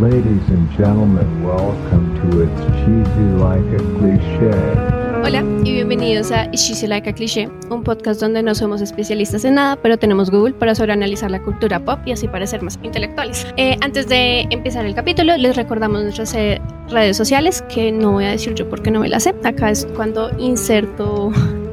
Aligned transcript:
Ladies 0.00 0.48
and 0.48 0.70
gentlemen, 0.78 1.44
welcome 1.44 2.14
to 2.22 2.42
It's 2.42 2.60
Cheesy 2.80 3.28
Like 3.36 3.76
a 3.76 3.82
Cliché. 3.98 4.50
Hola 5.22 5.44
y 5.64 5.72
bienvenidos 5.72 6.32
a 6.32 6.46
It's 6.46 6.66
Cheesy 6.66 6.86
Like 6.86 7.10
a 7.10 7.12
Cliché, 7.12 7.48
un 7.68 7.84
podcast 7.84 8.18
donde 8.20 8.42
no 8.42 8.54
somos 8.54 8.80
especialistas 8.80 9.44
en 9.44 9.56
nada, 9.56 9.76
pero 9.76 9.98
tenemos 9.98 10.30
Google 10.30 10.54
para 10.54 10.74
sobreanalizar 10.74 11.30
la 11.30 11.42
cultura 11.42 11.84
pop 11.84 11.98
y 12.06 12.12
así 12.12 12.26
parecer 12.26 12.62
más 12.62 12.78
intelectuales. 12.82 13.46
Eh, 13.58 13.76
antes 13.82 14.08
de 14.08 14.46
empezar 14.50 14.86
el 14.86 14.94
capítulo, 14.94 15.36
les 15.36 15.56
recordamos 15.56 16.02
nuestras 16.02 16.34
eh, 16.34 16.60
redes 16.88 17.16
sociales, 17.18 17.62
que 17.72 17.92
no 17.92 18.12
voy 18.12 18.24
a 18.24 18.30
decir 18.30 18.54
yo 18.54 18.68
porque 18.70 18.90
no 18.90 19.00
me 19.00 19.08
las 19.10 19.24
sé. 19.24 19.34
Acá 19.44 19.70
es 19.70 19.86
cuando 19.94 20.30
inserto 20.38 21.30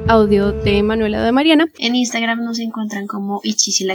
audio 0.10 0.52
de 0.52 0.82
Manuela 0.82 1.22
de 1.22 1.32
Mariana. 1.32 1.68
En 1.78 1.96
Instagram 1.96 2.44
nos 2.44 2.58
encuentran 2.58 3.06
como 3.06 3.42
Cliché, 3.42 3.86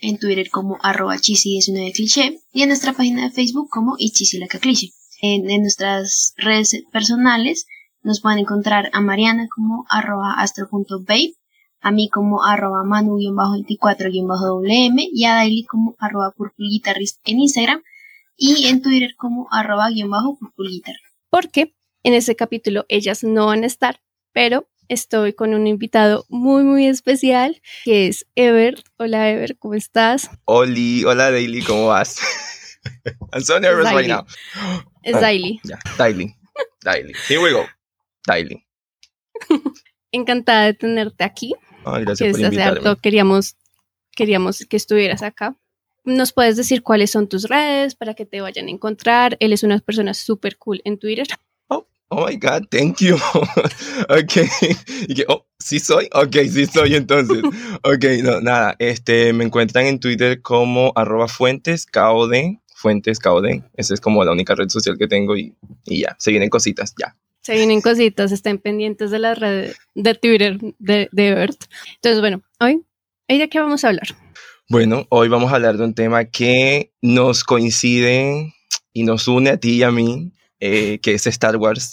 en 0.00 0.18
Twitter 0.18 0.50
como 0.50 0.78
arroba 0.82 1.14
chisi19 1.14 1.92
cliché 1.94 2.40
y 2.52 2.62
en 2.62 2.70
nuestra 2.70 2.92
página 2.92 3.22
de 3.22 3.30
Facebook 3.30 3.68
como 3.70 3.94
Cliché. 3.96 4.90
En, 5.22 5.48
en 5.48 5.60
nuestras 5.62 6.34
redes 6.36 6.82
personales 6.92 7.66
nos 8.02 8.20
pueden 8.20 8.40
encontrar 8.40 8.90
a 8.92 9.00
Mariana 9.00 9.46
como 9.54 9.86
arroba 9.88 10.32
astro.babe, 10.38 11.36
a 11.80 11.92
mí 11.92 12.08
como 12.08 12.42
arroba 12.42 12.82
manu-24-wm 12.82 15.08
y 15.12 15.24
a 15.24 15.34
Daily 15.34 15.64
como 15.66 15.94
arroba 16.00 16.32
purpulguitarrist 16.36 17.20
en 17.24 17.38
Instagram 17.38 17.80
y 18.36 18.66
en 18.66 18.82
Twitter 18.82 19.14
como 19.16 19.46
arroba 19.52 19.86
purpulguitar. 20.40 20.96
Porque 21.30 21.76
en 22.02 22.14
este 22.14 22.34
capítulo 22.34 22.86
ellas 22.88 23.22
no 23.22 23.46
van 23.46 23.62
a 23.62 23.66
estar, 23.66 24.00
pero 24.32 24.66
estoy 24.88 25.32
con 25.32 25.54
un 25.54 25.66
invitado 25.66 26.24
muy, 26.28 26.62
muy 26.62 26.86
especial, 26.86 27.60
que 27.84 28.06
es 28.06 28.26
Ever. 28.34 28.82
Hola, 28.96 29.30
Ever, 29.30 29.56
¿cómo 29.58 29.74
estás? 29.74 30.30
Oli, 30.44 31.04
hola, 31.04 31.30
Daily, 31.30 31.62
¿cómo 31.62 31.86
vas? 31.86 32.18
I'm 33.32 33.42
so 33.42 33.58
nervous 33.58 33.90
right 33.92 34.08
now. 34.08 34.24
Es 35.02 35.20
Daily. 35.20 35.60
Ya, 35.64 35.78
Daily. 35.98 36.34
Daily. 36.82 37.12
Here 37.28 37.40
we 37.40 37.52
go. 37.52 37.64
Daily. 38.26 38.64
Encantada 40.12 40.66
de 40.66 40.74
tenerte 40.74 41.24
aquí. 41.24 41.54
Ay, 41.84 42.04
gracias 42.04 42.32
por 42.32 42.40
invitarme. 42.40 42.78
Harto 42.78 43.00
queríamos, 43.00 43.56
queríamos 44.14 44.64
que 44.68 44.76
estuvieras 44.76 45.22
acá. 45.22 45.56
¿Nos 46.04 46.32
puedes 46.32 46.56
decir 46.56 46.82
cuáles 46.82 47.10
son 47.10 47.28
tus 47.28 47.44
redes 47.48 47.94
para 47.94 48.14
que 48.14 48.26
te 48.26 48.40
vayan 48.40 48.68
a 48.68 48.70
encontrar? 48.70 49.36
Él 49.40 49.52
es 49.52 49.62
una 49.62 49.78
persona 49.78 50.12
súper 50.12 50.58
cool 50.58 50.82
en 50.84 50.98
Twitter. 50.98 51.26
Oh 52.16 52.28
my 52.28 52.36
God, 52.36 52.68
thank 52.70 53.00
you. 53.00 53.16
ok. 54.08 54.36
Y 55.08 55.14
que, 55.14 55.24
oh, 55.26 55.46
sí 55.58 55.80
soy. 55.80 56.08
Ok, 56.12 56.36
sí 56.48 56.64
soy 56.66 56.94
entonces. 56.94 57.42
ok, 57.82 58.04
no, 58.22 58.40
nada. 58.40 58.76
Este, 58.78 59.32
me 59.32 59.42
encuentran 59.42 59.86
en 59.86 59.98
Twitter 59.98 60.40
como 60.40 60.92
arroba 60.94 61.26
fuentes, 61.26 61.86
KOD, 61.86 62.60
fuentes, 62.76 63.18
KOD. 63.18 63.64
Esa 63.74 63.94
es 63.94 64.00
como 64.00 64.24
la 64.24 64.30
única 64.30 64.54
red 64.54 64.68
social 64.68 64.96
que 64.96 65.08
tengo 65.08 65.36
y, 65.36 65.56
y 65.86 66.02
ya. 66.02 66.14
Se 66.20 66.30
vienen 66.30 66.50
cositas, 66.50 66.94
ya. 66.96 67.16
Se 67.40 67.56
vienen 67.56 67.80
cositas, 67.80 68.30
estén 68.30 68.58
pendientes 68.58 69.10
de 69.10 69.18
la 69.18 69.34
red 69.34 69.72
de 69.96 70.14
Twitter 70.14 70.58
de, 70.78 71.08
de 71.10 71.34
Bert. 71.34 71.64
Entonces, 71.96 72.20
bueno, 72.20 72.42
hoy, 72.60 72.84
¿de 73.26 73.48
qué 73.48 73.58
vamos 73.58 73.84
a 73.84 73.88
hablar? 73.88 74.06
Bueno, 74.68 75.04
hoy 75.08 75.28
vamos 75.28 75.50
a 75.50 75.56
hablar 75.56 75.78
de 75.78 75.84
un 75.84 75.94
tema 75.94 76.26
que 76.26 76.92
nos 77.02 77.42
coincide 77.42 78.54
y 78.92 79.02
nos 79.02 79.26
une 79.26 79.50
a 79.50 79.56
ti 79.56 79.78
y 79.78 79.82
a 79.82 79.90
mí 79.90 80.33
eh, 80.60 80.98
que 81.00 81.14
es 81.14 81.26
Star 81.26 81.56
Wars. 81.56 81.92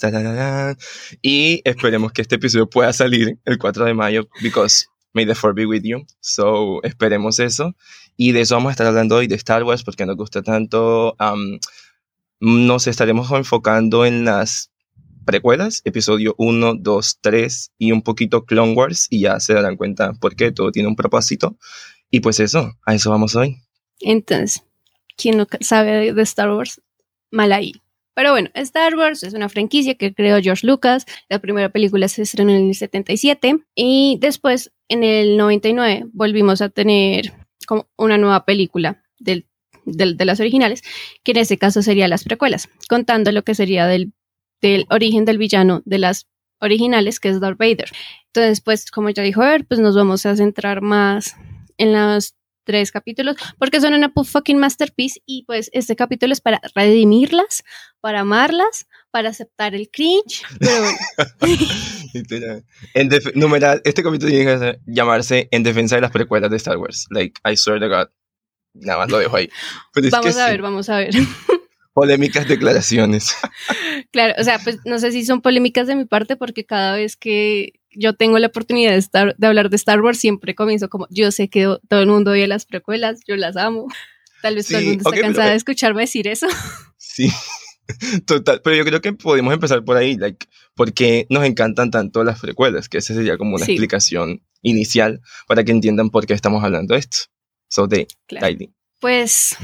y 1.22 1.60
esperemos 1.64 2.12
que 2.12 2.22
este 2.22 2.36
episodio 2.36 2.68
pueda 2.68 2.92
salir 2.92 3.38
el 3.44 3.58
4 3.58 3.84
de 3.84 3.94
mayo, 3.94 4.28
because 4.42 4.86
may 5.12 5.26
the 5.26 5.34
four 5.34 5.54
be 5.54 5.66
with 5.66 5.82
you. 5.82 6.04
So, 6.20 6.82
esperemos 6.82 7.38
eso. 7.38 7.74
Y 8.16 8.32
de 8.32 8.42
eso 8.42 8.54
vamos 8.54 8.70
a 8.70 8.72
estar 8.72 8.86
hablando 8.86 9.16
hoy, 9.16 9.26
de 9.26 9.34
Star 9.36 9.64
Wars, 9.64 9.82
porque 9.82 10.06
nos 10.06 10.16
gusta 10.16 10.42
tanto. 10.42 11.16
nos 12.40 12.86
estaremos 12.86 13.30
enfocando 13.30 14.04
en 14.04 14.24
las 14.24 14.70
precuelas, 15.24 15.82
episodio 15.84 16.34
1, 16.38 16.74
2, 16.80 17.18
3 17.20 17.72
y 17.78 17.92
un 17.92 18.02
poquito 18.02 18.44
Clone 18.44 18.74
Wars, 18.74 19.06
y 19.10 19.20
ya 19.20 19.38
se 19.40 19.54
darán 19.54 19.76
cuenta 19.76 20.12
por 20.14 20.34
qué 20.34 20.52
todo 20.52 20.72
tiene 20.72 20.88
un 20.88 20.96
propósito. 20.96 21.56
Y 22.10 22.20
pues 22.20 22.40
eso, 22.40 22.72
a 22.84 22.94
eso 22.94 23.10
vamos 23.10 23.36
hoy. 23.36 23.56
Entonces, 24.00 24.62
¿quién 25.16 25.36
no 25.38 25.46
sabe 25.60 26.12
de 26.12 26.22
Star 26.22 26.50
Wars? 26.50 26.82
Mal 27.30 27.52
ahí. 27.52 27.72
Pero 28.14 28.32
bueno, 28.32 28.50
Star 28.54 28.94
Wars 28.94 29.22
es 29.22 29.34
una 29.34 29.48
franquicia 29.48 29.94
que 29.94 30.14
creó 30.14 30.40
George 30.40 30.66
Lucas. 30.66 31.06
La 31.28 31.38
primera 31.38 31.70
película 31.70 32.08
se 32.08 32.22
estrenó 32.22 32.52
en 32.52 32.68
el 32.68 32.74
77 32.74 33.58
y 33.74 34.18
después 34.20 34.72
en 34.88 35.04
el 35.04 35.36
99 35.36 36.06
volvimos 36.12 36.60
a 36.60 36.68
tener 36.68 37.32
como 37.66 37.88
una 37.96 38.18
nueva 38.18 38.44
película 38.44 39.02
del, 39.18 39.46
de 39.84 40.24
las 40.24 40.40
originales, 40.40 40.82
que 41.24 41.32
en 41.32 41.38
ese 41.38 41.58
caso 41.58 41.82
sería 41.82 42.08
las 42.08 42.24
precuelas, 42.24 42.68
contando 42.88 43.32
lo 43.32 43.42
que 43.42 43.54
sería 43.54 43.86
del, 43.86 44.12
del 44.60 44.86
origen 44.90 45.24
del 45.24 45.38
villano 45.38 45.82
de 45.84 45.98
las 45.98 46.28
originales, 46.60 47.18
que 47.18 47.28
es 47.28 47.40
Darth 47.40 47.58
Vader. 47.58 47.90
Entonces, 48.26 48.60
pues 48.60 48.90
como 48.90 49.10
ya 49.10 49.22
dijo 49.22 49.40
ver, 49.40 49.66
pues 49.66 49.80
nos 49.80 49.96
vamos 49.96 50.26
a 50.26 50.36
centrar 50.36 50.82
más 50.82 51.36
en 51.78 51.92
las 51.92 52.36
tres 52.64 52.92
capítulos, 52.92 53.36
porque 53.58 53.80
son 53.80 53.94
una 53.94 54.12
fucking 54.12 54.58
masterpiece 54.58 55.20
y 55.26 55.44
pues 55.44 55.70
este 55.72 55.96
capítulo 55.96 56.32
es 56.32 56.40
para 56.40 56.60
redimirlas, 56.74 57.64
para 58.00 58.20
amarlas, 58.20 58.86
para 59.10 59.30
aceptar 59.30 59.74
el 59.74 59.90
cringe. 59.90 60.42
en 62.94 63.10
numeral, 63.34 63.80
este 63.84 64.02
capítulo 64.02 64.30
tiene 64.30 64.44
que 64.44 64.78
llamarse 64.86 65.48
En 65.50 65.62
defensa 65.62 65.96
de 65.96 66.02
las 66.02 66.10
precuelas 66.10 66.50
de 66.50 66.56
Star 66.56 66.78
Wars. 66.78 67.06
Like, 67.10 67.40
I 67.44 67.56
swear 67.56 67.80
to 67.80 67.88
God. 67.88 68.08
Nada 68.74 69.00
más 69.00 69.10
lo 69.10 69.18
dejo 69.18 69.36
ahí. 69.36 69.50
vamos 70.10 70.36
a 70.36 70.48
ver, 70.48 70.62
vamos 70.62 70.88
a 70.88 70.96
ver. 70.96 71.10
Polémicas 71.92 72.48
declaraciones. 72.48 73.36
claro, 74.12 74.34
o 74.38 74.44
sea, 74.44 74.58
pues 74.58 74.78
no 74.86 74.98
sé 74.98 75.12
si 75.12 75.26
son 75.26 75.42
polémicas 75.42 75.86
de 75.86 75.94
mi 75.94 76.06
parte 76.06 76.36
porque 76.36 76.64
cada 76.64 76.96
vez 76.96 77.16
que 77.16 77.81
yo 77.94 78.14
tengo 78.14 78.38
la 78.38 78.48
oportunidad 78.48 78.92
de, 78.92 78.98
estar, 78.98 79.36
de 79.36 79.46
hablar 79.46 79.70
de 79.70 79.76
Star 79.76 80.00
Wars, 80.00 80.18
siempre 80.18 80.54
comienzo 80.54 80.88
como, 80.88 81.06
yo 81.10 81.30
sé 81.32 81.48
que 81.48 81.76
todo 81.88 82.00
el 82.00 82.08
mundo 82.08 82.32
oye 82.32 82.46
las 82.46 82.66
precuelas, 82.66 83.20
yo 83.26 83.36
las 83.36 83.56
amo. 83.56 83.88
Tal 84.42 84.56
vez 84.56 84.66
todo 84.66 84.78
el 84.78 84.86
mundo 84.86 85.08
está 85.08 85.20
cansado 85.20 85.50
de 85.50 85.56
escucharme 85.56 86.02
decir 86.02 86.26
eso. 86.26 86.48
Sí, 86.98 87.30
total. 88.26 88.60
Pero 88.62 88.76
yo 88.76 88.84
creo 88.84 89.00
que 89.00 89.12
podemos 89.12 89.54
empezar 89.54 89.84
por 89.84 89.96
ahí, 89.96 90.16
like, 90.16 90.46
porque 90.74 91.26
nos 91.30 91.44
encantan 91.44 91.90
tanto 91.90 92.24
las 92.24 92.40
precuelas, 92.40 92.88
que 92.88 92.98
esa 92.98 93.14
sería 93.14 93.38
como 93.38 93.56
una 93.56 93.64
explicación 93.64 94.42
inicial 94.62 95.20
para 95.46 95.62
que 95.62 95.72
entiendan 95.72 96.10
por 96.10 96.26
qué 96.26 96.34
estamos 96.34 96.64
hablando 96.64 96.94
de 96.94 97.00
esto. 97.00 97.18
So, 97.68 97.86
de 97.86 98.08
claro. 98.26 98.56
Pues 99.02 99.56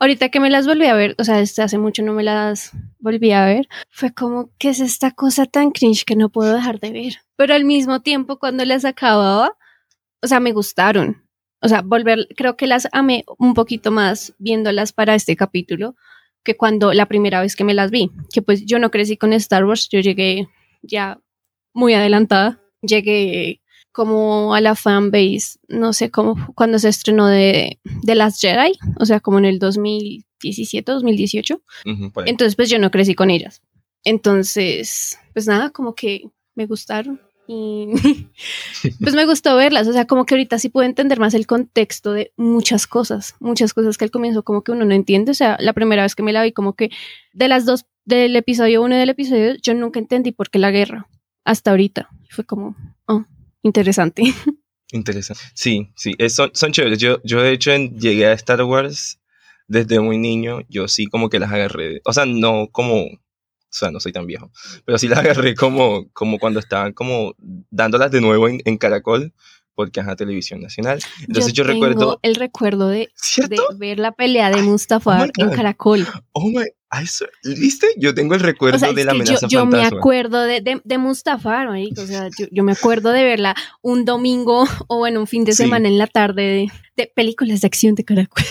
ahorita 0.00 0.28
que 0.28 0.38
me 0.38 0.50
las 0.50 0.66
volví 0.66 0.84
a 0.84 0.92
ver, 0.92 1.16
o 1.18 1.24
sea, 1.24 1.38
desde 1.38 1.62
hace 1.62 1.78
mucho 1.78 2.02
no 2.02 2.12
me 2.12 2.22
las 2.22 2.72
volví 2.98 3.32
a 3.32 3.46
ver, 3.46 3.66
fue 3.88 4.12
como, 4.12 4.50
¿qué 4.58 4.68
es 4.68 4.80
esta 4.80 5.12
cosa 5.12 5.46
tan 5.46 5.70
cringe 5.70 6.04
que 6.04 6.14
no 6.14 6.28
puedo 6.28 6.54
dejar 6.54 6.78
de 6.78 6.92
ver? 6.92 7.14
Pero 7.36 7.54
al 7.54 7.64
mismo 7.64 8.02
tiempo, 8.02 8.38
cuando 8.38 8.66
las 8.66 8.84
acababa, 8.84 9.56
o 10.22 10.26
sea, 10.26 10.40
me 10.40 10.52
gustaron. 10.52 11.26
O 11.62 11.68
sea, 11.68 11.80
volver, 11.80 12.28
creo 12.36 12.58
que 12.58 12.66
las 12.66 12.86
amé 12.92 13.24
un 13.38 13.54
poquito 13.54 13.90
más 13.90 14.34
viéndolas 14.38 14.92
para 14.92 15.14
este 15.14 15.36
capítulo 15.36 15.96
que 16.44 16.58
cuando 16.58 16.92
la 16.92 17.06
primera 17.06 17.40
vez 17.40 17.56
que 17.56 17.64
me 17.64 17.72
las 17.72 17.90
vi. 17.90 18.10
Que 18.30 18.42
pues 18.42 18.66
yo 18.66 18.78
no 18.78 18.90
crecí 18.90 19.16
con 19.16 19.32
Star 19.32 19.64
Wars, 19.64 19.88
yo 19.90 20.00
llegué 20.00 20.48
ya 20.82 21.18
muy 21.72 21.94
adelantada. 21.94 22.60
Llegué 22.82 23.61
como 23.92 24.54
a 24.54 24.60
la 24.60 24.74
fanbase, 24.74 25.58
no 25.68 25.92
sé 25.92 26.10
cómo, 26.10 26.34
cuando 26.54 26.78
se 26.78 26.88
estrenó 26.88 27.26
de, 27.26 27.78
de 27.84 28.14
Last 28.14 28.40
Jedi, 28.40 28.72
o 28.98 29.04
sea, 29.04 29.20
como 29.20 29.38
en 29.38 29.44
el 29.44 29.58
2017, 29.58 30.90
2018. 30.90 31.62
Entonces, 32.26 32.56
pues 32.56 32.70
yo 32.70 32.78
no 32.78 32.90
crecí 32.90 33.14
con 33.14 33.30
ellas. 33.30 33.62
Entonces, 34.04 35.18
pues 35.32 35.46
nada, 35.46 35.70
como 35.70 35.94
que 35.94 36.22
me 36.54 36.66
gustaron 36.66 37.20
y 37.46 37.88
pues 39.00 39.14
me 39.14 39.26
gustó 39.26 39.56
verlas, 39.56 39.86
o 39.88 39.92
sea, 39.92 40.06
como 40.06 40.24
que 40.24 40.34
ahorita 40.34 40.58
sí 40.58 40.68
puedo 40.68 40.86
entender 40.86 41.20
más 41.20 41.34
el 41.34 41.46
contexto 41.46 42.12
de 42.12 42.32
muchas 42.36 42.86
cosas, 42.86 43.36
muchas 43.40 43.74
cosas 43.74 43.98
que 43.98 44.04
al 44.04 44.10
comienzo 44.10 44.42
como 44.42 44.62
que 44.62 44.72
uno 44.72 44.84
no 44.84 44.94
entiende, 44.94 45.30
o 45.32 45.34
sea, 45.34 45.56
la 45.60 45.72
primera 45.72 46.02
vez 46.02 46.14
que 46.14 46.22
me 46.22 46.32
la 46.32 46.42
vi 46.42 46.52
como 46.52 46.74
que 46.74 46.90
de 47.32 47.48
las 47.48 47.64
dos, 47.64 47.86
del 48.04 48.34
episodio 48.36 48.82
uno 48.82 48.94
y 48.94 48.98
del 48.98 49.10
episodio, 49.10 49.54
yo 49.62 49.74
nunca 49.74 50.00
entendí 50.00 50.32
por 50.32 50.50
qué 50.50 50.58
la 50.58 50.70
guerra, 50.70 51.08
hasta 51.44 51.70
ahorita, 51.70 52.08
fue 52.30 52.44
como, 52.44 52.76
oh, 53.06 53.24
interesante. 53.62 54.22
Interesante. 54.92 55.42
Sí, 55.54 55.90
sí, 55.96 56.14
son, 56.28 56.50
son 56.54 56.72
chéveres. 56.72 56.98
Yo, 56.98 57.18
yo 57.24 57.40
de 57.42 57.52
hecho 57.52 57.74
llegué 57.74 58.26
a 58.26 58.32
Star 58.32 58.62
Wars 58.62 59.20
desde 59.66 60.00
muy 60.00 60.18
niño. 60.18 60.60
Yo 60.68 60.86
sí 60.86 61.06
como 61.06 61.30
que 61.30 61.38
las 61.38 61.50
agarré. 61.50 62.00
O 62.04 62.12
sea, 62.12 62.26
no 62.26 62.68
como... 62.70 63.04
O 63.04 63.74
sea, 63.74 63.90
no 63.90 64.00
soy 64.00 64.12
tan 64.12 64.26
viejo. 64.26 64.50
Pero 64.84 64.98
sí 64.98 65.08
las 65.08 65.20
agarré 65.20 65.54
como, 65.54 66.10
como 66.12 66.38
cuando 66.38 66.60
estaban 66.60 66.92
como 66.92 67.34
dándolas 67.70 68.10
de 68.10 68.20
nuevo 68.20 68.48
en, 68.48 68.60
en 68.66 68.76
Caracol 68.76 69.32
porque 69.74 70.00
es 70.00 70.06
la 70.06 70.16
televisión 70.16 70.60
nacional. 70.60 71.00
Entonces 71.26 71.52
yo, 71.52 71.64
recuerdo... 71.64 72.18
El 72.22 72.34
recuerdo 72.34 72.88
de, 72.88 73.10
de, 73.48 73.56
ver 73.78 73.98
la 73.98 74.12
pelea 74.12 74.50
de 74.50 74.62
Mustafa 74.62 75.22
oh 75.22 75.26
en 75.42 75.50
Caracol. 75.50 76.06
Oh 76.32 76.48
my... 76.48 76.64
¿Viste? 77.42 77.86
Yo 77.96 78.14
tengo 78.14 78.34
el 78.34 78.40
recuerdo 78.40 78.92
de 78.92 79.04
la 79.04 79.12
amenaza 79.12 79.46
yo, 79.48 79.60
yo 79.60 79.66
me 79.66 79.82
acuerdo 79.82 80.42
de, 80.42 80.60
de, 80.60 80.80
de 80.84 80.98
Mustafa, 80.98 81.66
o 81.68 82.06
sea, 82.06 82.28
yo, 82.38 82.46
yo, 82.50 82.64
me 82.64 82.72
acuerdo 82.72 83.12
de 83.12 83.24
verla 83.24 83.56
un 83.80 84.04
domingo 84.04 84.66
o 84.88 84.98
bueno, 84.98 85.20
un 85.20 85.26
fin 85.26 85.44
de 85.44 85.52
semana 85.52 85.88
en 85.88 85.96
la 85.96 86.06
tarde 86.06 86.70
de, 86.96 87.12
películas 87.14 87.62
de 87.62 87.66
acción 87.66 87.94
de 87.94 88.04
Caracol. 88.04 88.44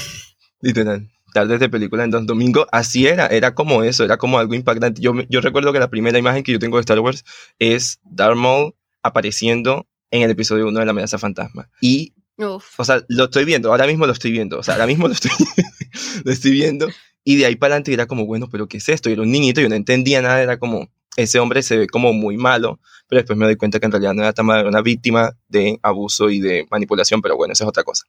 Literal. 0.60 1.08
tardes 1.34 1.60
de 1.60 1.70
película 1.70 2.04
en 2.04 2.10
dos 2.10 2.26
domingos, 2.26 2.66
así 2.72 3.06
era, 3.06 3.28
era 3.28 3.54
como 3.54 3.84
eso, 3.84 4.04
era 4.04 4.18
como 4.18 4.40
algo 4.40 4.56
impactante. 4.56 5.02
Yo, 5.02 5.14
yo 5.30 5.42
recuerdo 5.42 5.72
que 5.72 5.80
la 5.80 5.90
primera 5.90 6.18
imagen 6.18 6.44
que 6.44 6.52
yo 6.52 6.60
tengo 6.60 6.78
de 6.78 6.82
Star 6.82 7.00
Wars 7.00 7.24
es 7.60 8.00
Darth 8.04 8.38
Maul 8.38 8.74
apareciendo 9.04 9.88
en 10.10 10.24
el 10.24 10.32
episodio 10.32 10.68
1 10.68 10.80
de 10.80 10.86
la 10.86 10.92
amenaza 10.92 11.20
fantasma. 11.20 11.70
Y, 11.80 12.16
Uf. 12.38 12.80
o 12.80 12.86
sea, 12.86 13.04
lo 13.08 13.26
estoy 13.26 13.46
viendo, 13.46 13.70
ahora 13.70 13.86
mismo 13.86 14.08
lo 14.08 14.14
estoy 14.14 14.32
viendo, 14.32 14.60
o 14.60 14.64
sea, 14.64 14.76
ahora 14.76 14.88
mismo 14.88 15.08
lo 15.08 15.14
estoy, 15.14 15.32
lo 16.26 16.32
estoy 16.32 16.52
viendo. 16.52 16.88
Y 17.24 17.38
de 17.38 17.46
ahí 17.46 17.56
para 17.56 17.76
adelante 17.76 17.94
era 17.94 18.08
como, 18.08 18.26
bueno, 18.26 18.50
pero 18.50 18.68
¿qué 18.68 18.78
es 18.78 18.90
esto? 18.90 19.10
Yo 19.10 19.14
era 19.14 19.22
un 19.22 19.32
niñito, 19.32 19.62
yo 19.62 19.70
no 19.70 19.76
entendía 19.76 20.22
nada, 20.22 20.42
era 20.42 20.58
como, 20.58 20.90
ese 21.18 21.40
hombre 21.40 21.62
se 21.62 21.78
ve 21.78 21.88
como 21.88 22.14
muy 22.14 22.38
malo, 22.38 22.80
pero 23.08 23.20
después 23.20 23.38
me 23.38 23.46
doy 23.46 23.58
cuenta 23.58 23.80
que 23.80 23.86
en 23.86 23.92
realidad 23.92 24.14
no 24.14 24.24
era 24.24 24.34
tan 24.34 24.46
malo, 24.46 24.62
era 24.62 24.70
una 24.70 24.82
víctima 24.82 25.38
de 25.48 25.80
abuso 25.84 26.30
y 26.30 26.40
de 26.40 26.66
manipulación, 26.72 27.22
pero 27.22 27.36
bueno, 27.36 27.54
esa 27.54 27.66
es 27.66 27.68
otra 27.68 27.84
cosa. 27.84 28.06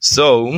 So, 0.00 0.48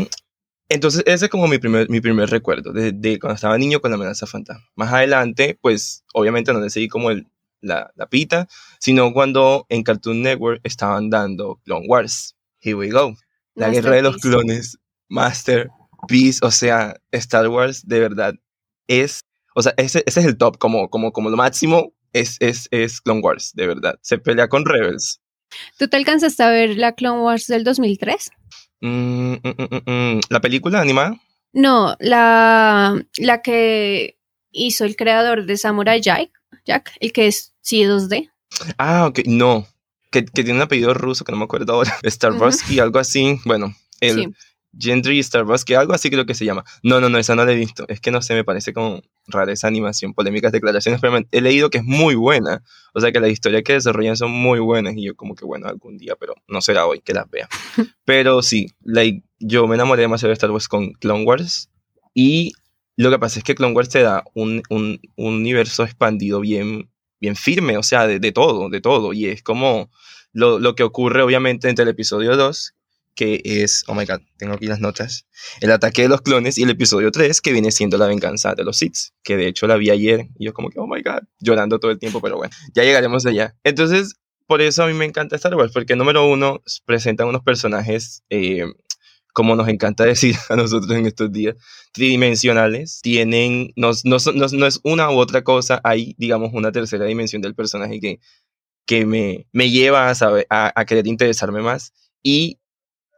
entonces 0.68 1.02
ese 1.06 1.24
es 1.24 1.30
como 1.30 1.48
mi 1.48 1.58
primer, 1.58 1.88
mi 1.88 2.00
primer 2.00 2.30
recuerdo, 2.30 2.72
de, 2.72 2.92
de 2.92 3.18
cuando 3.18 3.34
estaba 3.34 3.58
niño 3.58 3.80
con 3.80 3.90
la 3.90 3.96
amenaza 3.96 4.26
fantasma. 4.26 4.64
Más 4.76 4.92
adelante, 4.92 5.58
pues 5.60 6.04
obviamente 6.14 6.52
no 6.52 6.60
le 6.60 6.70
seguí 6.70 6.88
como 6.88 7.10
el, 7.10 7.26
la, 7.60 7.90
la 7.96 8.06
pita, 8.06 8.46
sino 8.78 9.12
cuando 9.12 9.66
en 9.68 9.82
Cartoon 9.82 10.22
Network 10.22 10.60
estaban 10.62 11.10
dando 11.10 11.60
Clone 11.64 11.86
Wars. 11.88 12.36
Here 12.60 12.76
we 12.76 12.90
go. 12.90 13.16
La 13.54 13.70
guerra 13.70 13.96
de 13.96 14.02
los 14.02 14.18
clones, 14.18 14.78
Masterpiece, 16.00 16.40
o 16.42 16.50
sea, 16.50 16.96
Star 17.12 17.48
Wars 17.48 17.86
de 17.86 18.00
verdad 18.00 18.34
es, 18.86 19.20
o 19.54 19.62
sea, 19.62 19.74
ese, 19.76 20.02
ese 20.06 20.20
es 20.20 20.26
el 20.26 20.36
top, 20.36 20.58
como, 20.58 20.88
como, 20.90 21.12
como 21.12 21.30
lo 21.30 21.36
máximo 21.36 21.92
es, 22.12 22.36
es, 22.40 22.68
es 22.70 23.00
Clone 23.00 23.20
Wars, 23.20 23.52
de 23.54 23.66
verdad. 23.66 23.98
Se 24.02 24.18
pelea 24.18 24.48
con 24.48 24.64
Rebels. 24.64 25.20
¿Tú 25.78 25.88
te 25.88 25.96
alcanzaste 25.96 26.42
a 26.42 26.50
ver 26.50 26.76
la 26.76 26.92
Clone 26.92 27.20
Wars 27.22 27.46
del 27.46 27.64
2003? 27.64 28.30
Mm, 28.80 29.32
mm, 29.32 29.38
mm, 29.44 29.82
mm, 29.86 29.90
mm. 30.16 30.20
La 30.30 30.40
película 30.40 30.80
animada, 30.80 31.20
No, 31.52 31.96
la, 32.00 33.00
la 33.18 33.42
que 33.42 34.16
hizo 34.52 34.84
el 34.84 34.96
creador 34.96 35.46
de 35.46 35.56
Samurai 35.56 36.00
Jack, 36.00 36.30
Jack 36.64 36.92
el 37.00 37.12
que 37.12 37.26
es 37.26 37.52
sí 37.60 37.82
2D. 37.82 38.30
ah, 38.78 39.06
ok, 39.06 39.20
no, 39.26 39.66
que, 40.10 40.24
que 40.24 40.42
tiene 40.42 40.54
un 40.54 40.62
apellido 40.62 40.94
ruso 40.94 41.24
que 41.24 41.32
no 41.32 41.38
me 41.38 41.44
acuerdo 41.44 41.74
ahora, 41.74 41.96
Starbursky, 42.04 42.78
algo 42.80 42.98
así, 42.98 43.38
bueno, 43.44 43.74
el 44.00 44.14
Sí. 44.16 44.28
Gendry 44.78 45.22
Starbursky, 45.22 45.74
algo 45.74 45.92
así 45.92 46.10
creo 46.10 46.26
que 46.26 46.34
se 46.34 46.44
llama. 46.44 46.64
No, 46.82 47.00
no, 47.00 47.08
no, 47.08 47.18
esa 47.18 47.34
no 47.34 47.44
la 47.44 47.52
he 47.52 47.56
visto, 47.56 47.84
es 47.88 48.00
que 48.00 48.10
no 48.10 48.22
sé, 48.22 48.34
me 48.34 48.44
parece 48.44 48.72
como 48.72 49.02
rara 49.26 49.52
esa 49.52 49.68
animación, 49.68 50.14
polémicas 50.14 50.52
declaraciones, 50.52 51.00
pero 51.00 51.18
he 51.30 51.40
leído 51.40 51.70
que 51.70 51.78
es 51.78 51.84
muy 51.84 52.14
buena, 52.14 52.62
o 52.94 53.00
sea 53.00 53.12
que 53.12 53.20
las 53.20 53.30
historias 53.30 53.62
que 53.62 53.74
desarrollan 53.74 54.16
son 54.16 54.30
muy 54.30 54.60
buenas 54.60 54.94
y 54.96 55.04
yo 55.04 55.16
como 55.16 55.34
que 55.34 55.44
bueno, 55.44 55.66
algún 55.66 55.98
día, 55.98 56.14
pero 56.18 56.34
no 56.48 56.60
será 56.60 56.86
hoy 56.86 57.00
que 57.00 57.14
las 57.14 57.28
vea. 57.30 57.48
Pero 58.04 58.42
sí, 58.42 58.68
like, 58.82 59.22
yo 59.38 59.66
me 59.68 59.76
enamoré 59.76 60.02
demasiado 60.02 60.30
de 60.30 60.34
Star 60.34 60.50
Wars 60.50 60.68
con 60.68 60.92
Clone 60.94 61.24
Wars 61.24 61.70
y 62.12 62.52
lo 62.96 63.10
que 63.10 63.18
pasa 63.18 63.38
es 63.38 63.44
que 63.44 63.54
Clone 63.54 63.74
Wars 63.74 63.88
te 63.88 64.02
da 64.02 64.24
un, 64.34 64.62
un, 64.68 65.00
un 65.16 65.34
universo 65.34 65.84
expandido 65.84 66.40
bien, 66.40 66.90
bien 67.20 67.36
firme, 67.36 67.78
o 67.78 67.82
sea, 67.82 68.06
de, 68.06 68.18
de 68.18 68.32
todo, 68.32 68.68
de 68.68 68.80
todo. 68.80 69.12
Y 69.12 69.26
es 69.26 69.42
como 69.42 69.90
lo, 70.32 70.58
lo 70.58 70.74
que 70.74 70.82
ocurre 70.82 71.22
obviamente 71.22 71.68
entre 71.68 71.84
el 71.84 71.88
episodio 71.88 72.36
2, 72.36 72.74
que 73.20 73.42
es, 73.44 73.84
oh 73.86 73.94
my 73.94 74.06
god, 74.06 74.20
tengo 74.38 74.54
aquí 74.54 74.66
las 74.66 74.80
notas, 74.80 75.26
el 75.60 75.70
ataque 75.72 76.00
de 76.02 76.08
los 76.08 76.22
clones, 76.22 76.56
y 76.56 76.62
el 76.62 76.70
episodio 76.70 77.10
3, 77.10 77.40
que 77.42 77.52
viene 77.52 77.70
siendo 77.70 77.98
la 77.98 78.06
venganza 78.06 78.54
de 78.54 78.64
los 78.64 78.78
Sith, 78.78 78.96
que 79.22 79.36
de 79.36 79.46
hecho 79.48 79.66
la 79.66 79.76
vi 79.76 79.90
ayer, 79.90 80.28
y 80.38 80.46
yo 80.46 80.54
como 80.54 80.70
que, 80.70 80.78
oh 80.80 80.86
my 80.86 81.02
god, 81.02 81.22
llorando 81.38 81.78
todo 81.78 81.90
el 81.90 81.98
tiempo, 81.98 82.22
pero 82.22 82.36
bueno, 82.38 82.54
ya 82.74 82.82
llegaremos 82.82 83.26
allá. 83.26 83.54
Entonces, 83.62 84.14
por 84.46 84.62
eso 84.62 84.82
a 84.82 84.86
mí 84.86 84.94
me 84.94 85.04
encanta 85.04 85.36
Star 85.36 85.54
Wars, 85.54 85.72
porque 85.72 85.96
número 85.96 86.26
uno, 86.26 86.62
presentan 86.86 87.28
unos 87.28 87.42
personajes... 87.42 88.22
eh, 88.30 88.64
como 89.32 89.54
nos 89.54 89.68
encanta 89.68 90.04
decir 90.14 90.34
a 90.48 90.56
nosotros 90.56 90.90
en 90.90 91.06
estos 91.06 91.30
días, 91.30 91.54
tridimensionales, 91.92 93.00
tienen, 93.00 93.72
no, 93.76 93.92
no, 94.04 94.16
no- 94.34 94.48
no 94.48 94.66
es 94.66 94.80
una 94.82 95.10
u 95.10 95.18
otra 95.18 95.42
cosa, 95.44 95.80
hay, 95.84 96.14
digamos, 96.18 96.50
una 96.52 96.72
tercera 96.72 97.04
dimensión 97.04 97.40
del 97.40 97.54
personaje 97.54 98.00
que, 98.00 98.18
que 98.86 99.06
me, 99.06 99.46
me 99.52 99.70
lleva 99.70 100.10
a, 100.10 100.14
saber, 100.16 100.46
a, 100.50 100.72
a 100.74 100.84
querer 100.84 101.06
interesarme 101.06 101.62
más. 101.62 101.92
Y 102.24 102.58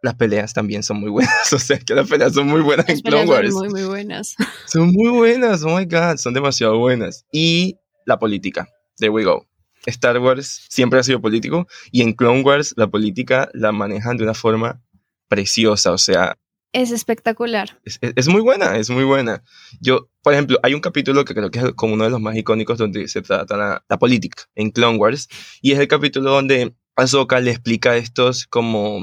las 0.03 0.15
peleas 0.17 0.53
también 0.53 0.83
son 0.83 0.99
muy 1.01 1.11
buenas, 1.11 1.33
o 1.53 1.59
sea, 1.59 1.79
que 1.79 1.95
las 1.95 2.09
peleas 2.09 2.35
son 2.35 2.49
muy 2.49 2.61
buenas 2.61 2.89
en 2.89 2.97
Las 2.97 3.03
peleas 3.03 3.25
Clone 3.25 3.27
son 3.27 3.45
Wars. 3.45 3.55
muy, 3.55 3.69
muy 3.81 3.85
buenas. 3.89 4.35
Son 4.67 4.91
muy 4.93 5.09
buenas, 5.11 5.63
oh 5.63 5.77
my 5.79 5.85
god, 5.87 6.17
son 6.17 6.35
demasiado 6.35 6.79
buenas. 6.79 7.25
Y 7.33 7.77
la 8.07 8.19
política, 8.19 8.69
there 8.99 9.11
we 9.11 9.23
go. 9.25 9.47
Star 9.87 10.19
Wars 10.19 10.67
siempre 10.69 10.99
ha 11.01 11.03
sido 11.03 11.21
político 11.21 11.67
y 11.91 12.03
en 12.03 12.13
Clone 12.13 12.43
Wars 12.43 12.75
la 12.77 12.87
política 12.89 13.49
la 13.53 13.73
manejan 13.73 14.17
de 14.17 14.25
una 14.25 14.35
forma 14.35 14.81
preciosa, 15.29 15.93
o 15.93 15.99
sea, 15.99 16.39
Es 16.73 16.91
espectacular. 16.91 17.79
es, 17.85 17.99
es- 18.01 18.13
es 18.17 18.29
muy 18.29 18.41
buena, 18.41 18.77
es 18.79 18.91
muy 18.91 19.05
buena. 19.05 19.43
Yo, 19.81 20.09
por 20.23 20.33
ejemplo, 20.35 20.59
hay 20.63 20.75
un 20.75 20.81
capítulo 20.81 21.25
que 21.25 21.35
creo 21.35 21.51
que 21.51 21.59
es 21.59 21.73
como 21.75 21.95
uno 21.95 22.05
de 22.05 22.11
los 22.11 22.21
más 22.21 22.37
icónicos 22.37 22.79
donde 22.79 23.09
se 23.09 23.23
trata 23.23 23.57
la, 23.57 23.85
la 23.89 23.99
política 23.99 24.45
en 24.55 24.71
Clone 24.71 24.99
Wars 24.99 25.29
y 25.61 25.73
es 25.73 25.79
el 25.79 25.89
capítulo 25.89 26.31
donde 26.31 26.75
Ahsoka 26.97 27.41
le 27.41 27.51
explica 27.51 27.91
a 27.93 27.97
estos 27.97 28.47
como 28.47 29.01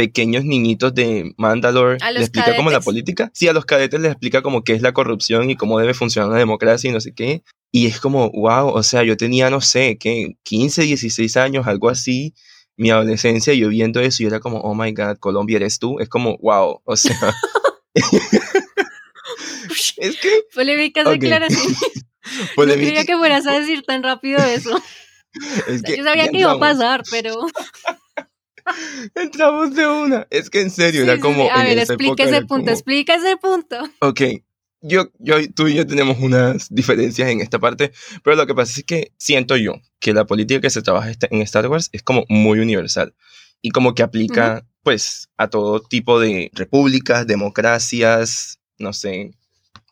pequeños 0.00 0.46
niñitos 0.46 0.94
de 0.94 1.34
Mandalore, 1.36 1.98
¿A 2.00 2.10
los 2.10 2.20
le 2.20 2.24
explica 2.24 2.56
como 2.56 2.70
la 2.70 2.80
política. 2.80 3.30
Sí, 3.34 3.48
a 3.48 3.52
los 3.52 3.66
cadetes 3.66 4.00
les 4.00 4.12
explica 4.12 4.40
como 4.40 4.64
qué 4.64 4.72
es 4.72 4.80
la 4.80 4.94
corrupción 4.94 5.50
y 5.50 5.56
cómo 5.56 5.78
debe 5.78 5.92
funcionar 5.92 6.30
una 6.30 6.38
democracia 6.38 6.88
y 6.88 6.94
no 6.94 7.02
sé 7.02 7.12
qué. 7.12 7.42
Y 7.70 7.84
es 7.84 8.00
como, 8.00 8.30
wow, 8.30 8.68
o 8.68 8.82
sea, 8.82 9.02
yo 9.02 9.18
tenía, 9.18 9.50
no 9.50 9.60
sé, 9.60 9.98
¿qué? 9.98 10.38
15, 10.44 10.84
16 10.84 11.36
años, 11.36 11.66
algo 11.66 11.90
así, 11.90 12.32
mi 12.78 12.88
adolescencia, 12.88 13.52
yo 13.52 13.68
viendo 13.68 14.00
eso 14.00 14.22
y 14.22 14.26
era 14.26 14.40
como, 14.40 14.60
oh 14.60 14.74
my 14.74 14.90
god, 14.92 15.18
Colombia 15.18 15.56
eres 15.56 15.78
tú. 15.78 16.00
Es 16.00 16.08
como, 16.08 16.38
wow, 16.38 16.80
o 16.82 16.96
sea. 16.96 17.34
es 19.98 20.16
que, 20.16 20.44
Polémicas 20.54 21.06
Ok. 21.06 21.12
declaraciones. 21.12 21.76
No 22.56 22.64
creía 22.64 23.04
que 23.04 23.16
fueras 23.16 23.46
a 23.46 23.58
decir 23.58 23.82
tan 23.82 24.02
rápido 24.02 24.38
eso. 24.44 24.80
es 25.68 25.82
que 25.84 25.96
Yo 25.96 26.04
sabía 26.04 26.28
que 26.28 26.38
iba 26.38 26.52
a 26.52 26.58
pasar, 26.60 27.02
pero. 27.10 27.34
Entramos 29.14 29.74
de 29.74 29.86
una. 29.86 30.26
Es 30.30 30.50
que 30.50 30.60
en 30.60 30.70
serio, 30.70 31.02
Sí, 31.04 31.08
era 31.10 31.18
como. 31.20 31.44
sí. 31.44 31.50
A 31.52 31.62
ver, 31.64 31.78
explica 31.78 32.24
ese 32.24 32.40
punto, 32.40 32.48
como- 32.64 32.70
explica 32.70 33.14
ese 33.14 33.36
punto. 33.36 33.76
Ok, 34.00 34.20
yo, 34.82 35.10
yo, 35.18 35.36
tú 35.54 35.68
y 35.68 35.74
yo 35.74 35.86
tenemos 35.86 36.18
unas 36.20 36.68
diferencias 36.74 37.28
en 37.28 37.40
esta 37.40 37.58
parte, 37.58 37.92
pero 38.22 38.36
lo 38.36 38.46
que 38.46 38.54
pasa 38.54 38.80
es 38.80 38.84
que 38.84 39.12
siento 39.18 39.56
yo 39.56 39.74
que 39.98 40.12
la 40.14 40.24
política 40.26 40.60
que 40.60 40.70
se 40.70 40.82
trabaja 40.82 41.10
esta- 41.10 41.28
en 41.30 41.42
Star 41.42 41.66
Wars 41.68 41.90
es 41.92 42.02
como 42.02 42.24
muy 42.28 42.58
universal 42.60 43.14
y 43.62 43.70
como 43.70 43.94
que 43.94 44.02
aplica 44.02 44.64
pues 44.82 45.28
a 45.36 45.48
todo 45.48 45.80
tipo 45.82 46.18
de 46.18 46.50
repúblicas, 46.54 47.26
democracias, 47.26 48.58
no 48.78 48.92
sé, 48.94 49.32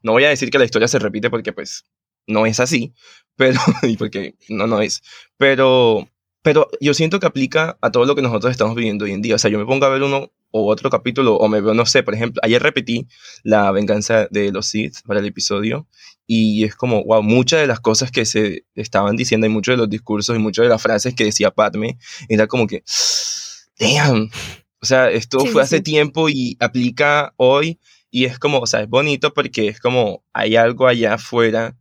no 0.03 0.13
voy 0.13 0.25
a 0.25 0.31
decir 0.31 0.51
que 0.51 0.59
la 0.59 0.65
historia 0.65 0.89
se 0.89 0.99
repite 0.99 1.29
porque 1.29 1.53
pues 1.53 1.85
no 2.27 2.47
es 2.47 2.59
así, 2.61 2.95
pero, 3.37 3.61
y 3.83 3.97
porque 3.99 4.35
no, 4.49 4.67
no 4.67 4.81
es, 4.81 5.03
pero, 5.37 6.09
pero 6.49 6.67
yo 6.81 6.95
siento 6.95 7.21
que 7.21 7.27
aplica 7.27 7.77
a 7.83 7.93
todo 7.93 8.07
lo 8.07 8.15
que 8.15 8.23
nosotros 8.23 8.51
estamos 8.51 8.75
viviendo 8.75 9.05
hoy 9.05 9.13
en 9.13 9.21
día, 9.21 9.35
o 9.35 9.39
sea, 9.39 9.51
yo 9.51 9.59
me 9.59 9.67
pongo 9.67 9.85
a 9.85 9.91
ver 9.91 10.03
uno 10.03 10.33
o 10.51 10.67
otro 10.73 10.89
capítulo 10.89 11.37
o 11.37 11.47
me 11.47 11.61
veo, 11.61 11.75
no 11.75 11.85
sé, 11.85 12.03
por 12.03 12.15
ejemplo, 12.15 12.41
ayer 12.43 12.63
repetí 12.63 13.07
la 13.43 13.71
venganza 13.71 14.29
de 14.31 14.51
los 14.51 14.65
Sith 14.65 15.03
para 15.07 15.21
el 15.21 15.27
episodio. 15.27 15.87
Y 16.27 16.65
es 16.65 16.75
como, 16.75 17.05
wow, 17.05 17.23
muchas 17.23 17.61
de 17.61 17.67
las 17.67 17.81
cosas 17.81 18.11
que 18.11 18.25
se 18.25 18.65
estaban 18.75 19.15
diciendo 19.15 19.47
y 19.47 19.51
muchos 19.51 19.75
de 19.75 19.77
los 19.77 19.91
discursos 19.91 20.35
y 20.37 20.39
muchas 20.39 20.63
de 20.63 20.71
las 20.71 20.81
frases 20.81 21.15
que 21.15 21.25
decía 21.25 21.51
Padme, 21.51 21.99
era 22.31 22.47
como 22.47 22.67
que, 22.67 22.83
damn. 23.79 24.31
O 24.81 24.87
sea, 24.87 25.11
esto 25.11 25.41
Sí, 25.41 25.49
fue 25.49 25.65
sí, 25.65 25.67
hace 25.67 25.81
tiempo 25.83 26.31
y 26.31 26.57
aplica 26.61 27.35
hoy. 27.37 27.79
Y 28.11 28.25
es 28.25 28.39
como, 28.39 28.61
o 28.61 28.67
sea, 28.67 28.81
es 28.81 28.89
bonito 28.89 29.35
porque 29.35 29.69
es 29.69 29.81
como, 29.81 30.25
hay 30.33 30.57
algo 30.57 30.87
allá 30.87 31.13
afuera, 31.13 31.77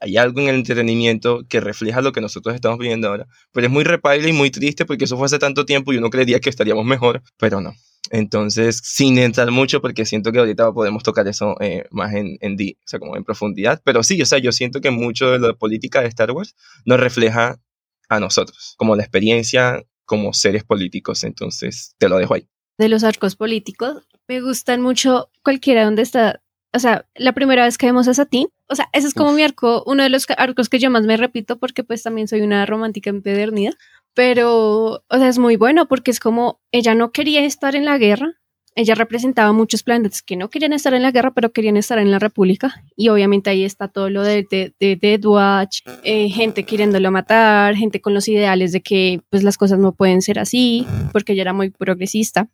hay 0.00 0.16
algo 0.16 0.40
en 0.40 0.48
el 0.48 0.56
entretenimiento 0.56 1.44
que 1.48 1.60
refleja 1.60 2.00
lo 2.00 2.12
que 2.12 2.20
nosotros 2.20 2.54
estamos 2.54 2.78
viviendo 2.78 3.08
ahora. 3.08 3.26
Pero 3.52 3.66
es 3.66 3.72
muy 3.72 3.84
repaile 3.84 4.28
y 4.28 4.32
muy 4.32 4.50
triste 4.50 4.84
porque 4.84 5.04
eso 5.04 5.16
fue 5.16 5.26
hace 5.26 5.38
tanto 5.38 5.64
tiempo 5.64 5.92
y 5.92 5.98
uno 5.98 6.10
creería 6.10 6.40
que 6.40 6.50
estaríamos 6.50 6.84
mejor, 6.84 7.22
pero 7.36 7.60
no. 7.60 7.74
Entonces, 8.10 8.80
sin 8.82 9.18
entrar 9.18 9.50
mucho, 9.50 9.80
porque 9.80 10.06
siento 10.06 10.32
que 10.32 10.38
ahorita 10.38 10.72
podemos 10.72 11.02
tocar 11.02 11.28
eso 11.28 11.56
eh, 11.60 11.84
más 11.90 12.14
en, 12.14 12.38
en, 12.40 12.54
o 12.54 12.86
sea, 12.86 12.98
como 12.98 13.16
en 13.16 13.24
profundidad, 13.24 13.82
pero 13.84 14.02
sí, 14.02 14.20
o 14.22 14.26
sea, 14.26 14.38
yo 14.38 14.52
siento 14.52 14.80
que 14.80 14.90
mucho 14.90 15.30
de 15.30 15.38
la 15.38 15.52
política 15.52 16.00
de 16.00 16.08
Star 16.08 16.30
Wars 16.30 16.54
nos 16.84 16.98
refleja 17.00 17.60
a 18.08 18.20
nosotros, 18.20 18.74
como 18.78 18.96
la 18.96 19.02
experiencia 19.02 19.84
como 20.06 20.32
seres 20.32 20.64
políticos, 20.64 21.22
entonces 21.22 21.94
te 21.98 22.08
lo 22.08 22.16
dejo 22.16 22.34
ahí. 22.34 22.48
De 22.78 22.88
los 22.88 23.04
arcos 23.04 23.36
políticos, 23.36 24.06
me 24.26 24.40
gustan 24.40 24.80
mucho 24.80 25.30
cualquiera 25.42 25.84
donde 25.84 26.02
está. 26.02 26.40
O 26.74 26.78
sea, 26.78 27.06
la 27.14 27.32
primera 27.32 27.64
vez 27.64 27.78
que 27.78 27.86
vemos 27.86 28.08
a 28.08 28.14
Satín, 28.14 28.48
o 28.68 28.74
sea, 28.74 28.88
ese 28.92 29.08
es 29.08 29.14
como 29.14 29.30
Uf. 29.30 29.36
mi 29.36 29.42
arco, 29.42 29.82
uno 29.86 30.02
de 30.02 30.10
los 30.10 30.26
arcos 30.36 30.68
que 30.68 30.78
yo 30.78 30.90
más 30.90 31.04
me 31.04 31.16
repito 31.16 31.58
porque 31.58 31.82
pues 31.82 32.02
también 32.02 32.28
soy 32.28 32.42
una 32.42 32.66
romántica 32.66 33.10
empedernida, 33.10 33.72
pero, 34.14 35.02
o 35.08 35.16
sea, 35.16 35.28
es 35.28 35.38
muy 35.38 35.56
bueno 35.56 35.88
porque 35.88 36.10
es 36.10 36.20
como 36.20 36.60
ella 36.72 36.94
no 36.94 37.10
quería 37.10 37.44
estar 37.44 37.74
en 37.74 37.86
la 37.86 37.96
guerra, 37.96 38.38
ella 38.78 38.94
representaba 38.94 39.52
muchos 39.52 39.82
planetas 39.82 40.22
que 40.22 40.36
no 40.36 40.50
querían 40.50 40.72
estar 40.72 40.94
en 40.94 41.02
la 41.02 41.10
guerra, 41.10 41.32
pero 41.34 41.52
querían 41.52 41.76
estar 41.76 41.98
en 41.98 42.12
la 42.12 42.20
República. 42.20 42.84
Y 42.94 43.08
obviamente 43.08 43.50
ahí 43.50 43.64
está 43.64 43.88
todo 43.88 44.08
lo 44.08 44.22
de, 44.22 44.46
de, 44.48 44.72
de 44.78 44.94
Death 44.94 45.24
Watch, 45.24 45.80
eh, 46.04 46.28
gente 46.28 46.62
queriéndolo 46.62 47.10
matar, 47.10 47.74
gente 47.74 48.00
con 48.00 48.14
los 48.14 48.28
ideales 48.28 48.70
de 48.70 48.80
que 48.80 49.20
pues 49.30 49.42
las 49.42 49.56
cosas 49.56 49.80
no 49.80 49.92
pueden 49.96 50.22
ser 50.22 50.38
así, 50.38 50.86
porque 51.12 51.32
ella 51.32 51.42
era 51.42 51.52
muy 51.52 51.70
progresista, 51.70 52.48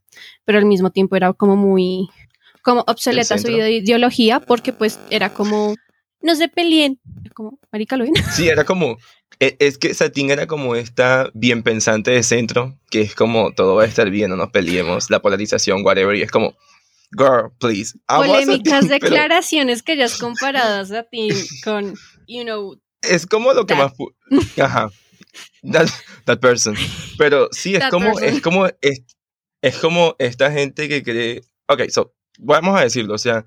pero 0.47 0.57
al 0.57 0.65
mismo 0.65 0.89
tiempo 0.91 1.15
era 1.15 1.31
como 1.35 1.57
muy, 1.57 2.09
como 2.65 2.81
obsoleta 2.89 3.39
su 3.39 3.49
ideología 3.49 4.41
porque 4.41 4.73
pues 4.73 4.99
era 5.11 5.33
como, 5.33 5.77
no 6.21 6.35
se 6.35 6.49
peleen, 6.49 6.99
como, 7.35 7.59
marica, 7.71 7.97
lo. 7.97 8.07
Sí, 8.35 8.49
era 8.49 8.65
como, 8.65 8.97
e- 9.39 9.57
es 9.61 9.79
que 9.79 9.93
Satín 9.95 10.31
era 10.31 10.47
como 10.47 10.75
esta 10.75 11.31
bien 11.35 11.63
pensante 11.63 12.11
de 12.11 12.23
centro, 12.23 12.79
que 12.91 13.03
es 13.03 13.15
como 13.15 13.53
todo 13.53 13.77
va 13.77 13.83
a 13.85 13.87
estar 13.87 14.11
bien, 14.11 14.31
no 14.31 14.37
nos 14.37 14.51
peleemos, 14.51 15.11
la 15.11 15.21
polarización, 15.21 15.85
whatever, 15.85 16.17
y 16.17 16.23
es 16.23 16.31
como, 16.31 16.55
girl, 17.13 17.53
please. 17.59 17.99
Polémicas 18.07 18.87
Satín, 18.87 18.89
pero 19.01 19.15
declaraciones 19.15 19.83
que 19.83 19.97
ya 19.97 20.07
es 20.07 20.17
comparadas 20.19 20.91
a 20.93 21.03
ti 21.05 21.29
con, 21.63 21.95
you 22.27 22.43
know, 22.45 22.81
Es 23.03 23.27
como 23.27 23.53
lo 23.53 23.67
que 23.67 23.75
That. 23.75 23.83
más... 23.85 23.93
pu- 23.93 24.15
Ajá. 24.63 24.91
That, 25.71 25.89
that 26.25 26.39
person. 26.39 26.75
Pero 27.19 27.49
sí, 27.53 27.75
es 27.75 27.81
That 27.81 27.91
como, 27.91 28.15
person. 28.15 28.25
es 28.25 28.41
como, 28.41 28.67
es, 28.81 29.03
es 29.63 29.77
como 29.77 30.15
esta 30.19 30.51
gente 30.51 30.89
que 30.89 31.03
cree... 31.03 31.43
Ok, 31.69 31.89
so, 31.91 32.15
vamos 32.39 32.79
a 32.79 32.83
decirlo, 32.83 33.15
o 33.15 33.19
sea, 33.19 33.45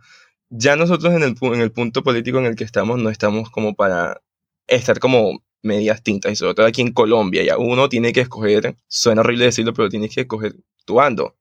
ya 0.50 0.76
nosotros 0.76 1.14
en 1.14 1.24
el, 1.24 1.36
en 1.42 1.62
el 1.62 1.72
punto 1.72 2.04
político 2.04 2.40
en 2.40 2.46
el 2.46 2.56
que 2.56 2.64
estamos, 2.64 3.00
no 3.00 3.10
estamos 3.10 3.50
como 3.50 3.76
para 3.76 4.22
estar 4.68 5.00
como 5.00 5.44
medias 5.62 6.04
tintas, 6.04 6.32
y 6.32 6.36
sobre 6.36 6.54
todo 6.54 6.66
aquí 6.66 6.82
en 6.82 6.94
Colombia, 6.94 7.44
ya 7.44 7.58
uno 7.58 7.90
tiene 7.90 8.14
que 8.14 8.22
escoger, 8.22 8.78
suena 8.88 9.22
horrible 9.22 9.46
decirlo, 9.46 9.74
pero 9.74 9.90
tienes 9.90 10.14
que 10.14 10.22
escoger 10.22 10.56
tu 10.86 10.96
bando. 10.96 11.36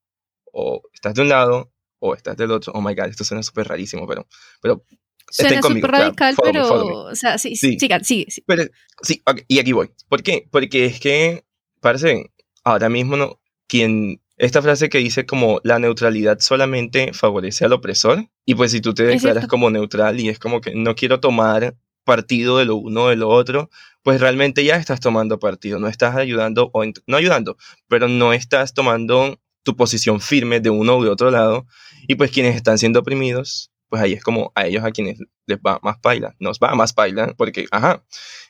O 0.53 0.83
estás 0.93 1.15
de 1.15 1.23
un 1.23 1.29
lado, 1.29 1.71
o 1.99 2.15
estás 2.15 2.37
del 2.37 2.51
otro. 2.51 2.73
Oh 2.75 2.81
my 2.81 2.95
god, 2.95 3.07
esto 3.07 3.25
suena 3.25 3.43
súper 3.43 3.69
rarísimo, 3.69 4.07
pero, 4.07 4.27
pero 4.61 4.85
Estén 5.31 5.49
suena 5.49 5.61
conmigo, 5.61 5.87
súper 5.87 6.01
radical, 6.01 6.35
pero, 6.43 6.85
me. 6.85 6.93
o 7.13 7.15
sea, 7.15 7.37
sí, 7.37 7.57
Sí. 7.57 7.79
sigan, 7.79 8.05
sigue, 8.05 8.31
sí. 8.31 8.43
Pero, 8.47 8.65
sí, 9.03 9.23
ok, 9.27 9.43
y 9.49 9.59
aquí 9.59 9.73
voy. 9.73 9.91
¿Por 10.09 10.23
qué? 10.23 10.49
Porque 10.51 10.87
es 10.87 10.99
que, 11.01 11.45
parece, 11.81 12.33
ahora 12.65 12.89
mismo 12.89 13.17
no, 13.17 13.41
quien, 13.69 14.23
esta 14.39 14.63
frase 14.63 14.89
que 14.89 14.99
dice 14.99 15.25
como 15.27 15.61
la 15.65 15.79
neutralidad 15.79 16.39
solamente 16.41 17.13
favorece 17.13 17.65
al 17.65 17.73
opresor, 17.73 18.27
y 18.45 18.55
pues 18.55 18.73
si 18.73 18.81
tú 18.81 18.95
te 18.95 19.05
declaras 19.05 19.47
como 19.47 19.71
neutral 19.71 20.21
y 20.21 20.29
es 20.29 20.39
como 20.39 20.61
que 20.61 20.75
no 20.75 20.95
quiero 20.95 21.21
tomar 21.21 21.77
partido 22.05 22.59
de 22.59 22.67
lo 22.67 22.77
uno 22.77 23.05
o 23.05 23.09
de 23.09 23.17
lo 23.17 23.29
otro, 23.29 23.71
pues 24.03 24.21
realmente 24.21 24.65
ya 24.65 24.77
estás 24.77 25.01
tomando 25.01 25.39
partido, 25.39 25.81
no 25.81 25.89
estás 25.89 26.15
ayudando, 26.17 26.71
o 26.73 26.85
no 26.85 27.17
ayudando, 27.17 27.57
pero 27.89 28.09
no 28.09 28.33
estás 28.33 28.75
tomando 28.75 29.41
tu 29.65 29.75
posición 29.75 30.21
firme 30.21 30.61
de 30.61 30.71
uno 30.71 30.97
u 30.99 31.03
de 31.05 31.11
otro 31.11 31.31
lado, 31.31 31.67
y 32.07 32.15
pues 32.15 32.31
quienes 32.31 32.55
están 32.55 32.79
siendo 32.79 33.01
oprimidos, 33.01 33.73
pues 33.89 34.03
ahí 34.03 34.13
es 34.13 34.23
como 34.23 34.53
a 34.55 34.67
ellos 34.67 34.85
a 34.85 34.93
quienes 34.93 35.19
les 35.47 35.59
va 35.59 35.81
más 35.83 35.99
paila, 35.99 36.37
nos 36.39 36.59
va 36.59 36.75
más 36.75 36.93
paila, 36.93 37.35
porque, 37.37 37.67
ajá. 37.73 38.05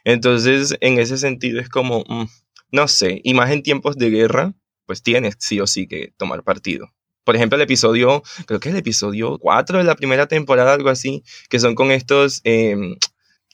Entonces, 0.05 0.77
en 0.81 0.99
ese 0.99 1.17
sentido 1.17 1.61
es 1.61 1.69
como, 1.71 2.05
mm, 2.09 2.25
no 2.73 2.89
sé, 2.89 3.21
y 3.25 3.33
más 3.33 3.51
en 3.51 3.63
tiempos 3.63 3.97
de 3.97 4.11
guerra, 4.11 4.53
pues 4.87 5.03
tienes 5.03 5.35
sí 5.39 5.61
o 5.61 5.67
sí 5.67 5.87
que 5.87 6.13
tomar 6.17 6.43
partido. 6.45 6.93
Por 7.25 7.35
ejemplo, 7.37 7.57
el 7.57 7.63
episodio, 7.63 8.23
creo 8.47 8.61
que 8.61 8.69
es 8.69 8.75
el 8.75 8.79
episodio 8.81 9.39
4 9.39 9.79
de 9.79 9.85
la 9.85 9.97
primera 9.97 10.27
temporada, 10.29 10.73
algo 10.75 10.91
así, 10.91 11.25
que 11.51 11.59
son 11.59 11.75
con 11.75 11.91
estos, 11.91 12.41
eh, 12.45 12.77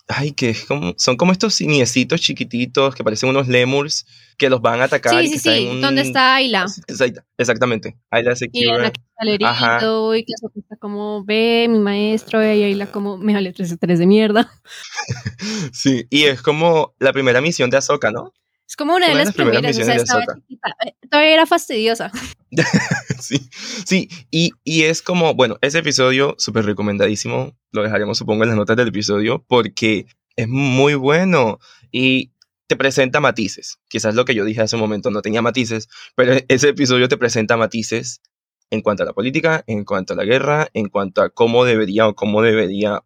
ay, 0.09 0.33
que 0.33 0.55
como, 0.69 0.95
son 0.99 1.17
como 1.17 1.33
estos 1.33 1.55
simiecitos 1.55 2.21
chiquititos 2.21 2.95
que 2.95 3.03
parecen 3.03 3.31
unos 3.31 3.49
lemurs 3.49 4.05
que 4.37 4.51
los 4.51 4.61
van 4.61 4.83
a 4.83 4.85
atacar. 4.85 5.25
y 5.25 5.29
Sí, 5.29 5.33
que 5.35 5.39
sí, 5.39 5.51
sí. 5.57 5.67
un- 5.71 5.81
¿Dónde 5.81 6.03
está 6.03 6.35
Ayla? 6.35 6.67
Exact- 6.87 7.25
Exactamente. 7.39 7.97
Ayla 8.11 8.33
Y 8.33 8.37
Secura. 8.37 8.75
Ana 8.75 8.91
que 8.93 9.01
está 9.01 10.17
y 10.19 10.25
que 10.25 10.61
está 10.61 10.77
como, 10.77 11.25
ve, 11.25 11.67
mi 11.71 11.79
maestro, 11.79 12.43
y 12.43 12.62
Ayla 12.65 12.91
como, 12.93 13.17
me 13.17 13.33
vale 13.33 13.53
3 13.55 13.75
3 13.81 13.99
de 13.99 14.07
mierda. 14.07 14.53
Sí, 15.73 16.07
y 16.11 16.25
es 16.25 16.43
como 16.43 16.95
la 16.99 17.12
primera 17.12 17.41
misión 17.41 17.71
de 17.71 17.77
Ahsoka, 17.79 18.11
¿no? 18.11 18.33
Es 18.73 18.76
como 18.76 18.95
una 18.95 19.07
de 19.07 19.14
las 19.14 19.26
las 19.26 19.35
primeras 19.35 19.61
primeras, 19.61 19.76
o 19.79 19.85
sea, 19.85 19.95
misiones 19.95 20.02
estaba 20.02 20.41
chiquita. 20.41 20.76
Eh, 20.87 20.95
Todavía 21.11 21.35
era 21.35 21.47
fastidiosa. 21.47 22.11
Sí, 23.21 23.38
sí, 23.85 24.09
y, 24.31 24.50
y 24.64 24.83
es 24.83 25.00
como, 25.00 25.35
bueno, 25.35 25.57
ese 25.61 25.79
episodio 25.79 26.35
súper 26.38 26.64
recomendadísimo, 26.64 27.57
lo 27.71 27.83
dejaremos 27.83 28.19
supongo 28.19 28.43
en 28.43 28.49
las 28.49 28.59
notas 28.59 28.76
del 28.76 28.88
episodio, 28.88 29.45
porque 29.47 30.07
es 30.37 30.49
muy 30.49 30.95
bueno 30.95 31.61
y 31.93 32.33
te 32.67 32.76
presenta 32.76 33.21
matices. 33.21 33.79
Quizás 33.88 34.14
lo 34.14 34.25
que 34.25 34.35
yo 34.35 34.45
dije 34.45 34.62
hace 34.62 34.76
un 34.76 34.81
momento 34.81 35.11
no 35.11 35.23
tenía 35.23 35.41
matices, 35.41 35.88
pero 36.17 36.35
ese 36.49 36.71
episodio 36.71 37.09
te 37.09 37.17
presenta 37.19 37.57
matices 37.57 38.23
en 38.71 38.81
cuanto 38.81 39.02
a 39.02 39.07
la 39.07 39.12
política, 39.12 39.62
en 39.67 39.85
cuanto 39.85 40.14
a 40.14 40.17
la 40.17 40.25
guerra, 40.25 40.69
en 40.73 40.88
cuanto 40.88 41.23
a 41.23 41.29
cómo 41.29 41.64
debería 41.64 42.09
o 42.09 42.14
cómo 42.14 42.41
debería, 42.41 43.02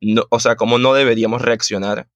no, 0.00 0.24
o 0.30 0.40
sea, 0.40 0.56
cómo 0.56 0.78
no 0.78 0.94
deberíamos 0.94 1.42
reaccionar 1.42 2.08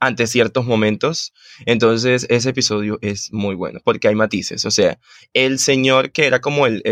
ante 0.00 0.26
ciertos 0.26 0.66
momentos. 0.66 1.32
Entonces, 1.64 2.26
ese 2.28 2.50
episodio 2.50 2.98
es 3.02 3.32
muy 3.32 3.54
bueno 3.54 3.80
porque 3.84 4.08
hay 4.08 4.14
matices. 4.14 4.64
O 4.64 4.70
sea, 4.70 4.98
el 5.32 5.58
señor 5.58 6.12
que 6.12 6.26
era 6.26 6.40
como 6.40 6.66
el, 6.66 6.82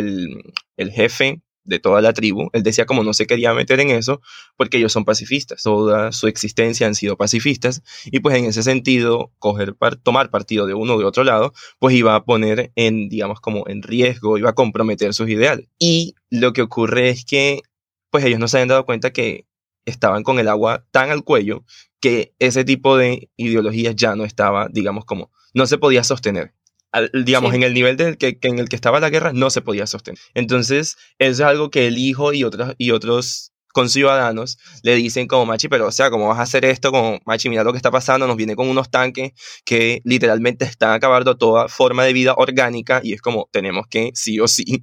el, 0.76 0.90
jefe 0.92 1.42
de 1.64 1.78
toda 1.78 2.02
la 2.02 2.12
tribu, 2.12 2.50
él 2.52 2.62
decía 2.62 2.84
como 2.84 3.02
no 3.04 3.14
se 3.14 3.26
quería 3.26 3.54
meter 3.54 3.80
en 3.80 3.88
eso 3.90 4.20
porque 4.56 4.76
ellos 4.76 4.92
son 4.92 5.06
pacifistas, 5.06 5.62
toda 5.62 6.12
su 6.12 6.26
existencia 6.26 6.87
han 6.87 6.94
sido 6.94 7.16
pacifistas 7.16 7.82
y 8.04 8.20
pues 8.20 8.37
en 8.37 8.44
ese 8.44 8.62
sentido 8.62 9.32
coger 9.38 9.75
par- 9.75 9.96
tomar 9.96 10.28
partido 10.28 10.66
de 10.66 10.75
uno 10.75 10.94
o 10.94 10.99
de 10.99 11.06
otro 11.06 11.25
lado, 11.25 11.54
pues 11.78 11.94
iba 11.96 12.14
a 12.14 12.25
poner 12.25 12.70
en, 12.75 13.08
digamos, 13.08 13.40
como 13.40 13.66
en 13.66 13.82
riesgo, 13.82 14.37
iba 14.37 14.50
a 14.50 14.54
comprometer 14.54 15.14
sus 15.14 15.30
ideales. 15.30 15.66
Y 15.78 16.14
lo 16.28 16.52
que 16.52 16.61
ocurre 16.61 17.08
es 17.08 17.25
que 17.25 17.62
pues 18.11 18.25
ellos 18.26 18.38
no 18.38 18.46
se 18.46 18.58
habían 18.58 18.68
dado 18.68 18.84
cuenta 18.84 19.11
que 19.12 19.46
estaban 19.87 20.23
con 20.23 20.38
el 20.38 20.49
agua 20.49 20.87
tan 20.90 21.11
al 21.11 21.25
cuello 21.25 21.64
que 22.04 22.34
ese 22.38 22.64
tipo 22.64 22.99
de 22.99 23.30
ideologías 23.38 23.96
ya 23.96 24.14
no 24.14 24.26
estaba, 24.26 24.68
digamos, 24.70 25.06
como, 25.06 25.32
no 25.54 25.66
se 25.66 25.78
podía 25.78 26.04
sostener. 26.04 26.52
Al- 26.92 27.11
digamos, 27.25 27.52
Sí. 27.52 27.56
en 27.56 27.62
el 27.62 27.73
nivel 27.73 27.96
que, 28.18 28.38
que 28.38 28.49
en 28.49 28.58
el 28.58 28.68
que 28.68 28.76
estaba 28.76 29.00
la 29.00 29.08
guerra, 29.08 29.32
no 29.32 29.49
se 29.49 29.62
podía 29.62 29.87
sostener. 29.87 30.18
Entonces, 30.34 30.96
eso 31.18 31.30
es 31.44 31.49
algo 31.49 31.70
que 31.70 31.87
el 31.87 31.96
hijo 31.96 32.34
y 32.34 32.44
otros, 32.44 32.75
y 32.76 32.90
otros 32.90 33.52
conciudadanos 33.73 34.58
le 34.82 34.94
dicen 34.96 35.26
como, 35.28 35.46
Machi, 35.46 35.68
pero 35.68 35.87
o 35.87 35.92
sea, 35.92 36.11
¿cómo 36.11 36.28
vas 36.28 36.38
a 36.40 36.42
hacer 36.42 36.66
esto? 36.66 36.92
Como, 36.92 37.20
Machi, 37.25 37.49
mira 37.49 37.64
lo 37.64 37.73
que 37.73 37.78
está 37.78 37.90
pasando, 37.90 38.26
nos 38.26 38.37
viene 38.37 38.54
con 38.54 38.68
unos 38.68 38.90
tanques 38.90 39.32
que 39.64 40.02
literalmente 40.04 40.66
están 40.66 40.92
acabando 40.92 41.38
toda 41.38 41.68
forma 41.68 42.04
de 42.04 42.12
vida 42.12 42.34
orgánica 42.37 43.00
y 43.02 43.14
es 43.14 43.23
como, 43.23 43.49
tenemos 43.50 43.87
que 43.88 44.11
sí 44.14 44.38
o 44.40 44.46
sí, 44.46 44.82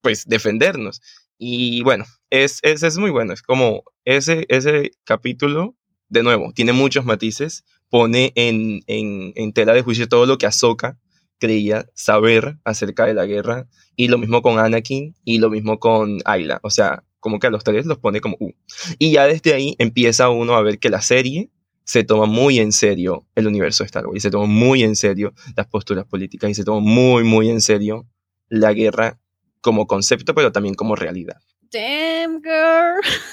pues, 0.00 0.24
defendernos. 0.26 1.02
Y 1.38 1.82
bueno, 1.82 2.06
es, 2.30 2.60
es, 2.62 2.82
es 2.82 2.96
muy 2.96 3.10
bueno, 3.10 3.34
es 3.34 3.42
como 3.42 3.84
ese, 4.06 4.46
ese 4.48 4.92
capítulo 5.04 5.76
de 6.12 6.22
nuevo, 6.22 6.52
tiene 6.52 6.74
muchos 6.74 7.06
matices, 7.06 7.64
pone 7.88 8.32
en, 8.34 8.82
en, 8.86 9.32
en 9.34 9.52
tela 9.54 9.72
de 9.72 9.80
juicio 9.80 10.08
todo 10.08 10.26
lo 10.26 10.36
que 10.36 10.44
Ahsoka 10.44 10.98
creía 11.38 11.86
saber 11.94 12.58
acerca 12.64 13.06
de 13.06 13.14
la 13.14 13.24
guerra, 13.24 13.66
y 13.96 14.08
lo 14.08 14.18
mismo 14.18 14.42
con 14.42 14.58
Anakin, 14.58 15.14
y 15.24 15.38
lo 15.38 15.48
mismo 15.48 15.78
con 15.78 16.18
Ayla, 16.26 16.60
o 16.62 16.70
sea, 16.70 17.02
como 17.18 17.38
que 17.38 17.46
a 17.46 17.50
los 17.50 17.64
tres 17.64 17.86
los 17.86 17.98
pone 17.98 18.20
como 18.20 18.36
uh. 18.38 18.52
Y 18.98 19.12
ya 19.12 19.26
desde 19.26 19.54
ahí 19.54 19.74
empieza 19.78 20.28
uno 20.28 20.54
a 20.54 20.62
ver 20.62 20.78
que 20.78 20.90
la 20.90 21.00
serie 21.00 21.50
se 21.84 22.04
toma 22.04 22.26
muy 22.26 22.58
en 22.58 22.72
serio 22.72 23.26
el 23.34 23.46
universo 23.46 23.82
de 23.82 23.86
Star 23.86 24.06
Wars, 24.06 24.18
y 24.18 24.20
se 24.20 24.30
toma 24.30 24.46
muy 24.46 24.82
en 24.82 24.96
serio 24.96 25.32
las 25.56 25.66
posturas 25.66 26.04
políticas, 26.04 26.50
y 26.50 26.54
se 26.54 26.64
toma 26.64 26.80
muy, 26.80 27.24
muy 27.24 27.48
en 27.48 27.62
serio 27.62 28.06
la 28.48 28.74
guerra 28.74 29.18
como 29.62 29.86
concepto, 29.86 30.34
pero 30.34 30.52
también 30.52 30.74
como 30.74 30.94
realidad. 30.94 31.40
Damn, 31.72 32.40
girl. 32.42 33.00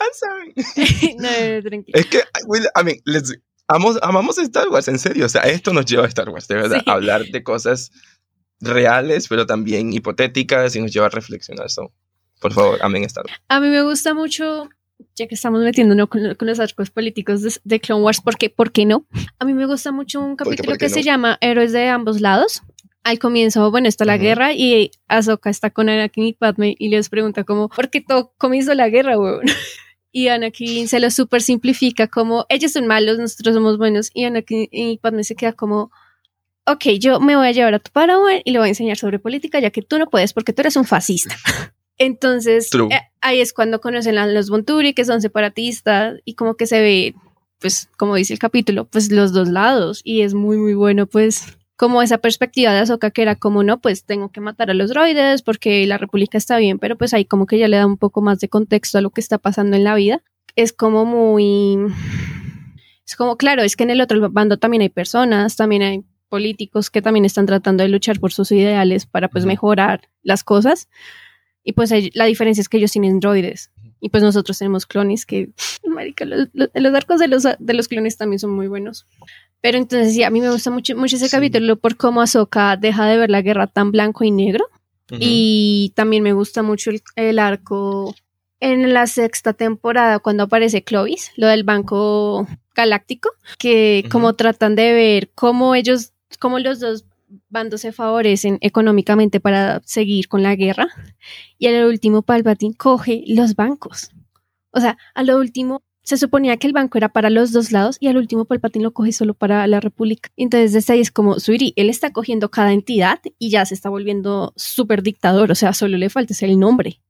I'm 0.00 0.12
sorry. 0.14 0.52
no, 1.18 1.28
no, 1.56 1.62
tranquila. 1.62 1.98
Es 1.98 2.06
que, 2.06 2.18
I 2.18 2.44
will- 2.46 2.68
I 2.74 2.82
mean, 2.84 2.96
let's- 3.06 3.38
amos- 3.68 3.98
amamos 4.02 4.38
Star 4.38 4.68
Wars, 4.68 4.88
en 4.88 4.98
serio. 4.98 5.26
O 5.26 5.28
sea, 5.28 5.42
esto 5.42 5.72
nos 5.72 5.84
lleva 5.86 6.04
a 6.04 6.08
Star 6.08 6.28
Wars, 6.28 6.48
de 6.48 6.54
verdad. 6.56 6.78
Sí. 6.84 6.90
Hablar 6.90 7.24
de 7.26 7.42
cosas 7.42 7.90
reales, 8.60 9.28
pero 9.28 9.46
también 9.46 9.92
hipotéticas 9.92 10.74
y 10.76 10.80
nos 10.80 10.92
lleva 10.92 11.06
a 11.06 11.10
reflexionar. 11.10 11.70
So, 11.70 11.92
por 12.40 12.52
favor, 12.52 12.78
amén 12.82 13.04
Star 13.04 13.24
Wars. 13.26 13.40
A 13.48 13.60
mí 13.60 13.68
me 13.68 13.82
gusta 13.82 14.14
mucho, 14.14 14.68
ya 15.14 15.26
que 15.26 15.34
estamos 15.34 15.62
metiéndonos 15.62 16.08
con, 16.08 16.34
con 16.34 16.48
los 16.48 16.58
arcos 16.58 16.90
políticos 16.90 17.42
de, 17.42 17.52
de 17.64 17.80
Clone 17.80 18.02
Wars, 18.02 18.20
porque, 18.22 18.50
¿por 18.50 18.72
qué 18.72 18.86
no? 18.86 19.06
A 19.38 19.44
mí 19.44 19.52
me 19.54 19.66
gusta 19.66 19.92
mucho 19.92 20.20
un 20.20 20.36
qué, 20.36 20.44
capítulo 20.44 20.70
por 20.70 20.78
qué 20.78 20.86
que 20.86 20.90
se 20.90 21.00
no? 21.00 21.04
llama 21.04 21.38
Héroes 21.40 21.72
de 21.72 21.88
ambos 21.88 22.20
lados. 22.20 22.62
Al 23.06 23.20
comienzo, 23.20 23.70
bueno, 23.70 23.86
está 23.86 24.04
la 24.04 24.18
guerra 24.18 24.52
y 24.52 24.90
Ahsoka 25.06 25.48
está 25.48 25.70
con 25.70 25.88
Anakin 25.88 26.24
y 26.24 26.32
Padme 26.32 26.74
y 26.76 26.88
les 26.88 27.08
pregunta 27.08 27.44
como, 27.44 27.68
¿por 27.68 27.88
qué 27.88 28.00
todo 28.00 28.32
comienzo 28.36 28.74
la 28.74 28.88
guerra, 28.88 29.16
weón? 29.16 29.42
Y 30.10 30.26
Anakin 30.26 30.88
se 30.88 30.98
lo 30.98 31.08
súper 31.12 31.40
simplifica 31.40 32.08
como, 32.08 32.46
ellos 32.48 32.72
son 32.72 32.88
malos, 32.88 33.18
nosotros 33.18 33.54
somos 33.54 33.78
buenos. 33.78 34.10
Y 34.12 34.24
Anakin 34.24 34.66
y 34.72 34.98
Padme 34.98 35.22
se 35.22 35.36
queda 35.36 35.52
como, 35.52 35.92
ok, 36.66 36.84
yo 36.98 37.20
me 37.20 37.36
voy 37.36 37.46
a 37.46 37.52
llevar 37.52 37.74
a 37.74 37.78
tu 37.78 37.92
Padawan 37.92 38.40
y 38.44 38.50
le 38.50 38.58
voy 38.58 38.66
a 38.66 38.70
enseñar 38.70 38.96
sobre 38.96 39.20
política, 39.20 39.60
ya 39.60 39.70
que 39.70 39.82
tú 39.82 40.00
no 40.00 40.10
puedes 40.10 40.32
porque 40.32 40.52
tú 40.52 40.62
eres 40.62 40.74
un 40.74 40.84
fascista. 40.84 41.36
Entonces, 41.98 42.70
True. 42.70 42.92
eh, 42.92 43.02
ahí 43.20 43.40
es 43.40 43.52
cuando 43.52 43.80
conocen 43.80 44.18
a 44.18 44.26
los 44.26 44.50
Bonturi, 44.50 44.94
que 44.94 45.04
son 45.04 45.22
separatistas, 45.22 46.18
y 46.24 46.34
como 46.34 46.56
que 46.56 46.66
se 46.66 46.80
ve, 46.80 47.14
pues, 47.60 47.88
como 47.96 48.16
dice 48.16 48.32
el 48.32 48.40
capítulo, 48.40 48.86
pues 48.86 49.12
los 49.12 49.32
dos 49.32 49.46
lados. 49.46 50.00
Y 50.02 50.22
es 50.22 50.34
muy, 50.34 50.56
muy 50.56 50.74
bueno, 50.74 51.06
pues, 51.06 51.56
como 51.76 52.02
esa 52.02 52.18
perspectiva 52.18 52.72
de 52.72 52.80
Ahsoka 52.80 53.10
que 53.10 53.22
era 53.22 53.36
como, 53.36 53.62
no, 53.62 53.80
pues 53.80 54.04
tengo 54.04 54.30
que 54.30 54.40
matar 54.40 54.70
a 54.70 54.74
los 54.74 54.90
droides 54.90 55.42
porque 55.42 55.86
la 55.86 55.98
República 55.98 56.38
está 56.38 56.56
bien, 56.58 56.78
pero 56.78 56.96
pues 56.96 57.12
ahí 57.14 57.24
como 57.24 57.46
que 57.46 57.58
ya 57.58 57.68
le 57.68 57.76
da 57.76 57.86
un 57.86 57.98
poco 57.98 58.22
más 58.22 58.40
de 58.40 58.48
contexto 58.48 58.98
a 58.98 59.00
lo 59.02 59.10
que 59.10 59.20
está 59.20 59.38
pasando 59.38 59.76
en 59.76 59.84
la 59.84 59.94
vida. 59.94 60.22
Es 60.54 60.72
como 60.72 61.04
muy... 61.04 61.76
Es 63.06 63.14
como, 63.14 63.36
claro, 63.36 63.62
es 63.62 63.76
que 63.76 63.84
en 63.84 63.90
el 63.90 64.00
otro 64.00 64.30
bando 64.30 64.56
también 64.58 64.80
hay 64.82 64.88
personas, 64.88 65.54
también 65.56 65.82
hay 65.82 66.04
políticos 66.28 66.90
que 66.90 67.02
también 67.02 67.24
están 67.24 67.46
tratando 67.46 67.82
de 67.84 67.88
luchar 67.88 68.18
por 68.18 68.32
sus 68.32 68.50
ideales 68.50 69.06
para 69.06 69.28
pues 69.28 69.44
mejorar 69.46 70.08
las 70.22 70.42
cosas. 70.42 70.88
Y 71.62 71.72
pues 71.72 71.92
la 72.14 72.24
diferencia 72.24 72.60
es 72.62 72.68
que 72.68 72.78
ellos 72.78 72.90
tienen 72.92 73.20
droides. 73.20 73.70
Y 74.00 74.08
pues 74.08 74.22
nosotros 74.22 74.58
tenemos 74.58 74.86
clones 74.86 75.24
que, 75.24 75.50
marica, 75.86 76.24
los, 76.24 76.48
los- 76.52 76.70
los 76.74 76.94
arcos 76.94 77.20
de 77.20 77.28
los, 77.28 77.44
de 77.44 77.74
los 77.74 77.86
clones 77.88 78.16
también 78.16 78.38
son 78.40 78.50
muy 78.50 78.66
buenos. 78.66 79.06
Pero 79.60 79.78
entonces 79.78 80.14
sí, 80.14 80.22
a 80.22 80.30
mí 80.30 80.40
me 80.40 80.50
gusta 80.50 80.70
mucho, 80.70 80.96
mucho 80.96 81.16
ese 81.16 81.26
Sí. 81.28 81.36
capítulo 81.36 81.76
por 81.76 81.96
cómo 81.96 82.20
Ahsoka 82.20 82.76
deja 82.76 83.06
de 83.06 83.16
ver 83.16 83.30
la 83.30 83.42
guerra 83.42 83.66
tan 83.66 83.90
blanco 83.90 84.22
y 84.24 84.30
negro. 84.30 84.66
Ujú. 85.10 85.18
Y 85.20 85.92
también 85.94 86.22
me 86.22 86.32
gusta 86.32 86.62
mucho 86.62 86.90
el, 86.90 87.02
el 87.16 87.38
arco 87.38 88.14
en 88.60 88.92
la 88.92 89.06
sexta 89.06 89.52
temporada 89.52 90.18
cuando 90.18 90.44
aparece 90.44 90.82
Clovis, 90.82 91.30
lo 91.36 91.46
del 91.46 91.62
Banco 91.64 92.46
Galáctico, 92.74 93.30
que 93.58 94.02
Ujú. 94.04 94.12
como 94.12 94.34
tratan 94.34 94.74
de 94.76 94.92
ver 94.92 95.30
cómo 95.34 95.74
ellos, 95.74 96.12
cómo 96.38 96.58
los 96.58 96.80
dos 96.80 97.04
bandos 97.48 97.80
se 97.80 97.92
favorecen 97.92 98.58
económicamente 98.60 99.40
para 99.40 99.82
seguir 99.84 100.28
con 100.28 100.42
la 100.42 100.54
guerra. 100.54 100.88
Y 101.58 101.66
al 101.66 101.86
último 101.86 102.22
Palpatine 102.22 102.74
coge 102.76 103.24
los 103.26 103.56
bancos. 103.56 104.10
O 104.70 104.80
sea, 104.80 104.96
a 105.14 105.22
lo 105.22 105.38
último 105.38 105.82
se 106.06 106.16
suponía 106.16 106.56
que 106.56 106.68
el 106.68 106.72
banco 106.72 106.98
era 106.98 107.08
para 107.08 107.30
los 107.30 107.50
dos 107.50 107.72
lados 107.72 107.96
y 107.98 108.06
al 108.06 108.16
último 108.16 108.44
Palpatine 108.44 108.84
lo 108.84 108.92
coge 108.92 109.10
solo 109.10 109.34
para 109.34 109.66
la 109.66 109.80
República. 109.80 110.30
Entonces 110.36 110.72
desde 110.72 110.92
ahí 110.92 111.00
es 111.00 111.10
como, 111.10 111.40
Suiri, 111.40 111.72
él 111.74 111.90
está 111.90 112.12
cogiendo 112.12 112.48
cada 112.48 112.72
entidad 112.72 113.18
y 113.40 113.50
ya 113.50 113.66
se 113.66 113.74
está 113.74 113.88
volviendo 113.88 114.52
súper 114.54 115.02
dictador, 115.02 115.50
o 115.50 115.56
sea, 115.56 115.72
solo 115.72 115.98
le 115.98 116.08
falta 116.08 116.32
el 116.42 116.60
nombre. 116.60 117.00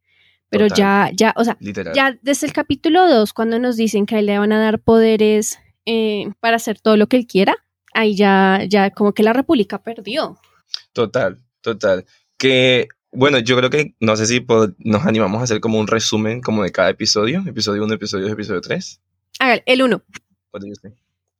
Pero 0.48 0.68
Total. 0.68 0.78
ya, 0.78 1.10
ya, 1.14 1.34
o 1.36 1.44
sea, 1.44 1.58
Literal. 1.60 1.94
ya 1.94 2.18
desde 2.22 2.46
el 2.46 2.54
capítulo 2.54 3.06
2, 3.06 3.34
cuando 3.34 3.58
nos 3.58 3.76
dicen 3.76 4.06
que 4.06 4.16
a 4.16 4.18
él 4.20 4.26
le 4.26 4.38
van 4.38 4.52
a 4.52 4.60
dar 4.60 4.78
poderes 4.78 5.58
eh, 5.84 6.30
para 6.40 6.56
hacer 6.56 6.80
todo 6.80 6.96
lo 6.96 7.06
que 7.06 7.18
él 7.18 7.26
quiera, 7.26 7.54
ahí 7.92 8.16
ya, 8.16 8.60
ya 8.66 8.90
como 8.92 9.12
que 9.12 9.22
la 9.22 9.34
República 9.34 9.82
perdió. 9.82 10.38
Total, 10.94 11.38
total. 11.60 12.06
Que, 12.38 12.88
bueno, 13.16 13.38
yo 13.38 13.56
creo 13.56 13.70
que, 13.70 13.94
no 14.00 14.16
sé 14.16 14.26
si 14.26 14.44
nos 14.78 15.06
animamos 15.06 15.40
a 15.40 15.44
hacer 15.44 15.60
como 15.60 15.78
un 15.78 15.86
resumen 15.86 16.40
como 16.40 16.62
de 16.62 16.70
cada 16.70 16.90
episodio, 16.90 17.42
episodio 17.46 17.84
1, 17.84 17.94
episodio 17.94 18.24
2, 18.24 18.32
episodio 18.34 18.60
3. 18.60 19.00
Hágale, 19.38 19.62
el 19.66 19.82
1. 19.82 20.02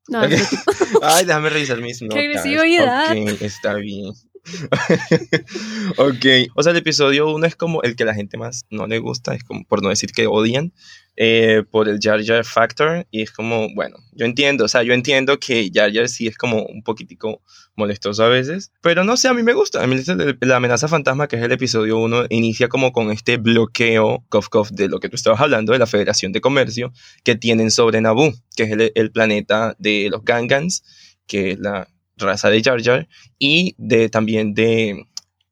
No, 0.09 0.23
Ok. 0.23 0.30
el 0.30 0.40
Ay, 1.02 1.25
déjame 1.25 1.50
revisar 1.50 1.80
mis 1.80 2.00
notas. 2.02 2.18
agresividad! 2.18 3.11
Ok, 3.12 3.42
está 3.42 3.75
bien. 3.75 4.12
ok, 5.96 6.26
o 6.54 6.62
sea, 6.62 6.72
el 6.72 6.78
episodio 6.78 7.28
1 7.34 7.46
es 7.46 7.56
como 7.56 7.82
el 7.82 7.96
que 7.96 8.04
la 8.04 8.14
gente 8.14 8.36
más 8.36 8.64
no 8.70 8.86
le 8.86 8.98
gusta, 8.98 9.34
es 9.34 9.42
como, 9.42 9.64
por 9.64 9.82
no 9.82 9.88
decir 9.88 10.12
que 10.12 10.26
odian, 10.26 10.72
eh, 11.16 11.64
por 11.70 11.88
el 11.88 11.98
Jar 12.00 12.22
Jar 12.24 12.44
Factor, 12.44 13.06
y 13.10 13.22
es 13.22 13.32
como, 13.32 13.74
bueno, 13.74 13.96
yo 14.12 14.26
entiendo, 14.26 14.66
o 14.66 14.68
sea, 14.68 14.82
yo 14.82 14.92
entiendo 14.92 15.38
que 15.38 15.70
Jar 15.72 15.92
Jar 15.92 16.08
sí 16.08 16.26
es 16.26 16.36
como 16.36 16.62
un 16.64 16.82
poquitico 16.82 17.42
molestoso 17.74 18.24
a 18.24 18.28
veces, 18.28 18.72
pero 18.82 19.02
no 19.02 19.16
sé, 19.16 19.28
a 19.28 19.34
mí 19.34 19.42
me 19.42 19.52
gusta, 19.52 19.82
a 19.82 19.86
mí 19.86 19.96
la 20.40 20.56
amenaza 20.56 20.88
fantasma, 20.88 21.26
que 21.26 21.36
es 21.36 21.42
el 21.42 21.52
episodio 21.52 21.98
1, 21.98 22.26
inicia 22.30 22.68
como 22.68 22.92
con 22.92 23.10
este 23.10 23.38
bloqueo, 23.38 24.24
cof, 24.28 24.48
cof, 24.48 24.70
de 24.70 24.88
lo 24.88 25.00
que 25.00 25.08
tú 25.08 25.16
estabas 25.16 25.40
hablando, 25.40 25.72
de 25.72 25.78
la 25.78 25.86
Federación 25.86 26.32
de 26.32 26.40
Comercio, 26.40 26.92
que 27.24 27.34
tienen 27.34 27.70
sobre 27.70 28.00
Naboo, 28.00 28.32
que 28.54 28.64
es 28.64 28.70
el, 28.70 28.92
el 28.94 29.10
planeta 29.10 29.74
de 29.78 30.08
los 30.10 30.24
Gangans, 30.24 30.84
que 31.26 31.52
es 31.52 31.58
la 31.58 31.88
raza 32.16 32.50
de 32.50 32.62
Jar 32.62 32.82
Jar, 32.82 33.08
y 33.38 33.75
de, 33.78 34.08
también 34.08 34.54
de 34.54 35.06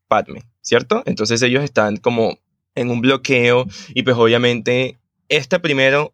Padme, 0.09 0.43
¿cierto? 0.61 1.03
Entonces 1.07 1.43
ellos 1.43 1.63
están 1.63 1.97
como 1.97 2.39
en 2.75 2.91
un 2.91 3.01
bloqueo 3.01 3.67
y 3.95 4.03
pues 4.03 4.17
obviamente 4.17 4.99
este 5.29 5.61
primero, 5.61 6.13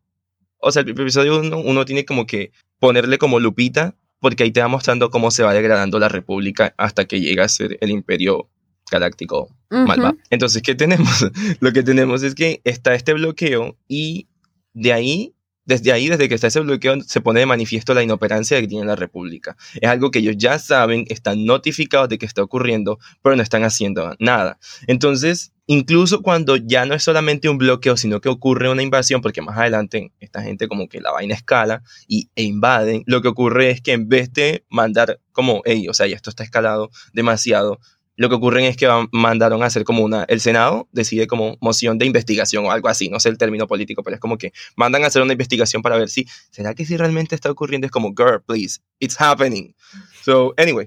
o 0.59 0.73
sea, 0.73 0.83
el 0.83 0.91
episodio 0.91 1.41
uno, 1.41 1.59
uno 1.59 1.85
tiene 1.85 2.05
como 2.05 2.27
que 2.27 2.53
ponerle 2.79 3.19
como 3.19 3.41
lupita 3.41 3.95
porque 4.21 4.45
ahí 4.45 4.51
te 4.51 4.61
va 4.61 4.69
mostrando 4.69 5.11
cómo 5.11 5.31
se 5.31 5.43
va 5.43 5.55
degradando 5.55 5.99
la 5.99 6.09
república 6.09 6.75
hasta 6.77 7.07
que 7.07 7.21
llega 7.21 7.45
a 7.45 7.49
ser 7.49 7.79
el 7.81 7.91
imperio 7.91 8.49
galáctico 8.91 9.49
malvado. 9.71 10.17
Entonces, 10.31 10.63
¿qué 10.63 10.75
tenemos? 10.75 11.27
Lo 11.61 11.73
que 11.73 11.83
tenemos 11.83 12.23
es 12.23 12.35
que 12.35 12.61
está 12.65 12.95
este 12.95 13.15
bloqueo 13.15 13.77
y 13.89 14.27
de 14.75 14.93
ahí, 14.93 15.35
desde 15.71 15.93
ahí, 15.93 16.09
desde 16.09 16.29
que 16.29 16.35
está 16.35 16.49
ese 16.49 16.59
bloqueo, 16.59 17.01
se 17.03 17.21
pone 17.21 17.39
de 17.39 17.47
manifiesto 17.47 17.95
la 17.95 18.03
inoperancia 18.03 18.61
que 18.61 18.67
tiene 18.67 18.85
la 18.85 18.97
República. 18.97 19.57
Es 19.81 19.89
algo 19.89 20.11
que 20.11 20.19
ellos 20.19 20.35
ya 20.37 20.59
saben, 20.59 21.05
están 21.09 21.45
notificados 21.45 22.09
de 22.09 22.19
que 22.19 22.27
está 22.27 22.43
ocurriendo, 22.43 22.99
pero 23.23 23.37
no 23.37 23.43
están 23.43 23.63
haciendo 23.63 24.17
nada. 24.19 24.59
Entonces, 24.89 25.53
incluso 25.67 26.23
cuando 26.23 26.57
ya 26.57 26.87
no 26.87 26.95
es 26.95 27.05
solamente 27.05 27.49
un 27.49 27.57
bloqueo, 27.57 27.97
sino 27.97 28.21
que 28.21 28.29
ocurre 28.29 28.69
una 28.69 28.83
invasión, 28.83 29.21
porque 29.21 29.43
más 29.43 29.57
adelante 29.57 30.11
esta 30.19 30.43
gente 30.43 30.67
como 30.67 30.89
que 30.89 31.01
la 31.01 31.13
vaina 31.13 31.35
escala 31.35 31.85
y, 32.09 32.31
e 32.35 32.43
invaden, 32.43 33.05
lo 33.07 33.23
que 33.23 33.29
ocurre 33.29 33.71
es 33.71 33.81
que 33.81 33.93
en 33.93 34.09
vez 34.09 34.33
de 34.33 34.65
mandar 34.69 35.21
como, 35.31 35.63
hey, 35.65 35.87
o 35.89 35.95
sea, 35.95 36.09
ya 36.09 36.17
esto 36.17 36.31
está 36.31 36.43
escalado 36.43 36.91
demasiado, 37.13 37.79
lo 38.21 38.29
que 38.29 38.35
ocurre 38.35 38.69
es 38.69 38.77
que 38.77 38.87
mandaron 39.13 39.63
a 39.63 39.67
hacer 39.67 39.85
como 39.85 40.03
una, 40.05 40.25
el 40.25 40.43
Senado 40.43 40.87
decide 40.93 41.27
como 41.27 41.57
moción 41.63 41.97
de 41.97 42.05
investigación 42.05 42.67
o 42.67 42.71
algo 42.71 42.89
así, 42.89 43.09
no 43.09 43.19
sé 43.19 43.31
el 43.31 43.39
término 43.39 43.67
político, 43.67 44.03
pero 44.03 44.15
es 44.17 44.21
como 44.21 44.37
que 44.37 44.53
mandan 44.77 45.05
a 45.05 45.07
hacer 45.07 45.23
una 45.23 45.33
investigación 45.33 45.81
para 45.81 45.97
ver 45.97 46.11
si, 46.11 46.27
¿será 46.51 46.75
que 46.75 46.85
si 46.85 46.99
realmente 46.99 47.35
está 47.35 47.51
ocurriendo? 47.51 47.87
Es 47.87 47.91
como, 47.91 48.13
girl, 48.15 48.43
please, 48.47 48.81
it's 48.99 49.19
happening. 49.19 49.75
So, 50.23 50.53
anyway. 50.59 50.87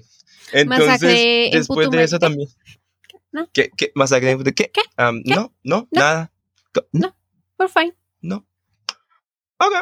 Entonces, 0.52 0.86
Masacre 0.86 1.46
en 1.46 1.52
después 1.58 1.90
de 1.90 2.04
eso 2.04 2.20
también. 2.20 2.48
¿No? 3.32 3.50
¿Qué? 3.52 3.68
¿Qué? 3.76 3.90
¿Masacre 3.96 4.30
en? 4.30 4.44
¿Qué? 4.44 4.52
¿Qué? 4.54 4.70
Um, 4.96 5.20
¿Qué? 5.24 5.34
No, 5.34 5.52
no, 5.64 5.88
No. 5.90 6.00
nada. 6.00 6.32
Co- 6.72 6.86
No, 6.92 7.16
Por 7.56 7.68
fine. 7.68 7.96
no. 8.20 8.46
Ok. 9.58 9.72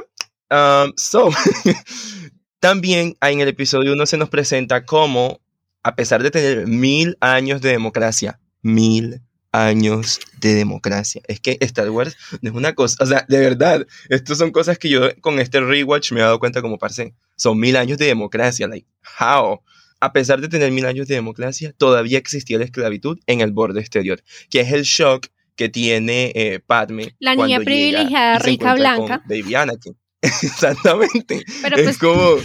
Um, 0.51 0.93
so, 0.97 1.29
también 2.61 3.15
en 3.21 3.41
el 3.43 3.49
episodio 3.49 3.93
1 3.93 4.07
se 4.07 4.17
nos 4.17 4.31
presenta 4.31 4.87
cómo, 4.87 5.42
a 5.83 5.95
pesar 5.95 6.23
de 6.23 6.31
tener 6.31 6.67
mil 6.67 7.17
años 7.21 7.61
de 7.61 7.71
democracia, 7.71 8.41
mil 8.63 9.21
años 9.53 10.21
de 10.41 10.55
democracia. 10.55 11.23
Es 11.29 11.41
que 11.41 11.59
Star 11.61 11.91
Wars 11.91 12.17
no 12.41 12.51
es 12.51 12.57
una 12.57 12.75
cosa, 12.75 12.97
o 13.01 13.07
sea, 13.07 13.25
de 13.29 13.39
verdad, 13.39 13.87
estas 14.09 14.39
son 14.39 14.51
cosas 14.51 14.79
que 14.79 14.89
yo 14.89 15.15
con 15.21 15.39
este 15.39 15.61
rewatch 15.61 16.13
me 16.13 16.21
he 16.21 16.23
dado 16.23 16.39
cuenta 16.39 16.63
como, 16.63 16.79
parce, 16.79 17.15
son 17.37 17.59
mil 17.59 17.77
años 17.77 17.99
de 17.99 18.07
democracia, 18.07 18.67
like, 18.67 18.87
how? 19.21 19.61
A 20.01 20.13
pesar 20.13 20.41
de 20.41 20.49
tener 20.49 20.73
mil 20.73 20.87
años 20.87 21.07
de 21.07 21.15
democracia, 21.15 21.73
todavía 21.77 22.19
existía 22.19 22.59
la 22.59 22.65
esclavitud 22.65 23.21
en 23.27 23.41
el 23.41 23.53
borde 23.53 23.81
exterior, 23.81 24.23
que 24.51 24.61
es 24.61 24.73
el 24.73 24.83
shock 24.83 25.29
que 25.55 25.69
tiene 25.69 26.33
eh, 26.35 26.61
Padme. 26.67 27.15
La 27.21 27.37
niña 27.37 27.61
privilegiada, 27.61 28.39
rica, 28.39 28.75
blanca. 28.75 29.23
Baby 29.29 29.55
Anakin. 29.55 29.97
Exactamente. 30.23 31.45
Pero 31.63 31.77
es 31.77 31.85
pues, 31.85 31.99
como, 31.99 32.37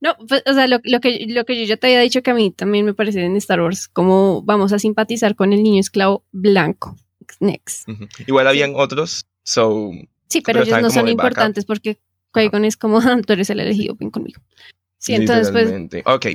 no, 0.00 0.16
pues, 0.28 0.42
o 0.46 0.52
sea, 0.54 0.66
lo, 0.66 0.78
lo 0.84 1.00
que, 1.00 1.26
lo 1.28 1.44
que 1.44 1.58
yo 1.60 1.64
ya 1.66 1.76
te 1.76 1.86
había 1.88 2.00
dicho 2.00 2.22
que 2.22 2.30
a 2.30 2.34
mí 2.34 2.50
también 2.50 2.84
me 2.86 2.94
parece 2.94 3.22
en 3.24 3.36
Star 3.36 3.60
Wars, 3.60 3.88
como 3.88 4.42
vamos 4.42 4.72
a 4.72 4.78
simpatizar 4.78 5.34
con 5.36 5.52
el 5.52 5.62
niño 5.62 5.80
esclavo 5.80 6.24
blanco. 6.32 6.96
Next. 7.38 7.88
igual 8.26 8.48
habían 8.48 8.72
otros, 8.74 9.24
so, 9.44 9.92
Sí, 10.28 10.40
Pero 10.40 10.60
pero, 10.60 10.62
ellos 10.64 10.82
no 10.82 10.90
son 10.90 11.04
backup. 11.04 11.10
importantes 11.12 11.64
porque 11.64 11.98
Qui-Gon 12.32 12.64
es 12.64 12.76
como, 12.76 12.98
"Ah, 13.00 13.20
tú 13.24 13.32
eres 13.32 13.50
el 13.50 13.60
elegido, 13.60 13.94
ven 13.94 14.10
conmigo. 14.10 14.40
Sí, 14.98 15.14
entonces 15.14 15.50
pues. 15.50 16.04
Ok, 16.06 16.26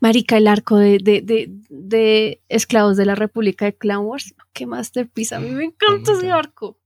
marica, 0.00 0.36
el 0.38 0.48
arco 0.48 0.76
de, 0.78 0.98
de, 1.00 1.20
de, 1.22 1.48
de 1.68 2.42
esclavos 2.48 2.96
de 2.96 3.04
la 3.06 3.14
República 3.14 3.66
de 3.66 3.76
Clan 3.76 4.00
Wars, 4.00 4.34
qué 4.52 4.66
masterpiece, 4.66 5.34
a 5.36 5.40
mí 5.40 5.50
me 5.50 5.64
encanta 5.64 6.12
ese 6.12 6.30
arco. 6.32 6.78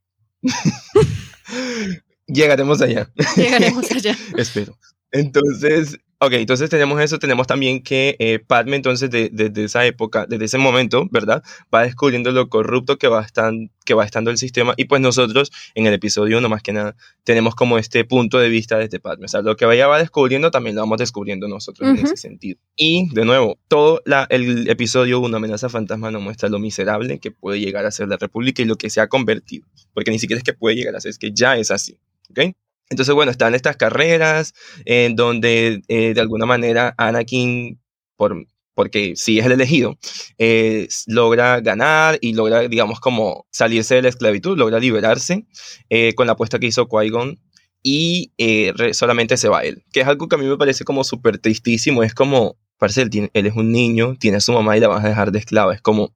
llegaremos 2.26 2.80
allá. 2.82 3.10
Llegaremos 3.36 3.90
allá. 3.90 4.16
Espero. 4.36 4.76
Entonces, 5.10 5.98
ok, 6.24 6.32
entonces 6.34 6.70
tenemos 6.70 7.00
eso, 7.00 7.18
tenemos 7.18 7.46
también 7.48 7.82
que 7.82 8.14
eh, 8.20 8.38
Padme 8.38 8.76
entonces 8.76 9.10
de- 9.10 9.28
desde 9.32 9.64
esa 9.64 9.84
época, 9.84 10.24
desde 10.28 10.44
ese 10.44 10.56
momento, 10.58 11.08
¿verdad? 11.10 11.42
Va 11.74 11.82
descubriendo 11.82 12.30
lo 12.30 12.48
corrupto 12.48 12.96
que 12.96 13.08
va, 13.08 13.22
estan- 13.24 13.70
que 13.84 13.94
va 13.94 14.04
estando 14.04 14.30
el 14.30 14.38
sistema 14.38 14.74
y 14.76 14.84
pues 14.84 15.00
nosotros 15.00 15.50
en 15.74 15.86
el 15.86 15.94
episodio 15.94 16.38
1 16.38 16.48
más 16.48 16.62
que 16.62 16.72
nada 16.72 16.94
tenemos 17.24 17.54
como 17.56 17.76
este 17.76 18.04
punto 18.04 18.38
de 18.38 18.48
vista 18.48 18.78
desde 18.78 19.00
Padme, 19.00 19.24
o 19.24 19.28
sea, 19.28 19.42
lo 19.42 19.56
que 19.56 19.64
ella 19.72 19.88
va 19.88 19.98
descubriendo 19.98 20.50
también 20.52 20.76
lo 20.76 20.82
vamos 20.82 20.98
descubriendo 20.98 21.48
nosotros 21.48 21.88
en 21.88 21.96
Ujú. 21.96 22.06
ese 22.06 22.16
sentido. 22.16 22.58
Y 22.76 23.12
de 23.12 23.24
nuevo, 23.24 23.58
todo 23.68 24.00
la- 24.04 24.26
el 24.30 24.68
episodio 24.70 25.18
1, 25.18 25.36
Amenaza 25.36 25.68
Fantasma, 25.68 26.10
nos 26.12 26.22
muestra 26.22 26.48
lo 26.48 26.58
miserable 26.60 27.18
que 27.18 27.32
puede 27.32 27.58
llegar 27.58 27.84
a 27.84 27.90
ser 27.90 28.06
la 28.08 28.16
República 28.16 28.62
y 28.62 28.64
lo 28.66 28.76
que 28.76 28.90
se 28.90 29.00
ha 29.00 29.08
convertido, 29.08 29.66
porque 29.92 30.10
ni 30.12 30.18
siquiera 30.20 30.38
es 30.38 30.44
que 30.44 30.52
puede 30.54 30.76
llegar 30.76 30.94
a 30.94 31.00
ser, 31.00 31.10
es 31.10 31.18
que 31.18 31.32
ya 31.32 31.56
es 31.56 31.70
así, 31.72 31.98
¿ok? 32.30 32.54
Entonces, 32.92 33.14
bueno, 33.14 33.30
están 33.32 33.54
estas 33.56 33.76
carreras 33.76 34.54
en 34.84 35.16
donde 35.16 35.82
eh, 35.88 36.14
de 36.14 36.20
alguna 36.20 36.46
manera 36.46 36.94
Anakin, 36.98 37.80
por, 38.16 38.46
porque 38.74 39.14
sí 39.16 39.38
es 39.38 39.46
el 39.46 39.52
elegido, 39.52 39.98
eh, 40.38 40.86
logra 41.06 41.60
ganar 41.60 42.18
y 42.20 42.34
logra, 42.34 42.60
digamos, 42.68 43.00
como 43.00 43.46
salirse 43.50 43.96
de 43.96 44.02
la 44.02 44.08
esclavitud, 44.10 44.56
logra 44.56 44.78
liberarse 44.78 45.44
eh, 45.90 46.14
con 46.14 46.26
la 46.26 46.34
apuesta 46.34 46.58
que 46.58 46.66
hizo 46.68 46.86
Qui-Gon 46.88 47.38
y 47.82 48.32
eh, 48.38 48.72
solamente 48.92 49.36
se 49.36 49.48
va 49.48 49.64
él, 49.64 49.82
que 49.92 50.00
es 50.02 50.06
algo 50.06 50.28
que 50.28 50.36
a 50.36 50.38
mí 50.38 50.46
me 50.46 50.56
parece 50.56 50.84
como 50.84 51.02
súper 51.02 51.38
tristísimo, 51.38 52.02
es 52.04 52.14
como, 52.14 52.56
parece 52.78 53.02
él, 53.02 53.10
tiene- 53.10 53.30
él 53.34 53.46
es 53.46 53.54
un 53.56 53.72
niño, 53.72 54.14
tiene 54.20 54.36
a 54.36 54.40
su 54.40 54.52
mamá 54.52 54.76
y 54.76 54.80
la 54.80 54.88
vas 54.88 55.04
a 55.04 55.08
dejar 55.08 55.32
de 55.32 55.40
esclava, 55.40 55.74
es 55.74 55.80
como, 55.82 56.14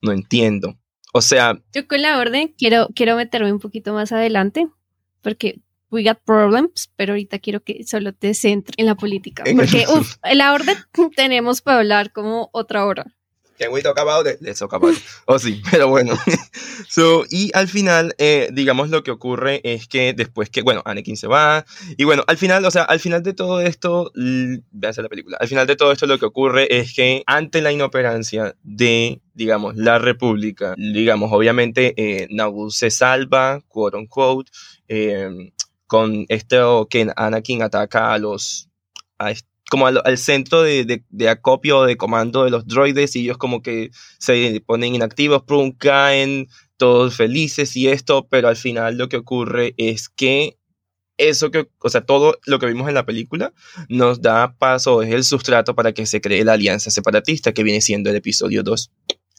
no 0.00 0.12
entiendo. 0.12 0.78
O 1.12 1.20
sea, 1.20 1.60
Yo 1.74 1.86
con 1.86 2.00
la 2.02 2.18
orden 2.18 2.54
quiero, 2.58 2.88
quiero 2.94 3.14
meterme 3.16 3.52
un 3.52 3.60
poquito 3.60 3.92
más 3.92 4.10
adelante 4.12 4.66
porque 5.22 5.60
we 5.94 6.02
got 6.02 6.18
problems, 6.24 6.90
pero 6.96 7.12
ahorita 7.12 7.38
quiero 7.38 7.62
que 7.62 7.84
solo 7.84 8.12
te 8.12 8.34
centres 8.34 8.74
en 8.76 8.86
la 8.86 8.94
política. 8.96 9.44
En- 9.46 9.56
Porque, 9.56 9.84
en 10.24 10.38
la 10.38 10.52
orden 10.52 10.76
tenemos 11.16 11.62
para 11.62 11.78
hablar 11.78 12.12
como 12.12 12.50
otra 12.52 12.84
hora. 12.84 13.06
Can 13.56 13.72
we 13.72 13.82
talk 13.82 13.96
about 14.00 14.26
it? 14.26 14.40
Let's 14.40 14.58
talk 14.58 14.74
about 14.74 14.94
it. 14.96 15.02
Oh, 15.26 15.38
sí, 15.38 15.62
pero 15.70 15.86
bueno. 15.86 16.14
so, 16.88 17.24
y 17.30 17.52
al 17.54 17.68
final, 17.68 18.12
eh, 18.18 18.48
digamos, 18.52 18.90
lo 18.90 19.04
que 19.04 19.12
ocurre 19.12 19.60
es 19.62 19.86
que 19.86 20.12
después 20.12 20.50
que, 20.50 20.62
bueno, 20.62 20.82
Anakin 20.84 21.16
se 21.16 21.28
va. 21.28 21.64
Y 21.96 22.02
bueno, 22.02 22.24
al 22.26 22.36
final, 22.36 22.64
o 22.64 22.70
sea, 22.72 22.82
al 22.82 22.98
final 22.98 23.22
de 23.22 23.32
todo 23.32 23.60
esto, 23.60 24.10
véanse 24.72 25.02
la 25.02 25.08
película. 25.08 25.36
Al 25.40 25.46
final 25.46 25.68
de 25.68 25.76
todo 25.76 25.92
esto, 25.92 26.06
lo 26.06 26.18
que 26.18 26.26
ocurre 26.26 26.66
es 26.80 26.94
que 26.94 27.22
ante 27.26 27.62
la 27.62 27.70
inoperancia 27.70 28.56
de, 28.64 29.20
digamos, 29.34 29.76
la 29.76 30.00
República, 30.00 30.74
digamos, 30.76 31.30
obviamente, 31.32 31.94
eh, 31.96 32.26
Naboo 32.30 32.70
se 32.70 32.90
salva, 32.90 33.60
quote 33.68 33.96
unquote, 33.96 34.50
eh, 34.88 35.52
con 35.86 36.26
esto 36.28 36.86
que 36.88 37.10
Anakin 37.16 37.62
ataca 37.62 38.12
a 38.12 38.18
los. 38.18 38.68
A 39.18 39.32
como 39.70 39.86
al, 39.86 40.18
centro 40.18 40.62
de, 40.62 40.84
de, 40.84 41.02
de, 41.08 41.28
acopio 41.28 41.84
de 41.84 41.96
comando 41.96 42.44
de 42.44 42.50
los 42.50 42.66
droides 42.66 43.16
y 43.16 43.20
ellos 43.20 43.38
como 43.38 43.62
que 43.62 43.90
se 44.18 44.62
ponen 44.64 44.94
inactivos, 44.94 45.42
prum, 45.42 45.72
caen 45.72 46.48
todos 46.76 47.16
felices 47.16 47.74
y 47.76 47.88
esto, 47.88 48.28
pero 48.28 48.48
al 48.48 48.56
final 48.56 48.98
lo 48.98 49.08
que 49.08 49.16
ocurre 49.16 49.74
es 49.76 50.08
que 50.08 50.58
eso 51.16 51.50
que, 51.50 51.68
o 51.78 51.88
sea, 51.88 52.04
todo 52.04 52.38
lo 52.46 52.58
que 52.58 52.66
vimos 52.66 52.88
en 52.88 52.94
la 52.94 53.06
película 53.06 53.52
nos 53.88 54.20
da 54.20 54.56
paso, 54.58 55.02
es 55.02 55.12
el 55.12 55.24
sustrato 55.24 55.74
para 55.74 55.92
que 55.92 56.06
se 56.06 56.20
cree 56.20 56.44
la 56.44 56.54
alianza 56.54 56.90
separatista 56.90 57.52
que 57.52 57.62
viene 57.62 57.80
siendo 57.80 58.10
el 58.10 58.16
episodio 58.16 58.62
2, 58.62 58.90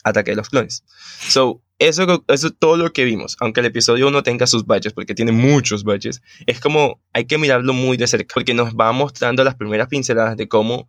Ataque 0.06 0.32
de 0.32 0.38
los 0.38 0.50
Clones. 0.50 0.86
So, 1.28 1.62
eso, 1.80 2.24
eso 2.30 2.48
es 2.48 2.54
todo 2.58 2.78
lo 2.78 2.94
que 2.94 3.04
vimos, 3.04 3.36
aunque 3.42 3.60
el 3.60 3.66
episodio 3.66 4.08
1 4.08 4.24
tenga 4.24 4.48
sus 4.48 4.66
badges, 4.66 4.94
porque 4.94 5.14
tiene 5.14 5.34
muchos 5.34 5.84
badges, 5.84 6.22
es 6.46 6.62
como 6.62 7.02
hay 7.12 7.26
que 7.26 7.38
mirarlo 7.38 7.74
muy 7.74 7.98
de 7.98 8.08
cerca, 8.08 8.34
porque 8.34 8.54
nos 8.54 8.76
va 8.76 8.94
mostrando 8.94 9.44
las 9.44 9.56
primeras 9.56 9.90
pinceladas 9.90 10.38
de 10.38 10.48
cómo 10.48 10.88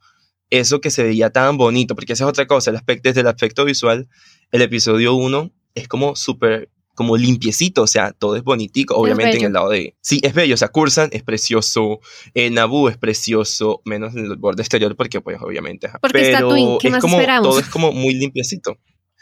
eso 0.50 0.80
que 0.80 0.90
se 0.90 1.02
veía 1.02 1.30
tan 1.30 1.56
bonito, 1.56 1.96
porque 1.96 2.12
esa 2.12 2.24
es 2.24 2.30
otra 2.30 2.46
cosa, 2.46 2.70
el 2.70 2.76
aspecto, 2.76 3.08
desde 3.08 3.22
el 3.22 3.26
aspecto 3.26 3.64
visual, 3.64 4.08
el 4.52 4.62
episodio 4.62 5.14
1 5.14 5.50
es 5.74 5.88
como 5.88 6.14
súper 6.14 6.70
como 6.94 7.18
limpiecito, 7.18 7.82
o 7.82 7.86
sea, 7.86 8.12
todo 8.12 8.36
es 8.36 8.42
bonitico, 8.42 8.96
obviamente 8.96 9.36
en 9.36 9.44
el 9.44 9.52
lado 9.52 9.68
de... 9.68 9.94
Sí, 10.00 10.18
es 10.22 10.32
bello, 10.32 10.54
o 10.54 10.56
sea, 10.56 10.68
Cursan 10.68 11.10
es 11.12 11.22
precioso, 11.22 12.00
eh, 12.32 12.48
Naboo 12.48 12.88
es 12.88 12.96
precioso, 12.96 13.82
menos 13.84 14.14
en 14.14 14.24
el 14.24 14.36
borde 14.36 14.62
exterior 14.62 14.96
porque 14.96 15.20
pues 15.20 15.36
obviamente... 15.42 15.90
Porque 16.00 16.12
pero 16.14 16.24
está 16.24 16.40
Twin, 16.40 16.78
¿qué 16.80 16.88
es 16.88 16.92
más 16.92 17.02
como, 17.02 17.16
esperamos? 17.16 17.50
todo 17.50 17.60
es 17.60 17.68
como 17.68 17.92
muy 17.92 18.14
limpiecito. 18.14 18.78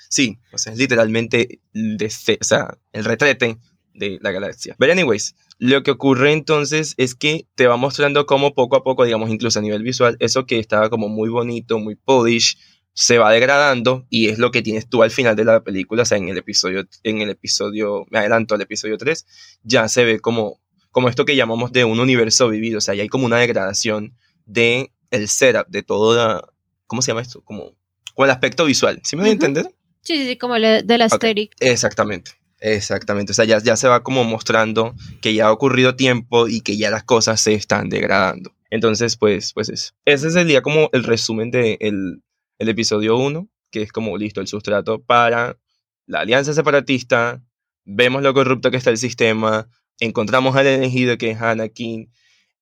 Sí, 0.08 0.38
o 0.52 0.58
sea, 0.58 0.72
es 0.72 0.78
literalmente 0.78 1.60
o 1.74 2.44
sea, 2.44 2.78
el 2.92 3.04
retrete 3.04 3.58
de 3.94 4.18
la 4.20 4.32
galaxia. 4.32 4.74
Pero 4.78 4.92
anyways, 4.92 5.34
lo 5.58 5.82
que 5.82 5.92
ocurre 5.92 6.32
entonces 6.32 6.94
es 6.96 7.14
que 7.14 7.46
te 7.54 7.66
va 7.66 7.76
mostrando 7.76 8.26
cómo 8.26 8.54
poco 8.54 8.76
a 8.76 8.82
poco, 8.82 9.04
digamos, 9.04 9.30
incluso 9.30 9.58
a 9.58 9.62
nivel 9.62 9.82
visual, 9.82 10.16
eso 10.20 10.46
que 10.46 10.58
estaba 10.58 10.90
como 10.90 11.08
muy 11.08 11.28
bonito, 11.28 11.78
muy 11.78 11.94
polish, 11.94 12.58
se 12.92 13.18
va 13.18 13.32
degradando 13.32 14.06
y 14.08 14.28
es 14.28 14.38
lo 14.38 14.50
que 14.50 14.62
tienes 14.62 14.88
tú 14.88 15.02
al 15.02 15.10
final 15.10 15.34
de 15.34 15.44
la 15.44 15.62
película, 15.62 16.02
o 16.02 16.06
sea, 16.06 16.18
en 16.18 16.28
el 16.28 16.38
episodio, 16.38 16.86
en 17.02 17.20
el 17.20 17.30
episodio, 17.30 18.06
me 18.10 18.20
adelanto 18.20 18.54
al 18.54 18.62
episodio 18.62 18.96
3, 18.96 19.26
ya 19.64 19.88
se 19.88 20.04
ve 20.04 20.20
como, 20.20 20.60
como 20.90 21.08
esto 21.08 21.24
que 21.24 21.34
llamamos 21.34 21.72
de 21.72 21.84
un 21.84 21.98
universo 21.98 22.48
vivido, 22.48 22.78
o 22.78 22.80
sea, 22.80 22.94
ya 22.94 23.02
hay 23.02 23.08
como 23.08 23.26
una 23.26 23.38
degradación 23.38 24.16
de 24.46 24.92
el 25.10 25.28
setup, 25.28 25.66
de 25.68 25.82
toda, 25.82 26.48
¿cómo 26.86 27.02
se 27.02 27.10
llama 27.10 27.22
esto? 27.22 27.42
Como, 27.42 27.76
con 28.14 28.26
el 28.26 28.30
aspecto 28.30 28.64
visual, 28.64 29.00
¿sí 29.02 29.16
me 29.16 29.22
voy 29.22 29.30
a 29.30 29.34
entender? 29.34 29.74
Sí, 30.04 30.16
sí, 30.18 30.26
sí, 30.26 30.36
como 30.36 30.54
de 30.54 30.98
la 30.98 31.06
okay. 31.06 31.50
Exactamente. 31.60 32.32
Exactamente, 32.60 33.32
o 33.32 33.34
sea, 33.34 33.44
ya, 33.44 33.58
ya 33.58 33.76
se 33.76 33.88
va 33.88 34.02
como 34.02 34.24
mostrando 34.24 34.94
que 35.20 35.34
ya 35.34 35.48
ha 35.48 35.52
ocurrido 35.52 35.96
tiempo 35.96 36.48
y 36.48 36.62
que 36.62 36.78
ya 36.78 36.90
las 36.90 37.04
cosas 37.04 37.38
se 37.38 37.52
están 37.52 37.90
degradando. 37.90 38.54
Entonces, 38.70 39.18
pues, 39.18 39.52
pues 39.52 39.68
eso. 39.68 39.92
Ese 40.06 40.30
sería 40.30 40.62
como 40.62 40.88
el 40.94 41.04
resumen 41.04 41.50
del 41.50 41.76
de 41.78 42.20
el 42.58 42.68
episodio 42.68 43.18
1, 43.18 43.48
que 43.70 43.82
es 43.82 43.92
como 43.92 44.16
listo 44.16 44.40
el 44.40 44.46
sustrato 44.46 45.02
para 45.02 45.58
la 46.06 46.20
alianza 46.20 46.54
separatista, 46.54 47.42
vemos 47.84 48.22
lo 48.22 48.32
corrupto 48.32 48.70
que 48.70 48.78
está 48.78 48.90
el 48.90 48.98
sistema, 48.98 49.68
encontramos 50.00 50.56
al 50.56 50.66
elegido 50.66 51.18
que 51.18 51.32
es 51.32 51.42
Anakin, 51.42 52.10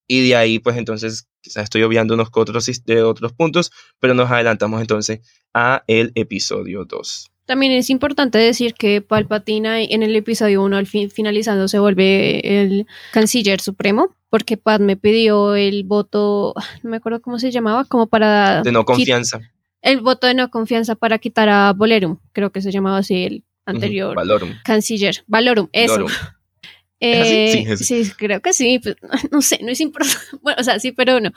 y 0.08 0.28
de 0.28 0.36
ahí, 0.36 0.58
pues 0.58 0.76
entonces, 0.76 1.28
quizás 1.40 1.64
estoy 1.64 1.82
obviando 1.84 2.14
unos 2.14 2.28
otros, 2.32 2.66
de 2.84 3.02
otros 3.02 3.32
puntos, 3.32 3.70
pero 4.00 4.14
nos 4.14 4.30
adelantamos 4.30 4.80
entonces 4.80 5.20
a 5.54 5.84
el 5.86 6.12
episodio 6.16 6.84
2. 6.84 7.31
También 7.44 7.72
es 7.72 7.90
importante 7.90 8.38
decir 8.38 8.74
que 8.74 9.00
Palpatine 9.00 9.92
en 9.92 10.02
el 10.02 10.14
episodio 10.14 10.62
1 10.62 10.76
al 10.76 10.86
fin 10.86 11.10
finalizando 11.10 11.68
se 11.68 11.78
vuelve 11.78 12.62
el 12.62 12.86
canciller 13.12 13.60
supremo 13.60 14.14
porque 14.30 14.56
Padme 14.56 14.96
pidió 14.96 15.54
el 15.56 15.84
voto, 15.84 16.54
no 16.82 16.90
me 16.90 16.96
acuerdo 16.96 17.20
cómo 17.20 17.38
se 17.38 17.50
llamaba, 17.50 17.84
como 17.84 18.06
para... 18.06 18.62
De 18.62 18.72
no 18.72 18.84
confianza. 18.84 19.40
El 19.82 20.00
voto 20.00 20.26
de 20.26 20.34
no 20.34 20.50
confianza 20.50 20.94
para 20.94 21.18
quitar 21.18 21.48
a 21.48 21.72
Bolerum, 21.72 22.18
creo 22.32 22.50
que 22.50 22.62
se 22.62 22.70
llamaba 22.70 22.98
así 22.98 23.24
el 23.24 23.44
anterior 23.66 24.14
Valorum. 24.16 24.54
canciller. 24.64 25.24
Valorum, 25.26 25.68
eso. 25.72 26.06
Eh, 27.04 27.74
sí, 27.78 28.04
sí, 28.04 28.12
creo 28.16 28.40
que 28.40 28.52
sí, 28.52 28.78
pues, 28.78 28.94
no 29.32 29.42
sé, 29.42 29.58
no 29.60 29.70
es 29.70 29.80
importante. 29.80 30.20
Bueno, 30.40 30.60
o 30.60 30.62
sea, 30.62 30.78
sí, 30.78 30.92
pero 30.92 31.18
no. 31.18 31.32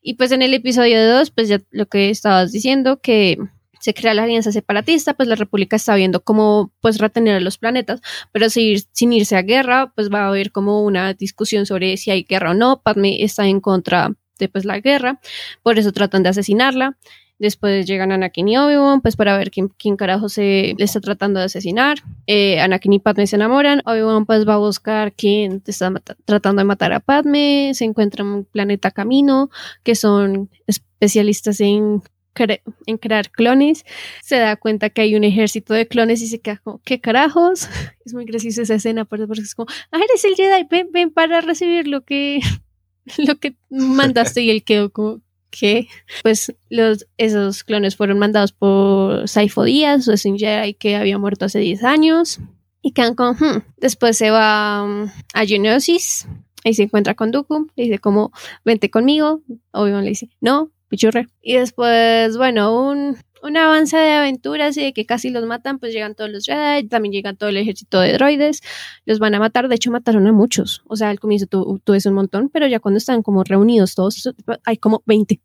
Y 0.00 0.14
pues 0.14 0.30
en 0.30 0.40
el 0.40 0.54
episodio 0.54 1.04
2, 1.16 1.32
pues 1.32 1.48
ya 1.48 1.60
lo 1.72 1.86
que 1.86 2.10
estabas 2.10 2.52
diciendo, 2.52 3.00
que 3.00 3.36
se 3.80 3.94
crea 3.94 4.14
la 4.14 4.24
alianza 4.24 4.52
separatista, 4.52 5.14
pues 5.14 5.28
la 5.28 5.34
República 5.34 5.76
está 5.76 5.94
viendo 5.94 6.22
cómo 6.22 6.72
pues 6.80 6.98
retener 6.98 7.36
a 7.36 7.40
los 7.40 7.58
planetas, 7.58 8.00
pero 8.30 8.50
sin, 8.50 8.78
sin 8.92 9.12
irse 9.12 9.36
a 9.36 9.42
guerra, 9.42 9.92
pues 9.94 10.12
va 10.12 10.24
a 10.24 10.28
haber 10.28 10.52
como 10.52 10.84
una 10.84 11.14
discusión 11.14 11.66
sobre 11.66 11.96
si 11.96 12.10
hay 12.10 12.24
guerra 12.24 12.50
o 12.50 12.54
no. 12.54 12.82
Padme 12.82 13.24
está 13.24 13.46
en 13.46 13.60
contra 13.60 14.12
de 14.38 14.48
pues 14.48 14.64
la 14.64 14.80
guerra, 14.80 15.18
por 15.62 15.78
eso 15.78 15.92
tratan 15.92 16.22
de 16.22 16.28
asesinarla. 16.28 16.96
Después 17.40 17.86
llegan 17.86 18.12
Anakin 18.12 18.48
y 18.48 18.58
Obi-Wan, 18.58 19.00
pues 19.00 19.16
para 19.16 19.38
ver 19.38 19.50
quién, 19.50 19.68
quién, 19.68 19.96
carajo 19.96 20.28
se 20.28 20.74
le 20.76 20.84
está 20.84 21.00
tratando 21.00 21.40
de 21.40 21.46
asesinar. 21.46 21.96
Eh, 22.26 22.60
Anakin 22.60 22.92
y 22.92 22.98
Padme 22.98 23.26
se 23.26 23.36
enamoran. 23.36 23.80
Obi-Wan 23.86 24.26
pues 24.26 24.46
va 24.46 24.54
a 24.54 24.58
buscar 24.58 25.14
quién 25.14 25.62
está 25.66 25.90
tratando 26.26 26.60
de 26.60 26.64
matar 26.66 26.92
a 26.92 27.00
Padme. 27.00 27.70
Se 27.72 27.86
encuentra 27.86 28.24
en 28.24 28.28
un 28.28 28.44
planeta 28.44 28.90
camino, 28.90 29.48
que 29.82 29.94
son 29.94 30.50
especialistas 30.66 31.62
en 31.62 32.02
en 32.86 32.98
crear 32.98 33.30
clones, 33.30 33.84
se 34.22 34.36
da 34.36 34.56
cuenta 34.56 34.90
que 34.90 35.02
hay 35.02 35.16
un 35.16 35.24
ejército 35.24 35.74
de 35.74 35.86
clones 35.86 36.22
y 36.22 36.26
se 36.26 36.40
queda 36.40 36.58
como, 36.58 36.80
¿qué 36.84 37.00
carajos? 37.00 37.68
Es 38.04 38.14
muy 38.14 38.24
graciosa 38.24 38.62
esa 38.62 38.74
escena 38.74 39.04
porque 39.04 39.26
es 39.40 39.54
como, 39.54 39.68
ah, 39.92 39.98
eres 39.98 40.24
el 40.24 40.34
Jedi, 40.34 40.66
ven, 40.68 40.88
ven 40.90 41.10
para 41.10 41.40
recibir 41.40 41.86
lo 41.86 42.02
que, 42.02 42.40
lo 43.18 43.36
que 43.36 43.56
mandaste 43.68 44.42
y 44.42 44.50
él 44.50 44.64
quedó 44.64 44.90
como, 44.90 45.20
¿qué? 45.50 45.88
Pues 46.22 46.54
los, 46.70 47.06
esos 47.18 47.62
clones 47.64 47.96
fueron 47.96 48.18
mandados 48.18 48.52
por 48.52 49.28
Saifo 49.28 49.64
Díaz, 49.64 50.08
es 50.08 50.24
un 50.24 50.38
Jedi 50.38 50.74
que 50.74 50.96
había 50.96 51.18
muerto 51.18 51.44
hace 51.44 51.58
10 51.58 51.84
años 51.84 52.40
y 52.82 52.92
quedan 52.92 53.14
con, 53.14 53.36
hmm". 53.36 53.62
después 53.76 54.16
se 54.16 54.30
va 54.30 54.82
um, 54.82 55.10
a 55.34 55.44
Geonosis, 55.44 56.26
ahí 56.64 56.74
se 56.74 56.84
encuentra 56.84 57.14
con 57.14 57.30
Dooku, 57.30 57.68
le 57.76 57.84
dice 57.84 57.98
como, 57.98 58.32
vente 58.64 58.90
conmigo, 58.90 59.42
obviamente 59.72 60.04
le 60.04 60.10
dice, 60.10 60.28
no, 60.40 60.70
pichurre. 60.90 61.28
Y 61.40 61.54
después, 61.54 62.36
bueno, 62.36 62.90
un, 62.90 63.16
avance 63.56 63.96
de 63.96 64.12
aventuras 64.12 64.76
y 64.76 64.82
de 64.82 64.92
que 64.92 65.06
casi 65.06 65.30
los 65.30 65.46
matan, 65.46 65.78
pues 65.78 65.94
llegan 65.94 66.14
todos 66.14 66.30
los 66.30 66.44
Jedi, 66.44 66.86
también 66.88 67.12
llega 67.12 67.32
todo 67.32 67.48
el 67.48 67.56
ejército 67.56 67.98
de 68.00 68.12
droides, 68.12 68.60
los 69.06 69.18
van 69.18 69.34
a 69.34 69.38
matar, 69.38 69.68
de 69.68 69.76
hecho 69.76 69.90
mataron 69.90 70.26
a 70.26 70.32
muchos, 70.32 70.82
o 70.86 70.96
sea, 70.96 71.08
al 71.08 71.18
comienzo 71.18 71.46
tú, 71.46 71.80
tú 71.82 71.92
ves 71.92 72.04
un 72.04 72.14
montón, 72.14 72.50
pero 72.50 72.66
ya 72.66 72.80
cuando 72.80 72.98
están 72.98 73.22
como 73.22 73.42
reunidos 73.42 73.94
todos, 73.94 74.30
hay 74.64 74.76
como 74.76 75.02
20. 75.06 75.40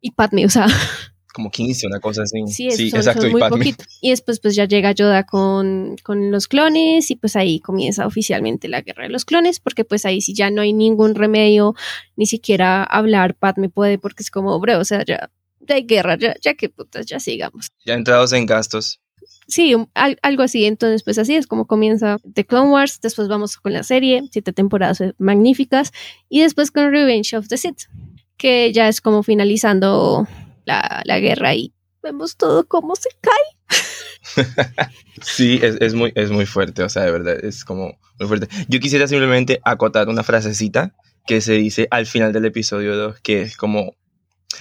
Y 0.00 0.12
Padme, 0.12 0.46
o 0.46 0.48
sea, 0.48 0.66
como 1.36 1.50
15, 1.50 1.86
una 1.86 2.00
cosa 2.00 2.22
así. 2.22 2.38
Sí, 2.46 2.88
exacto, 2.88 3.28
muy 3.28 3.42
poquito. 3.42 3.84
Y 4.00 4.08
después 4.08 4.40
pues 4.40 4.54
ya 4.54 4.64
llega 4.64 4.92
Yoda 4.92 5.24
con, 5.24 5.96
con, 6.02 6.30
los 6.30 6.48
clones 6.48 7.10
y 7.10 7.16
pues 7.16 7.36
ahí 7.36 7.60
comienza 7.60 8.06
oficialmente 8.06 8.68
la 8.68 8.80
guerra 8.80 9.02
de 9.02 9.10
los 9.10 9.26
clones 9.26 9.60
porque 9.60 9.84
pues 9.84 10.06
ahí 10.06 10.22
sí 10.22 10.32
ya 10.32 10.50
no 10.50 10.62
hay 10.62 10.72
ningún 10.72 11.14
remedio, 11.14 11.74
ni 12.16 12.24
siquiera 12.24 12.82
hablar 12.82 13.34
Padme 13.34 13.68
puede 13.68 13.98
porque 13.98 14.22
es 14.22 14.30
como, 14.30 14.58
bro, 14.58 14.78
o 14.78 14.84
sea, 14.84 15.04
ya, 15.04 15.30
hay 15.68 15.82
guerra, 15.82 16.16
ya, 16.16 16.34
ya 16.40 16.54
que 16.54 16.70
putas, 16.70 17.04
ya 17.04 17.20
sigamos. 17.20 17.68
Ya 17.84 17.92
entrados 17.92 18.32
en 18.32 18.46
gastos. 18.46 18.98
Sí, 19.46 19.74
algo 19.94 20.42
así. 20.42 20.64
Entonces, 20.64 21.02
pues 21.02 21.18
así 21.18 21.36
es 21.36 21.46
como 21.46 21.66
comienza 21.66 22.16
The 22.32 22.46
Clone 22.46 22.70
Wars. 22.70 23.00
Después 23.02 23.28
vamos 23.28 23.58
con 23.58 23.74
la 23.74 23.82
serie, 23.82 24.22
siete 24.32 24.52
temporadas 24.54 25.02
magníficas. 25.18 25.92
Y 26.30 26.40
después 26.40 26.70
con 26.70 26.90
Revenge 26.90 27.34
of 27.34 27.48
the 27.48 27.56
Sith, 27.56 27.82
que 28.38 28.72
ya 28.72 28.88
es 28.88 29.00
como 29.00 29.22
finalizando 29.22 30.26
la, 30.66 31.02
la 31.04 31.18
guerra 31.18 31.54
y 31.54 31.72
vemos 32.02 32.36
todo 32.36 32.66
cómo 32.66 32.94
se 32.96 33.08
cae. 33.20 34.44
sí, 35.22 35.58
es, 35.62 35.76
es, 35.80 35.94
muy, 35.94 36.12
es 36.14 36.30
muy 36.30 36.44
fuerte, 36.44 36.82
o 36.82 36.88
sea, 36.88 37.04
de 37.04 37.10
verdad, 37.10 37.42
es 37.42 37.64
como 37.64 37.98
muy 38.18 38.28
fuerte. 38.28 38.48
Yo 38.68 38.80
quisiera 38.80 39.08
simplemente 39.08 39.60
acotar 39.64 40.08
una 40.08 40.22
frasecita 40.22 40.94
que 41.26 41.40
se 41.40 41.54
dice 41.54 41.88
al 41.90 42.06
final 42.06 42.32
del 42.32 42.44
episodio 42.44 42.96
2, 42.96 43.20
que 43.20 43.42
es 43.42 43.56
como, 43.56 43.94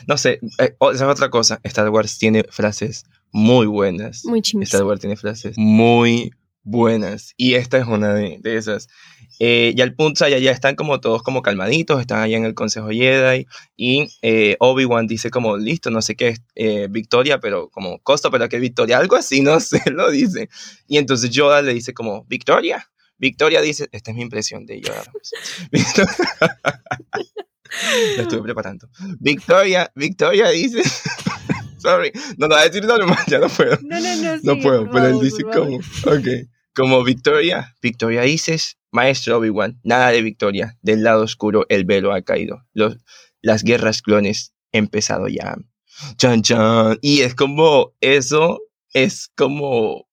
no 0.07 0.17
sé, 0.17 0.39
eh, 0.59 0.75
esa 0.79 0.93
es 0.93 1.01
otra 1.01 1.29
cosa, 1.29 1.59
Star 1.63 1.89
Wars 1.89 2.17
tiene 2.17 2.43
frases 2.49 3.05
muy 3.31 3.67
buenas. 3.67 4.25
Muy 4.25 4.41
Star 4.61 4.83
Wars 4.83 5.01
tiene 5.01 5.17
frases 5.17 5.57
muy 5.57 6.31
buenas. 6.65 7.34
Y 7.38 7.54
esta 7.54 7.78
es 7.78 7.88
una 7.88 8.13
de, 8.13 8.39
de 8.41 8.58
esas. 8.58 8.89
Eh, 9.39 9.73
ya 9.75 9.84
el 9.84 9.95
punto, 9.95 10.28
ya, 10.28 10.38
ya 10.38 10.51
están 10.51 10.75
como 10.75 10.99
todos 10.99 11.21
como 11.21 11.41
calmaditos, 11.41 11.99
están 12.01 12.21
allá 12.21 12.38
en 12.38 12.45
el 12.45 12.54
Consejo 12.54 12.89
Jedi 12.89 13.47
y 13.75 14.08
eh, 14.21 14.56
Obi-Wan 14.60 15.08
dice 15.08 15.30
como, 15.30 15.58
listo, 15.58 15.91
no 15.91 16.01
sé 16.01 16.15
qué 16.15 16.30
es 16.30 16.41
eh, 16.56 16.88
victoria, 16.89 17.39
pero 17.39 17.69
como 17.69 17.99
costo, 17.99 18.32
pero 18.32 18.47
qué 18.49 18.60
victoria, 18.60 18.97
algo 18.97 19.15
así, 19.15 19.41
no 19.45 19.60
sé, 19.60 19.82
lo 19.91 20.10
dice. 20.12 20.49
Y 20.88 20.97
entonces 20.97 21.30
Yoda 21.30 21.62
le 21.62 21.73
dice 21.73 21.93
como, 21.93 22.25
victoria. 22.25 22.89
Victoria 23.17 23.62
dice, 23.62 23.88
esta 23.93 24.12
es 24.12 24.17
mi 24.17 24.23
impresión 24.23 24.65
de 24.65 24.82
Yoda. 24.82 25.04
La 28.17 28.23
estuve 28.23 28.41
preparando. 28.41 28.89
Victoria, 29.19 29.91
Victoria 29.95 30.49
dice, 30.49 30.82
sorry, 31.78 32.12
no 32.38 32.47
lo 32.47 32.56
voy 32.56 32.63
a 32.63 32.69
decir 32.69 32.86
normal, 32.86 33.17
ya 33.28 33.39
no 33.39 33.49
puedo. 33.49 33.78
No, 33.84 33.99
no, 33.99 34.15
no. 34.15 34.36
No 34.43 34.54
sigue, 34.54 34.63
puedo, 34.63 34.89
pero 34.89 35.08
él 35.08 35.19
dice 35.19 35.43
como, 35.43 35.78
ok, 35.78 36.28
como 36.75 37.03
Victoria, 37.03 37.75
Victoria 37.81 38.21
dices, 38.21 38.77
maestro 38.91 39.38
Obi-Wan, 39.38 39.79
nada 39.83 40.09
de 40.11 40.21
victoria, 40.21 40.77
del 40.81 41.03
lado 41.03 41.23
oscuro 41.23 41.65
el 41.69 41.85
velo 41.85 42.13
ha 42.13 42.21
caído, 42.21 42.63
Los, 42.73 42.97
las 43.41 43.63
guerras 43.63 44.01
clones 44.01 44.53
empezado 44.71 45.27
ya, 45.27 45.55
chan 46.17 46.41
chan, 46.41 46.99
y 47.01 47.21
es 47.21 47.33
como, 47.33 47.93
eso 48.01 48.59
es 48.93 49.31
como, 49.35 50.07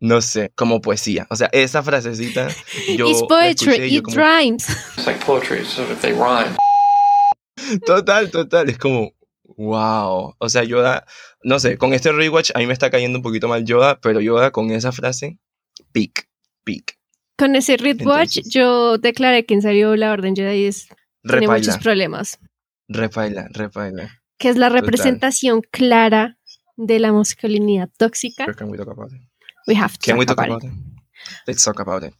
no 0.00 0.20
sé, 0.22 0.52
como 0.54 0.80
poesía, 0.80 1.26
o 1.30 1.36
sea, 1.36 1.48
esa 1.52 1.82
frasecita, 1.82 2.48
yo 2.96 3.08
It's 3.08 3.22
poetry, 3.22 3.90
yo 3.90 3.98
it 3.98 4.02
como, 4.02 4.16
rhymes. 4.16 4.68
It's 4.96 5.06
like 5.06 5.24
poetry, 5.24 5.64
so 5.64 5.82
if 5.82 6.00
they 6.00 6.12
rhyme. 6.12 6.56
Total, 7.84 8.30
total, 8.30 8.68
es 8.68 8.78
como, 8.78 9.12
wow. 9.56 10.34
O 10.38 10.48
sea, 10.48 10.62
Yoda, 10.64 11.06
no 11.42 11.58
sé, 11.58 11.78
con 11.78 11.94
este 11.94 12.12
rewatch 12.12 12.50
a 12.54 12.58
mí 12.58 12.66
me 12.66 12.72
está 12.72 12.90
cayendo 12.90 13.18
un 13.18 13.22
poquito 13.22 13.48
mal 13.48 13.64
Yoda, 13.64 14.00
pero 14.00 14.20
Yoda 14.20 14.50
con 14.50 14.70
esa 14.70 14.92
frase, 14.92 15.38
pic, 15.96 16.28
pic. 16.62 16.98
Con 17.38 17.56
ese 17.56 17.78
Read 17.78 18.02
Watch, 18.02 18.36
Entonces- 18.36 18.52
yo 18.52 18.98
declaré 18.98 19.46
que 19.46 19.54
en 19.54 19.62
serio 19.62 19.96
la 19.96 20.12
Orden 20.12 20.36
Jedi 20.36 20.66
es- 20.66 20.88
tiene 21.26 21.48
muchos 21.48 21.78
problemas. 21.78 22.38
repaila, 22.88 23.48
repaila. 23.50 24.10
Que 24.38 24.50
es 24.50 24.56
la 24.56 24.68
Total. 24.68 24.82
representación 24.82 25.62
clara 25.70 26.36
de 26.76 26.98
la 26.98 27.12
masculinidad 27.12 27.88
tóxica. 27.96 28.44
Can 28.54 28.68
we 28.70 28.76
talk 28.76 28.88
about 28.90 29.10
it? 29.10 29.20
We 29.66 29.74
have 29.74 29.94
to 29.94 30.00
Can 30.04 30.18
we 30.18 30.26
talk 30.26 30.36
talk 30.36 30.46
about 30.46 30.62
about 30.64 30.76
it. 30.78 30.78
it? 30.78 31.02
Let's 31.46 31.64
talk 31.64 31.80
about 31.80 32.04
it. 32.04 32.12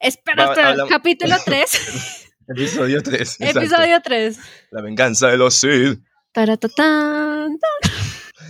Espera 0.00 0.46
Va- 0.46 0.50
hasta 0.50 0.62
el 0.62 0.66
hablamos- 0.80 0.90
capítulo 0.90 1.36
3. 1.44 2.26
Episodio 2.48 3.00
3. 3.02 3.36
episodio 3.40 4.00
3. 4.02 4.38
La 4.72 4.82
venganza 4.82 5.28
de 5.28 5.36
los 5.36 5.54
Sith. 5.54 6.00
Taratatán. 6.32 7.56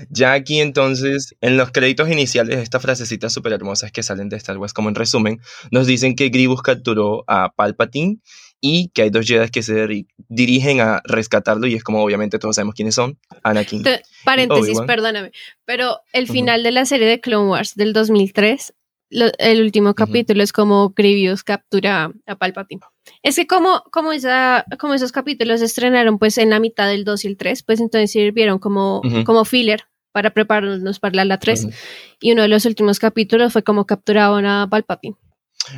Ya 0.08 0.32
aquí 0.32 0.60
entonces, 0.60 1.34
en 1.40 1.56
los 1.56 1.70
créditos 1.72 2.10
iniciales, 2.10 2.58
estas 2.58 2.82
frasecitas 2.82 3.32
súper 3.32 3.52
hermosas 3.52 3.92
que 3.92 4.02
salen 4.02 4.28
de 4.28 4.36
Star 4.36 4.58
Wars, 4.58 4.72
como 4.72 4.88
en 4.88 4.94
resumen, 4.94 5.40
nos 5.70 5.86
dicen 5.86 6.14
que 6.16 6.28
Grievous 6.28 6.62
capturó 6.62 7.24
a 7.26 7.52
Palpatine 7.54 8.18
y 8.60 8.88
que 8.88 9.02
hay 9.02 9.10
dos 9.10 9.26
Jedi 9.26 9.48
que 9.48 9.62
se 9.62 9.74
diri- 9.86 10.06
dirigen 10.28 10.80
a 10.80 11.00
rescatarlo 11.04 11.66
y 11.66 11.74
es 11.74 11.82
como 11.82 12.02
obviamente 12.04 12.38
todos 12.38 12.56
sabemos 12.56 12.74
quiénes 12.74 12.94
son, 12.94 13.18
Anakin. 13.42 13.82
Te- 13.82 14.02
Paréntesis, 14.24 14.78
perdóname. 14.86 15.32
Pero 15.64 16.00
el 16.12 16.28
final 16.28 16.62
de 16.62 16.70
la 16.72 16.84
serie 16.84 17.06
de 17.06 17.20
Clone 17.20 17.48
Wars 17.48 17.74
del 17.74 17.92
2003, 17.94 18.74
lo- 19.10 19.30
el 19.38 19.60
último 19.62 19.94
capítulo 19.94 20.42
es 20.42 20.52
como 20.52 20.90
Grievous 20.96 21.42
captura 21.44 22.10
a 22.26 22.36
Palpatine. 22.36 22.80
Es 23.22 23.36
que 23.36 23.46
como, 23.46 23.82
como, 23.90 24.12
esa, 24.12 24.64
como 24.78 24.94
esos 24.94 25.12
capítulos 25.12 25.60
se 25.60 25.66
estrenaron 25.66 26.18
pues 26.18 26.38
en 26.38 26.50
la 26.50 26.60
mitad 26.60 26.86
del 26.88 27.04
2 27.04 27.24
y 27.24 27.28
el 27.28 27.36
3, 27.36 27.62
pues 27.64 27.80
entonces 27.80 28.10
sirvieron 28.12 28.58
como, 28.58 29.00
Ujú. 29.04 29.24
como 29.24 29.44
filler 29.44 29.82
para 30.12 30.30
prepararnos 30.30 30.98
para 31.00 31.24
la 31.24 31.38
3. 31.38 31.64
Ujú. 31.64 31.74
Y 32.20 32.32
uno 32.32 32.42
de 32.42 32.48
los 32.48 32.64
últimos 32.66 32.98
capítulos 32.98 33.52
fue 33.52 33.62
como 33.62 33.84
capturaban 33.86 34.46
a 34.46 34.68
Palpatine. 34.70 35.16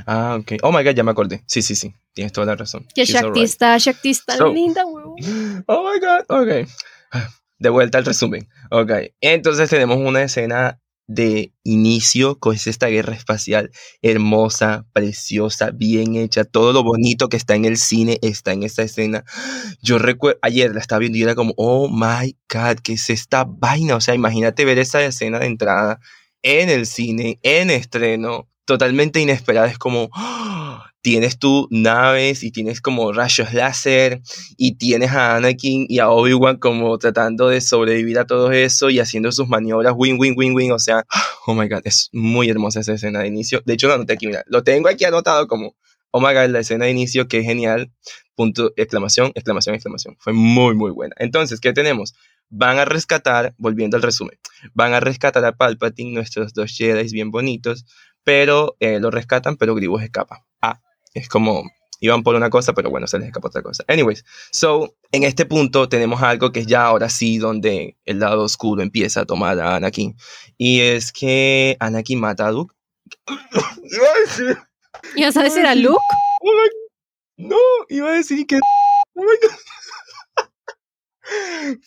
Ah, 0.06 0.38
ok. 0.40 0.52
Oh 0.62 0.70
my 0.72 0.84
god, 0.84 0.94
ya 0.94 1.02
me 1.02 1.10
acordé. 1.10 1.42
Sí, 1.46 1.60
sí, 1.60 1.74
sí. 1.74 1.94
Tienes 2.14 2.32
toda 2.32 2.46
la 2.46 2.54
razón. 2.56 2.86
Que 2.94 3.04
Shakti 3.04 3.42
está, 3.42 3.76
Shakti 3.78 4.10
está 4.10 4.36
So- 4.36 4.52
linda, 4.52 4.84
huevo. 4.86 5.16
Oh 5.66 5.90
my 5.90 5.98
god, 6.00 6.24
ok. 6.28 6.68
De 7.58 7.68
vuelta 7.68 7.98
al 7.98 8.04
resumen. 8.04 8.48
Ok. 8.70 8.90
Entonces 9.20 9.70
tenemos 9.70 9.96
una 9.98 10.22
escena 10.22 10.80
de 11.14 11.52
inicio 11.64 12.38
con 12.38 12.54
esta 12.54 12.86
guerra 12.86 13.14
espacial 13.14 13.70
hermosa, 14.02 14.86
preciosa, 14.92 15.70
bien 15.70 16.16
hecha. 16.16 16.44
Todo 16.44 16.72
lo 16.72 16.82
bonito 16.82 17.28
que 17.28 17.36
está 17.36 17.54
en 17.54 17.64
el 17.64 17.76
cine 17.76 18.18
está 18.22 18.52
en 18.52 18.62
esta 18.62 18.82
escena. 18.82 19.24
Yo 19.82 19.98
recuerdo, 19.98 20.38
ayer 20.42 20.74
la 20.74 20.80
estaba 20.80 21.00
viendo 21.00 21.18
y 21.18 21.22
era 21.22 21.34
como, 21.34 21.54
oh 21.56 21.88
my 21.88 22.36
god, 22.52 22.78
¿qué 22.82 22.94
es 22.94 23.10
esta 23.10 23.44
vaina? 23.44 23.96
O 23.96 24.00
sea, 24.00 24.14
imagínate 24.14 24.64
ver 24.64 24.78
esa 24.78 25.02
escena 25.02 25.38
de 25.38 25.46
entrada 25.46 26.00
en 26.42 26.70
el 26.70 26.86
cine, 26.86 27.38
en 27.42 27.70
estreno, 27.70 28.48
totalmente 28.64 29.20
inesperada. 29.20 29.68
Es 29.68 29.78
como, 29.78 30.10
¡ah! 30.14 30.71
Tienes 31.02 31.38
tú 31.38 31.66
naves 31.70 32.44
y 32.44 32.52
tienes 32.52 32.80
como 32.80 33.12
rayos 33.12 33.52
láser 33.52 34.22
y 34.56 34.76
tienes 34.76 35.10
a 35.10 35.36
Anakin 35.36 35.86
y 35.88 35.98
a 35.98 36.08
Obi-Wan 36.08 36.58
como 36.58 36.96
tratando 36.98 37.48
de 37.48 37.60
sobrevivir 37.60 38.20
a 38.20 38.26
todo 38.26 38.52
eso 38.52 38.88
y 38.88 39.00
haciendo 39.00 39.32
sus 39.32 39.48
maniobras 39.48 39.94
win, 39.96 40.16
win, 40.18 40.34
win, 40.36 40.54
win. 40.54 40.72
O 40.72 40.78
sea, 40.78 41.04
oh 41.46 41.54
my 41.54 41.68
god, 41.68 41.82
es 41.84 42.08
muy 42.12 42.48
hermosa 42.48 42.80
esa 42.80 42.94
escena 42.94 43.20
de 43.20 43.26
inicio. 43.26 43.60
De 43.66 43.74
hecho, 43.74 43.88
lo 43.88 43.94
anoté 43.94 44.14
aquí, 44.14 44.28
mira, 44.28 44.44
lo 44.46 44.62
tengo 44.62 44.88
aquí 44.88 45.04
anotado 45.04 45.48
como, 45.48 45.74
oh 46.12 46.20
my 46.20 46.32
god, 46.34 46.50
la 46.50 46.60
escena 46.60 46.84
de 46.84 46.92
inicio, 46.92 47.28
que 47.28 47.42
genial. 47.42 47.92
Punto, 48.34 48.72
exclamación, 48.76 49.32
exclamación, 49.34 49.74
exclamación. 49.74 50.16
Fue 50.18 50.32
muy, 50.32 50.74
muy 50.74 50.90
buena. 50.90 51.14
Entonces, 51.18 51.60
¿qué 51.60 51.72
tenemos? 51.72 52.14
Van 52.48 52.78
a 52.78 52.84
rescatar, 52.84 53.54
volviendo 53.58 53.96
al 53.96 54.02
resumen, 54.02 54.38
van 54.72 54.94
a 54.94 55.00
rescatar 55.00 55.44
a 55.44 55.52
Palpatine, 55.52 56.12
nuestros 56.12 56.54
dos 56.54 56.74
Jedi 56.74 57.10
bien 57.12 57.30
bonitos, 57.30 57.84
pero 58.24 58.76
eh, 58.80 59.00
lo 59.00 59.10
rescatan, 59.10 59.56
pero 59.56 59.74
Grievous 59.74 60.02
escapa. 60.02 60.44
Es 61.14 61.28
como 61.28 61.62
iban 62.00 62.22
por 62.24 62.34
una 62.34 62.50
cosa, 62.50 62.72
pero 62.72 62.90
bueno, 62.90 63.06
se 63.06 63.18
les 63.18 63.28
escapó 63.28 63.46
otra 63.48 63.62
cosa. 63.62 63.84
Anyways, 63.86 64.24
so 64.50 64.96
en 65.12 65.22
este 65.22 65.46
punto 65.46 65.88
tenemos 65.88 66.20
algo 66.22 66.50
que 66.50 66.60
es 66.60 66.66
ya 66.66 66.84
ahora 66.86 67.08
sí 67.08 67.38
donde 67.38 67.96
el 68.04 68.18
lado 68.18 68.42
oscuro 68.42 68.82
empieza 68.82 69.20
a 69.20 69.24
tomar 69.26 69.60
a 69.60 69.76
Anakin. 69.76 70.16
Y 70.58 70.80
es 70.80 71.12
que 71.12 71.76
Anakin 71.78 72.18
mata 72.18 72.48
a 72.48 72.52
Luke. 72.52 72.74
iba 73.28 74.06
a 74.06 74.20
decir, 74.26 74.58
¿Y 75.14 75.22
vas 75.24 75.36
a 75.36 75.74
Luke? 75.74 75.96
oh 76.40 76.52
my- 76.52 77.46
no, 77.48 77.56
iba 77.88 78.08
a 78.10 78.14
decir 78.14 78.46
que. 78.46 78.56
Oh 79.14 79.22
my 79.22 79.36
God. 79.42 79.56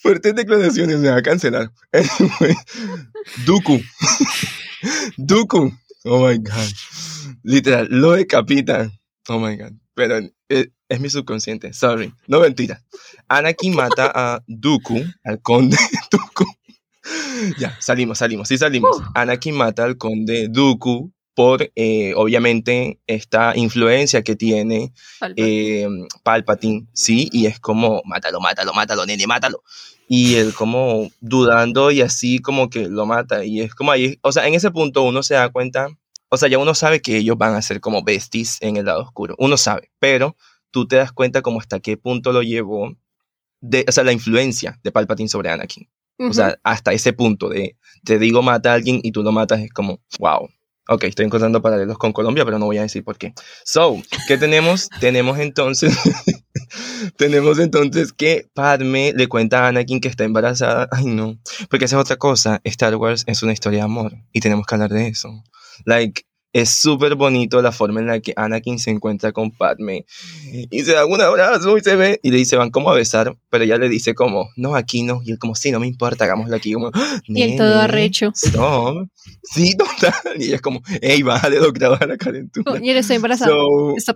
Fuertes 0.02 0.34
declaraciones, 0.36 0.98
me 1.00 1.10
va 1.10 1.18
a 1.18 1.22
cancelar. 1.22 1.70
Anyway, 1.92 2.56
Dooku. 3.46 3.80
Dooku. 5.18 5.72
Oh 6.06 6.28
my 6.28 6.38
god. 6.38 6.72
Literal, 7.44 7.88
lo 7.90 8.12
decapitan. 8.12 8.92
Oh 9.28 9.40
my 9.40 9.56
god. 9.58 9.74
Pero 9.94 10.18
eh, 10.50 10.70
es, 10.90 11.00
mi 11.00 11.10
subconsciente. 11.10 11.74
Sorry. 11.74 12.14
No 12.28 12.40
mentira. 12.40 12.84
Anakin 13.28 13.76
mata 13.76 14.12
a 14.14 14.44
Dooku, 14.48 15.02
al 15.24 15.42
conde 15.42 15.78
Dooku. 16.12 16.46
Ya, 17.58 17.76
salimos, 17.80 18.18
salimos. 18.20 18.48
Sí, 18.48 18.58
salimos. 18.58 19.02
Anakin 19.14 19.56
mata 19.56 19.84
al 19.84 19.98
conde 19.98 20.48
Dooku 20.50 21.12
por, 21.36 21.70
eh, 21.76 22.14
obviamente, 22.16 23.00
esta 23.08 23.54
influencia 23.58 24.24
que 24.24 24.36
tiene 24.36 24.94
Palpatine. 25.20 25.84
eh, 25.84 25.88
Palpatine, 26.24 26.88
sí, 26.94 27.30
y 27.32 27.46
es 27.46 27.60
como, 27.60 28.02
mátalo, 28.06 28.40
mátalo, 28.40 28.74
mátalo, 28.74 29.06
nene, 29.06 29.28
mátalo. 29.28 29.62
Y 30.08 30.36
él 30.36 30.54
como 30.54 31.10
dudando 31.20 31.92
y 31.92 32.02
así 32.02 32.40
como 32.40 32.70
que 32.70 32.88
lo 32.88 33.06
mata. 33.06 33.44
Y 33.44 33.62
es 33.62 33.76
como 33.76 33.92
ahí, 33.92 34.18
o 34.22 34.32
sea, 34.32 34.48
en 34.48 34.54
ese 34.54 34.72
punto 34.72 35.04
uno 35.04 35.24
se 35.24 35.34
da 35.34 35.50
cuenta, 35.50 35.90
o 36.36 36.38
sea, 36.38 36.50
ya 36.50 36.58
uno 36.58 36.76
sabe 36.76 37.02
que 37.02 37.18
ellos 37.18 37.38
van 37.38 37.56
a 37.56 37.62
ser 37.62 37.80
como 37.80 38.04
besties 38.04 38.58
en 38.62 38.78
el 38.78 38.86
lado 38.86 39.02
oscuro. 39.02 39.36
Uno 39.40 39.58
sabe, 39.58 39.92
pero 40.00 40.38
tú 40.72 40.88
te 40.88 40.98
das 40.98 41.12
cuenta 41.12 41.42
como 41.42 41.60
hasta 41.60 41.80
qué 41.80 41.98
punto 41.98 42.32
lo 42.32 42.44
llevó, 42.44 42.96
de, 43.62 43.86
o 43.88 43.92
sea, 43.92 44.04
la 44.04 44.12
influencia 44.12 44.80
de 44.84 44.92
Palpatine 44.92 45.30
sobre 45.30 45.50
Anakin. 45.50 45.90
O 46.18 46.34
sea, 46.34 46.58
hasta 46.64 46.94
ese 46.94 47.12
punto 47.12 47.50
de, 47.50 47.78
te 48.06 48.20
digo 48.20 48.42
mata 48.42 48.72
a 48.72 48.76
alguien 48.76 49.02
y 49.04 49.12
tú 49.12 49.22
lo 49.22 49.32
matas, 49.32 49.60
es 49.60 49.72
como, 49.72 50.00
wow. 50.20 50.50
Ok, 50.88 51.06
estoy 51.06 51.26
encontrando 51.26 51.64
paralelos 51.64 51.98
con 51.98 52.14
Colombia, 52.14 52.46
pero 52.46 52.60
no 52.60 52.66
voy 52.66 52.78
a 52.78 52.84
decir 52.84 53.04
por 53.04 53.18
qué. 53.18 53.34
So, 53.64 54.02
¿qué 54.28 54.38
tenemos? 54.38 54.90
tenemos 55.00 55.40
entonces, 55.40 55.98
tenemos 57.18 57.58
entonces 57.58 58.14
que 58.14 58.48
Padme 58.54 59.12
le 59.16 59.28
cuenta 59.28 59.66
a 59.66 59.70
Anakin 59.70 60.00
que 60.00 60.10
está 60.10 60.26
embarazada. 60.26 60.88
Ay, 60.92 61.06
no, 61.06 61.40
porque 61.70 61.86
esa 61.86 61.96
es 61.96 62.02
otra 62.02 62.18
cosa. 62.18 62.62
Star 62.64 62.96
Wars 62.98 63.24
es 63.26 63.42
una 63.42 63.54
historia 63.54 63.80
de 63.80 63.86
amor 63.86 64.14
y 64.32 64.42
tenemos 64.42 64.68
que 64.68 64.76
hablar 64.76 64.92
de 64.92 65.08
eso. 65.08 65.44
Like, 65.86 66.24
es 66.54 66.70
súper 66.70 67.16
bonito 67.16 67.62
la 67.62 67.74
forma 67.74 68.00
en 68.00 68.08
la 68.08 68.22
que 68.22 68.32
Anakin 68.38 68.80
se 68.80 68.90
encuentra 68.90 69.34
con 69.34 69.52
Padme 69.52 70.06
y 70.72 70.84
se 70.84 70.94
dan 70.94 71.12
un 71.12 71.20
abrazo 71.20 71.78
y 71.78 71.82
se 71.82 71.98
ve 71.98 72.18
y 72.24 72.32
le 72.32 72.38
dice 72.38 72.56
van 72.56 72.70
como 72.72 72.90
a 72.90 72.96
besar, 72.96 73.36
pero 73.50 73.66
ella 73.66 73.78
le 73.78 73.90
dice 73.90 74.16
como, 74.16 74.48
no, 74.56 74.74
aquí 74.78 75.04
no, 75.04 75.20
y 75.26 75.32
él 75.32 75.38
como, 75.38 75.54
sí, 75.56 75.72
no 75.72 75.82
me 75.82 75.88
importa, 75.88 76.24
hagámoslo 76.24 76.56
aquí, 76.56 76.72
como, 76.72 76.92
"Ah, 76.94 77.20
Y 77.28 77.42
él 77.42 77.58
todo 77.58 77.82
arrecho. 77.82 78.32
stop". 78.34 79.10
Sí, 79.44 79.76
total, 79.76 80.14
y 80.40 80.46
ella 80.46 80.56
es 80.56 80.62
como, 80.62 80.82
hey, 81.02 81.22
bájale 81.24 81.60
lo 81.60 81.74
graba 81.74 82.00
la 82.08 82.16
calentura. 82.16 82.80
Y 82.82 82.90
él 82.90 82.98
está 82.98 83.16
embarazada. 83.16 83.52
So. 83.52 84.16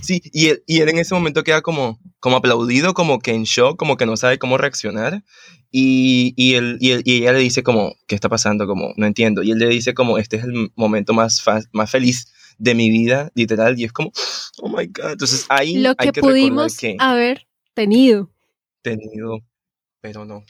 Sí, 0.00 0.20
y 0.32 0.48
él, 0.48 0.62
y 0.66 0.80
él 0.80 0.88
en 0.88 0.98
ese 0.98 1.14
momento 1.14 1.44
queda 1.44 1.62
como, 1.62 1.98
como 2.20 2.36
aplaudido, 2.36 2.94
como 2.94 3.18
que 3.18 3.32
en 3.32 3.44
shock, 3.44 3.76
como 3.78 3.96
que 3.96 4.06
no 4.06 4.16
sabe 4.16 4.38
cómo 4.38 4.58
reaccionar. 4.58 5.24
Y, 5.70 6.32
y, 6.36 6.54
él, 6.54 6.78
y, 6.80 6.92
él- 6.92 7.02
y 7.04 7.16
ella 7.18 7.32
le 7.32 7.40
dice 7.40 7.62
como, 7.62 7.94
¿qué 8.06 8.14
está 8.14 8.28
pasando? 8.28 8.66
Como, 8.66 8.94
no 8.96 9.06
entiendo. 9.06 9.42
Y 9.42 9.50
él 9.50 9.58
le 9.58 9.68
dice 9.68 9.94
como, 9.94 10.18
este 10.18 10.36
es 10.36 10.44
el 10.44 10.72
momento 10.76 11.12
más, 11.12 11.42
más 11.72 11.90
feliz 11.90 12.32
de 12.58 12.74
mi 12.74 12.88
vida, 12.88 13.30
literal, 13.34 13.78
y 13.78 13.84
es 13.84 13.92
como, 13.92 14.10
oh 14.58 14.68
my 14.68 14.86
god. 14.86 15.12
Entonces 15.12 15.44
ahí 15.48 15.78
Lo 15.82 15.90
hay 15.90 15.94
que 16.08 16.12
que 16.12 16.20
recordar 16.20 16.30
pudimos 16.32 16.76
que 16.78 16.96
haber 16.98 17.46
tenido. 17.74 18.30
tenido, 18.82 19.40
pero 20.00 20.24
no. 20.24 20.44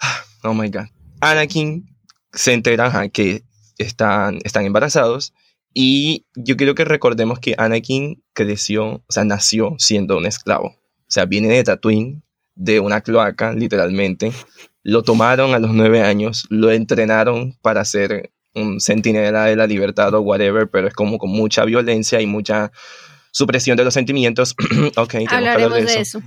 Ah, 0.00 0.24
Oh 0.44 0.54
my 0.54 0.68
god. 0.70 0.86
Anakin 1.20 1.86
se 2.32 2.52
entera 2.52 3.08
que 3.10 3.42
están, 3.78 4.38
están 4.44 4.64
embarazados 4.64 5.32
y 5.74 6.26
yo 6.34 6.56
quiero 6.56 6.74
que 6.74 6.84
recordemos 6.84 7.38
que 7.38 7.54
Anakin 7.56 8.22
creció, 8.32 8.86
o 8.86 9.04
sea, 9.08 9.24
nació 9.24 9.74
siendo 9.78 10.16
un 10.16 10.26
esclavo. 10.26 10.68
O 10.68 11.10
sea, 11.10 11.24
viene 11.24 11.48
de 11.48 11.64
Tatooine, 11.64 12.22
de 12.54 12.80
una 12.80 13.00
cloaca, 13.00 13.52
literalmente. 13.52 14.32
Lo 14.82 15.02
tomaron 15.02 15.54
a 15.54 15.58
los 15.58 15.72
nueve 15.72 16.02
años, 16.02 16.46
lo 16.50 16.70
entrenaron 16.70 17.56
para 17.62 17.84
ser 17.84 18.32
un 18.54 18.80
centinela 18.80 19.44
de 19.44 19.56
la 19.56 19.66
libertad 19.66 20.12
o 20.14 20.20
whatever, 20.20 20.68
pero 20.68 20.88
es 20.88 20.94
como 20.94 21.18
con 21.18 21.30
mucha 21.30 21.64
violencia 21.64 22.20
y 22.20 22.26
mucha 22.26 22.72
supresión 23.30 23.76
de 23.76 23.84
los 23.84 23.94
sentimientos. 23.94 24.54
ok, 24.96 25.10
tenemos 25.10 25.28
que 25.28 25.34
hablar 25.34 25.60
Hablaremos 25.60 25.94
de 25.94 26.00
eso. 26.00 26.22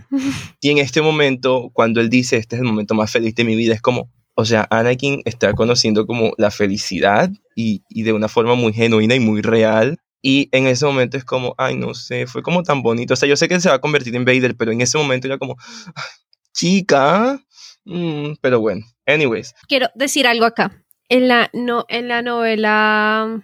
Y 0.62 0.70
en 0.70 0.78
este 0.78 1.02
momento, 1.02 1.70
cuando 1.74 2.00
él 2.02 2.10
dice, 2.10 2.38
este 2.38 2.56
es 2.56 2.62
el 2.62 2.68
momento 2.68 2.94
más 2.94 3.12
feliz 3.12 3.36
de 3.36 3.44
mi 3.44 3.56
vida, 3.56 3.74
es 3.74 3.82
como, 3.82 4.12
o 4.36 4.46
sea, 4.46 4.68
Anakin 4.70 5.22
está 5.26 5.54
conociendo 5.54 6.06
como 6.06 6.34
la 6.38 6.52
felicidad 6.52 7.30
y, 7.56 7.84
y 7.90 8.04
de 8.04 8.14
una 8.14 8.28
forma 8.28 8.56
muy 8.56 8.74
genuina 8.74 9.16
y 9.16 9.20
muy 9.20 9.42
real. 9.42 9.98
Y 10.22 10.50
en 10.52 10.68
ese 10.68 10.86
momento 10.86 11.18
es 11.18 11.26
como, 11.26 11.56
ay, 11.58 11.76
no 11.76 11.94
sé, 11.96 12.28
fue 12.28 12.44
como 12.44 12.62
tan 12.64 12.82
bonito. 12.84 13.14
O 13.14 13.18
sea, 13.18 13.28
yo 13.28 13.36
sé 13.36 13.48
que 13.48 13.60
se 13.60 13.70
va 13.70 13.76
a 13.76 13.82
convertir 13.82 14.16
en 14.16 14.24
Vader, 14.26 14.56
pero 14.56 14.72
en 14.72 14.82
ese 14.82 14.98
momento 14.98 15.28
era 15.28 15.38
como, 15.38 15.56
"Ay, 15.96 16.04
chica. 16.54 17.40
Mm, 17.86 18.34
pero 18.42 18.60
bueno, 18.60 18.86
anyways. 19.08 19.54
Quiero 19.68 19.88
decir 19.96 20.28
algo 20.28 20.46
acá. 20.46 20.84
En 21.10 21.28
la, 21.28 21.50
no, 21.54 21.86
en 21.90 22.08
la 22.08 22.22
novela 22.22 23.44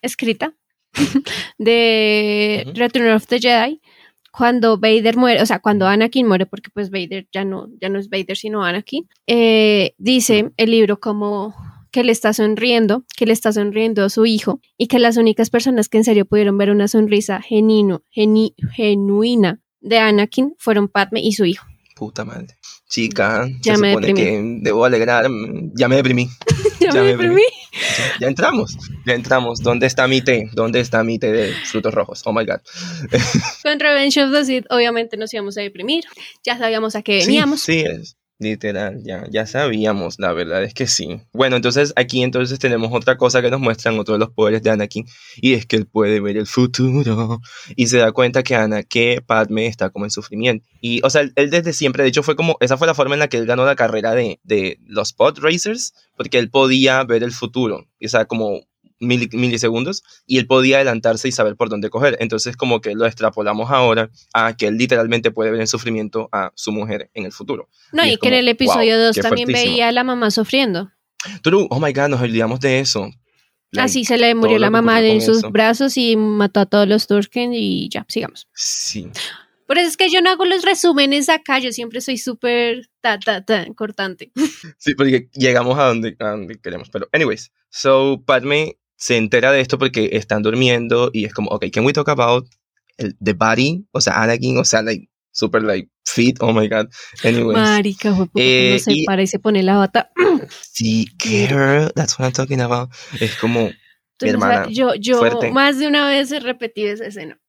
escrita 0.00 0.54
de. 1.58 2.70
Return 2.74 3.10
of 3.10 3.26
the 3.26 3.38
Jedi, 3.40 3.80
cuando 4.32 4.78
Vader 4.78 5.16
muere, 5.16 5.42
o 5.42 5.46
sea, 5.46 5.58
cuando 5.60 5.86
Anakin 5.86 6.26
muere, 6.26 6.46
porque 6.46 6.70
pues 6.72 6.90
Vader 6.90 7.28
ya 7.32 7.44
no, 7.44 7.68
ya 7.80 7.88
no 7.88 7.98
es 7.98 8.08
Vader, 8.08 8.36
sino 8.36 8.64
Anakin, 8.64 9.06
eh, 9.26 9.94
dice 9.98 10.50
el 10.56 10.70
libro 10.70 10.98
como 11.00 11.54
que 11.90 12.02
le 12.04 12.12
está 12.12 12.32
sonriendo, 12.32 13.04
que 13.16 13.26
le 13.26 13.34
está 13.34 13.52
sonriendo 13.52 14.02
a 14.04 14.08
su 14.08 14.24
hijo 14.24 14.60
y 14.78 14.86
que 14.86 14.98
las 14.98 15.18
únicas 15.18 15.50
personas 15.50 15.90
que 15.90 15.98
en 15.98 16.04
serio 16.04 16.24
pudieron 16.24 16.56
ver 16.56 16.70
una 16.70 16.88
sonrisa 16.88 17.42
genuino, 17.42 18.02
geni- 18.16 18.54
genuina 18.74 19.60
de 19.80 19.98
Anakin 19.98 20.54
fueron 20.58 20.88
Padme 20.88 21.20
y 21.20 21.32
su 21.32 21.44
hijo. 21.44 21.66
Puta 21.94 22.24
madre. 22.24 22.46
Chica, 22.88 23.46
Ya 23.62 23.74
se 23.76 23.80
me 23.82 23.90
supone 23.92 24.06
deprimí. 24.08 24.30
que 24.30 24.64
debo 24.70 24.84
alegrar. 24.84 25.26
Ya 25.74 25.88
me 25.88 25.96
deprimí. 25.96 26.28
Ya 26.82 26.90
Ya 26.90 27.02
me 27.02 27.08
deprimí. 27.08 27.42
Ya, 27.72 28.18
ya 28.20 28.26
entramos. 28.28 28.76
Ya 29.06 29.14
entramos. 29.14 29.60
¿Dónde 29.60 29.86
está 29.86 30.06
mi 30.06 30.20
té? 30.20 30.48
¿Dónde 30.52 30.80
está 30.80 31.02
mi 31.04 31.18
té 31.18 31.32
de 31.32 31.52
frutos 31.64 31.94
rojos? 31.94 32.22
Oh 32.24 32.32
my 32.32 32.44
god. 32.44 32.60
Con 33.62 33.80
Revenge 33.80 34.22
of 34.22 34.32
the 34.32 34.44
Sith, 34.44 34.66
obviamente 34.70 35.16
nos 35.16 35.32
íbamos 35.32 35.56
a 35.58 35.60
deprimir. 35.62 36.04
Ya 36.44 36.58
sabíamos 36.58 36.96
a 36.96 37.02
qué 37.02 37.20
Sí, 37.20 37.26
veníamos. 37.26 37.60
Sí, 37.60 37.80
es 37.80 38.16
literal, 38.38 39.02
ya, 39.04 39.24
ya 39.30 39.46
sabíamos, 39.46 40.18
la 40.18 40.32
verdad 40.32 40.62
es 40.64 40.74
que 40.74 40.86
sí. 40.86 41.20
Bueno, 41.32 41.56
entonces 41.56 41.92
aquí 41.96 42.22
entonces 42.22 42.58
tenemos 42.58 42.90
otra 42.92 43.16
cosa 43.16 43.40
que 43.40 43.50
nos 43.50 43.60
muestran 43.60 43.98
otro 43.98 44.14
de 44.14 44.18
los 44.20 44.30
poderes 44.30 44.62
de 44.62 44.70
Anakin 44.70 45.06
y 45.36 45.54
es 45.54 45.66
que 45.66 45.76
él 45.76 45.86
puede 45.86 46.20
ver 46.20 46.36
el 46.36 46.46
futuro 46.46 47.40
y 47.76 47.86
se 47.86 47.98
da 47.98 48.12
cuenta 48.12 48.42
que 48.42 48.54
Ana, 48.54 48.82
que 48.82 49.22
Padme 49.24 49.66
está 49.66 49.90
como 49.90 50.04
en 50.04 50.10
sufrimiento. 50.10 50.66
Y, 50.80 51.00
o 51.04 51.10
sea, 51.10 51.22
él, 51.22 51.50
desde 51.50 51.72
siempre, 51.72 52.02
de 52.02 52.08
hecho 52.08 52.22
fue 52.22 52.36
como, 52.36 52.56
esa 52.60 52.76
fue 52.76 52.86
la 52.86 52.94
forma 52.94 53.14
en 53.14 53.20
la 53.20 53.28
que 53.28 53.38
él 53.38 53.46
ganó 53.46 53.64
la 53.64 53.76
carrera 53.76 54.14
de, 54.14 54.40
de 54.42 54.78
los 54.86 55.12
pod 55.12 55.38
racers, 55.40 55.94
porque 56.16 56.38
él 56.38 56.50
podía 56.50 57.02
ver 57.04 57.22
el 57.22 57.32
futuro, 57.32 57.86
o 58.04 58.08
sea, 58.08 58.24
como 58.24 58.60
mili- 59.02 59.28
milisegundos 59.36 60.02
y 60.26 60.38
él 60.38 60.46
podía 60.46 60.76
adelantarse 60.76 61.28
y 61.28 61.32
saber 61.32 61.56
por 61.56 61.68
dónde 61.68 61.90
coger. 61.90 62.16
Entonces 62.20 62.56
como 62.56 62.80
que 62.80 62.94
lo 62.94 63.04
extrapolamos 63.06 63.70
ahora 63.70 64.10
a 64.32 64.56
que 64.56 64.68
él 64.68 64.78
literalmente 64.78 65.30
puede 65.30 65.50
ver 65.50 65.60
en 65.60 65.66
sufrimiento 65.66 66.28
a 66.32 66.52
su 66.54 66.72
mujer 66.72 67.10
en 67.14 67.26
el 67.26 67.32
futuro. 67.32 67.68
No, 67.92 68.04
Y 68.04 68.08
y, 68.08 68.12
es 68.14 68.18
que 68.18 68.28
en 68.28 68.32
como, 68.34 68.40
el 68.40 68.48
episodio 68.48 68.96
wow, 68.96 69.04
2 69.06 69.14
qué 69.16 69.22
también 69.22 69.46
fuertísimo. 69.48 69.72
veía 69.72 69.88
a 69.88 69.92
la 69.92 70.04
mamá 70.04 70.30
sufriendo. 70.30 70.90
True, 71.42 71.66
oh 71.70 71.78
my 71.80 71.92
god, 71.92 72.08
nos 72.08 72.20
olvidamos 72.22 72.60
de 72.60 72.80
eso. 72.80 73.10
Like, 73.70 73.86
Así 73.86 74.04
se 74.04 74.18
le 74.18 74.34
murió 74.34 74.58
la 74.58 74.70
mamá 74.70 75.00
en 75.00 75.20
sus 75.22 75.38
eso. 75.38 75.50
brazos 75.50 75.96
y 75.96 76.14
mató 76.16 76.60
a 76.60 76.66
todos 76.66 76.86
los 76.86 77.06
Turken 77.06 77.54
y 77.54 77.88
ya, 77.88 78.04
sigamos. 78.08 78.46
Sí. 78.54 79.08
Por 79.66 79.78
eso 79.78 79.88
es 79.88 79.96
que 79.96 80.10
yo 80.10 80.20
no 80.20 80.28
hago 80.28 80.44
los 80.44 80.62
resúmenes 80.62 81.30
acá, 81.30 81.58
yo 81.58 81.72
siempre 81.72 82.02
soy 82.02 82.18
súper 82.18 82.90
ta, 83.00 83.18
ta, 83.18 83.42
ta, 83.42 83.64
cortante. 83.74 84.30
Sí, 84.76 84.94
porque 84.94 85.30
llegamos 85.32 85.78
a 85.78 85.84
donde, 85.86 86.14
a 86.18 86.30
donde 86.32 86.58
queremos. 86.60 86.90
Pero, 86.90 87.08
anyways, 87.12 87.50
so 87.70 88.22
Padme 88.26 88.76
se 89.02 89.16
entera 89.16 89.50
de 89.50 89.60
esto 89.60 89.78
porque 89.78 90.10
están 90.12 90.42
durmiendo 90.42 91.10
y 91.12 91.24
es 91.24 91.34
como, 91.34 91.50
ok, 91.50 91.64
can 91.72 91.84
we 91.84 91.92
talk 91.92 92.08
about 92.08 92.46
el, 92.98 93.16
the 93.20 93.32
body? 93.32 93.84
O 93.90 94.00
sea, 94.00 94.22
Anakin, 94.22 94.58
o 94.58 94.64
sea, 94.64 94.80
like, 94.82 95.08
super, 95.32 95.60
like, 95.60 95.88
fit, 96.04 96.36
oh 96.40 96.52
my 96.52 96.68
god. 96.68 96.86
Anyways. 97.24 97.58
Marica, 97.58 98.14
fue 98.14 98.26
Eh, 98.36 98.68
cuando 98.78 98.84
se 98.84 98.92
y- 98.92 99.04
para 99.04 99.22
y 99.22 99.26
se 99.26 99.40
pone 99.40 99.64
la 99.64 99.76
bata. 99.76 100.10
Sí, 100.72 101.06
girl, 101.18 101.90
that's 101.96 102.16
what 102.16 102.26
I'm 102.26 102.32
talking 102.32 102.60
about. 102.60 102.90
Es 103.20 103.34
como, 103.36 103.60
Entonces, 103.60 103.74
o 104.20 104.20
sea, 104.20 104.30
hermana, 104.30 104.66
yo 104.70 104.94
yo 104.94 105.18
fuerte. 105.18 105.50
más 105.50 105.78
de 105.80 105.88
una 105.88 106.08
vez 106.08 106.30
he 106.30 106.38
repetido 106.38 106.92
esa 106.92 107.06
escena. 107.06 107.40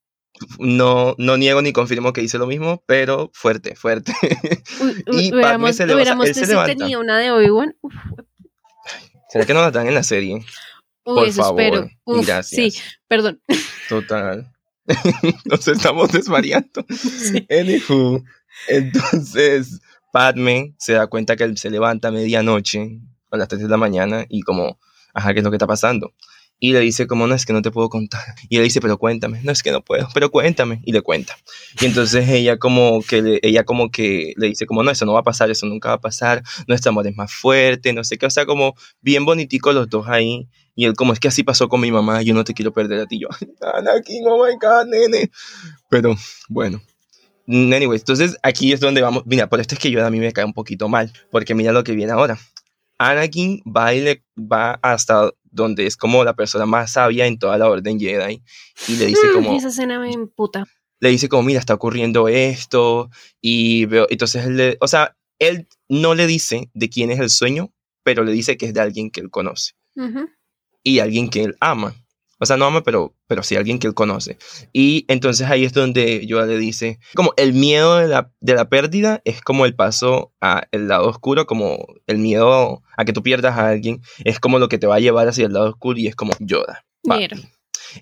no, 0.57 1.13
no 1.19 1.37
niego 1.37 1.61
ni 1.61 1.71
confirmo 1.71 2.13
que 2.13 2.23
hice 2.23 2.39
lo 2.39 2.47
mismo, 2.47 2.83
pero 2.87 3.29
fuerte, 3.35 3.75
fuerte. 3.75 4.11
Uy, 4.81 5.03
Y 5.29 5.33
hubiéramos 5.35 5.75
se 5.75 5.85
leva- 5.85 6.01
o 6.01 6.03
sea, 6.03 6.15
hubiéramos 6.15 6.27
él 6.29 6.33
se 6.33 6.47
levanta. 6.47 6.75
tenía 6.75 6.97
una 6.97 7.19
de 7.19 7.29
Obi-Wan. 7.29 7.75
¿Será 9.29 9.45
que 9.45 9.53
no 9.53 9.61
la 9.61 9.69
dan 9.69 9.85
en 9.87 9.93
la 9.93 10.01
serie? 10.03 10.43
Uy, 11.05 11.15
Por 11.15 11.27
eso 11.27 11.41
favor, 11.41 11.61
espero. 11.61 11.89
Uf, 12.05 12.25
gracias. 12.25 12.73
Sí, 12.73 12.81
perdón. 13.07 13.41
Total. 13.89 14.51
Nos 15.45 15.67
estamos 15.67 16.11
desvariando. 16.11 16.85
Anywho, 17.49 18.23
entonces 18.67 19.79
Padme 20.11 20.75
se 20.77 20.93
da 20.93 21.07
cuenta 21.07 21.35
que 21.35 21.43
él 21.43 21.57
se 21.57 21.69
levanta 21.69 22.09
a 22.09 22.11
medianoche, 22.11 22.99
a 23.31 23.37
las 23.37 23.47
3 23.47 23.63
de 23.63 23.67
la 23.67 23.77
mañana, 23.77 24.25
y 24.29 24.41
como, 24.41 24.79
ajá, 25.13 25.33
¿qué 25.33 25.39
es 25.39 25.43
lo 25.43 25.49
que 25.49 25.55
está 25.55 25.67
pasando? 25.67 26.13
Y 26.63 26.71
le 26.71 26.79
dice, 26.79 27.07
como, 27.07 27.27
no, 27.27 27.35
es 27.35 27.45
que 27.45 27.51
no 27.51 27.61
te 27.61 27.71
puedo 27.71 27.89
contar. 27.89 28.21
Y 28.47 28.55
él 28.55 28.63
dice, 28.63 28.79
pero 28.79 28.97
cuéntame, 28.97 29.41
no, 29.43 29.51
es 29.51 29.61
que 29.61 29.73
no 29.73 29.81
puedo, 29.81 30.07
pero 30.13 30.31
cuéntame. 30.31 30.79
Y 30.85 30.93
le 30.93 31.01
cuenta. 31.01 31.35
Y 31.81 31.85
entonces 31.87 32.29
ella 32.29 32.57
como 32.57 33.01
que, 33.01 33.21
le, 33.21 33.39
ella 33.43 33.65
como 33.65 33.91
que 33.91 34.33
le 34.37 34.47
dice, 34.47 34.65
como, 34.65 34.81
no, 34.81 34.89
eso 34.89 35.05
no 35.05 35.11
va 35.11 35.19
a 35.19 35.23
pasar, 35.23 35.51
eso 35.51 35.65
nunca 35.65 35.89
va 35.89 35.95
a 35.95 35.99
pasar, 35.99 36.41
nuestro 36.65 36.91
amor 36.91 37.05
es 37.05 37.17
más 37.17 37.33
fuerte, 37.33 37.91
no 37.91 38.05
sé 38.05 38.17
qué, 38.17 38.27
o 38.27 38.29
sea, 38.29 38.45
como 38.45 38.75
bien 39.01 39.25
bonitico 39.25 39.73
los 39.73 39.89
dos 39.89 40.07
ahí. 40.07 40.47
Y 40.73 40.85
él 40.85 40.93
como, 40.93 41.11
es 41.11 41.19
que 41.19 41.27
así 41.27 41.43
pasó 41.43 41.67
con 41.67 41.81
mi 41.81 41.91
mamá, 41.91 42.21
yo 42.21 42.33
no 42.33 42.45
te 42.45 42.53
quiero 42.53 42.71
perder 42.71 43.01
a 43.01 43.07
ti. 43.07 43.19
Yo, 43.19 43.27
Anakin, 43.73 44.23
oh 44.25 44.45
my 44.45 44.53
God, 44.53 44.85
nene. 44.87 45.31
Pero, 45.89 46.15
bueno. 46.47 46.81
Anyways, 47.45 48.03
entonces 48.03 48.37
aquí 48.41 48.71
es 48.71 48.79
donde 48.79 49.01
vamos. 49.01 49.23
Mira, 49.25 49.49
por 49.49 49.59
esto 49.59 49.75
es 49.75 49.81
que 49.81 49.91
yo 49.91 50.05
a 50.05 50.09
mí 50.09 50.19
me 50.19 50.31
cae 50.31 50.45
un 50.45 50.53
poquito 50.53 50.87
mal, 50.87 51.11
porque 51.29 51.55
mira 51.55 51.73
lo 51.73 51.83
que 51.83 51.91
viene 51.91 52.13
ahora. 52.13 52.39
Anakin 52.99 53.61
va, 53.67 53.93
y 53.93 53.99
le, 53.99 54.23
va 54.37 54.79
hasta 54.81 55.29
donde 55.53 55.85
es 55.85 55.95
como 55.95 56.23
la 56.23 56.33
persona 56.35 56.65
más 56.65 56.91
sabia 56.93 57.25
en 57.27 57.37
toda 57.39 57.57
la 57.57 57.69
orden 57.69 57.99
Jedi 57.99 58.41
y 58.87 58.95
le 58.97 59.05
dice 59.05 59.27
Mm, 59.27 59.33
como, 59.33 59.55
Esa 59.57 59.69
escena 59.69 59.99
me 59.99 60.11
imputa. 60.11 60.65
le 60.99 61.09
dice 61.09 61.29
como, 61.29 61.43
mira, 61.43 61.59
está 61.59 61.73
ocurriendo 61.73 62.27
esto 62.27 63.09
y 63.41 63.85
veo, 63.85 64.07
entonces 64.09 64.45
él, 64.45 64.57
le- 64.57 64.77
o 64.81 64.87
sea, 64.87 65.15
él 65.39 65.67
no 65.89 66.15
le 66.15 66.27
dice 66.27 66.69
de 66.73 66.89
quién 66.89 67.11
es 67.11 67.19
el 67.19 67.29
sueño, 67.29 67.71
pero 68.03 68.23
le 68.23 68.31
dice 68.31 68.57
que 68.57 68.65
es 68.67 68.73
de 68.73 68.81
alguien 68.81 69.09
que 69.11 69.21
él 69.21 69.29
conoce 69.29 69.73
y 70.83 70.99
alguien 70.99 71.29
que 71.29 71.43
él 71.43 71.55
ama. 71.59 71.95
O 72.43 72.45
sea, 72.45 72.57
no 72.57 72.65
ama, 72.65 72.83
pero, 72.83 73.15
pero 73.27 73.41
sí 73.41 73.55
alguien 73.55 73.79
que 73.79 73.87
él 73.87 73.93
conoce. 73.93 74.37
Y 74.73 75.05
entonces 75.07 75.49
ahí 75.49 75.63
es 75.63 75.71
donde 75.71 76.25
Yoda 76.27 76.45
le 76.45 76.57
dice, 76.57 76.99
como 77.15 77.33
el 77.37 77.53
miedo 77.53 77.97
de 77.97 78.09
la, 78.09 78.31
de 78.41 78.53
la 78.53 78.67
pérdida 78.67 79.21
es 79.23 79.41
como 79.41 79.65
el 79.65 79.75
paso 79.75 80.33
a 80.41 80.67
el 80.71 80.89
lado 80.89 81.07
oscuro, 81.07 81.45
como 81.45 81.87
el 82.05 82.17
miedo 82.17 82.83
a 82.97 83.05
que 83.05 83.13
tú 83.13 83.23
pierdas 83.23 83.57
a 83.57 83.69
alguien, 83.69 84.01
es 84.25 84.41
como 84.41 84.59
lo 84.59 84.67
que 84.67 84.77
te 84.77 84.87
va 84.87 84.95
a 84.95 84.99
llevar 84.99 85.27
hacia 85.29 85.45
el 85.45 85.53
lado 85.53 85.69
oscuro 85.69 85.97
y 85.97 86.07
es 86.07 86.15
como 86.15 86.33
Yoda. 86.39 86.85
papi. 87.03 87.29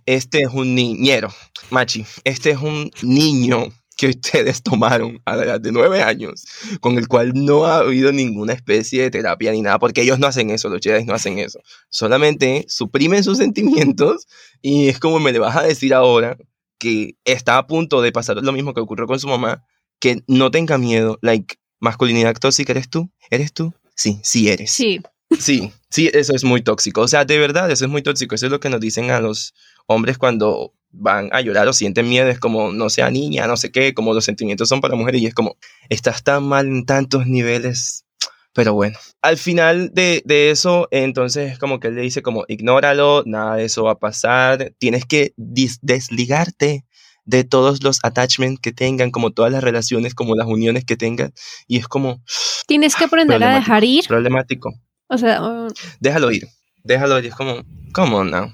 Este 0.08 0.42
es 0.42 0.50
un 0.50 0.74
niñero, 0.74 1.30
machi, 1.70 2.06
este 2.24 2.52
es 2.52 2.58
un 2.58 2.92
niño 3.04 3.72
que 4.02 4.08
ustedes 4.08 4.64
tomaron 4.64 5.22
a 5.26 5.36
la 5.36 5.44
edad 5.44 5.62
de 5.62 5.72
nueve 5.72 6.02
años, 6.02 6.44
con 6.80 6.98
el 6.98 7.08
cual 7.08 7.34
no 7.36 7.66
ha 7.66 7.78
habido 7.78 8.12
ninguna 8.12 8.54
especie 8.54 9.04
de 9.04 9.12
terapia 9.12 9.52
ni 9.52 9.62
nada, 9.62 9.78
porque 9.78 10.02
ellos 10.02 10.18
no 10.18 10.26
hacen 10.26 10.50
eso, 10.50 10.70
los 10.70 10.82
Jedi 10.82 11.06
no 11.06 11.14
hacen 11.14 11.38
eso. 11.38 11.60
Solamente 11.90 12.66
suprimen 12.68 13.24
sus 13.24 13.38
sentimientos 13.38 14.28
y 14.60 14.88
es 14.90 14.98
como 15.00 15.20
me 15.20 15.32
le 15.32 15.38
vas 15.38 15.56
a 15.56 15.62
decir 15.62 15.94
ahora 15.94 16.36
que 16.80 17.16
está 17.26 17.60
a 17.60 17.68
punto 17.68 18.02
de 18.02 18.12
pasar 18.12 18.38
lo 18.38 18.52
mismo 18.52 18.74
que 18.74 18.82
ocurrió 18.82 19.06
con 19.06 19.20
su 19.20 19.28
mamá, 19.28 19.64
que 20.00 20.24
no 20.26 20.50
tenga 20.50 20.80
miedo, 20.80 21.20
like, 21.22 21.58
masculinidad 21.80 22.36
tóxica, 22.40 22.72
¿eres 22.72 22.90
tú? 22.90 23.12
¿Eres 23.30 23.54
tú? 23.54 23.72
Sí, 23.94 24.20
sí 24.24 24.50
eres. 24.50 24.72
Sí, 24.72 25.00
Sí, 25.40 25.72
sí, 25.90 26.10
eso 26.14 26.36
es 26.36 26.44
muy 26.44 26.62
tóxico. 26.62 27.02
O 27.02 27.08
sea, 27.08 27.24
de 27.24 27.38
verdad, 27.38 27.72
eso 27.72 27.86
es 27.86 27.92
muy 27.92 28.02
tóxico. 28.02 28.36
Eso 28.36 28.48
es 28.48 28.52
lo 28.52 28.60
que 28.60 28.70
nos 28.70 28.82
dicen 28.82 29.12
a 29.12 29.22
los 29.22 29.54
hombres 29.88 30.18
cuando 30.18 30.74
van 30.92 31.30
a 31.32 31.42
llorar 31.42 31.68
o 31.68 31.74
sienten 31.74 32.10
miedo. 32.10 32.30
Es 32.30 32.40
como, 32.40 32.72
no 32.72 32.90
sea 32.90 33.10
niña, 33.10 33.48
no 33.48 33.58
sé 33.58 33.72
qué, 33.72 33.94
como 33.94 34.14
los 34.14 34.26
sentimientos 34.26 34.70
son 34.70 34.82
para 34.82 34.96
mujeres 34.96 35.22
y 35.22 35.28
es 35.28 35.34
como, 35.34 35.58
estás 35.90 36.24
tan 36.24 36.44
mal 36.44 36.68
en 36.68 36.86
tantos 36.86 37.28
niveles. 37.28 38.06
Pero 38.54 38.74
bueno, 38.74 38.98
al 39.22 39.38
final 39.38 39.92
de, 39.94 40.22
de 40.26 40.52
eso, 40.52 40.90
entonces 40.92 41.58
como 41.58 41.80
que 41.80 41.88
él 41.88 41.96
le 41.96 42.02
dice 42.02 42.22
como, 42.22 42.44
ignóralo, 42.50 43.24
nada 43.26 43.56
de 43.56 43.64
eso 43.66 43.86
va 43.86 43.92
a 43.94 44.00
pasar, 44.00 44.74
tienes 44.78 45.06
que 45.06 45.34
desligarte 45.38 46.86
de 47.24 47.44
todos 47.46 47.82
los 47.82 48.00
attachments 48.04 48.60
que 48.60 48.74
tengan, 48.74 49.12
como 49.12 49.32
todas 49.32 49.52
las 49.54 49.64
relaciones, 49.64 50.14
como 50.16 50.36
las 50.36 50.48
uniones 50.48 50.84
que 50.84 50.98
tengan, 50.98 51.34
y 51.68 51.78
es 51.78 51.88
como 51.88 52.22
Tienes 52.68 52.96
que 52.96 53.06
aprender 53.06 53.42
a 53.42 53.56
dejar 53.56 53.84
ir. 53.86 54.06
problemático. 54.08 54.74
O 55.08 55.18
sea, 55.18 55.42
uh, 55.42 55.68
déjalo 56.02 56.32
ir, 56.32 56.48
déjalo 56.84 57.20
ir, 57.20 57.28
es 57.28 57.36
como, 57.36 57.64
come 57.94 58.16
on 58.16 58.32
now. 58.32 58.52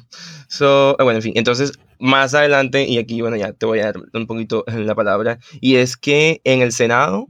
So, 0.47 0.91
eh, 0.99 1.03
bueno, 1.03 1.17
en 1.17 1.23
fin, 1.23 1.33
entonces 1.35 1.71
más 1.99 2.33
adelante, 2.33 2.85
y 2.85 2.97
aquí, 2.97 3.21
bueno, 3.21 3.37
ya 3.37 3.53
te 3.53 3.65
voy 3.65 3.79
a 3.79 3.85
dar 3.85 3.95
un 4.13 4.27
poquito 4.27 4.63
la 4.67 4.95
palabra, 4.95 5.39
y 5.61 5.75
es 5.77 5.97
que 5.97 6.41
en 6.43 6.61
el 6.61 6.71
Senado 6.71 7.27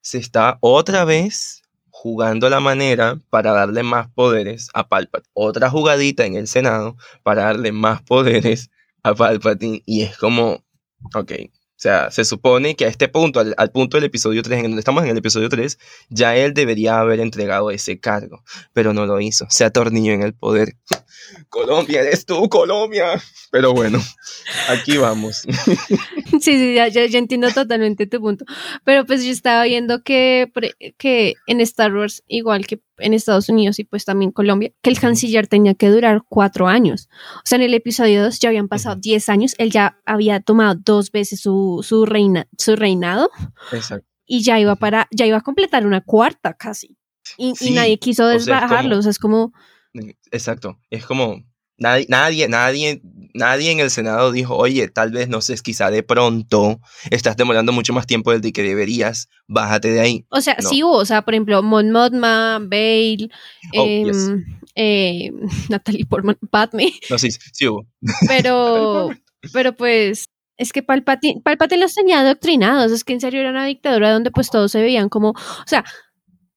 se 0.00 0.18
está 0.18 0.58
otra 0.60 1.04
vez 1.04 1.62
jugando 1.90 2.50
la 2.50 2.60
manera 2.60 3.18
para 3.30 3.52
darle 3.52 3.82
más 3.82 4.08
poderes 4.10 4.68
a 4.74 4.88
Palpatine. 4.88 5.30
Otra 5.32 5.70
jugadita 5.70 6.26
en 6.26 6.34
el 6.36 6.48
Senado 6.48 6.96
para 7.22 7.44
darle 7.44 7.72
más 7.72 8.02
poderes 8.02 8.70
a 9.02 9.14
Palpatine, 9.14 9.82
y 9.86 10.02
es 10.02 10.16
como, 10.18 10.64
ok. 11.14 11.32
Sea, 11.84 12.10
se 12.10 12.24
supone 12.24 12.76
que 12.76 12.86
a 12.86 12.88
este 12.88 13.08
punto, 13.08 13.40
al, 13.40 13.54
al 13.58 13.70
punto 13.70 13.98
del 13.98 14.04
episodio 14.04 14.42
3, 14.42 14.60
en 14.60 14.64
donde 14.64 14.78
estamos 14.78 15.04
en 15.04 15.10
el 15.10 15.18
episodio 15.18 15.50
3, 15.50 15.78
ya 16.08 16.34
él 16.34 16.54
debería 16.54 16.98
haber 16.98 17.20
entregado 17.20 17.70
ese 17.70 18.00
cargo 18.00 18.42
pero 18.72 18.92
no 18.92 19.06
lo 19.06 19.20
hizo. 19.20 19.46
Se 19.50 19.64
atornilló 19.64 20.12
en 20.12 20.22
el 20.22 20.34
poder. 20.34 20.76
Colombia, 21.48 22.00
eres 22.00 22.26
tú, 22.26 22.48
Colombia. 22.48 23.22
Pero 23.50 23.72
bueno, 23.72 24.02
aquí 24.68 24.96
vamos. 24.96 25.44
sí, 26.44 26.58
sí, 26.58 26.74
ya, 26.74 26.88
ya, 26.88 27.06
ya 27.06 27.18
entiendo 27.18 27.50
totalmente 27.50 28.06
tu 28.06 28.20
punto. 28.20 28.44
Pero 28.84 29.06
pues 29.06 29.24
yo 29.24 29.30
estaba 29.30 29.64
viendo 29.64 30.02
que, 30.02 30.52
que 30.98 31.34
en 31.46 31.60
Star 31.60 31.94
Wars, 31.94 32.22
igual 32.26 32.66
que 32.66 32.80
en 32.98 33.14
Estados 33.14 33.48
Unidos 33.48 33.78
y 33.78 33.84
pues 33.84 34.04
también 34.04 34.30
Colombia, 34.30 34.72
que 34.82 34.90
el 34.90 35.00
canciller 35.00 35.46
tenía 35.46 35.74
que 35.74 35.88
durar 35.88 36.22
cuatro 36.28 36.68
años. 36.68 37.08
O 37.36 37.42
sea, 37.44 37.56
en 37.56 37.62
el 37.62 37.74
episodio 37.74 38.22
2 38.22 38.38
ya 38.38 38.50
habían 38.50 38.68
pasado. 38.68 38.96
10 38.96 39.28
años, 39.28 39.54
él 39.58 39.70
ya 39.70 39.98
había 40.04 40.40
tomado 40.40 40.74
dos 40.74 41.10
veces 41.10 41.40
su, 41.40 41.80
su, 41.82 42.06
reina, 42.06 42.46
su 42.58 42.76
reinado 42.76 43.30
Exacto. 43.72 44.06
y 44.26 44.42
ya 44.42 44.60
iba 44.60 44.76
para, 44.76 45.08
ya 45.10 45.26
iba 45.26 45.38
a 45.38 45.42
completar 45.42 45.86
una 45.86 46.02
cuarta 46.02 46.54
casi. 46.54 46.96
Y, 47.38 47.54
y 47.60 47.70
nadie 47.70 47.98
quiso 47.98 48.26
desbajarlo. 48.26 48.98
O 48.98 49.02
sea, 49.02 49.10
es 49.10 49.18
como, 49.18 49.52
Exacto. 50.30 50.78
Es 50.90 51.06
como 51.06 51.44
nadie, 51.78 52.06
nadie, 52.08 52.48
nadie, 52.48 53.00
nadie 53.34 53.70
en 53.72 53.80
el 53.80 53.90
Senado 53.90 54.32
dijo, 54.32 54.56
oye, 54.56 54.88
tal 54.88 55.10
vez, 55.10 55.28
no 55.28 55.40
sé, 55.40 55.56
quizá 55.62 55.90
de 55.90 56.02
pronto 56.02 56.80
estás 57.10 57.36
demorando 57.36 57.72
mucho 57.72 57.92
más 57.92 58.06
tiempo 58.06 58.30
del 58.36 58.52
que 58.52 58.62
deberías, 58.62 59.28
bájate 59.46 59.90
de 59.90 60.00
ahí. 60.00 60.26
o 60.30 60.40
sea, 60.40 60.56
No. 60.62 60.68
sí 60.68 60.82
hubo, 60.82 60.96
o 60.96 61.04
sea, 61.04 61.22
por 61.22 61.34
ejemplo, 61.34 61.62
Mon 61.62 61.90
Mothma, 61.90 62.58
Bale, 62.60 63.28
Oh, 63.76 63.84
em, 63.86 64.06
yes. 64.06 64.30
eh, 64.74 65.30
Natalie 65.68 66.06
Portman, 66.06 66.38
Padme, 66.50 66.92
No, 67.10 67.18
sí, 67.18 67.30
sí 67.30 67.66
hubo. 67.68 67.86
pero, 68.28 69.10
pero 69.52 69.74
pues 69.76 70.24
es 70.56 70.72
que 70.72 70.82
Palpatine, 70.84 71.40
Palpatine 71.42 71.80
los 71.80 71.94
tenía 71.94 72.20
adoctrinados, 72.20 72.92
es 72.92 73.02
que 73.02 73.12
en 73.12 73.20
serio 73.20 73.40
era 73.40 73.50
una 73.50 73.66
dictadura 73.66 74.12
donde 74.12 74.30
pues 74.30 74.50
todos 74.50 74.70
se 74.70 74.80
veían 74.80 75.08
como, 75.08 75.30
o 75.30 75.66
sea, 75.66 75.84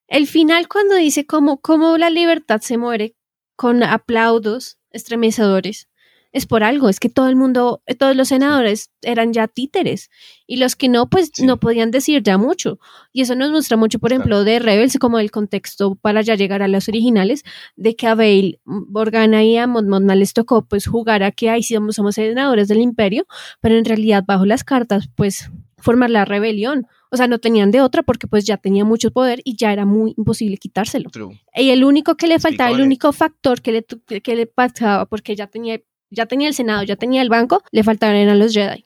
el 0.08 0.28
final 0.28 0.68
cuando 0.68 0.96
dice 0.96 1.26
como, 1.26 1.60
como 1.60 1.98
la 1.98 2.10
libertad 2.12 2.62
se 2.62 2.78
muere 2.78 3.16
con 3.58 3.82
aplausos 3.84 4.77
estremecedores, 4.92 5.90
es 6.32 6.46
por 6.46 6.64
algo, 6.64 6.90
es 6.90 7.00
que 7.00 7.10
todo 7.10 7.28
el 7.30 7.36
mundo, 7.36 7.82
todos 7.98 8.16
los 8.16 8.28
senadores 8.28 8.92
eran 9.02 9.34
ya 9.34 9.48
títeres 9.48 10.10
y 10.46 10.58
los 10.58 10.76
que 10.76 10.90
no, 10.90 11.10
pues 11.10 11.32
Sí. 11.34 11.46
no 11.46 11.58
podían 11.60 11.92
decir 11.92 12.22
ya 12.24 12.38
mucho. 12.38 12.80
Y 13.14 13.22
eso 13.22 13.36
nos 13.36 13.52
muestra 13.52 13.78
mucho, 13.78 14.00
por 14.00 14.12
ejemplo, 14.12 14.44
de 14.44 14.60
Rebels, 14.60 14.98
como 15.00 15.20
el 15.20 15.32
contexto 15.32 15.96
para 15.96 16.22
ya 16.22 16.36
llegar 16.36 16.62
a 16.62 16.68
las 16.68 16.88
originales, 16.88 17.44
de 17.76 17.96
que 17.96 18.08
a 18.08 18.16
Bale, 18.16 18.60
Organa 18.94 19.44
y 19.44 19.58
a 19.58 19.68
Mon 19.68 19.88
Mothma 19.90 20.16
les 20.16 20.34
tocó 20.34 20.66
pues 20.66 20.86
jugar 20.88 21.24
a 21.24 21.32
que 21.32 21.50
ahí 21.50 21.64
sí 21.64 21.74
somos, 21.74 21.96
somos 21.96 22.16
senadores 22.16 22.68
del 22.68 22.82
imperio, 22.82 23.26
pero 23.62 23.76
en 23.78 23.86
realidad 23.86 24.24
bajo 24.28 24.46
las 24.46 24.64
cartas 24.64 25.10
pues 25.16 25.50
formar 25.80 26.10
la 26.10 26.26
rebelión. 26.26 26.88
O 27.10 27.16
sea, 27.18 27.28
no 27.28 27.40
tenían 27.40 27.72
de 27.72 27.80
otra 27.82 28.04
porque 28.04 28.28
pues 28.28 28.44
ya 28.46 28.58
tenía 28.58 28.84
mucho 28.84 29.12
poder 29.12 29.40
y 29.46 29.56
ya 29.56 29.72
era 29.72 29.86
muy 29.86 30.14
imposible 30.18 30.58
quitárselo. 30.58 31.10
True. 31.10 31.40
Y 31.56 31.70
el 31.70 31.86
único 31.86 32.16
que 32.18 32.28
le 32.28 32.38
faltaba, 32.40 32.72
el 32.72 32.82
único 32.82 33.14
factor 33.14 33.62
que 33.62 33.72
le, 33.72 34.22
que 34.22 34.36
le 34.36 34.46
pasaba, 34.48 35.06
porque 35.06 35.34
ya 35.36 35.48
tenía, 35.48 35.80
ya 36.10 36.26
tenía 36.26 36.48
el 36.48 36.54
Senado, 36.54 36.84
ya 36.84 36.96
tenía 36.96 37.22
el 37.22 37.30
banco, 37.30 37.64
le 37.72 37.84
faltaban 37.84 38.16
eran 38.16 38.40
los 38.40 38.54
Jedi. 38.54 38.86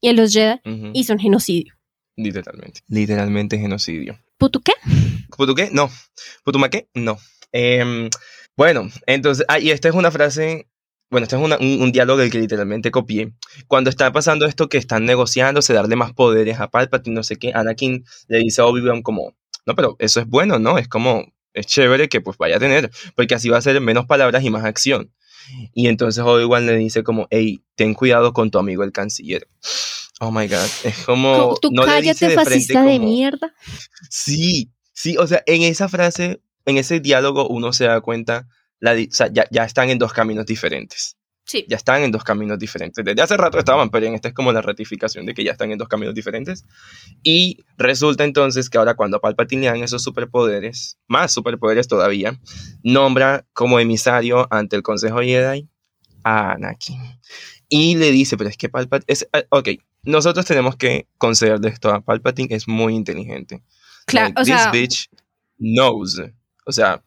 Y 0.00 0.08
en 0.08 0.16
los 0.16 0.32
Jedi 0.32 0.60
Ujú. 0.64 0.90
hizo 0.94 1.12
un 1.12 1.18
genocidio. 1.18 1.74
Literalmente. 2.16 2.80
Literalmente 2.88 3.58
genocidio. 3.58 4.18
¿Putu 4.38 4.60
qué? 4.60 4.72
¿Putu 5.36 5.54
qué? 5.54 5.68
No. 5.72 5.90
¿Putuma 6.44 6.68
qué? 6.68 6.88
No. 6.94 7.18
Em, 7.52 8.08
bueno, 8.56 8.88
entonces, 9.06 9.44
ah, 9.48 9.58
y 9.58 9.70
esta 9.70 9.88
es 9.88 9.94
una 9.94 10.10
frase, 10.10 10.68
bueno, 11.10 11.24
este 11.24 11.36
es 11.36 11.42
una- 11.42 11.58
un, 11.58 11.80
un 11.80 11.92
diálogo 11.92 12.18
del 12.20 12.30
que 12.30 12.38
literalmente 12.38 12.90
copié. 12.90 13.32
Cuando 13.68 13.88
está 13.90 14.12
pasando 14.12 14.46
esto 14.46 14.68
que 14.68 14.78
están 14.78 15.04
negociándose, 15.04 15.72
darle 15.72 15.96
más 15.96 16.12
poderes 16.12 16.58
a 16.60 16.68
Palpatine, 16.70 17.14
no 17.14 17.22
sé 17.22 17.36
qué, 17.36 17.52
Anakin 17.54 18.04
le 18.28 18.38
dice 18.38 18.60
a 18.62 18.66
Obi-Wan 18.66 19.02
como, 19.02 19.36
no, 19.66 19.74
pero 19.74 19.96
eso 20.00 20.20
es 20.20 20.26
bueno, 20.26 20.58
¿no? 20.58 20.76
Es 20.78 20.88
como, 20.88 21.24
es 21.54 21.66
chévere 21.66 22.08
que 22.08 22.20
pues 22.20 22.36
vaya 22.36 22.56
a 22.56 22.60
tener, 22.60 22.90
porque 23.14 23.34
así 23.36 23.48
va 23.48 23.58
a 23.58 23.62
ser 23.62 23.80
menos 23.80 24.06
palabras 24.06 24.42
y 24.44 24.50
más 24.50 24.64
acción. 24.64 25.12
Y 25.74 25.88
entonces 25.88 26.22
Obi-Wan 26.24 26.66
le 26.66 26.76
dice 26.76 27.02
como, 27.02 27.26
hey, 27.30 27.62
ten 27.74 27.94
cuidado 27.94 28.32
con 28.32 28.50
tu 28.50 28.58
amigo 28.58 28.84
el 28.84 28.92
canciller. 28.92 29.46
Oh 30.20 30.30
my 30.30 30.48
god, 30.48 30.66
es 30.84 30.98
como... 31.04 31.56
Tú 31.60 31.70
no 31.72 31.84
cállate, 31.84 32.28
de 32.28 32.34
fascista 32.34 32.82
de 32.82 32.96
como- 32.96 33.08
mierda. 33.08 33.54
Sí, 34.10 34.70
sí, 34.92 35.16
o 35.16 35.26
sea, 35.26 35.42
en 35.46 35.62
esa 35.62 35.88
frase, 35.88 36.42
en 36.64 36.76
ese 36.76 37.00
diálogo 37.00 37.48
uno 37.48 37.72
se 37.72 37.84
da 37.84 38.00
cuenta, 38.00 38.48
la, 38.80 38.92
o 38.92 38.96
sea, 39.10 39.30
ya, 39.32 39.46
ya 39.50 39.64
están 39.64 39.90
en 39.90 39.98
dos 39.98 40.12
caminos 40.12 40.46
diferentes. 40.46 41.16
Sí. 41.48 41.64
Ya 41.66 41.76
están 41.78 42.02
en 42.02 42.12
dos 42.12 42.24
caminos 42.24 42.58
diferentes. 42.58 43.02
Desde 43.02 43.22
hace 43.22 43.34
rato 43.38 43.58
estaban, 43.58 43.88
pero 43.88 44.04
en 44.04 44.14
esta 44.14 44.28
es 44.28 44.34
como 44.34 44.52
la 44.52 44.60
ratificación 44.60 45.24
de 45.24 45.32
que 45.32 45.42
ya 45.42 45.52
están 45.52 45.72
en 45.72 45.78
dos 45.78 45.88
caminos 45.88 46.14
diferentes. 46.14 46.66
Y 47.22 47.64
resulta 47.78 48.24
entonces 48.24 48.68
que 48.68 48.76
ahora 48.76 48.94
cuando 48.94 49.18
Palpatine 49.18 49.62
le 49.62 49.66
dan 49.68 49.82
esos 49.82 50.02
superpoderes, 50.02 50.98
más 51.06 51.32
superpoderes 51.32 51.88
todavía, 51.88 52.38
nombra 52.82 53.46
como 53.54 53.80
emisario 53.80 54.46
ante 54.50 54.76
el 54.76 54.82
Consejo 54.82 55.20
Jedi 55.20 55.66
a 56.22 56.52
Anakin. 56.52 57.00
Y 57.70 57.96
le 57.96 58.12
dice, 58.12 58.36
pero 58.36 58.50
es 58.50 58.58
que 58.58 58.68
Palpatine... 58.68 59.06
Es, 59.08 59.26
ah, 59.32 59.42
ok, 59.48 59.70
nosotros 60.02 60.44
tenemos 60.44 60.76
que 60.76 61.08
concederle 61.16 61.70
esto 61.70 61.88
a 61.88 62.02
Palpatine, 62.02 62.54
es 62.54 62.68
muy 62.68 62.94
inteligente. 62.94 63.62
Claro, 64.04 64.34
Like, 64.36 64.42
o 64.42 64.44
sea, 64.44 64.70
This 64.70 64.80
bitch 64.80 65.10
knows. 65.56 66.20
O 66.66 66.72
sea, 66.72 67.02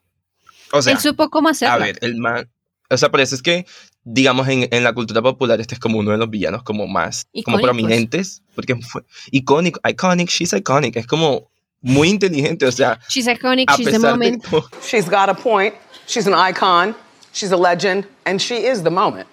o 0.72 0.82
sea, 0.82 0.94
él 0.94 1.00
supo 1.00 1.30
cómo 1.30 1.50
hacerlo. 1.50 1.76
a 1.76 1.78
ver, 1.78 2.00
el 2.02 2.18
man. 2.18 2.50
O 2.92 2.98
sea, 2.98 3.10
por 3.10 3.22
eso 3.22 3.36
es 3.36 3.42
que, 3.42 3.66
digamos, 4.04 4.48
en, 4.48 4.68
en 4.72 4.84
la 4.84 4.94
cultura 4.94 5.22
popular, 5.22 5.60
este 5.62 5.76
es 5.76 5.80
como 5.80 5.98
uno 6.00 6.12
de 6.12 6.18
los 6.18 6.30
villanos 6.30 6.64
como 6.64 6.88
más 6.88 7.26
como 7.46 7.60
prominentes. 7.60 8.44
Porque 8.54 8.76
fue 8.76 9.04
icónico, 9.32 9.80
iconic, 9.88 10.30
she's 10.30 10.54
iconic. 10.54 10.96
Es 10.98 11.08
como 11.08 11.50
muy 11.82 12.10
inteligente. 12.10 12.66
O 12.66 12.72
sea, 12.72 13.00
She's 13.10 13.28
iconic, 13.28 13.70
a 13.72 13.76
she's 13.78 13.86
the 13.86 13.92
de 13.94 14.00
moment. 14.00 14.44
como- 14.44 14.68
She's 14.86 15.10
got 15.10 15.30
a 15.30 15.34
point. 15.34 15.74
She's 16.08 16.28
an 16.28 16.34
icon. 16.36 16.96
She's 17.34 17.52
a 17.52 17.58
legend. 17.58 18.06
And 18.26 18.40
she 18.40 18.58
is 18.68 18.84
the 18.84 18.90
moment. 18.92 19.28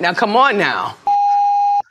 Now, 0.00 0.14
come 0.14 0.36
on 0.36 0.58
now. 0.58 0.94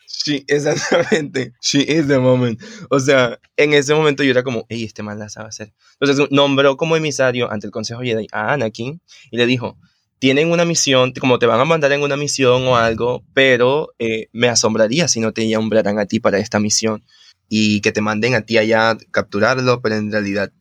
She, 0.07 0.43
exactamente. 0.47 1.53
She 1.61 1.79
is 1.81 2.07
the 2.07 2.19
moment. 2.19 2.59
O 2.91 2.99
sea, 2.99 3.39
en 3.57 3.73
ese 3.73 3.93
momento 3.95 4.23
yo 4.23 4.31
era 4.31 4.43
como, 4.43 4.65
hey, 4.69 4.83
este 4.83 5.01
man 5.01 5.17
la 5.17 5.29
sabe 5.29 5.47
hacer. 5.49 5.73
Entonces 5.99 6.27
nombró 6.31 6.77
como 6.77 6.95
emisario 6.95 7.51
ante 7.51 7.65
el 7.67 7.71
Consejo 7.71 8.01
Jedi 8.01 8.27
a 8.31 8.53
Anakin 8.53 9.01
y 9.31 9.37
le 9.37 9.45
dijo, 9.47 9.77
tienen 10.21 10.51
una 10.51 10.65
misión, 10.65 11.13
como 11.19 11.39
te 11.39 11.47
van 11.47 11.59
a 11.59 11.65
mandar 11.65 11.91
en 11.93 12.03
una 12.03 12.15
misión 12.15 12.67
o 12.67 12.77
algo, 12.77 13.23
pero 13.33 13.95
eh, 13.97 14.27
me 14.33 14.49
asombraría 14.49 15.07
si 15.07 15.19
no 15.19 15.33
te 15.33 15.49
nombraran 15.49 15.97
a 15.97 16.05
ti 16.05 16.19
para 16.19 16.37
esta 16.37 16.59
misión 16.59 17.03
y 17.49 17.81
que 17.81 17.91
te 17.91 18.01
manden 18.01 18.35
a 18.35 18.41
ti 18.41 18.59
allá 18.59 18.91
a 18.91 18.97
capturarlo, 19.09 19.81
pero 19.81 19.95
en 19.95 20.11
realidad 20.11 20.51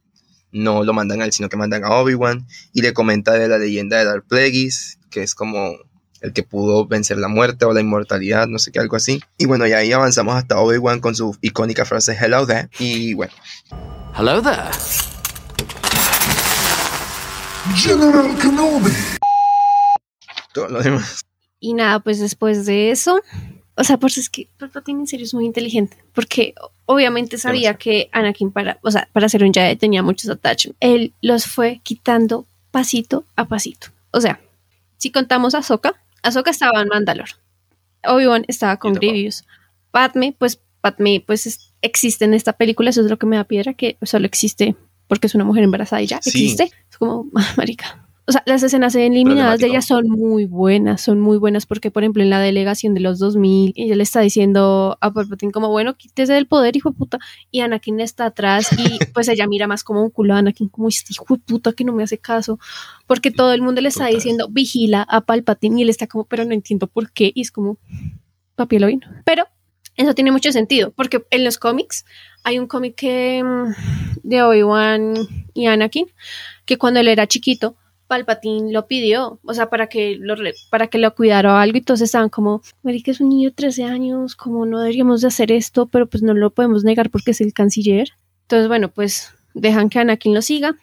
no 0.50 0.82
lo 0.82 0.94
mandan 0.94 1.20
a 1.20 1.26
él, 1.26 1.32
sino 1.32 1.50
que 1.50 1.58
mandan 1.58 1.84
a 1.84 1.90
Obi-Wan 1.90 2.46
y 2.72 2.80
le 2.80 2.94
comenta 2.94 3.34
de 3.34 3.48
la 3.48 3.58
leyenda 3.58 3.98
de 3.98 4.06
Darth 4.06 4.26
Plagueis, 4.26 4.98
que 5.10 5.22
es 5.22 5.34
como 5.34 5.74
el 6.22 6.32
que 6.32 6.42
pudo 6.42 6.86
vencer 6.86 7.18
la 7.18 7.28
muerte 7.28 7.66
o 7.66 7.74
la 7.74 7.82
inmortalidad, 7.82 8.46
no 8.46 8.58
sé 8.58 8.72
qué, 8.72 8.78
algo 8.78 8.96
así. 8.96 9.20
Y 9.36 9.44
bueno, 9.44 9.66
y 9.66 9.72
ahí 9.72 9.92
avanzamos 9.92 10.36
hasta 10.36 10.58
Obi-Wan 10.58 11.00
con 11.00 11.14
su 11.14 11.36
icónica 11.42 11.84
frase 11.84 12.16
Hello 12.18 12.46
there. 12.46 12.70
Y 12.78 13.12
bueno, 13.12 13.34
Hello 14.16 14.40
there. 14.40 14.70
General 17.76 18.38
Kenobi. 18.38 19.19
Todo 20.52 20.68
lo 20.68 20.82
demás. 20.82 21.22
Y 21.58 21.74
nada, 21.74 22.00
pues 22.00 22.18
después 22.20 22.64
de 22.66 22.90
eso, 22.90 23.20
o 23.76 23.84
sea, 23.84 23.98
pues 23.98 24.16
es 24.18 24.30
que 24.30 24.48
Palpatine 24.58 25.00
en 25.00 25.06
serio 25.06 25.24
es 25.26 25.34
muy 25.34 25.44
inteligente, 25.46 25.96
porque 26.14 26.54
obviamente 26.86 27.36
sabía 27.38 27.74
que 27.74 28.08
Anakin 28.12 28.50
para, 28.50 28.78
o 28.82 28.90
sea, 28.90 29.08
para 29.12 29.28
ser 29.28 29.44
un 29.44 29.52
Jedi 29.52 29.76
tenía 29.76 30.02
muchos 30.02 30.30
attachments. 30.30 30.76
Él 30.80 31.12
los 31.20 31.46
fue 31.46 31.80
quitando 31.82 32.46
pasito 32.70 33.24
a 33.36 33.46
pasito. 33.46 33.88
O 34.12 34.20
sea, 34.20 34.40
si 34.96 35.10
contamos 35.10 35.54
a 35.54 35.58
Ahsoka, 35.58 35.94
Ahsoka 36.22 36.50
estaba 36.50 36.80
en 36.82 36.88
Mandalore. 36.88 37.32
Obi-Wan 38.04 38.44
estaba 38.48 38.78
con. 38.78 38.94
Grievous. 38.94 39.44
Padme, 39.90 40.34
pues 40.38 40.60
Padme, 40.80 41.22
pues 41.26 41.46
es- 41.46 41.72
existe 41.82 42.24
en 42.24 42.32
esta 42.32 42.54
película, 42.54 42.88
eso 42.90 43.02
es 43.02 43.10
lo 43.10 43.18
que 43.18 43.26
me 43.26 43.36
da 43.36 43.44
piedra, 43.44 43.74
que 43.74 43.98
solo 44.02 44.24
existe 44.26 44.76
porque 45.08 45.26
es 45.26 45.34
una 45.34 45.44
mujer 45.44 45.62
embarazada 45.64 46.00
y 46.00 46.06
ya 46.06 46.20
Sí. 46.22 46.30
existe. 46.30 46.70
Es 46.90 46.96
como, 46.96 47.26
marica. 47.58 48.06
O 48.30 48.32
sea, 48.32 48.44
las 48.46 48.62
escenas 48.62 48.94
eliminadas 48.94 49.58
de 49.58 49.66
ella 49.66 49.82
son 49.82 50.08
muy 50.08 50.46
buenas, 50.46 51.00
son 51.00 51.18
muy 51.18 51.36
buenas 51.36 51.66
porque, 51.66 51.90
por 51.90 52.04
ejemplo, 52.04 52.22
en 52.22 52.30
la 52.30 52.38
delegación 52.38 52.94
de 52.94 53.00
los 53.00 53.18
2000, 53.18 53.72
ella 53.74 53.96
le 53.96 54.04
está 54.04 54.20
diciendo 54.20 54.96
a 55.00 55.12
Palpatine 55.12 55.50
como, 55.50 55.68
bueno, 55.68 55.96
quítese 55.96 56.34
del 56.34 56.46
poder, 56.46 56.76
hijo 56.76 56.90
de 56.90 56.96
puta, 56.96 57.18
y 57.50 57.58
Anakin 57.58 57.98
está 57.98 58.26
atrás 58.26 58.68
y 58.78 59.04
pues 59.14 59.26
ella 59.26 59.48
mira 59.48 59.66
más 59.66 59.82
como 59.82 60.04
un 60.04 60.10
culo 60.10 60.34
a 60.34 60.38
Anakin, 60.38 60.68
como 60.68 60.86
este 60.86 61.12
hijo 61.12 61.24
de 61.28 61.40
puta 61.40 61.72
que 61.72 61.82
no 61.82 61.92
me 61.92 62.04
hace 62.04 62.18
caso, 62.18 62.60
porque 63.08 63.32
todo 63.32 63.52
el 63.52 63.62
mundo 63.62 63.80
le 63.80 63.88
está 63.88 64.04
Total. 64.04 64.14
diciendo, 64.14 64.46
vigila 64.48 65.02
a 65.02 65.22
Palpatine 65.22 65.80
y 65.80 65.82
él 65.82 65.90
está 65.90 66.06
como, 66.06 66.22
pero 66.22 66.44
no 66.44 66.52
entiendo 66.52 66.86
por 66.86 67.10
qué, 67.10 67.32
y 67.34 67.40
es 67.40 67.50
como, 67.50 67.78
papi 68.54 68.78
lo 68.78 68.86
vino. 68.86 69.08
Pero 69.24 69.48
eso 69.96 70.14
tiene 70.14 70.30
mucho 70.30 70.52
sentido, 70.52 70.92
porque 70.92 71.26
en 71.32 71.42
los 71.42 71.58
cómics 71.58 72.04
hay 72.44 72.60
un 72.60 72.68
cómic 72.68 72.94
que 72.94 73.42
mm, 73.42 74.20
de 74.22 74.42
Obi-Wan 74.44 75.14
y 75.52 75.66
Anakin, 75.66 76.06
que 76.64 76.78
cuando 76.78 77.00
él 77.00 77.08
era 77.08 77.26
chiquito, 77.26 77.74
Palpatine 78.10 78.72
lo 78.72 78.88
pidió, 78.88 79.38
o 79.44 79.54
sea, 79.54 79.70
para 79.70 79.86
que 79.86 80.16
lo, 80.18 80.34
para 80.68 80.88
que 80.88 80.98
lo 80.98 81.14
cuidara 81.14 81.54
o 81.54 81.56
algo, 81.58 81.76
y 81.76 81.78
entonces 81.78 82.06
estaban 82.06 82.28
como, 82.28 82.60
Marica 82.82 83.12
es 83.12 83.20
un 83.20 83.28
niño 83.28 83.50
de 83.50 83.54
13 83.54 83.84
años, 83.84 84.34
como 84.34 84.66
no 84.66 84.80
deberíamos 84.80 85.20
de 85.20 85.28
hacer 85.28 85.52
esto, 85.52 85.86
pero 85.86 86.08
pues 86.08 86.24
no 86.24 86.34
lo 86.34 86.50
podemos 86.50 86.82
negar 86.82 87.10
porque 87.10 87.30
es 87.30 87.40
el 87.40 87.52
canciller. 87.52 88.08
Entonces, 88.42 88.66
bueno, 88.66 88.90
pues 88.90 89.32
dejan 89.54 89.88
que 89.90 90.00
Anakin 90.00 90.34
lo 90.34 90.42
siga 90.42 90.74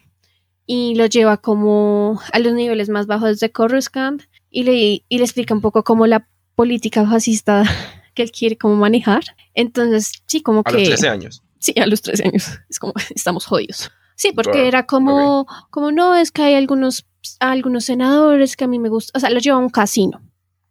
y 0.65 0.95
lo 0.95 1.05
lleva 1.05 1.35
como 1.35 2.21
a 2.31 2.39
los 2.39 2.53
niveles 2.53 2.87
más 2.87 3.07
bajos 3.07 3.41
de 3.41 3.51
Coruscant 3.51 4.23
y 4.49 4.63
le, 4.63 5.03
y 5.09 5.17
le 5.17 5.23
explica 5.25 5.53
un 5.53 5.59
poco 5.59 5.83
como 5.83 6.07
la 6.07 6.29
política 6.55 7.05
fascista 7.05 7.63
que 8.15 8.23
él 8.23 8.31
quiere 8.31 8.57
como 8.57 8.77
manejar. 8.77 9.23
Entonces, 9.53 10.13
sí, 10.27 10.41
como 10.41 10.61
A 10.61 10.63
que... 10.63 10.77
los 10.77 10.87
13 10.87 11.09
años. 11.09 11.43
Sí, 11.59 11.73
a 11.77 11.87
los 11.87 12.01
13 12.01 12.27
años. 12.29 12.51
Es 12.69 12.79
como, 12.79 12.93
estamos 13.13 13.45
jodidos. 13.45 13.91
Sí, 14.17 14.31
porque 14.33 14.67
era 14.67 14.85
como, 14.87 15.45
como 15.69 15.91
no, 15.91 16.15
es 16.15 16.31
que 16.31 16.41
hay 16.41 16.55
algunos, 16.55 17.05
algunos 17.39 17.85
senadores 17.85 18.57
que 18.57 18.65
a 18.65 18.67
mí 18.67 18.79
me 18.79 18.89
gustan, 18.89 19.17
o 19.17 19.19
sea, 19.21 19.29
los 19.29 19.43
lleva 19.43 19.57
a 19.57 19.61
un 19.61 19.69
casino. 19.69 20.21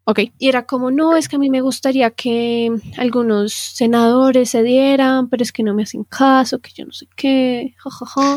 Ok. 0.05 0.21
Y 0.39 0.49
era 0.49 0.67
como, 0.67 0.91
no, 0.91 1.17
es 1.17 1.29
que 1.29 1.37
a 1.37 1.39
mí 1.39 1.49
me 1.51 1.61
gustaría 1.63 2.11
que 2.11 2.71
algunos 2.97 3.53
senadores 3.53 4.51
se 4.51 4.63
dieran, 4.63 5.29
pero 5.29 5.43
es 5.43 5.53
que 5.53 5.63
no 5.63 5.75
me 5.75 5.83
hacen 5.85 6.05
caso, 6.05 6.59
que 6.61 6.71
yo 6.75 6.85
no 6.85 6.93
sé 6.93 7.07
qué, 7.17 7.75
jajaja. 7.79 8.37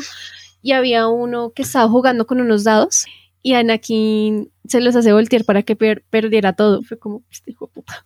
Y 0.61 0.71
había 0.73 1.07
uno 1.07 1.51
que 1.51 1.61
estaba 1.61 1.87
jugando 1.89 2.25
con 2.25 2.39
unos 2.41 2.63
dados 2.63 3.05
y 3.41 3.53
Anakin 3.53 4.51
se 4.67 4.81
los 4.81 4.95
hace 4.95 5.13
voltear 5.13 5.43
para 5.45 5.63
que 5.63 5.75
per- 5.75 6.03
perdiera 6.09 6.53
todo. 6.53 6.81
Fue 6.81 6.97
como, 6.99 7.23
este 7.31 7.51
hijo 7.51 7.67
de 7.67 7.71
puta. 7.73 8.03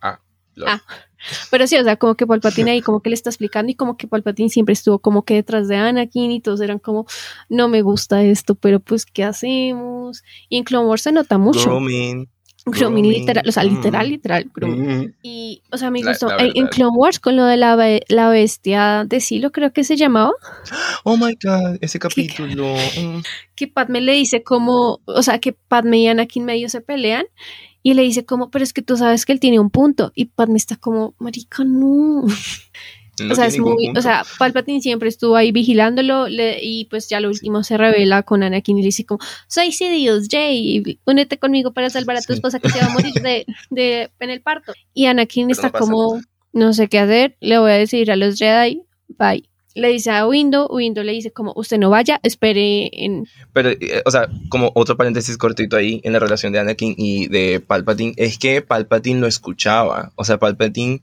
Ah. 0.66 0.82
Pero 1.52 1.68
sí, 1.68 1.78
o 1.78 1.84
sea, 1.84 1.96
como 1.96 2.16
que 2.16 2.28
Palpatine 2.28 2.72
ahí 2.72 2.82
como 2.82 3.02
que 3.02 3.10
le 3.10 3.14
está 3.16 3.30
explicando 3.30 3.72
y 3.72 3.76
como 3.76 3.96
que 3.96 4.08
Palpatine 4.08 4.50
siempre 4.50 4.74
estuvo 4.74 5.00
como 5.00 5.24
que 5.24 5.36
detrás 5.36 5.68
de 5.70 5.78
Anakin 5.78 6.32
y 6.32 6.42
todos 6.42 6.60
eran 6.60 6.80
como, 6.80 7.06
no 7.50 7.70
me 7.70 7.82
gusta 7.82 8.22
esto, 8.24 8.56
pero 8.56 8.80
pues, 8.82 9.06
¿qué 9.06 9.24
hacemos? 9.24 10.24
Y 10.50 10.58
en 10.58 10.64
Clone 10.66 10.88
Wars 10.88 11.04
se 11.04 11.12
nota 11.14 11.38
mucho. 11.38 11.64
Grooming. 11.64 12.28
Grooming 12.66 13.08
literal, 13.10 13.44
o 13.48 13.52
sea, 13.52 13.64
mm. 13.64 13.68
literal, 13.76 14.10
literal. 14.10 14.52
Mm. 14.56 15.14
Y, 15.22 15.62
o 15.72 15.78
sea, 15.78 15.92
me 15.92 16.02
La- 16.02 16.12
gustó. 16.12 16.28
la 16.28 16.44
en. 16.44 16.68
Clone 16.68 16.96
Wars 16.96 17.20
con 17.20 17.36
lo 17.36 17.46
de 17.46 17.58
la, 17.58 17.76
be- 17.76 18.04
la 18.08 18.30
bestia 18.30 19.04
de 19.06 19.20
Silo, 19.20 19.52
creo 19.52 19.74
que 19.74 19.84
se 19.84 19.98
llamaba, 19.98 20.32
Oh 21.04 21.18
my 21.18 21.38
god, 21.44 21.78
ese 21.82 22.00
capítulo. 22.00 22.74
mm. 22.76 23.22
que 23.56 23.68
Padme 23.68 24.02
le 24.02 24.14
dice 24.14 24.44
como, 24.44 25.02
o 25.06 25.24
sea, 25.24 25.40
que 25.40 25.54
Padme 25.54 26.00
y 26.00 26.08
Anakin 26.08 26.46
medio 26.46 26.70
se 26.70 26.80
pelean 26.82 27.26
y 27.84 27.94
le 27.94 28.02
dice 28.02 28.26
como, 28.26 28.50
pero 28.50 28.64
es 28.64 28.74
que 28.74 28.82
tú 28.82 28.98
sabes 28.98 29.26
que 29.26 29.34
él 29.34 29.40
tiene 29.40 29.60
un 29.60 29.70
punto. 29.70 30.12
Y 30.16 30.26
Padme 30.26 30.58
está 30.58 30.76
como, 30.78 31.14
marica, 31.20 31.64
no. 31.64 32.24
No 33.20 33.32
o 33.32 33.36
sea, 33.36 33.46
es 33.46 33.60
muy, 33.60 33.86
punto. 33.86 34.00
o 34.00 34.02
sea, 34.02 34.24
Palpatine 34.40 34.82
siempre 34.82 35.08
estuvo 35.08 35.36
ahí 35.36 35.52
vigilándolo 35.52 36.28
le- 36.28 36.58
y 36.64 36.86
pues 36.86 37.08
ya 37.10 37.20
lo 37.20 37.28
último 37.30 37.64
se 37.64 37.78
revela 37.78 38.24
con 38.24 38.42
Anakin 38.42 38.80
y 38.80 38.82
le 38.82 38.88
dice 38.88 39.06
como, 39.06 39.20
soy 39.48 39.72
Sidious, 39.72 40.28
Jay, 40.32 40.82
únete 41.06 41.38
conmigo 41.38 41.74
para 41.74 41.92
salvar 41.92 42.16
a 42.18 42.22
tu 42.22 42.34
Sí. 42.34 42.38
esposa 42.38 42.58
que 42.60 42.70
se 42.70 42.80
va 42.80 42.88
a 42.88 42.90
morir 42.90 43.14
de, 43.22 43.46
de, 43.70 44.10
en 44.20 44.30
el 44.32 44.42
parto. 44.42 44.74
Y 44.96 45.06
Anakin 45.06 45.46
Pero 45.50 45.54
está 45.56 45.68
no 45.68 45.80
como, 45.86 46.22
no 46.54 46.74
sé 46.74 46.88
qué 46.90 46.98
hacer, 46.98 47.38
le 47.40 47.60
voy 47.60 47.70
a 47.70 47.76
decir 47.76 48.10
a 48.12 48.16
los 48.16 48.36
Jedi, 48.40 48.82
bye. 49.10 49.48
Le 49.76 49.88
dice 49.90 50.12
a 50.12 50.28
Window, 50.28 50.68
Window 50.70 51.04
le 51.04 51.14
dice 51.14 51.32
como, 51.32 51.52
usted 51.56 51.80
no 51.80 51.90
vaya, 51.90 52.20
espere 52.22 52.90
en... 52.94 53.28
Pero, 53.54 53.70
eh, 53.70 54.04
o 54.06 54.12
sea, 54.12 54.30
como 54.50 54.72
otro 54.76 54.98
paréntesis 54.98 55.38
cortito 55.38 55.76
ahí 55.76 56.00
en 56.04 56.14
la 56.14 56.20
relación 56.20 56.54
de 56.54 56.60
Anakin 56.60 56.94
y 56.98 57.28
de 57.28 57.60
Palpatine, 57.60 58.14
es 58.18 58.38
que 58.38 58.62
Palpatine 58.62 59.20
lo 59.20 59.28
escuchaba. 59.28 60.12
O 60.16 60.24
sea, 60.26 60.38
Palpatine, 60.38 61.02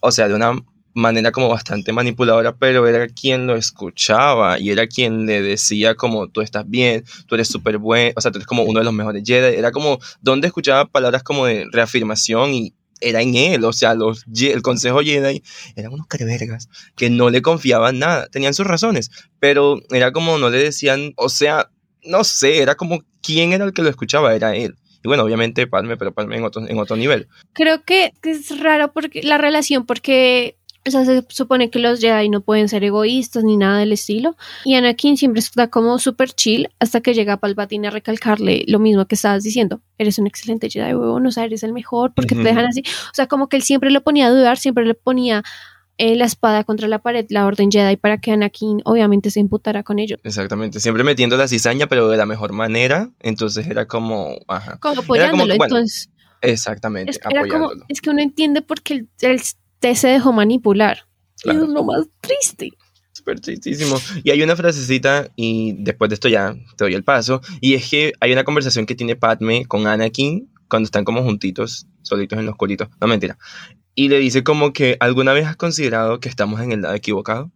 o 0.00 0.12
sea, 0.12 0.28
de 0.28 0.34
una 0.34 0.64
manera 0.94 1.32
como 1.32 1.48
bastante 1.48 1.92
manipuladora, 1.92 2.56
pero 2.56 2.86
era 2.86 3.08
quien 3.08 3.46
lo 3.46 3.56
escuchaba 3.56 4.58
y 4.60 4.70
era 4.70 4.86
quien 4.86 5.26
le 5.26 5.42
decía 5.42 5.96
como 5.96 6.28
tú 6.28 6.40
estás 6.40 6.68
bien, 6.68 7.04
tú 7.26 7.34
eres 7.34 7.48
súper 7.48 7.78
buen, 7.78 8.12
o 8.16 8.20
sea, 8.20 8.30
tú 8.30 8.38
eres 8.38 8.46
como 8.46 8.62
uno 8.62 8.78
de 8.78 8.84
los 8.84 8.94
mejores 8.94 9.24
Jedi. 9.26 9.56
Era 9.56 9.72
como 9.72 9.98
donde 10.22 10.46
escuchaba 10.46 10.86
palabras 10.86 11.22
como 11.24 11.46
de 11.46 11.66
reafirmación 11.70 12.54
y 12.54 12.74
era 13.08 13.22
en 13.22 13.34
él, 13.34 13.64
o 13.64 13.72
sea, 13.72 13.94
los, 13.94 14.24
el 14.40 14.62
Consejo 14.62 15.00
Jedi 15.00 15.42
eran 15.76 15.92
unos 15.92 16.06
carevergas 16.06 16.68
que 16.96 17.10
no 17.10 17.30
le 17.30 17.42
confiaban 17.42 17.98
nada, 17.98 18.26
tenían 18.28 18.54
sus 18.54 18.66
razones, 18.66 19.10
pero 19.38 19.80
era 19.90 20.12
como 20.12 20.38
no 20.38 20.50
le 20.50 20.58
decían, 20.58 21.12
o 21.16 21.28
sea, 21.28 21.70
no 22.02 22.24
sé, 22.24 22.62
era 22.62 22.74
como 22.74 23.02
quién 23.22 23.52
era 23.52 23.64
el 23.64 23.72
que 23.72 23.82
lo 23.82 23.88
escuchaba, 23.88 24.34
era 24.34 24.54
él. 24.54 24.76
Y 25.02 25.08
bueno, 25.08 25.22
obviamente 25.22 25.66
Palme, 25.66 25.96
pero 25.98 26.14
Palme 26.14 26.36
en 26.36 26.44
otro, 26.44 26.66
en 26.66 26.78
otro 26.78 26.96
nivel. 26.96 27.28
Creo 27.52 27.84
que 27.84 28.12
es 28.22 28.58
raro 28.58 28.92
porque 28.92 29.22
la 29.22 29.38
relación 29.38 29.84
porque... 29.84 30.56
O 30.86 30.90
sea, 30.90 31.04
se 31.04 31.24
supone 31.28 31.70
que 31.70 31.78
los 31.78 32.00
Jedi 32.00 32.28
no 32.28 32.42
pueden 32.42 32.68
ser 32.68 32.84
egoístas 32.84 33.42
ni 33.42 33.56
nada 33.56 33.78
del 33.78 33.92
estilo. 33.92 34.36
Y 34.64 34.74
Anakin 34.74 35.16
siempre 35.16 35.40
está 35.40 35.68
como 35.68 35.98
súper 35.98 36.32
chill 36.32 36.68
hasta 36.78 37.00
que 37.00 37.14
llega 37.14 37.38
Palpatine 37.38 37.88
a 37.88 37.90
recalcarle 37.90 38.64
lo 38.68 38.78
mismo 38.78 39.06
que 39.06 39.14
estabas 39.14 39.42
diciendo. 39.42 39.80
Eres 39.96 40.18
un 40.18 40.26
excelente 40.26 40.68
Jedi, 40.68 40.94
huevón, 40.94 41.26
o 41.26 41.30
sea, 41.30 41.44
eres 41.44 41.62
el 41.62 41.72
mejor, 41.72 42.12
porque 42.14 42.34
te 42.34 42.42
dejan 42.42 42.66
así? 42.66 42.82
O 42.86 43.14
sea, 43.14 43.26
como 43.26 43.48
que 43.48 43.56
él 43.56 43.62
siempre 43.62 43.90
lo 43.90 44.02
ponía 44.02 44.26
a 44.26 44.30
dudar, 44.30 44.58
siempre 44.58 44.84
le 44.84 44.94
ponía 44.94 45.42
eh, 45.96 46.16
la 46.16 46.24
espada 46.24 46.64
contra 46.64 46.88
la 46.88 46.98
pared, 46.98 47.24
la 47.28 47.46
orden 47.46 47.70
Jedi, 47.70 47.96
para 47.96 48.18
que 48.18 48.32
Anakin 48.32 48.82
obviamente 48.84 49.30
se 49.30 49.38
imputara 49.40 49.84
con 49.84 49.98
ello. 50.00 50.16
Exactamente, 50.24 50.80
siempre 50.80 51.04
metiendo 51.04 51.36
la 51.36 51.46
cizaña, 51.46 51.86
pero 51.86 52.08
de 52.08 52.16
la 52.16 52.26
mejor 52.26 52.52
manera. 52.52 53.10
Entonces 53.20 53.68
era 53.68 53.86
como, 53.86 54.36
ajá, 54.48 54.78
Como 54.80 55.00
apoyándolo, 55.00 55.56
bueno, 55.56 55.76
entonces... 55.76 56.10
exactamente, 56.42 57.12
Es, 57.12 57.20
era 57.30 57.46
como, 57.46 57.70
es 57.88 58.00
que 58.00 58.10
uno 58.10 58.20
entiende 58.20 58.60
por 58.60 58.82
qué 58.82 59.06
él, 59.20 59.40
te 59.80 59.94
se 59.94 60.08
dejó 60.08 60.32
manipular. 60.32 61.06
Claro. 61.42 61.64
es 61.64 61.70
lo 61.70 61.84
más 61.84 62.06
triste. 62.20 62.70
Súper 63.12 63.40
tristísimo. 63.40 63.96
Y 64.22 64.30
hay 64.30 64.42
una 64.42 64.56
frasecita, 64.56 65.28
y 65.36 65.74
después 65.78 66.08
de 66.08 66.14
esto 66.14 66.28
ya 66.28 66.54
te 66.76 66.84
doy 66.84 66.94
el 66.94 67.04
paso, 67.04 67.40
y 67.60 67.74
es 67.74 67.88
que 67.88 68.12
hay 68.20 68.32
una 68.32 68.44
conversación 68.44 68.86
que 68.86 68.94
tiene 68.94 69.16
Padme 69.16 69.66
con 69.66 69.86
Anakin 69.86 70.50
cuando 70.68 70.86
están 70.86 71.04
como 71.04 71.22
juntitos, 71.22 71.86
solitos 72.02 72.38
en 72.38 72.46
los 72.46 72.56
colitos. 72.56 72.88
No, 73.00 73.06
mentira. 73.06 73.38
Y 73.94 74.08
le 74.08 74.18
dice 74.18 74.42
como 74.42 74.72
que 74.72 74.96
alguna 74.98 75.32
vez 75.32 75.46
has 75.46 75.56
considerado 75.56 76.18
que 76.18 76.28
estamos 76.28 76.60
en 76.60 76.72
el 76.72 76.82
lado 76.82 76.94
equivocado, 76.94 77.52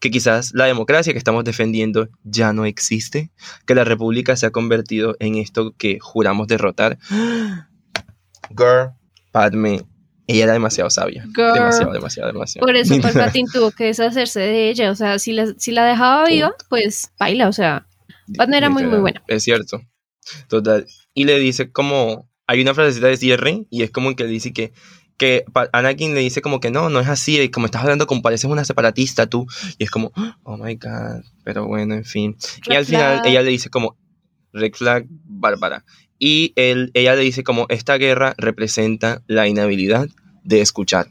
que 0.00 0.10
quizás 0.10 0.52
la 0.54 0.66
democracia 0.66 1.14
que 1.14 1.18
estamos 1.18 1.44
defendiendo 1.44 2.10
ya 2.24 2.52
no 2.52 2.66
existe, 2.66 3.30
que 3.66 3.74
la 3.74 3.84
república 3.84 4.36
se 4.36 4.44
ha 4.44 4.50
convertido 4.50 5.16
en 5.18 5.36
esto 5.36 5.74
que 5.78 5.98
juramos 5.98 6.46
derrotar. 6.46 6.98
Girl, 8.50 8.92
Padme, 9.32 9.82
ella 10.28 10.44
era 10.44 10.52
demasiado 10.52 10.90
sabia. 10.90 11.24
Girl. 11.34 11.54
Demasiado, 11.54 11.92
demasiado, 11.92 12.32
demasiado. 12.32 12.66
Por 12.66 12.76
eso 12.76 13.00
Palpatine 13.00 13.48
tuvo 13.52 13.70
que 13.70 13.84
deshacerse 13.84 14.40
de 14.40 14.68
ella. 14.68 14.90
O 14.90 14.94
sea, 14.94 15.18
si 15.18 15.32
la, 15.32 15.54
si 15.56 15.72
la 15.72 15.86
dejaba 15.86 16.26
viva, 16.26 16.54
pues 16.68 17.10
baila. 17.18 17.48
O 17.48 17.52
sea, 17.52 17.86
Padme 18.36 18.58
era 18.58 18.68
muy, 18.68 18.84
muy 18.84 18.98
buena. 18.98 19.22
Es 19.26 19.42
cierto. 19.44 19.80
Total. 20.48 20.86
Y 21.14 21.24
le 21.24 21.38
dice 21.38 21.72
como. 21.72 22.28
Hay 22.46 22.62
una 22.62 22.72
frasecita 22.72 23.08
de 23.08 23.16
cierre 23.18 23.66
y 23.68 23.82
es 23.82 23.90
como 23.90 24.14
que 24.14 24.24
dice 24.24 24.52
que. 24.52 24.72
Que 25.16 25.44
Anakin 25.72 26.14
le 26.14 26.20
dice 26.20 26.42
como 26.42 26.60
que 26.60 26.70
no, 26.70 26.90
no 26.90 27.00
es 27.00 27.08
así, 27.08 27.40
y 27.40 27.50
como 27.50 27.66
estás 27.66 27.82
hablando 27.82 28.06
como 28.06 28.22
pareces 28.22 28.48
una 28.48 28.64
separatista 28.64 29.26
tú. 29.26 29.48
Y 29.76 29.82
es 29.82 29.90
como, 29.90 30.12
oh 30.44 30.56
my 30.56 30.76
god, 30.76 31.24
pero 31.42 31.66
bueno, 31.66 31.94
en 31.94 32.04
fin. 32.04 32.36
y 32.66 32.70
Red 32.70 32.76
al 32.76 32.84
final 32.84 33.14
flag. 33.14 33.26
ella 33.26 33.42
le 33.42 33.50
dice 33.50 33.68
como, 33.68 33.96
red 34.52 34.72
flag, 34.74 35.06
bárbara. 35.08 35.84
Y 36.18 36.52
él, 36.56 36.90
ella 36.94 37.14
le 37.14 37.22
dice 37.22 37.44
como, 37.44 37.66
esta 37.68 37.96
guerra 37.96 38.34
representa 38.38 39.22
la 39.26 39.46
inhabilidad 39.46 40.08
de 40.44 40.60
escuchar. 40.60 41.08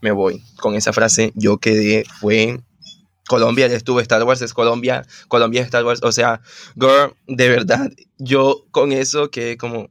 Me 0.00 0.12
voy. 0.12 0.42
Con 0.60 0.74
esa 0.74 0.92
frase 0.92 1.32
yo 1.34 1.58
quedé, 1.58 2.04
fue 2.20 2.60
Colombia, 3.26 3.66
ya 3.68 3.76
estuve, 3.76 4.02
Star 4.02 4.22
Wars 4.24 4.42
es 4.42 4.52
Colombia, 4.52 5.06
Colombia 5.28 5.62
es 5.62 5.66
Star 5.66 5.84
Wars, 5.84 6.00
o 6.02 6.12
sea, 6.12 6.40
girl, 6.78 7.14
de 7.26 7.48
verdad, 7.48 7.90
yo 8.18 8.66
con 8.70 8.92
eso 8.92 9.30
que 9.30 9.56
como 9.56 9.88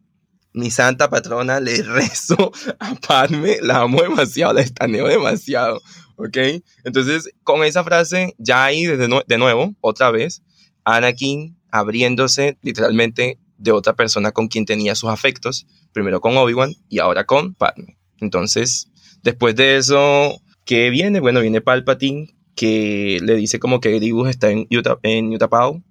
mi 0.53 0.69
santa 0.69 1.09
patrona 1.09 1.59
le 1.59 1.81
rezo 1.83 2.51
a 2.79 2.93
Padme, 2.95 3.57
la 3.61 3.81
amo 3.81 4.03
demasiado, 4.03 4.53
la 4.53 4.61
estaneo 4.61 5.07
demasiado, 5.07 5.81
¿ok? 6.15 6.37
Entonces, 6.83 7.31
con 7.43 7.63
esa 7.63 7.83
frase, 7.83 8.35
ya 8.37 8.65
ahí 8.65 8.83
nue- 8.83 9.25
de 9.25 9.37
nuevo, 9.39 9.73
otra 9.81 10.11
vez, 10.11 10.43
Anakin 10.83 11.57
abriéndose 11.71 12.59
literalmente 12.61 13.39
de 13.57 13.71
otra 13.71 13.95
persona 13.95 14.31
con 14.31 14.47
quien 14.47 14.65
tenía 14.65 14.95
sus 14.95 15.09
afectos, 15.09 15.65
primero 15.91 16.21
con 16.21 16.35
Obi-Wan 16.37 16.73
y 16.89 16.99
ahora 16.99 17.25
con 17.25 17.53
Padme. 17.53 17.97
Entonces, 18.19 18.89
después 19.21 19.55
de 19.55 19.77
eso, 19.77 20.41
¿qué 20.65 20.89
viene? 20.89 21.19
Bueno, 21.19 21.41
viene 21.41 21.61
Palpatine 21.61 22.35
que 22.55 23.19
le 23.21 23.35
dice 23.35 23.59
como 23.59 23.79
que 23.79 23.91
Gribus 23.91 24.29
está 24.29 24.51
en 24.51 24.67
Utah, 24.69 24.99
en 25.03 25.33
Utapau 25.33 25.81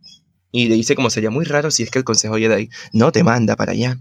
y 0.52 0.68
le 0.68 0.76
dice 0.76 0.94
como 0.94 1.10
sería 1.10 1.30
muy 1.30 1.44
raro 1.44 1.70
si 1.70 1.82
es 1.82 1.90
que 1.90 1.98
el 1.98 2.04
Consejo 2.04 2.36
Jedi 2.36 2.68
no 2.92 3.10
te 3.10 3.24
manda 3.24 3.56
para 3.56 3.72
allá. 3.72 3.98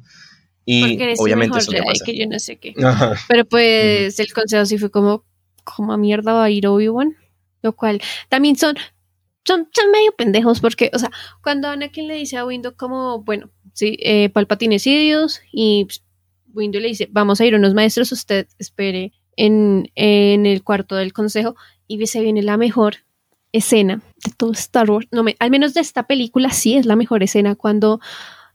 Y 0.65 0.99
obviamente 1.17 1.57
eso 1.57 1.71
Jedi 1.71 1.85
pasa. 1.85 2.05
que 2.05 2.17
yo 2.17 2.27
no 2.27 2.39
sé 2.39 2.57
qué. 2.57 2.75
Ajá. 2.83 3.15
Pero 3.27 3.45
pues 3.45 4.19
el 4.19 4.31
consejo 4.31 4.65
sí 4.65 4.77
fue 4.77 4.91
como, 4.91 5.25
como 5.63 5.91
a 5.91 5.97
mierda 5.97 6.33
va 6.33 6.43
a 6.43 6.49
ir 6.49 6.67
Obi-Wan. 6.67 7.15
Lo 7.63 7.75
cual 7.75 8.01
también 8.29 8.55
son, 8.55 8.75
son, 9.45 9.69
son 9.73 9.91
medio 9.91 10.11
pendejos 10.13 10.59
porque, 10.59 10.91
o 10.93 10.99
sea, 10.99 11.11
cuando 11.43 11.67
Anakin 11.67 12.07
le 12.07 12.15
dice 12.15 12.37
a 12.37 12.45
Windu 12.45 12.75
como, 12.75 13.23
bueno, 13.23 13.49
sí, 13.73 13.97
eh, 14.01 14.29
Palpatine 14.29 14.75
es 14.75 14.83
Sidious 14.83 15.41
y 15.51 15.85
pues, 15.85 16.03
Windu 16.53 16.79
le 16.79 16.89
dice, 16.89 17.07
vamos 17.11 17.41
a 17.41 17.45
ir 17.45 17.55
unos 17.55 17.73
maestros, 17.73 18.11
usted 18.11 18.47
espere 18.59 19.13
en, 19.37 19.89
en 19.95 20.45
el 20.45 20.63
cuarto 20.63 20.95
del 20.95 21.13
consejo 21.13 21.55
y 21.87 22.05
se 22.07 22.21
viene 22.21 22.41
la 22.41 22.57
mejor 22.57 22.97
escena 23.51 24.01
de 24.23 24.31
todo 24.37 24.51
Star 24.53 24.89
Wars. 24.89 25.07
No, 25.11 25.23
me, 25.23 25.35
al 25.39 25.51
menos 25.51 25.73
de 25.73 25.81
esta 25.81 26.03
película 26.03 26.51
sí 26.51 26.75
es 26.75 26.85
la 26.85 26.95
mejor 26.95 27.23
escena 27.23 27.55
cuando 27.55 27.99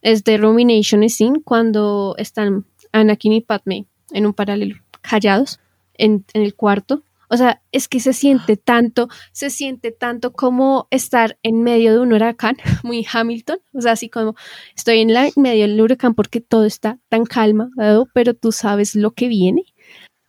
es 0.02 0.24
de 0.24 0.38
Rumination 0.38 1.08
Scene, 1.08 1.42
cuando 1.44 2.14
están 2.18 2.64
Anakin 2.92 3.32
y 3.32 3.40
Padme 3.40 3.86
en 4.12 4.26
un 4.26 4.34
paralelo 4.34 4.76
callados 5.02 5.60
en, 5.94 6.24
en 6.32 6.42
el 6.42 6.54
cuarto. 6.54 7.02
O 7.28 7.36
sea, 7.36 7.62
es 7.72 7.88
que 7.88 8.00
se 8.00 8.12
siente 8.12 8.56
tanto, 8.56 9.08
se 9.32 9.50
siente 9.50 9.90
tanto 9.90 10.32
como 10.32 10.88
estar 10.90 11.38
en 11.42 11.62
medio 11.62 11.92
de 11.92 12.00
un 12.00 12.12
huracán, 12.12 12.56
muy 12.84 13.06
Hamilton, 13.10 13.58
o 13.72 13.80
sea, 13.80 13.92
así 13.92 14.08
como 14.08 14.34
estoy 14.74 15.00
en 15.00 15.12
la 15.12 15.26
en 15.26 15.32
medio 15.36 15.66
del 15.66 15.80
huracán 15.80 16.14
porque 16.14 16.40
todo 16.40 16.64
está 16.64 16.98
tan 17.08 17.24
calmado, 17.24 18.08
pero 18.14 18.34
tú 18.34 18.52
sabes 18.52 18.94
lo 18.94 19.12
que 19.12 19.28
viene. 19.28 19.64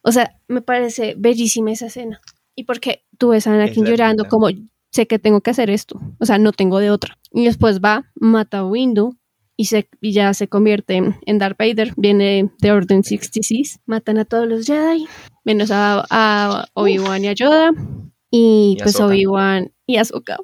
O 0.01 0.11
sea, 0.11 0.39
me 0.47 0.61
parece 0.61 1.15
bellísima 1.17 1.71
esa 1.71 1.87
escena. 1.87 2.21
Y 2.55 2.63
porque 2.63 3.05
tú 3.17 3.29
ves 3.29 3.45
a 3.45 3.53
Anakin 3.53 3.85
llorando 3.85 4.25
como 4.25 4.47
sé 4.91 5.05
que 5.05 5.19
tengo 5.19 5.41
que 5.41 5.51
hacer 5.51 5.69
esto, 5.69 5.99
o 6.19 6.25
sea, 6.25 6.39
no 6.39 6.51
tengo 6.51 6.79
de 6.79 6.89
otra. 6.89 7.17
Y 7.31 7.45
después 7.45 7.81
va, 7.81 8.11
mata 8.15 8.59
a 8.59 8.65
Windu 8.65 9.17
y, 9.55 9.65
se, 9.65 9.89
y 10.01 10.13
ya 10.13 10.33
se 10.33 10.47
convierte 10.47 10.95
en, 10.95 11.15
en 11.25 11.39
Darth 11.39 11.57
Vader, 11.57 11.93
viene 11.97 12.51
de 12.59 12.71
Orden 12.71 13.03
66, 13.03 13.79
matan 13.85 14.17
a 14.17 14.25
todos 14.25 14.47
los 14.47 14.65
Jedi, 14.65 15.07
menos 15.47 15.71
a, 15.71 16.05
a 16.09 16.67
Obi-Wan 16.73 17.23
y 17.23 17.29
a 17.29 17.33
Yoda, 17.33 17.71
y, 18.29 18.77
pues. 18.83 18.99
Obi-Wan 18.99 19.71
y 19.85 19.95
Ahsoka. 19.95 20.37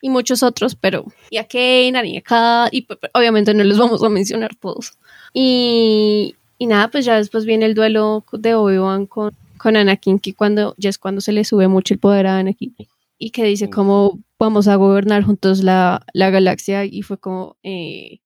Y 0.00 0.08
muchos 0.08 0.42
otros, 0.42 0.74
pero 0.74 1.04
y 1.28 1.36
a 1.36 1.44
Kanan 1.44 2.06
y 2.06 2.16
a 2.16 2.22
Kat, 2.22 2.72
y 2.72 2.86
obviamente 3.12 3.52
no 3.52 3.62
los 3.62 3.78
vamos 3.78 4.02
a 4.02 4.08
mencionar 4.08 4.54
todos. 4.54 4.96
Y, 5.34 6.34
y 6.56 6.66
nada, 6.66 6.88
pues 6.88 7.04
ya 7.04 7.16
después 7.16 7.44
viene 7.44 7.66
el 7.66 7.74
duelo 7.74 8.24
de 8.32 8.54
Obi-Wan 8.54 9.06
con, 9.06 9.34
con 9.58 9.76
Anakin, 9.76 10.18
que 10.18 10.32
cuando, 10.32 10.74
ya 10.78 10.88
es 10.88 10.98
cuando 10.98 11.20
se 11.20 11.32
le 11.32 11.44
sube 11.44 11.68
mucho 11.68 11.92
el 11.92 12.00
poder 12.00 12.26
a 12.26 12.38
Anakin. 12.38 12.74
Y 13.18 13.30
que 13.30 13.44
dice 13.44 13.66
Uf. 13.66 13.72
como 13.72 14.18
vamos 14.38 14.66
a 14.66 14.76
gobernar 14.76 15.24
juntos 15.24 15.62
la, 15.62 16.06
la 16.14 16.30
galaxia. 16.30 16.86
Y 16.86 17.02
fue 17.02 17.18
como, 17.18 17.56
eh, 17.62 18.20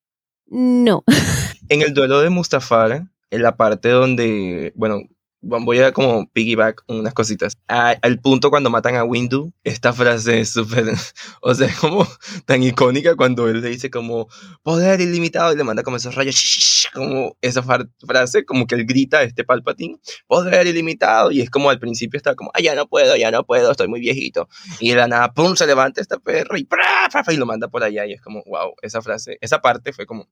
no. 0.47 1.03
En 1.69 1.81
el 1.81 1.95
duelo 1.95 2.21
de 2.21 2.29
Mustafar, 2.29 3.07
en 3.31 3.43
la 3.43 3.57
parte 3.57 3.89
donde, 3.89 4.75
bueno, 4.77 5.01
voy 5.43 5.81
a 5.81 5.93
como 5.93 6.27
piggyback 6.31 6.85
unas 6.87 7.13
cositas. 7.15 7.59
Al 7.67 8.21
punto 8.21 8.51
cuando 8.51 8.71
matan 8.71 8.97
a 8.97 9.05
Windu, 9.05 9.53
esta 9.65 9.93
frase 9.93 10.41
es 10.41 10.51
súper, 10.51 10.87
o 11.43 11.55
sea, 11.55 11.69
como 11.81 12.07
tan 12.47 12.63
icónica 12.63 13.17
cuando 13.17 13.49
él 13.49 13.61
le 13.61 13.69
dice 13.69 13.91
como 13.91 14.29
poder 14.63 15.01
ilimitado 15.01 15.53
y 15.53 15.57
le 15.57 15.65
manda 15.65 15.83
como 15.83 15.97
esos 15.97 16.15
rayos, 16.15 16.89
como 16.95 17.37
esa 17.41 17.63
frase, 17.63 18.45
como 18.45 18.67
que 18.67 18.77
él 18.77 18.87
grita 18.87 19.23
este 19.23 19.45
Palpatine, 19.45 19.99
poder 20.27 20.67
ilimitado, 20.67 21.31
y 21.31 21.41
es 21.41 21.51
como 21.51 21.71
al 21.71 21.79
principio 21.79 22.17
está 22.17 22.35
como, 22.35 22.51
ah, 22.55 22.61
ya 22.61 22.75
no 22.75 22.87
puedo, 22.87 23.17
ya 23.17 23.31
no 23.31 23.45
puedo, 23.45 23.71
estoy 23.71 23.89
muy 23.89 24.01
viejito. 24.01 24.49
Y 24.81 24.91
de 24.91 24.97
la 24.97 25.09
nada, 25.09 25.33
pum, 25.33 25.57
se 25.57 25.67
levanta 25.67 26.01
este 26.01 26.19
perro 26.19 26.57
y, 26.57 26.65
¡pra! 26.65 27.09
¡pra! 27.11 27.23
¡pra! 27.23 27.35
y 27.35 27.37
lo 27.37 27.47
manda 27.47 27.69
por 27.69 27.83
allá, 27.83 28.07
y 28.07 28.13
es 28.13 28.21
como, 28.21 28.43
wow, 28.47 28.75
esa 28.83 29.03
frase, 29.03 29.39
esa 29.41 29.61
parte 29.61 29.93
fue 29.93 30.07
como, 30.07 30.29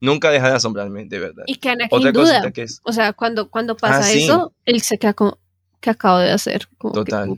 nunca 0.00 0.30
deja 0.30 0.48
de 0.50 0.56
asombrarme, 0.56 1.04
de 1.06 1.18
verdad. 1.18 1.44
Y 1.46 1.56
que 1.56 1.70
Anakin 1.70 1.98
Otra 1.98 2.12
duda. 2.12 2.22
cosita 2.24 2.50
que 2.52 2.62
es, 2.62 2.80
O 2.84 2.92
sea, 2.92 3.12
cuando, 3.12 3.50
cuando 3.50 3.76
pasa 3.76 3.98
Ah, 4.00 4.02
sí. 4.02 4.24
eso, 4.24 4.52
él 4.64 4.80
se 4.82 4.98
queda 4.98 5.14
como, 5.14 5.38
¿qué 5.80 5.90
acabo 5.90 6.18
de 6.18 6.30
hacer? 6.30 6.68
Como 6.78 6.94
Total. 6.94 7.28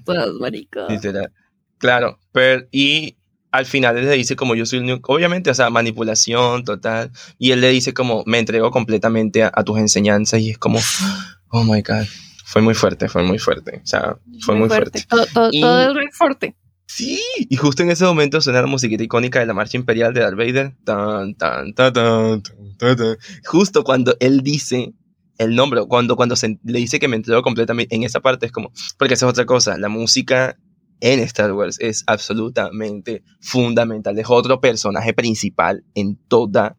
marica. 0.40 0.86
literal. 0.88 1.32
Claro, 1.78 2.18
pero 2.32 2.66
y 2.70 3.16
al 3.52 3.64
final 3.66 3.96
él 3.98 4.04
le 4.06 4.14
dice 4.16 4.36
como 4.36 4.54
yo 4.54 4.64
soy 4.66 4.78
el 4.78 4.84
único, 4.84 5.12
obviamente, 5.14 5.50
o 5.50 5.54
sea, 5.54 5.70
manipulación 5.70 6.64
total, 6.64 7.10
y 7.38 7.50
él 7.52 7.60
le 7.62 7.70
dice 7.70 7.92
como 7.94 8.22
me 8.26 8.38
entrego 8.38 8.70
completamente 8.70 9.42
a, 9.42 9.50
a 9.54 9.64
tus 9.64 9.78
enseñanzas 9.78 10.40
y 10.40 10.50
es 10.50 10.58
como, 10.58 10.78
oh 11.48 11.64
my 11.64 11.82
god, 11.82 12.04
fue 12.44 12.62
muy 12.62 12.74
fuerte, 12.74 13.08
fue 13.08 13.22
muy 13.22 13.38
fuerte, 13.38 13.80
o 13.82 13.86
sea, 13.86 14.16
fue 14.42 14.54
muy, 14.54 14.68
fuerte. 14.68 15.04
Todo, 15.08 15.26
todo, 15.32 15.48
Y- 15.52 15.60
todo 15.62 15.88
es 15.88 15.94
muy 15.94 16.08
fuerte. 16.12 16.54
Sí, 16.92 17.20
y 17.38 17.56
justo 17.56 17.84
en 17.84 17.90
ese 17.90 18.04
momento 18.04 18.40
suena 18.40 18.60
la 18.60 18.66
musiquita 18.66 19.04
icónica 19.04 19.38
de 19.38 19.46
la 19.46 19.54
marcha 19.54 19.76
imperial 19.76 20.12
de 20.12 20.22
Darth 20.22 20.36
Vader. 20.36 20.74
Tan, 20.84 21.36
tan, 21.36 21.72
tan, 21.72 21.92
tan, 21.92 22.42
tan, 22.42 22.96
tan. 22.96 23.16
Justo 23.44 23.84
cuando 23.84 24.16
él 24.18 24.42
dice 24.42 24.92
el 25.38 25.54
nombre, 25.54 25.82
cuando, 25.86 26.16
cuando 26.16 26.34
le 26.64 26.78
dice 26.80 26.98
que 26.98 27.06
me 27.06 27.14
entrego 27.14 27.42
completamente, 27.42 27.94
en 27.94 28.02
esa 28.02 28.18
parte 28.18 28.46
es 28.46 28.52
como, 28.52 28.72
porque 28.98 29.14
esa 29.14 29.26
es 29.26 29.30
otra 29.30 29.46
cosa, 29.46 29.78
la 29.78 29.88
música 29.88 30.58
en 31.00 31.20
Star 31.20 31.52
Wars 31.52 31.76
es 31.78 32.02
absolutamente 32.08 33.22
fundamental, 33.40 34.18
es 34.18 34.26
otro 34.28 34.60
personaje 34.60 35.14
principal 35.14 35.84
en 35.94 36.16
toda 36.26 36.76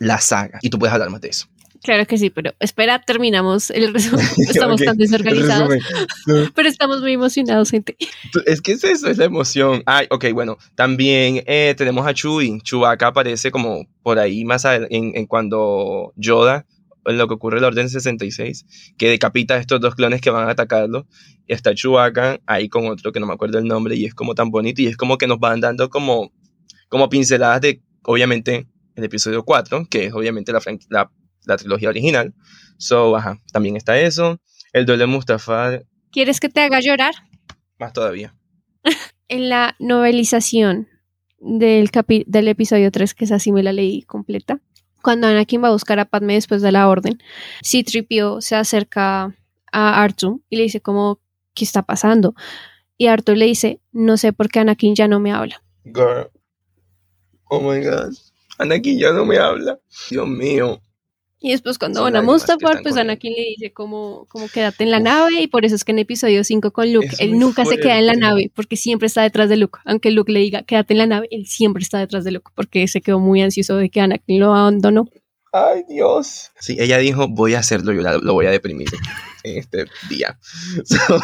la 0.00 0.18
saga, 0.18 0.58
y 0.60 0.70
tú 0.70 0.80
puedes 0.80 0.92
hablar 0.92 1.08
más 1.10 1.20
de 1.20 1.28
eso. 1.28 1.46
Claro 1.82 2.06
que 2.06 2.16
sí, 2.16 2.30
pero 2.30 2.54
espera, 2.60 3.00
terminamos 3.00 3.70
el 3.70 3.92
resumen. 3.92 4.24
Estamos 4.38 4.80
tan 4.80 4.96
desorganizados, 4.96 5.74
pero 6.54 6.68
estamos 6.68 7.00
muy 7.00 7.12
emocionados, 7.12 7.70
gente. 7.70 7.96
Es 8.46 8.60
que 8.60 8.72
es 8.72 8.84
eso, 8.84 9.08
es 9.08 9.18
la 9.18 9.24
emoción. 9.24 9.82
Ay, 9.86 10.06
ok, 10.10 10.26
bueno. 10.32 10.58
También 10.76 11.42
eh, 11.46 11.74
tenemos 11.76 12.06
a 12.06 12.14
Chewie. 12.14 12.60
Chewbacca 12.62 13.08
aparece 13.08 13.50
como 13.50 13.86
por 14.02 14.18
ahí 14.20 14.44
más 14.44 14.64
en, 14.64 14.86
en 14.90 15.26
cuando 15.26 16.12
Yoda, 16.16 16.66
en 17.04 17.18
lo 17.18 17.26
que 17.26 17.34
ocurre 17.34 17.56
en 17.56 17.62
la 17.62 17.68
Orden 17.68 17.88
66, 17.88 18.94
que 18.96 19.08
decapita 19.08 19.54
a 19.54 19.58
estos 19.58 19.80
dos 19.80 19.96
clones 19.96 20.20
que 20.20 20.30
van 20.30 20.48
a 20.48 20.52
atacarlo. 20.52 21.06
Y 21.48 21.52
está 21.52 21.74
Chewbacca 21.74 22.40
ahí 22.46 22.68
con 22.68 22.86
otro 22.86 23.10
que 23.10 23.18
no 23.18 23.26
me 23.26 23.32
acuerdo 23.32 23.58
el 23.58 23.66
nombre 23.66 23.96
y 23.96 24.04
es 24.04 24.14
como 24.14 24.36
tan 24.36 24.50
bonito 24.50 24.82
y 24.82 24.86
es 24.86 24.96
como 24.96 25.18
que 25.18 25.26
nos 25.26 25.40
van 25.40 25.60
dando 25.60 25.90
como, 25.90 26.32
como 26.88 27.08
pinceladas 27.08 27.60
de, 27.60 27.82
obviamente, 28.04 28.68
el 28.94 29.04
episodio 29.04 29.42
4, 29.42 29.86
que 29.90 30.06
es 30.06 30.14
obviamente 30.14 30.52
la, 30.52 30.60
la, 30.90 31.10
la 31.44 31.56
trilogía 31.56 31.88
original. 31.88 32.34
So, 32.78 33.16
ajá, 33.16 33.38
también 33.52 33.76
está 33.76 33.98
eso. 33.98 34.40
El 34.72 34.86
duelo 34.86 35.00
de 35.02 35.06
Mustafar, 35.06 35.84
¿Quieres 36.10 36.40
que 36.40 36.48
te 36.48 36.60
haga 36.60 36.80
llorar? 36.80 37.14
más 37.78 37.92
todavía. 37.92 38.34
En 39.28 39.48
la 39.48 39.76
novelización 39.78 40.88
del, 41.38 41.90
capi- 41.90 42.24
del 42.26 42.48
episodio 42.48 42.90
3, 42.90 43.14
que 43.14 43.24
es 43.24 43.32
así 43.32 43.50
me 43.50 43.62
la 43.62 43.72
leí 43.72 44.02
completa, 44.02 44.60
cuando 45.02 45.26
Anakin 45.26 45.62
va 45.64 45.68
a 45.68 45.72
buscar 45.72 45.98
a 46.00 46.04
Padme 46.04 46.34
después 46.34 46.60
de 46.60 46.70
la 46.70 46.86
orden, 46.88 47.18
C-3PO 47.62 48.40
se 48.42 48.56
acerca 48.56 49.34
a 49.72 50.02
Artu 50.02 50.42
y 50.50 50.56
le 50.56 50.64
dice 50.64 50.80
como, 50.82 51.18
¿qué 51.54 51.64
está 51.64 51.82
pasando? 51.82 52.34
Y 52.98 53.06
Artu 53.06 53.34
le 53.34 53.46
dice, 53.46 53.80
no 53.90 54.16
sé 54.18 54.32
por 54.34 54.48
qué 54.48 54.60
Anakin 54.60 54.94
ya 54.94 55.08
no 55.08 55.18
me 55.18 55.32
habla. 55.32 55.62
Girl. 55.84 56.28
Oh 57.48 57.60
my 57.60 57.82
god. 57.82 58.12
Anakin 58.58 58.98
ya 58.98 59.12
no 59.12 59.24
me 59.24 59.38
habla. 59.38 59.78
Dios 60.10 60.28
mío. 60.28 60.80
Y 61.42 61.50
después 61.50 61.78
cuando 61.78 61.98
Son 62.00 62.04
van 62.12 62.16
a 62.16 62.22
Mustafar, 62.22 62.82
pues. 62.82 62.96
Anakin 62.96 63.32
le 63.32 63.42
dice 63.56 63.72
como, 63.72 64.26
como 64.28 64.48
quédate 64.48 64.84
en 64.84 64.90
la 64.92 64.98
Uf. 64.98 65.02
nave 65.04 65.40
y 65.42 65.46
por 65.48 65.64
eso 65.64 65.74
es 65.74 65.84
que 65.84 65.92
en 65.92 65.98
episodio 65.98 66.44
5 66.44 66.70
con 66.72 66.92
Luke, 66.92 67.06
Es 67.08 67.20
él 67.20 67.38
nunca 67.38 67.64
se 67.64 67.78
queda 67.78 67.98
en 67.98 68.06
la 68.06 68.14
nave 68.14 68.50
porque 68.54 68.76
siempre 68.76 69.06
está 69.06 69.22
detrás 69.22 69.48
de 69.48 69.56
Luke. 69.56 69.78
Aunque 69.84 70.10
Luke 70.10 70.30
le 70.30 70.40
diga 70.40 70.62
quédate 70.62 70.94
en 70.94 70.98
la 70.98 71.06
nave, 71.06 71.28
él 71.30 71.46
siempre 71.46 71.82
está 71.82 71.98
detrás 71.98 72.24
de 72.24 72.30
Luke 72.32 72.50
porque 72.54 72.86
se 72.88 73.00
quedó 73.00 73.18
muy 73.18 73.42
ansioso 73.42 73.76
de 73.76 73.90
que 73.90 74.00
Anakin 74.00 74.38
lo 74.40 74.54
abandonó. 74.54 75.08
Ay, 75.54 75.82
Dios. 75.88 76.50
Sí, 76.60 76.76
ella 76.80 76.96
dijo, 76.98 77.28
voy 77.28 77.54
a 77.54 77.58
hacerlo, 77.58 77.92
yo 77.92 78.00
la- 78.02 78.16
lo 78.18 78.32
voy 78.32 78.46
a 78.46 78.50
deprimir 78.50 78.88
en 79.44 79.58
este 79.58 79.84
día. 80.08 80.38
So, 80.84 81.20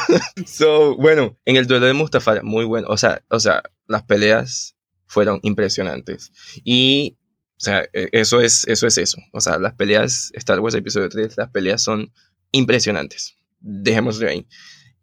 so, 0.46 0.96
bueno, 0.96 1.38
en 1.44 1.56
el 1.56 1.66
duelo 1.66 1.86
de 1.86 1.92
Mustafar, 1.94 2.42
muy 2.42 2.64
bueno. 2.64 2.88
O 2.90 2.96
sea, 2.96 3.22
o 3.30 3.40
sea, 3.40 3.62
las 3.86 4.02
peleas 4.04 4.76
fueron 5.06 5.40
impresionantes. 5.42 6.32
Y, 6.64 7.16
o 7.58 7.60
sea, 7.60 7.82
e- 7.92 8.08
eso 8.12 8.40
es, 8.40 8.66
eso 8.68 8.86
es 8.86 8.98
eso. 8.98 9.18
O 9.32 9.40
sea, 9.40 9.58
las 9.58 9.74
peleas, 9.74 10.30
Star 10.34 10.60
Wars 10.60 10.74
Episodio 10.76 11.08
3, 11.08 11.36
las 11.36 11.50
peleas 11.50 11.82
son 11.82 12.12
impresionantes. 12.52 13.36
Dejémoslo 13.60 14.28
ahí. 14.28 14.46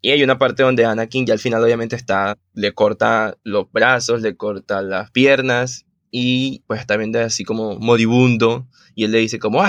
Y 0.02 0.12
hay 0.12 0.24
una 0.24 0.38
parte 0.38 0.64
donde 0.64 0.86
Anakin 0.86 1.26
ya 1.26 1.34
al 1.34 1.40
final 1.40 1.64
obviamente 1.64 1.96
está, 1.96 2.38
le 2.54 2.74
corta 2.74 3.38
los 3.44 3.70
brazos, 3.72 4.22
le 4.22 4.38
corta 4.38 4.82
las 4.82 5.12
piernas 5.12 5.86
y 6.12 6.62
pues 6.68 6.80
está 6.80 6.96
viendo 6.96 7.20
así 7.20 7.44
como 7.44 7.78
moribundo 7.78 8.68
y 8.94 9.04
él 9.04 9.12
le 9.12 9.18
dice 9.20 9.40
como, 9.40 9.62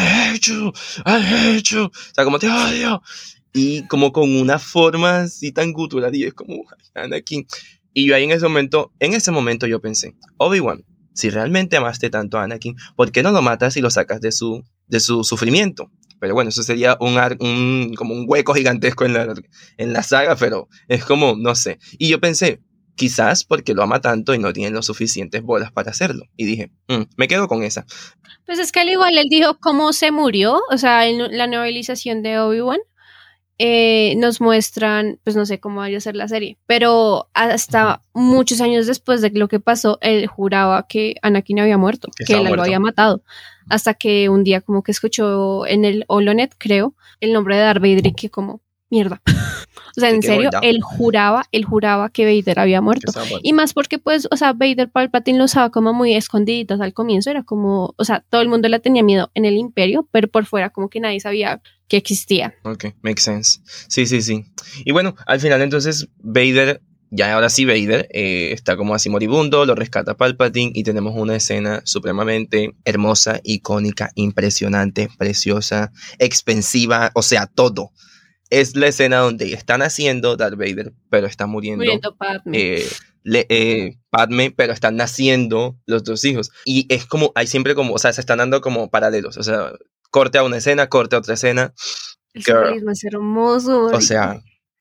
you, 0.46 0.72
I 1.04 1.56
hate 1.56 1.62
you, 1.64 1.84
o 1.86 1.90
sea, 2.14 2.24
como 2.24 2.38
te 2.38 2.48
odio. 2.48 3.02
Y 3.52 3.86
como 3.88 4.12
con 4.12 4.30
una 4.36 4.58
forma 4.58 5.20
así 5.22 5.50
tan 5.50 5.72
gutural 5.72 6.14
y 6.14 6.24
es 6.24 6.34
como, 6.34 6.62
"Ay, 6.94 7.04
Anakin. 7.04 7.46
Y 7.94 8.06
yo 8.06 8.14
ahí 8.14 8.24
en 8.24 8.30
ese 8.32 8.42
momento, 8.46 8.92
en 9.00 9.14
ese 9.14 9.30
momento 9.32 9.66
yo 9.66 9.80
pensé, 9.80 10.14
Obi-Wan, 10.36 10.84
si 11.16 11.30
realmente 11.30 11.76
amaste 11.76 12.10
tanto 12.10 12.38
a 12.38 12.44
Anakin, 12.44 12.76
¿por 12.94 13.10
qué 13.10 13.22
no 13.22 13.32
lo 13.32 13.42
matas 13.42 13.76
y 13.76 13.80
lo 13.80 13.90
sacas 13.90 14.20
de 14.20 14.30
su, 14.30 14.62
de 14.86 15.00
su 15.00 15.24
sufrimiento? 15.24 15.90
Pero 16.20 16.34
bueno, 16.34 16.50
eso 16.50 16.62
sería 16.62 16.96
un, 17.00 17.94
como 17.94 18.14
un 18.14 18.26
hueco 18.28 18.54
gigantesco 18.54 19.04
en 19.04 19.14
la, 19.14 19.34
en 19.76 19.92
la 19.92 20.02
saga, 20.02 20.36
pero 20.36 20.68
es 20.88 21.04
como, 21.04 21.34
no 21.36 21.54
sé. 21.54 21.78
Y 21.98 22.08
yo 22.08 22.20
pensé, 22.20 22.60
quizás 22.94 23.44
porque 23.44 23.74
lo 23.74 23.82
ama 23.82 24.00
tanto 24.00 24.34
y 24.34 24.38
no 24.38 24.52
tiene 24.52 24.70
los 24.70 24.86
suficientes 24.86 25.42
bolas 25.42 25.72
para 25.72 25.90
hacerlo. 25.90 26.26
Y 26.36 26.44
dije, 26.44 26.70
"Mm, 26.88 27.02
me 27.16 27.28
quedo 27.28 27.48
con 27.48 27.62
esa. 27.62 27.86
Pues 28.46 28.58
es 28.58 28.72
que 28.72 28.80
al 28.80 28.88
igual 28.88 29.16
él 29.18 29.26
dijo 29.28 29.58
cómo 29.58 29.92
se 29.92 30.10
murió, 30.10 30.60
o 30.70 30.78
sea, 30.78 31.04
la 31.10 31.46
novelización 31.46 32.22
de 32.22 32.38
Obi-Wan 32.38 32.78
eh, 33.58 34.14
nos 34.16 34.40
muestran, 34.40 35.18
pues 35.24 35.34
no 35.34 35.46
sé 35.46 35.60
cómo 35.60 35.80
vaya 35.80 35.98
a 35.98 36.00
ser 36.02 36.14
la 36.14 36.28
serie, 36.28 36.58
pero 36.66 37.28
hasta 37.32 38.02
muchos 38.12 38.60
años 38.60 38.86
después 38.86 39.22
de 39.22 39.30
lo 39.30 39.48
que 39.48 39.60
pasó, 39.60 39.98
él 40.02 40.26
juraba 40.26 40.86
que 40.86 41.16
Anakin 41.22 41.60
había 41.60 41.78
muerto, 41.78 42.08
Que 42.26 42.34
él 42.34 42.44
lo 42.44 42.62
había 42.62 42.80
matado, 42.80 43.22
hasta 43.68 43.94
que 43.94 44.28
un 44.28 44.44
día 44.44 44.60
como 44.60 44.82
que 44.82 44.92
escuchó 44.92 45.66
en 45.66 45.84
el 45.84 46.04
Holonet, 46.08 46.54
creo, 46.58 46.94
el 47.20 47.32
nombre 47.32 47.56
de 47.56 47.62
Darth 47.62 47.80
Vader 47.80 48.06
y 48.06 48.12
que 48.12 48.30
como, 48.30 48.60
mierda. 48.90 49.22
O 49.96 50.00
sea, 50.00 50.10
en 50.10 50.22
serio, 50.22 50.50
él 50.62 50.80
juraba, 50.82 51.44
él 51.52 51.64
juraba 51.64 52.10
que 52.10 52.24
Vader 52.24 52.58
había 52.60 52.80
muerto. 52.80 53.12
Y 53.42 53.52
más 53.52 53.72
porque, 53.72 53.98
pues, 53.98 54.28
o 54.30 54.36
sea, 54.36 54.52
Vader 54.52 54.90
Palpatine 54.90 55.38
lo 55.38 55.44
usaba 55.44 55.70
como 55.70 55.92
muy 55.92 56.14
escondiditas 56.14 56.80
al 56.80 56.92
comienzo, 56.92 57.30
era 57.30 57.42
como, 57.42 57.94
o 57.96 58.04
sea, 58.04 58.24
todo 58.28 58.42
el 58.42 58.48
mundo 58.48 58.68
le 58.68 58.78
tenía 58.80 59.02
miedo 59.02 59.30
en 59.34 59.44
el 59.44 59.56
imperio, 59.56 60.08
pero 60.10 60.28
por 60.28 60.46
fuera 60.46 60.70
como 60.70 60.88
que 60.88 61.00
nadie 61.00 61.20
sabía 61.20 61.60
que 61.88 61.96
existía. 61.96 62.54
Ok, 62.64 62.86
makes 63.02 63.22
sense. 63.22 63.60
Sí, 63.88 64.06
sí, 64.06 64.22
sí. 64.22 64.44
Y 64.84 64.92
bueno, 64.92 65.14
al 65.26 65.40
final 65.40 65.62
entonces 65.62 66.08
Vader, 66.18 66.82
ya 67.10 67.34
ahora 67.34 67.48
sí 67.48 67.64
Vader, 67.64 68.08
eh, 68.12 68.50
está 68.52 68.76
como 68.76 68.94
así 68.94 69.08
moribundo, 69.08 69.64
lo 69.64 69.74
rescata 69.74 70.16
Palpatine 70.16 70.72
y 70.74 70.82
tenemos 70.82 71.14
una 71.16 71.36
escena 71.36 71.82
supremamente 71.84 72.74
hermosa, 72.84 73.40
icónica, 73.44 74.10
impresionante, 74.14 75.08
preciosa, 75.16 75.92
expensiva, 76.18 77.12
o 77.14 77.22
sea, 77.22 77.46
todo. 77.46 77.92
Es 78.50 78.76
la 78.76 78.86
escena 78.88 79.18
donde 79.18 79.52
están 79.52 79.82
haciendo 79.82 80.36
Darth 80.36 80.56
Vader, 80.56 80.92
pero 81.10 81.26
está 81.26 81.46
muriendo. 81.46 81.84
Muriendo 81.84 82.16
Padme. 82.16 82.58
eh, 82.58 82.86
le- 83.24 83.46
eh, 83.48 83.98
Padme, 84.10 84.52
pero 84.56 84.72
están 84.72 84.96
naciendo 84.96 85.76
los 85.86 86.04
dos 86.04 86.24
hijos. 86.24 86.50
Y 86.64 86.86
es 86.94 87.06
como, 87.06 87.32
hay 87.34 87.46
siempre 87.48 87.74
como, 87.74 87.94
o 87.94 87.98
sea, 87.98 88.12
se 88.12 88.20
están 88.20 88.38
dando 88.38 88.60
como 88.60 88.88
paralelos. 88.90 89.36
O 89.36 89.42
sea, 89.42 89.72
corte 90.10 90.38
a 90.38 90.44
una 90.44 90.58
escena, 90.58 90.88
corte 90.88 91.16
a 91.16 91.18
otra 91.18 91.34
escena. 91.34 91.74
el 92.34 92.42
simbolismo 92.62 92.90
es 92.92 93.04
hermoso. 93.04 93.84
O 93.86 94.00
sea, 94.00 94.40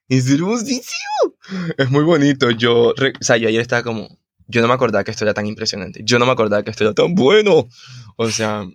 es 0.09 0.29
hermosísimo. 0.29 1.35
Es 1.77 1.89
muy 1.89 2.03
bonito. 2.03 2.51
Yo, 2.51 2.93
re- 2.95 3.13
o 3.19 3.23
sea, 3.23 3.37
yo 3.37 3.47
ayer 3.47 3.61
estaba 3.61 3.81
como, 3.81 4.07
yo 4.47 4.61
no 4.61 4.67
me 4.67 4.73
acordaba 4.75 5.03
que 5.03 5.09
esto 5.11 5.23
era 5.25 5.33
tan 5.33 5.47
impresionante. 5.47 6.01
Yo 6.03 6.19
no 6.19 6.25
me 6.27 6.31
acordaba 6.33 6.61
que 6.63 6.69
esto 6.71 6.83
era 6.83 6.93
tan 6.93 7.15
bueno. 7.15 7.67
O 8.17 8.29
sea, 8.29 8.65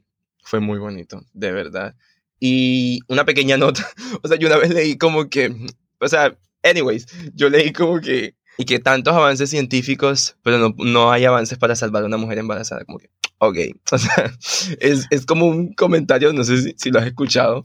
fue 0.42 0.58
muy 0.58 0.78
bonito, 0.80 1.22
de 1.32 1.52
verdad. 1.52 1.94
Y 2.40 3.00
una 3.06 3.24
pequeña 3.24 3.56
nota, 3.58 3.86
o 4.22 4.28
sea, 4.28 4.38
yo 4.38 4.48
una 4.48 4.56
vez 4.56 4.70
leí 4.70 4.96
como 4.96 5.28
que, 5.28 5.54
o 6.00 6.08
sea, 6.08 6.36
anyways, 6.62 7.06
yo 7.34 7.50
leí 7.50 7.72
como 7.72 8.00
que, 8.00 8.34
y 8.56 8.64
que 8.64 8.78
tantos 8.78 9.14
avances 9.14 9.50
científicos, 9.50 10.36
pero 10.42 10.58
no, 10.58 10.74
no 10.78 11.12
hay 11.12 11.26
avances 11.26 11.58
para 11.58 11.76
salvar 11.76 12.02
a 12.02 12.06
una 12.06 12.16
mujer 12.16 12.38
embarazada, 12.38 12.84
como 12.84 12.98
que, 12.98 13.10
ok, 13.38 13.56
o 13.92 13.98
sea, 13.98 14.32
es, 14.80 15.06
es 15.10 15.26
como 15.26 15.46
un 15.46 15.74
comentario, 15.74 16.32
no 16.32 16.42
sé 16.44 16.62
si, 16.62 16.74
si 16.76 16.90
lo 16.90 16.98
has 16.98 17.06
escuchado, 17.06 17.62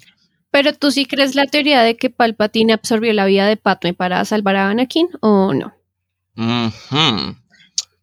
Pero 0.52 0.74
tú 0.74 0.92
sí 0.92 1.06
crees 1.06 1.36
la 1.36 1.46
teoría 1.46 1.82
de 1.82 1.96
que 1.96 2.10
Palpatine 2.10 2.74
absorbió 2.74 3.14
la 3.14 3.26
vida 3.26 3.48
de 3.48 3.58
Padme 3.58 3.94
para 3.94 4.24
salvar 4.26 4.58
a 4.58 4.70
Anakin 4.70 5.08
o 5.22 5.54
no? 5.54 5.74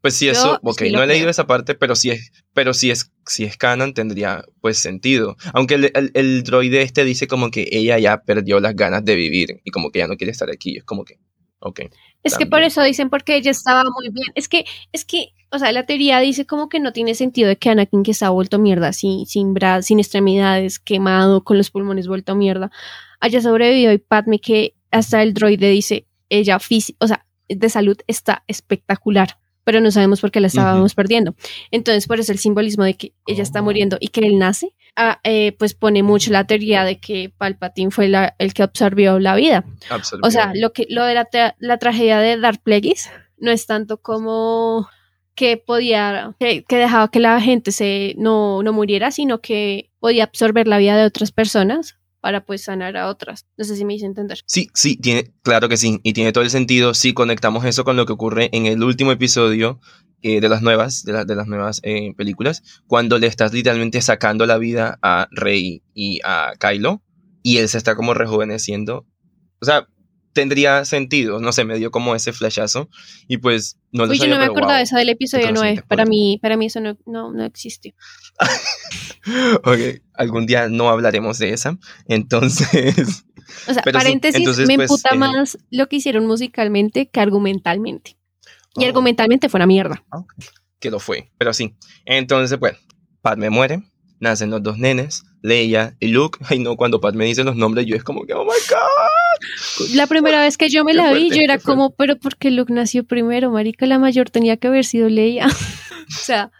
Pues 0.02 0.14
sí, 0.14 0.26
Yo 0.26 0.32
eso, 0.32 0.58
ok, 0.62 0.78
sí 0.80 0.90
lo 0.90 0.98
no 0.98 1.04
he 1.04 1.06
leído 1.06 1.30
esa 1.30 1.46
parte, 1.46 1.74
pero 1.76 1.94
si 1.94 2.10
es, 2.10 2.32
pero 2.52 2.74
si 2.74 2.90
es, 2.90 3.12
si 3.24 3.44
es 3.44 3.56
canon 3.56 3.94
tendría 3.94 4.44
pues 4.60 4.78
sentido. 4.78 5.36
Aunque 5.54 5.74
el, 5.74 5.92
el, 5.94 6.10
el 6.14 6.42
droide 6.42 6.82
este 6.82 7.04
dice 7.04 7.28
como 7.28 7.50
que 7.50 7.68
ella 7.70 7.98
ya 8.00 8.22
perdió 8.22 8.58
las 8.58 8.74
ganas 8.74 9.04
de 9.04 9.14
vivir 9.14 9.60
y 9.64 9.70
como 9.70 9.90
que 9.90 10.00
ya 10.00 10.08
no 10.08 10.16
quiere 10.16 10.32
estar 10.32 10.50
aquí. 10.50 10.76
Es 10.76 10.84
como 10.84 11.04
que, 11.04 11.20
ok. 11.60 11.82
Es 12.24 12.36
que 12.36 12.46
por 12.46 12.62
eso 12.62 12.82
dicen 12.82 13.10
porque 13.10 13.36
ella 13.36 13.52
estaba 13.52 13.84
muy 13.84 14.08
bien. 14.12 14.26
Es 14.34 14.48
que, 14.48 14.64
es 14.92 15.04
que, 15.04 15.28
o 15.50 15.58
sea, 15.58 15.70
la 15.70 15.86
teoría 15.86 16.18
dice 16.18 16.46
como 16.46 16.68
que 16.68 16.80
no 16.80 16.92
tiene 16.92 17.14
sentido 17.14 17.48
de 17.48 17.56
que 17.56 17.70
Anakin 17.70 18.02
que 18.02 18.10
está 18.10 18.30
vuelto 18.30 18.58
mierda, 18.58 18.92
sin, 18.92 19.26
sin 19.26 19.54
brazos, 19.54 19.86
sin 19.86 20.00
extremidades, 20.00 20.80
quemado, 20.80 21.44
con 21.44 21.58
los 21.58 21.70
pulmones 21.70 22.08
vuelto 22.08 22.34
mierda, 22.34 22.70
haya 23.20 23.40
sobrevivido 23.40 23.92
y 23.92 23.98
Padme 23.98 24.40
que 24.40 24.74
hasta 24.90 25.22
el 25.22 25.32
droide 25.32 25.70
dice, 25.70 26.06
ella 26.28 26.58
física, 26.58 26.98
o 27.00 27.06
sea, 27.06 27.24
de 27.48 27.68
salud 27.68 27.98
está 28.06 28.44
espectacular, 28.46 29.38
pero 29.64 29.80
no 29.80 29.90
sabemos 29.90 30.20
por 30.20 30.30
qué 30.30 30.40
la 30.40 30.46
estábamos 30.48 30.94
perdiendo. 30.94 31.34
Entonces, 31.70 32.06
por 32.06 32.18
eso 32.20 32.32
el 32.32 32.38
simbolismo 32.38 32.84
de 32.84 32.94
que 32.94 33.12
ella 33.26 33.42
está 33.42 33.62
muriendo 33.62 33.96
y 34.00 34.08
que 34.08 34.20
él 34.20 34.38
nace, 34.38 34.74
ah, 34.96 35.20
eh, 35.24 35.52
pues 35.58 35.74
pone 35.74 36.02
mucho 36.02 36.30
la 36.32 36.44
teoría 36.46 36.84
de 36.84 36.98
que 36.98 37.32
Palpatine 37.38 37.90
fue 37.90 38.08
la- 38.08 38.34
el 38.38 38.54
que 38.54 38.62
absorbió 38.62 39.18
la 39.18 39.34
vida. 39.36 39.64
absorbió. 39.90 40.26
O 40.26 40.30
sea, 40.30 40.52
lo 40.54 40.72
que 40.72 40.86
lo 40.90 41.04
de 41.04 41.14
la, 41.14 41.28
tra- 41.28 41.54
la 41.58 41.78
tragedia 41.78 42.18
de 42.18 42.38
Darth 42.38 42.60
Plagueis 42.62 43.08
no 43.38 43.50
es 43.50 43.66
tanto 43.66 43.98
como 44.02 44.88
que 45.34 45.56
podía, 45.56 46.34
que, 46.38 46.62
que 46.64 46.76
dejaba 46.76 47.08
que 47.10 47.18
la 47.20 47.40
gente 47.40 47.72
se 47.72 48.14
no, 48.18 48.62
no 48.62 48.72
muriera, 48.74 49.10
sino 49.10 49.40
que 49.40 49.90
podía 49.98 50.24
absorber 50.24 50.68
la 50.68 50.76
vida 50.78 50.96
de 50.96 51.04
otras 51.06 51.32
personas 51.32 51.96
para 52.22 52.44
pues 52.44 52.62
sanar 52.62 52.96
a 52.96 53.08
otras. 53.08 53.46
No 53.58 53.64
sé 53.64 53.76
si 53.76 53.84
me 53.84 53.94
hice 53.94 54.06
entender. 54.06 54.38
Sí, 54.46 54.70
sí, 54.72 54.96
tiene, 54.96 55.34
claro 55.42 55.68
que 55.68 55.76
sí, 55.76 56.00
y 56.04 56.12
tiene 56.12 56.32
todo 56.32 56.44
el 56.44 56.50
sentido 56.50 56.94
si 56.94 57.12
conectamos 57.12 57.64
eso 57.64 57.84
con 57.84 57.96
lo 57.96 58.06
que 58.06 58.12
ocurre 58.12 58.48
en 58.52 58.66
el 58.66 58.82
último 58.82 59.10
episodio 59.10 59.80
eh, 60.22 60.40
de 60.40 60.48
las 60.48 60.62
nuevas, 60.62 61.02
de, 61.04 61.24
de 61.24 61.34
las 61.34 61.48
nuevas 61.48 61.80
eh, 61.82 62.14
películas, 62.16 62.62
cuando 62.86 63.18
le 63.18 63.26
estás 63.26 63.52
literalmente 63.52 64.00
sacando 64.00 64.46
la 64.46 64.56
vida 64.56 65.00
a 65.02 65.26
Rey 65.32 65.82
y 65.94 66.20
a 66.24 66.52
Kylo, 66.60 67.02
y 67.42 67.56
él 67.56 67.68
se 67.68 67.76
está 67.76 67.96
como 67.96 68.14
rejuveneciendo. 68.14 69.04
O 69.60 69.64
sea, 69.64 69.88
tendría 70.32 70.84
sentido, 70.84 71.40
no 71.40 71.52
sé, 71.52 71.64
me 71.64 71.78
dio 71.78 71.90
como 71.90 72.14
ese 72.14 72.32
flashazo, 72.32 72.88
y 73.28 73.38
pues 73.38 73.78
no 73.92 74.06
lo 74.06 74.12
Uy, 74.12 74.18
yo 74.18 74.22
sabía, 74.22 74.34
no 74.34 74.40
me 74.40 74.46
pero 74.46 74.52
acordaba 74.52 74.78
wow. 74.78 74.82
esa 74.82 74.98
del 74.98 75.08
episodio 75.10 75.46
Qué 75.46 75.52
9. 75.52 75.58
conocimiento 75.58 75.88
Para 75.88 76.04
mí, 76.04 76.38
para 76.40 76.56
mí 76.56 76.66
eso 76.66 76.80
no, 76.80 76.96
no, 77.06 77.32
no 77.32 77.44
existe. 77.44 77.94
Ok, 79.64 79.78
algún 80.14 80.46
día 80.46 80.68
no 80.68 80.88
hablaremos 80.88 81.38
de 81.38 81.52
esa, 81.52 81.78
entonces... 82.08 83.24
O 83.68 83.74
sea, 83.74 83.82
sí, 83.84 83.92
paréntesis, 83.92 84.38
entonces, 84.40 84.66
me 84.66 84.76
pues, 84.76 84.90
emputa 84.90 85.14
eh, 85.14 85.18
más 85.18 85.58
lo 85.70 85.86
que 85.88 85.96
hicieron 85.96 86.26
musicalmente 86.26 87.08
que 87.10 87.20
argumentalmente. 87.20 88.16
Y 88.76 88.84
Oh. 88.84 88.86
argumentalmente 88.86 89.48
fue 89.48 89.58
una 89.58 89.66
mierda. 89.66 90.04
que 90.80 90.90
lo 90.90 90.98
fue, 90.98 91.30
pero 91.38 91.52
sí. 91.52 91.76
Entonces, 92.06 92.58
bueno, 92.58 92.78
Padme 93.20 93.50
muere, 93.50 93.82
nacen 94.20 94.50
los 94.50 94.62
dos 94.62 94.78
nenes, 94.78 95.24
Leia 95.42 95.96
y 96.00 96.08
Luke. 96.08 96.38
Ay, 96.48 96.58
no, 96.60 96.76
cuando 96.76 97.00
Padme 97.00 97.24
dice 97.26 97.44
los 97.44 97.56
nombres, 97.56 97.86
yo 97.86 97.96
es 97.96 98.04
como 98.04 98.24
que, 98.24 98.32
oh 98.34 98.44
my 98.44 98.50
god. 98.68 99.94
La 99.94 100.06
primera 100.06 100.40
vez 100.40 100.56
que 100.56 100.68
yo 100.68 100.84
me 100.84 100.94
la 100.94 101.12
vi, 101.12 101.30
yo 101.30 101.40
era 101.42 101.58
como, 101.58 101.94
pero 101.94 102.16
¿por 102.16 102.36
qué 102.36 102.50
Luke 102.50 102.72
nació 102.72 103.04
primero? 103.04 103.50
Marica, 103.50 103.86
la 103.86 103.98
mayor 103.98 104.30
tenía 104.30 104.56
que 104.56 104.68
haber 104.68 104.84
sido 104.84 105.08
Leia. 105.08 105.46
o 106.08 106.24
sea, 106.24 106.50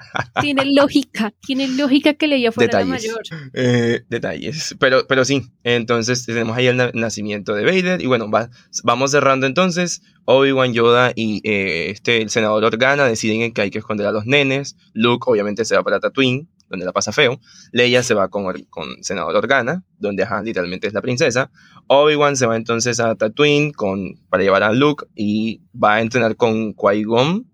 tiene 0.40 0.64
lógica, 0.64 1.32
tiene 1.46 1.68
lógica 1.68 2.14
que 2.14 2.26
Leia 2.26 2.50
fuera 2.50 2.78
Detalles. 2.80 3.04
la 3.06 3.12
mayor. 3.14 3.50
Eh, 3.54 4.00
detalles, 4.08 4.74
pero, 4.80 5.06
pero 5.06 5.24
sí. 5.24 5.42
Entonces, 5.62 6.26
tenemos 6.26 6.56
ahí 6.56 6.66
el 6.66 6.76
na- 6.76 6.90
nacimiento 6.92 7.54
de 7.54 7.64
Vader. 7.64 8.02
Y 8.02 8.06
bueno, 8.06 8.28
va- 8.30 8.50
vamos 8.82 9.12
cerrando 9.12 9.46
entonces. 9.46 10.02
Obi-Wan, 10.24 10.72
Yoda 10.72 11.12
y 11.16 11.40
eh, 11.48 11.90
este, 11.90 12.22
el 12.22 12.30
senador 12.30 12.62
Organa 12.64 13.04
deciden 13.04 13.52
que 13.52 13.60
hay 13.62 13.70
que 13.70 13.78
esconder 13.78 14.06
a 14.06 14.12
los 14.12 14.24
nenes. 14.24 14.76
Luke, 14.92 15.24
obviamente, 15.26 15.64
se 15.64 15.74
va 15.76 15.82
para 15.82 15.98
Tatooine, 15.98 16.48
donde 16.72 16.86
la 16.86 16.92
pasa 16.92 17.12
feo. 17.12 17.38
Leia 17.70 18.02
se 18.02 18.14
va 18.14 18.28
con, 18.28 18.44
con 18.70 18.88
senador 19.04 19.36
Organa, 19.36 19.84
donde 19.98 20.24
ajá, 20.24 20.42
literalmente 20.42 20.88
es 20.88 20.92
la 20.92 21.00
princesa. 21.02 21.50
Obi-Wan 21.86 22.36
se 22.36 22.46
va 22.46 22.56
entonces 22.56 22.98
a 22.98 23.14
Tatooine 23.14 23.72
con, 23.72 24.14
para 24.28 24.42
llevar 24.42 24.64
a 24.64 24.72
Luke 24.72 25.06
y 25.14 25.60
va 25.72 25.94
a 25.94 26.00
entrenar 26.00 26.34
con 26.36 26.74
Qui-Gon 26.74 27.46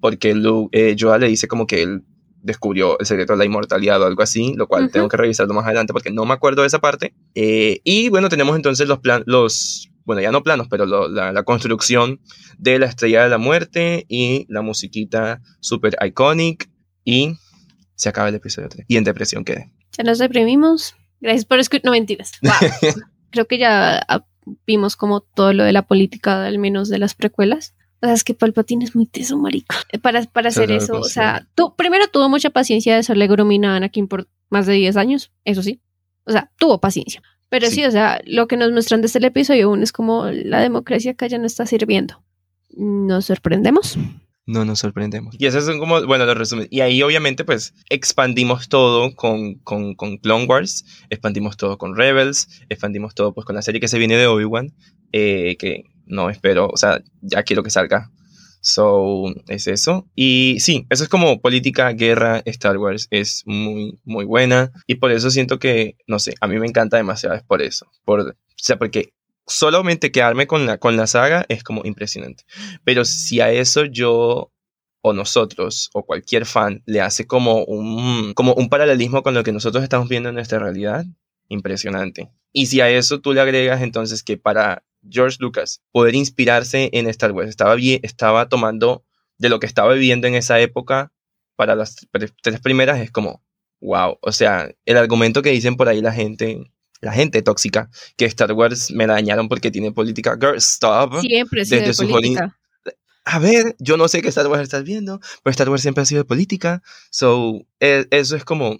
porque 0.00 0.34
Luke, 0.34 0.76
eh, 0.78 0.94
Yoda 0.96 1.16
le 1.18 1.28
dice 1.28 1.48
como 1.48 1.66
que 1.66 1.82
él 1.82 2.02
descubrió 2.42 2.98
el 2.98 3.06
secreto 3.06 3.32
de 3.32 3.38
la 3.38 3.44
inmortalidad 3.46 4.02
o 4.02 4.04
algo 4.06 4.22
así, 4.22 4.52
lo 4.54 4.66
cual 4.66 4.84
Ujú. 4.84 4.92
tengo 4.92 5.08
que 5.08 5.16
revisarlo 5.16 5.54
más 5.54 5.64
adelante 5.64 5.94
porque 5.94 6.10
no 6.10 6.26
me 6.26 6.34
acuerdo 6.34 6.60
de 6.60 6.66
esa 6.68 6.78
parte. 6.78 7.14
Eh, 7.34 7.80
y 7.84 8.10
bueno, 8.10 8.28
tenemos 8.28 8.54
entonces 8.54 8.86
los 8.86 8.98
planos, 8.98 9.24
los, 9.26 9.88
bueno, 10.04 10.20
ya 10.20 10.30
no 10.30 10.42
planos, 10.42 10.66
pero 10.68 10.84
lo- 10.84 11.08
la, 11.08 11.32
la 11.32 11.42
construcción 11.44 12.20
de 12.58 12.78
la 12.78 12.84
estrella 12.86 13.22
de 13.24 13.30
la 13.30 13.38
muerte 13.38 14.04
y 14.08 14.44
la 14.50 14.60
musiquita 14.60 15.40
super 15.60 15.96
iconic 16.06 16.68
y 17.02 17.36
se 17.94 18.08
acaba 18.08 18.28
el 18.28 18.34
episodio 18.34 18.68
3 18.68 18.86
y 18.88 18.96
en 18.96 19.04
depresión 19.04 19.44
quedé. 19.44 19.70
Ya 19.96 20.04
nos 20.04 20.18
deprimimos. 20.18 20.94
Gracias 21.20 21.44
por 21.44 21.58
escuchar. 21.58 21.84
No 21.84 21.92
mentiras. 21.92 22.32
Wow. 22.42 23.02
Creo 23.30 23.46
que 23.46 23.58
ya 23.58 23.98
ah, 24.08 24.24
vimos 24.66 24.94
como 24.96 25.20
todo 25.20 25.52
lo 25.52 25.64
de 25.64 25.72
la 25.72 25.82
política, 25.82 26.44
al 26.46 26.58
menos 26.58 26.88
de 26.88 26.98
las 26.98 27.14
precuelas. 27.14 27.74
O 28.00 28.06
sea, 28.06 28.14
es 28.14 28.22
que 28.22 28.34
Palpatine 28.34 28.84
es 28.84 28.94
muy 28.94 29.06
teso, 29.06 29.36
marica. 29.38 29.76
Eh, 29.90 29.98
Para, 29.98 30.22
para 30.24 30.48
hacer 30.50 30.70
eso, 30.70 30.98
o 31.00 31.04
sea, 31.04 31.46
tú, 31.54 31.74
primero 31.74 32.06
tuvo 32.08 32.28
mucha 32.28 32.50
paciencia 32.50 32.94
de 32.96 33.02
serle 33.02 33.26
gromina 33.26 33.72
a 33.72 33.76
Anakin 33.76 34.06
por 34.08 34.28
más 34.50 34.66
de 34.66 34.74
10 34.74 34.96
años, 34.96 35.32
eso 35.44 35.62
sí. 35.62 35.80
O 36.24 36.32
sea, 36.32 36.50
tuvo 36.58 36.80
paciencia. 36.80 37.22
Pero 37.48 37.66
sí, 37.68 37.76
Sí. 37.76 37.84
o 37.86 37.90
sea, 37.90 38.20
lo 38.26 38.46
que 38.46 38.56
nos 38.56 38.70
muestran 38.72 39.00
desde 39.00 39.18
el 39.20 39.24
episodio 39.24 39.70
1 39.70 39.82
es 39.82 39.92
como 39.92 40.26
la 40.26 40.60
democracia 40.60 41.12
acá 41.12 41.26
ya 41.26 41.38
no 41.38 41.46
está 41.46 41.66
sirviendo. 41.66 42.22
¿Nos 42.76 43.24
sorprendemos? 43.26 43.96
No 44.46 44.64
nos 44.64 44.80
sorprendemos. 44.80 45.34
Y 45.38 45.46
esos 45.46 45.64
son 45.64 45.78
como, 45.78 46.04
bueno, 46.06 46.26
los 46.26 46.36
resúmenes. 46.36 46.68
Y 46.70 46.80
ahí 46.80 47.02
obviamente 47.02 47.44
pues 47.44 47.74
expandimos 47.88 48.68
todo 48.68 49.14
con, 49.14 49.54
con, 49.56 49.94
con 49.94 50.18
Clone 50.18 50.46
Wars, 50.46 50.84
expandimos 51.10 51.56
todo 51.56 51.78
con 51.78 51.96
Rebels, 51.96 52.48
expandimos 52.68 53.14
todo 53.14 53.32
pues 53.32 53.44
con 53.44 53.56
la 53.56 53.62
serie 53.62 53.80
que 53.80 53.88
se 53.88 53.98
viene 53.98 54.16
de 54.16 54.26
Obi-Wan, 54.26 54.74
eh, 55.12 55.56
que 55.58 55.84
no 56.06 56.30
espero, 56.30 56.68
o 56.68 56.76
sea, 56.76 57.02
ya 57.22 57.42
quiero 57.42 57.62
que 57.62 57.70
salga. 57.70 58.10
So, 58.66 59.26
es 59.48 59.66
eso. 59.66 60.08
Y 60.14 60.56
sí, 60.58 60.86
eso 60.88 61.02
es 61.04 61.10
como 61.10 61.42
política, 61.42 61.90
guerra, 61.92 62.40
Star 62.46 62.78
Wars 62.78 63.08
es 63.10 63.42
muy, 63.44 63.98
muy 64.04 64.24
buena. 64.24 64.72
Y 64.86 64.94
por 64.94 65.12
eso 65.12 65.30
siento 65.30 65.58
que, 65.58 65.98
no 66.06 66.18
sé, 66.18 66.34
a 66.40 66.48
mí 66.48 66.58
me 66.58 66.66
encanta 66.66 66.96
demasiado, 66.96 67.36
es 67.36 67.42
por 67.42 67.60
eso. 67.60 67.86
Por, 68.06 68.20
o 68.20 68.34
sea, 68.56 68.78
porque 68.78 69.12
solamente 69.46 70.12
quedarme 70.12 70.46
con 70.46 70.66
la, 70.66 70.78
con 70.78 70.96
la 70.96 71.06
saga 71.06 71.44
es 71.48 71.62
como 71.62 71.82
impresionante. 71.84 72.44
Pero 72.84 73.04
si 73.04 73.40
a 73.40 73.50
eso 73.50 73.84
yo 73.84 74.52
o 75.02 75.12
nosotros 75.12 75.90
o 75.92 76.04
cualquier 76.04 76.46
fan 76.46 76.82
le 76.86 77.02
hace 77.02 77.26
como 77.26 77.62
un, 77.64 78.32
como 78.34 78.54
un 78.54 78.70
paralelismo 78.70 79.22
con 79.22 79.34
lo 79.34 79.44
que 79.44 79.52
nosotros 79.52 79.84
estamos 79.84 80.08
viendo 80.08 80.30
en 80.30 80.34
nuestra 80.34 80.58
realidad, 80.58 81.04
impresionante. 81.48 82.30
Y 82.52 82.66
si 82.66 82.80
a 82.80 82.88
eso 82.88 83.20
tú 83.20 83.34
le 83.34 83.40
agregas 83.40 83.82
entonces 83.82 84.22
que 84.22 84.38
para 84.38 84.82
George 85.08 85.36
Lucas 85.40 85.82
poder 85.92 86.14
inspirarse 86.14 86.88
en 86.92 87.06
Star 87.08 87.32
Wars, 87.32 87.50
estaba, 87.50 87.76
estaba 88.02 88.48
tomando 88.48 89.04
de 89.36 89.48
lo 89.48 89.60
que 89.60 89.66
estaba 89.66 89.92
viviendo 89.92 90.26
en 90.26 90.36
esa 90.36 90.58
época 90.60 91.12
para 91.56 91.74
las 91.74 91.96
tres 92.42 92.60
primeras, 92.60 93.00
es 93.00 93.10
como, 93.10 93.42
wow, 93.80 94.18
o 94.20 94.32
sea, 94.32 94.70
el 94.86 94.96
argumento 94.96 95.42
que 95.42 95.50
dicen 95.50 95.76
por 95.76 95.88
ahí 95.88 96.00
la 96.00 96.12
gente 96.12 96.72
la 97.04 97.12
gente 97.12 97.42
tóxica, 97.42 97.90
que 98.16 98.24
Star 98.26 98.52
Wars 98.52 98.90
me 98.90 99.06
dañaron 99.06 99.48
porque 99.48 99.70
tiene 99.70 99.92
política. 99.92 100.36
Girl, 100.40 100.56
stop. 100.56 101.20
Siempre 101.20 101.62
ha 101.62 101.64
sido 101.64 101.82
de 101.82 102.12
política. 102.12 102.58
A 103.26 103.38
ver, 103.38 103.74
yo 103.78 103.96
no 103.96 104.08
sé 104.08 104.20
qué 104.20 104.28
Star 104.28 104.46
Wars 104.48 104.62
estás 104.62 104.84
viendo, 104.84 105.18
pero 105.42 105.52
Star 105.52 105.70
Wars 105.70 105.82
siempre 105.82 106.02
ha 106.02 106.04
sido 106.04 106.22
de 106.22 106.24
política. 106.26 106.82
So, 107.10 107.66
e, 107.80 108.06
eso 108.10 108.36
es 108.36 108.44
como. 108.44 108.76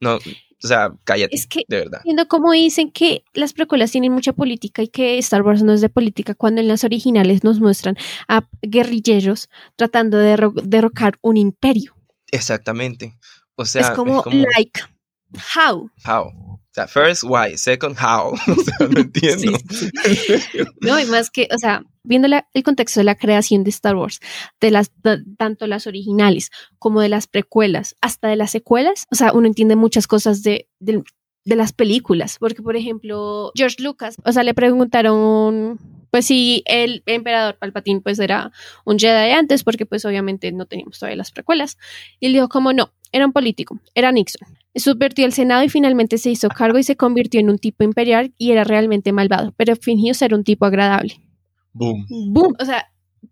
No, 0.00 0.18
o 0.62 0.66
sea, 0.66 0.92
cállate. 1.04 1.34
Es 1.34 1.46
que, 1.46 1.62
de 1.68 1.78
verdad. 1.78 2.00
Viendo 2.04 2.26
cómo 2.28 2.52
dicen 2.52 2.90
que 2.90 3.24
las 3.34 3.52
precuelas 3.52 3.90
tienen 3.90 4.12
mucha 4.12 4.32
política 4.32 4.82
y 4.82 4.88
que 4.88 5.18
Star 5.18 5.42
Wars 5.42 5.62
no 5.62 5.72
es 5.72 5.80
de 5.80 5.88
política, 5.88 6.34
cuando 6.34 6.60
en 6.60 6.68
las 6.68 6.84
originales 6.84 7.44
nos 7.44 7.60
muestran 7.60 7.96
a 8.28 8.48
guerrilleros 8.62 9.48
tratando 9.76 10.18
de 10.18 10.36
derrocar 10.64 11.18
un 11.22 11.36
imperio. 11.36 11.94
Exactamente. 12.32 13.18
O 13.54 13.64
sea, 13.64 13.82
es 13.82 13.90
como, 13.90 14.22
like, 14.24 14.80
how? 15.54 15.90
How? 16.04 16.55
Sea, 16.76 16.86
first, 16.86 17.24
why? 17.24 17.56
Second, 17.56 17.96
how? 17.98 18.34
No 18.80 19.00
entiendo. 19.00 19.52
No, 20.80 21.00
y 21.00 21.06
más 21.06 21.30
que, 21.30 21.48
o 21.54 21.58
sea, 21.58 21.82
viendo 22.04 22.28
el 22.54 22.62
contexto 22.62 23.00
de 23.00 23.04
la 23.04 23.16
creación 23.16 23.64
de 23.64 23.70
Star 23.70 23.96
Wars, 23.96 24.20
de 24.60 24.70
las, 24.70 24.92
tanto 25.38 25.66
las 25.66 25.86
originales 25.86 26.50
como 26.78 27.00
de 27.00 27.08
las 27.08 27.26
precuelas, 27.26 27.96
hasta 28.00 28.28
de 28.28 28.36
las 28.36 28.50
secuelas, 28.50 29.06
o 29.10 29.14
sea, 29.14 29.32
uno 29.32 29.46
entiende 29.46 29.74
muchas 29.74 30.06
cosas 30.06 30.42
de, 30.42 30.68
de, 30.78 31.02
de 31.44 31.56
las 31.56 31.72
películas, 31.72 32.36
porque, 32.38 32.62
por 32.62 32.76
ejemplo, 32.76 33.52
George 33.54 33.82
Lucas, 33.82 34.16
o 34.24 34.32
sea, 34.32 34.42
le 34.42 34.54
preguntaron 34.54 35.78
pues 36.10 36.26
si 36.26 36.62
el 36.66 37.02
emperador 37.04 37.58
Palpatine 37.58 38.00
pues 38.00 38.18
era 38.18 38.50
un 38.86 38.98
Jedi 38.98 39.32
antes, 39.32 39.64
porque 39.64 39.84
pues 39.84 40.04
obviamente 40.04 40.50
no 40.52 40.64
teníamos 40.64 40.98
todavía 40.98 41.16
las 41.16 41.30
precuelas. 41.30 41.76
Y 42.20 42.26
él 42.26 42.32
dijo 42.32 42.48
como 42.48 42.72
no, 42.72 42.92
era 43.12 43.26
un 43.26 43.32
político, 43.32 43.80
era 43.94 44.12
Nixon. 44.12 44.48
Subvertió 44.74 45.24
el 45.24 45.32
Senado 45.32 45.62
y 45.64 45.68
finalmente 45.68 46.18
se 46.18 46.30
hizo 46.30 46.48
cargo 46.48 46.78
y 46.78 46.82
se 46.82 46.96
convirtió 46.96 47.40
en 47.40 47.48
un 47.48 47.58
tipo 47.58 47.82
imperial 47.84 48.34
y 48.36 48.52
era 48.52 48.64
realmente 48.64 49.12
malvado, 49.12 49.54
pero 49.56 49.74
fingió 49.76 50.12
ser 50.12 50.34
un 50.34 50.44
tipo 50.44 50.66
agradable. 50.66 51.20
Boom. 51.72 52.06
Boom. 52.08 52.54
O 52.58 52.64
sea, 52.64 52.86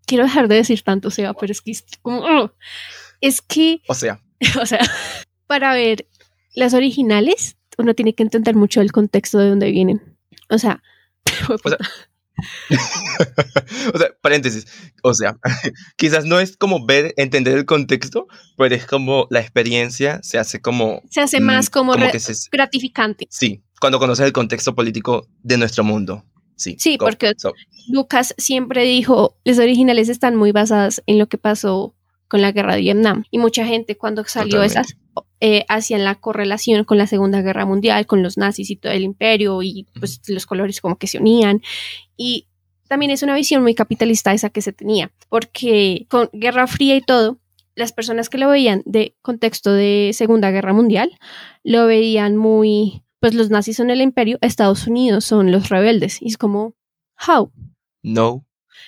quiero 0.05 0.23
dejar 0.23 0.47
de 0.47 0.55
decir 0.55 0.81
tanto, 0.81 1.11
Seba, 1.11 1.33
pero 1.33 1.51
es 1.51 1.61
que 1.61 1.71
es 1.71 1.85
como... 2.01 2.21
¡oh! 2.21 2.51
es 3.21 3.41
que... 3.41 3.81
O 3.87 3.93
sea. 3.93 4.21
o 4.61 4.65
sea, 4.65 4.79
para 5.47 5.73
ver 5.73 6.07
las 6.55 6.73
originales, 6.73 7.57
uno 7.77 7.93
tiene 7.93 8.13
que 8.13 8.23
entender 8.23 8.55
mucho 8.55 8.81
el 8.81 8.91
contexto 8.91 9.37
de 9.39 9.49
dónde 9.49 9.71
vienen. 9.71 10.17
O 10.49 10.57
sea, 10.57 10.81
o 11.49 11.69
sea 11.69 11.77
o 13.93 13.97
sea, 13.97 14.09
paréntesis. 14.21 14.67
O 15.03 15.13
sea, 15.13 15.37
quizás 15.97 16.25
no 16.25 16.39
es 16.39 16.57
como 16.57 16.85
ver, 16.85 17.13
entender 17.17 17.57
el 17.57 17.65
contexto, 17.65 18.27
pero 18.57 18.75
es 18.75 18.85
como 18.85 19.27
la 19.29 19.39
experiencia 19.39 20.19
se 20.23 20.37
hace 20.37 20.61
como. 20.61 21.01
Se 21.09 21.21
hace 21.21 21.39
más 21.39 21.69
mm, 21.69 21.71
como, 21.71 21.93
gratificante. 22.51 23.27
Sí, 23.29 23.63
cuando 23.79 23.99
conoces 23.99 24.25
el 24.25 24.33
contexto 24.33 24.75
político 24.75 25.27
de 25.43 25.57
nuestro 25.57 25.83
mundo. 25.83 26.25
Sí, 26.57 26.77
sí 26.79 26.97
porque 26.97 27.33
Lucas 27.89 28.33
siempre 28.37 28.83
dijo: 28.83 29.37
las 29.43 29.59
originales 29.59 30.09
están 30.09 30.35
muy 30.35 30.51
basadas 30.51 31.03
en 31.05 31.19
lo 31.19 31.27
que 31.27 31.37
pasó 31.37 31.95
con 32.27 32.41
la 32.41 32.51
guerra 32.51 32.75
de 32.75 32.81
Vietnam. 32.81 33.25
Y 33.31 33.37
mucha 33.37 33.65
gente, 33.65 33.97
cuando 33.97 34.23
salió 34.25 34.63
esas, 34.63 34.97
eh, 35.39 35.65
hacían 35.67 36.03
la 36.03 36.15
correlación 36.15 36.83
con 36.85 36.97
la 36.97 37.07
Segunda 37.07 37.41
Guerra 37.41 37.65
Mundial, 37.65 38.05
con 38.05 38.23
los 38.23 38.37
nazis 38.37 38.69
y 38.69 38.75
todo 38.75 38.93
el 38.93 39.03
imperio, 39.03 39.61
y 39.63 39.85
pues 39.99 40.21
los 40.27 40.45
colores 40.45 40.81
como 40.81 40.97
que 40.97 41.07
se 41.07 41.19
unían. 41.19 41.61
Y 42.17 42.47
también 42.87 43.11
es 43.11 43.23
una 43.23 43.35
visión 43.35 43.61
muy 43.61 43.75
capitalista 43.75 44.33
esa 44.33 44.49
que 44.49 44.61
se 44.61 44.73
tenía, 44.73 45.11
porque 45.29 46.05
con 46.09 46.29
Guerra 46.33 46.67
Fría 46.67 46.95
y 46.95 47.01
todo, 47.01 47.39
las 47.75 47.91
personas 47.91 48.29
que 48.29 48.37
lo 48.37 48.49
veían 48.49 48.81
de 48.85 49.15
contexto 49.21 49.73
de 49.73 50.11
Segunda 50.13 50.51
Guerra 50.51 50.73
Mundial, 50.73 51.17
lo 51.63 51.85
veían 51.87 52.37
muy, 52.37 53.03
pues 53.19 53.33
los 53.33 53.49
nazis 53.49 53.77
son 53.77 53.89
el 53.89 54.01
imperio, 54.01 54.37
Estados 54.41 54.87
Unidos 54.87 55.25
son 55.25 55.51
los 55.51 55.69
rebeldes. 55.69 56.21
Y 56.21 56.27
es 56.27 56.37
como, 56.37 56.75
how? 57.27 57.51
No. 58.01 58.44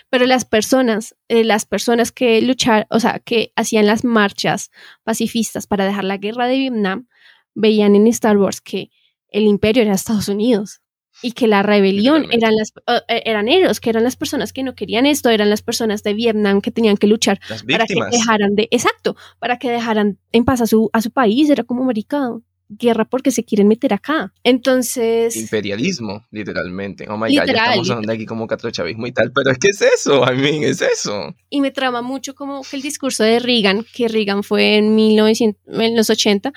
Pero 0.09 0.25
las 0.25 0.45
personas, 0.45 1.15
eh, 1.27 1.43
las 1.43 1.65
personas 1.65 2.11
que 2.11 2.41
lucharon, 2.41 2.85
o 2.89 2.99
sea, 2.99 3.19
que 3.19 3.51
hacían 3.55 3.85
las 3.85 4.03
marchas 4.03 4.71
pacifistas 5.03 5.67
para 5.67 5.85
dejar 5.85 6.05
la 6.05 6.17
guerra 6.17 6.47
de 6.47 6.57
Vietnam, 6.57 7.07
veían 7.53 7.95
en 7.95 8.07
Star 8.07 8.37
Wars 8.37 8.61
que 8.61 8.89
el 9.29 9.43
imperio 9.43 9.83
era 9.83 9.93
Estados 9.93 10.29
Unidos 10.29 10.81
y 11.21 11.31
que 11.31 11.47
la 11.47 11.63
rebelión 11.63 12.27
eran 12.31 12.55
las 12.55 12.71
eh, 13.07 13.23
eran 13.25 13.47
ellos, 13.47 13.79
que 13.79 13.89
eran 13.89 14.03
las 14.03 14.15
personas 14.15 14.53
que 14.53 14.63
no 14.63 14.75
querían 14.75 15.05
esto, 15.05 15.29
eran 15.29 15.49
las 15.49 15.61
personas 15.61 16.03
de 16.03 16.13
Vietnam 16.13 16.61
que 16.61 16.71
tenían 16.71 16.97
que 16.97 17.07
luchar 17.07 17.39
para 17.67 17.85
que 17.85 17.95
dejaran 18.11 18.55
de, 18.55 18.67
exacto, 18.71 19.15
para 19.39 19.57
que 19.57 19.71
dejaran 19.71 20.19
en 20.31 20.45
paz 20.45 20.61
a 20.61 20.67
su, 20.67 20.89
a 20.93 21.01
su 21.01 21.11
país, 21.11 21.49
era 21.49 21.63
como 21.63 21.83
americano 21.83 22.43
guerra 22.69 23.05
porque 23.05 23.31
se 23.31 23.43
quieren 23.43 23.67
meter 23.67 23.93
acá. 23.93 24.33
Entonces. 24.43 25.35
Imperialismo, 25.35 26.25
literalmente. 26.31 27.07
Oh 27.09 27.17
my 27.17 27.35
god, 27.35 27.45
ya 27.45 27.53
estamos 27.53 27.89
hablando 27.89 28.13
aquí 28.13 28.25
como 28.25 28.47
chavismo 28.47 29.07
y 29.07 29.11
tal, 29.11 29.31
pero 29.31 29.51
es 29.51 29.57
que 29.57 29.69
es 29.69 29.81
eso, 29.81 30.23
I 30.23 30.35
mean, 30.35 30.63
es 30.63 30.81
eso. 30.81 31.35
Y 31.49 31.61
me 31.61 31.71
trama 31.71 32.01
mucho 32.01 32.35
como 32.35 32.61
que 32.63 32.75
el 32.75 32.81
discurso 32.81 33.23
de 33.23 33.39
Reagan, 33.39 33.85
que 33.93 34.07
Reagan 34.07 34.43
fue 34.43 34.77
en, 34.77 34.95
1980, 34.95 36.53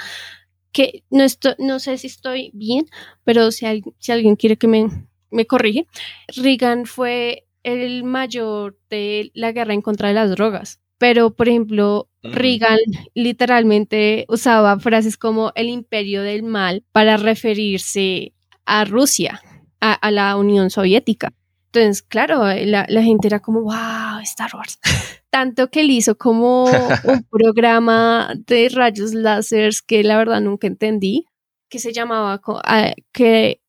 que 0.72 1.04
no, 1.11 1.24
no 1.58 1.78
sé 1.78 1.98
si 1.98 2.06
estoy 2.06 2.50
bien, 2.54 2.86
pero 3.24 3.50
si, 3.50 3.66
si 3.98 4.12
alguien 4.12 4.36
quiere 4.36 4.56
que 4.56 4.68
me, 4.68 4.88
me 5.30 5.46
corrige, 5.46 5.86
Reagan 6.36 6.86
fue 6.86 7.46
el 7.62 8.04
mayor 8.04 8.78
de 8.88 9.30
la 9.34 9.52
guerra 9.52 9.74
en 9.74 9.82
contra 9.82 10.08
de 10.08 10.14
las 10.14 10.30
drogas. 10.30 10.80
Pero, 11.01 11.34
por 11.34 11.48
ejemplo, 11.48 12.11
Reagan 12.22 12.78
literalmente 13.14 14.26
usaba 14.28 14.78
frases 14.78 15.16
como 15.16 15.51
el 15.55 15.70
imperio 15.70 16.20
del 16.20 16.42
mal 16.42 16.84
para 16.92 17.16
referirse 17.16 18.34
a 18.66 18.84
Rusia, 18.84 19.40
a, 19.80 20.11
la 20.11 20.36
Unión 20.36 20.68
Soviética. 20.68 21.32
Entonces, 21.72 22.03
claro, 22.03 22.44
la, 22.44 22.84
la, 22.86 23.03
gente 23.03 23.28
era 23.28 23.40
como, 23.40 23.62
wow, 23.62 24.20
Star 24.24 24.51
Wars. 24.55 24.78
Tanto 25.30 25.70
que 25.70 25.80
él 25.80 25.90
hizo 25.90 26.18
como 26.18 26.64
un 26.64 27.24
programa 27.30 28.34
de 28.46 28.68
rayos 28.68 29.14
láseres 29.14 29.80
que 29.80 30.05
la 30.05 30.18
verdad 30.18 30.42
nunca 30.42 30.66
entendí, 30.66 31.24
que 31.70 31.78
se 31.78 31.94
llamaba, 31.94 32.42
que 33.11 33.59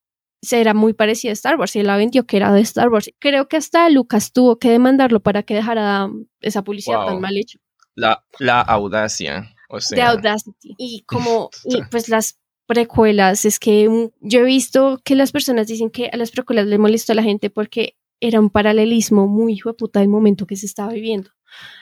era 0.49 0.73
muy 0.73 0.93
parecida 0.93 1.31
a 1.31 1.33
Star 1.33 1.57
Wars 1.57 1.75
y 1.75 1.79
él 1.79 1.87
la 1.87 1.97
vendió 1.97 2.25
que 2.25 2.37
era 2.37 2.51
de 2.51 2.61
Star 2.61 2.89
Wars. 2.89 3.11
Creo 3.19 3.47
que 3.47 3.57
hasta 3.57 3.89
Lucas 3.89 4.31
tuvo 4.31 4.57
que 4.57 4.69
demandarlo 4.69 5.19
para 5.19 5.43
que 5.43 5.55
dejara 5.55 6.09
esa 6.41 6.63
publicidad 6.63 7.05
tan 7.05 7.21
mal 7.21 7.37
hecha. 7.37 7.59
La, 7.95 8.25
la 8.39 8.61
audacia. 8.61 9.53
O 9.69 9.79
sea. 9.79 9.95
De 9.95 10.01
Audacity. 10.01 10.75
Y 10.77 11.03
como, 11.05 11.49
pues 11.91 12.09
las 12.09 12.39
precuelas, 12.65 13.45
es 13.45 13.59
que 13.59 14.09
yo 14.21 14.39
he 14.39 14.43
visto 14.43 14.99
que 15.03 15.15
las 15.15 15.31
personas 15.31 15.67
dicen 15.67 15.89
que 15.89 16.09
a 16.11 16.17
las 16.17 16.31
precuelas 16.31 16.67
le 16.67 16.77
molestó 16.77 17.11
a 17.11 17.15
la 17.15 17.23
gente 17.23 17.49
porque 17.49 17.97
era 18.19 18.39
un 18.39 18.49
paralelismo 18.49 19.27
muy 19.27 19.53
hijo 19.53 19.69
de 19.69 19.75
puta 19.75 19.99
del 19.99 20.09
momento 20.09 20.47
que 20.47 20.55
se 20.55 20.65
estaba 20.65 20.93
viviendo 20.93 21.31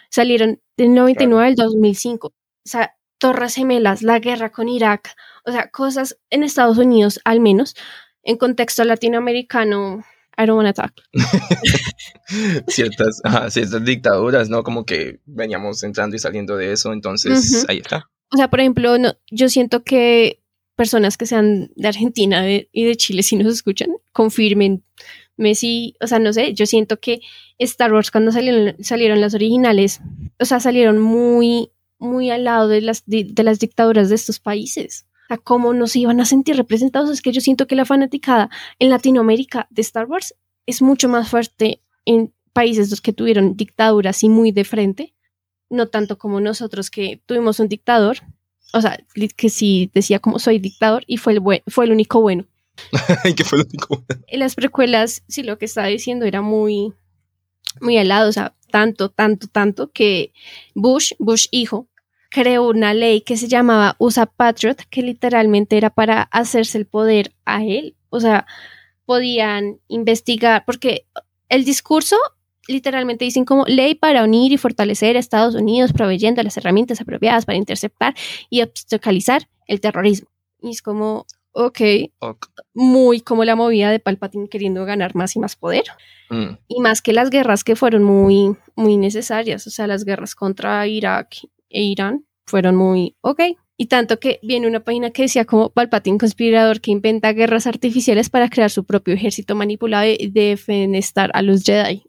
salieron 0.10 0.62
del 0.78 0.94
99 0.94 1.48
al 1.48 1.56
2005. 1.56 2.28
O 2.28 2.34
sea, 2.66 2.96
Torres 3.18 3.56
Gemelas, 3.56 4.02
la 4.02 4.20
guerra 4.20 4.52
con 4.52 4.70
Irak, 4.70 5.16
o 5.46 5.52
sea, 5.52 5.70
cosas 5.70 6.18
en 6.30 6.44
Estados 6.44 6.78
Unidos 6.78 7.20
al 7.26 7.40
menos, 7.40 7.76
en 8.30 8.38
contexto 8.38 8.84
latinoamericano, 8.84 10.06
I 10.38 10.46
don't 10.46 10.64
want 10.64 10.76
to 10.76 10.82
talk. 10.82 10.94
ciertas, 12.68 13.22
ciertas 13.50 13.84
dictaduras, 13.84 14.50
¿no? 14.50 14.62
Como 14.64 14.86
que 14.86 15.20
veníamos 15.26 15.82
entrando 15.84 16.16
y 16.16 16.20
saliendo 16.20 16.56
de 16.56 16.72
eso, 16.72 16.94
entonces 16.94 17.66
ahí 17.68 17.80
está. 17.80 18.08
O 18.32 18.38
sea, 18.38 18.48
por 18.48 18.60
ejemplo, 18.60 19.00
no, 19.00 19.16
yo 19.32 19.50
siento 19.50 19.84
que 19.84 20.44
personas 20.76 21.18
que 21.18 21.26
sean 21.26 21.72
de 21.76 21.88
Argentina 21.88 22.48
y 22.48 22.86
de 22.86 22.96
Chile, 22.96 23.24
si 23.24 23.36
nos 23.36 23.52
escuchan, 23.52 23.90
confirmen 24.14 24.84
Messi, 25.36 25.96
o 26.00 26.06
sea, 26.06 26.20
no 26.20 26.32
sé, 26.32 26.54
yo 26.54 26.68
siento 26.68 27.00
que 27.00 27.22
Star 27.58 27.92
Wars 27.92 28.12
cuando 28.12 28.32
salieron, 28.32 28.76
salieron 28.84 29.22
las 29.22 29.34
originales, 29.34 30.02
o 30.38 30.46
sea, 30.46 30.60
salieron 30.60 31.00
muy, 31.00 31.72
muy 31.98 32.30
al 32.30 32.44
lado 32.44 32.68
de 32.68 32.82
las, 32.82 33.04
de, 33.08 33.24
de 33.24 33.44
las 33.44 33.58
dictaduras 33.58 34.10
de 34.10 34.16
estos 34.16 34.40
países. 34.40 35.08
Sea, 35.30 35.38
cómo 35.38 35.74
nos 35.74 35.96
iban 35.96 36.20
a 36.20 36.26
sentir 36.26 36.58
representados. 36.58 37.10
Es 37.12 37.22
que 37.22 37.32
yo 37.32 37.40
siento 37.40 37.68
que 37.68 37.76
la 37.76 37.86
fanaticada 37.86 38.50
en 38.80 38.90
Latinoamérica 38.90 39.68
de 39.70 39.82
Star 39.84 40.08
Wars 40.08 40.36
es 40.66 40.82
mucho 40.82 41.08
más 41.08 41.30
fuerte 41.30 41.82
en 42.06 42.34
países 42.52 42.90
los 42.90 43.00
que 43.00 43.14
tuvieron 43.14 43.56
dictaduras 43.56 44.24
y 44.24 44.30
muy 44.30 44.52
de 44.52 44.66
frente, 44.66 45.14
no 45.70 45.88
tanto 45.88 46.18
como 46.18 46.42
nosotros 46.42 46.90
que 46.90 47.22
tuvimos 47.26 47.60
un 47.60 47.70
dictador, 47.70 48.18
o 48.74 48.82
sea, 48.82 49.00
que 49.36 49.50
sí 49.50 49.92
decía 49.94 50.20
como 50.20 50.40
soy 50.40 50.60
dictador 50.60 51.04
y 51.08 51.18
fue 51.18 51.34
el, 51.34 51.42
fue 51.68 51.86
el 51.86 51.92
único 51.92 52.22
bueno. 52.22 52.48
que 53.36 53.44
fue 53.44 53.60
lo 53.60 53.66
único. 53.66 54.04
En 54.28 54.40
las 54.40 54.56
precuelas, 54.56 55.24
sí, 55.28 55.44
lo 55.44 55.58
que 55.58 55.66
estaba 55.66 55.88
diciendo 55.88 56.26
era 56.26 56.42
muy, 56.42 56.94
muy 57.82 57.98
helado, 57.98 58.30
o 58.30 58.32
sea, 58.32 58.56
tanto, 58.72 59.10
tanto, 59.10 59.48
tanto 59.48 59.92
que 59.92 60.34
Bush, 60.76 61.14
Bush 61.20 61.48
hijo, 61.52 61.88
creó 62.30 62.68
una 62.68 62.94
ley 62.94 63.22
que 63.22 63.38
se 63.38 63.48
llamaba 63.48 63.96
USA 64.00 64.26
Patriot, 64.28 64.78
que 64.90 65.02
literalmente 65.02 65.78
era 65.78 65.90
para 65.90 66.24
hacerse 66.24 66.78
el 66.78 66.86
poder 66.86 67.34
a 67.46 67.64
él. 67.64 67.96
O 68.10 68.20
sea, 68.20 68.46
podían 69.06 69.80
investigar, 69.88 70.64
porque 70.66 71.06
el 71.50 71.66
discurso 71.66 72.16
literalmente 72.68 73.26
dicen 73.26 73.46
como 73.46 73.66
ley 73.66 73.96
para 73.96 74.24
unir 74.24 74.52
y 74.52 74.58
fortalecer 74.58 75.16
a 75.16 75.20
Estados 75.20 75.56
Unidos, 75.56 75.92
proveyendo 75.92 76.44
las 76.44 76.56
herramientas 76.58 77.02
apropiadas 77.02 77.46
para 77.46 77.58
interceptar 77.58 78.14
y 78.50 78.62
obstaculizar 78.62 79.50
el 79.66 79.82
terrorismo. 79.82 80.30
Y 80.62 80.70
es 80.70 80.84
como, 80.84 81.26
ok, 81.54 81.82
Ok. 82.20 82.46
muy 82.76 83.22
como 83.22 83.44
la 83.44 83.56
movida 83.56 83.90
de 83.90 84.00
Palpatine 84.00 84.50
queriendo 84.50 84.86
ganar 84.86 85.16
más 85.16 85.36
y 85.36 85.40
más 85.40 85.56
poder. 85.56 85.86
Mm. 86.30 86.58
Y 86.68 86.80
más 86.82 87.02
que 87.02 87.14
las 87.14 87.32
guerras 87.32 87.64
que 87.64 87.76
fueron 87.76 88.04
muy, 88.04 88.56
muy 88.76 88.98
necesarias, 88.98 89.66
o 89.66 89.72
sea, 89.72 89.88
las 89.88 90.06
guerras 90.06 90.36
contra 90.36 90.86
Irak 90.86 91.38
e 91.70 91.84
Irán 91.84 92.26
fueron 92.46 92.76
muy 92.76 93.16
ok. 93.22 93.42
Y 93.78 93.86
tanto 93.86 94.20
que 94.20 94.40
viene 94.44 94.68
una 94.68 94.82
página 94.82 95.12
que 95.12 95.22
decía 95.22 95.46
como 95.46 95.70
Palpatine 95.70 96.18
conspirador 96.18 96.82
que 96.82 96.92
inventa 96.92 97.32
guerras 97.32 97.66
artificiales 97.66 98.30
para 98.30 98.50
crear 98.50 98.70
su 98.70 98.84
propio 98.84 99.14
ejército 99.14 99.56
manipulado 99.56 100.06
y 100.06 100.30
defenestar 100.32 101.32
a 101.34 101.42
los 101.42 101.64
Jedi. 101.64 102.04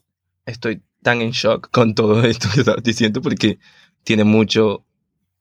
Estoy 0.47 0.83
tan 1.03 1.23
en 1.23 1.31
shock 1.31 1.71
con 1.71 1.95
todo 1.95 2.25
esto 2.25 2.49
que 2.53 2.61
estabas 2.61 2.83
diciendo 2.83 3.23
porque 3.23 3.61
tiene 4.03 4.25
mucho 4.25 4.85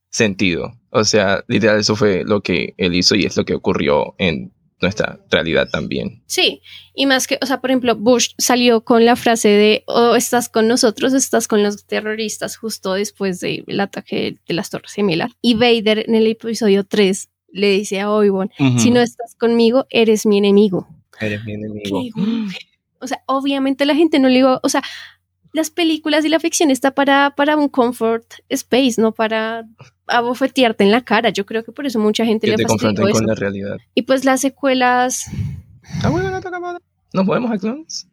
sentido. 0.10 0.74
O 0.92 1.04
sea, 1.04 1.44
literal, 1.48 1.80
eso 1.80 1.96
fue 1.96 2.24
lo 2.26 2.42
que 2.42 2.74
él 2.78 2.96
hizo 2.96 3.16
y 3.16 3.26
es 3.26 3.38
lo 3.38 3.46
que 3.46 3.56
ocurrió 3.56 4.16
en 4.18 4.54
nuestra 4.82 5.20
realidad 5.30 5.70
también. 5.70 6.22
Sí, 6.26 6.62
y 6.94 7.06
más 7.06 7.28
que, 7.28 7.38
o 7.42 7.46
sea, 7.46 7.60
por 7.62 7.70
ejemplo, 7.70 7.96
Bush 7.96 8.30
salió 8.38 8.84
con 8.84 9.06
la 9.06 9.16
frase 9.16 9.50
de, 9.50 9.84
o 9.88 10.16
estás 10.16 10.50
con 10.50 10.68
nosotros, 10.68 11.14
estás 11.14 11.48
con 11.48 11.64
los 11.64 11.86
terroristas, 11.86 12.58
justo 12.58 12.94
después 12.94 13.40
del 13.40 13.80
ataque 13.80 14.38
de 14.48 14.54
las 14.54 14.70
Torres 14.70 14.94
Gemelas. 14.94 15.32
Y 15.42 15.56
Vader 15.56 16.06
en 16.08 16.16
el 16.16 16.28
episodio 16.28 16.86
3 16.86 17.30
le 17.52 17.72
dice 17.72 18.00
a 18.00 18.12
Obi-Wan, 18.12 18.52
si 18.78 18.92
no 18.92 19.02
estás 19.02 19.36
conmigo, 19.36 19.86
eres 19.90 20.26
mi 20.26 20.38
enemigo. 20.38 20.88
Eres 21.20 21.44
mi 21.44 21.54
enemigo. 21.54 22.10
O 23.02 23.08
sea, 23.08 23.24
obviamente 23.28 23.86
la 23.86 23.96
gente 23.96 24.20
no 24.20 24.28
le 24.28 24.40
iba, 24.40 24.60
o 24.62 24.68
sea, 24.68 24.84
las 25.54 25.70
películas 25.70 26.24
y 26.26 26.30
la 26.30 26.40
ficción 26.40 26.72
está 26.72 26.92
para, 26.92 27.32
para 27.36 27.58
un 27.58 27.70
comfort 27.70 28.26
space, 28.50 28.96
no 29.02 29.12
para 29.14 29.66
abofetearte 30.08 30.84
en 30.84 30.92
la 30.92 31.02
cara. 31.02 31.30
Yo 31.30 31.46
creo 31.46 31.64
que 31.64 31.72
por 31.72 31.86
eso 31.86 32.00
mucha 32.00 32.26
gente 32.26 32.46
Que 32.48 32.52
le 32.52 32.58
te 32.58 32.64
confronten 32.66 33.08
eso. 33.08 33.14
con 33.14 33.28
la 33.28 33.36
realidad. 33.36 33.78
Y 33.96 34.04
pues 34.04 34.26
las 34.26 34.42
secuelas 34.42 35.26
Ah, 36.04 36.10
bueno, 36.10 36.30
no 36.30 36.40
toca 36.42 36.60
nada. 36.60 36.80
¿Nos 37.14 37.26
movemos 37.26 37.52
a 37.52 37.58
clones? 37.58 38.08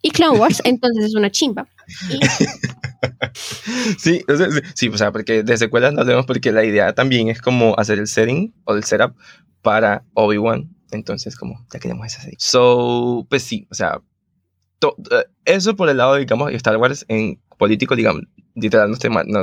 y 0.00 0.10
Clone 0.10 0.38
Wars, 0.38 0.62
entonces 0.64 1.04
es 1.06 1.14
una 1.14 1.30
chimba. 1.30 1.68
Y 2.08 2.18
Sí, 3.98 4.22
o 4.28 4.36
sea, 4.36 4.50
sí, 4.50 4.60
sí, 4.74 4.88
o 4.88 4.96
sea, 4.96 5.12
porque 5.12 5.42
de 5.42 5.56
secuelas 5.58 5.92
no 5.92 6.00
hablemos 6.00 6.24
porque 6.26 6.52
la 6.52 6.64
idea 6.64 6.94
también 6.94 7.28
es 7.28 7.40
como 7.42 7.74
hacer 7.78 7.98
el 7.98 8.06
setting 8.06 8.54
o 8.64 8.74
el 8.74 8.84
setup 8.84 9.14
para 9.62 10.04
Obi-Wan. 10.14 10.70
Entonces, 10.92 11.36
como 11.36 11.66
ya 11.72 11.78
queremos 11.80 12.06
esa 12.06 12.22
serie. 12.22 12.36
So, 12.40 13.26
pues 13.28 13.42
sí, 13.42 13.66
o 13.70 13.74
sea, 13.74 14.00
to- 14.78 14.96
eh, 15.10 15.24
eso 15.44 15.76
por 15.76 15.88
el 15.88 15.96
lado, 15.98 16.16
digamos, 16.16 16.48
de 16.50 16.56
Star 16.56 16.76
Wars 16.76 17.04
en 17.08 17.40
político, 17.58 17.96
digamos, 17.96 18.22
literal 18.54 18.90
nos, 18.90 18.98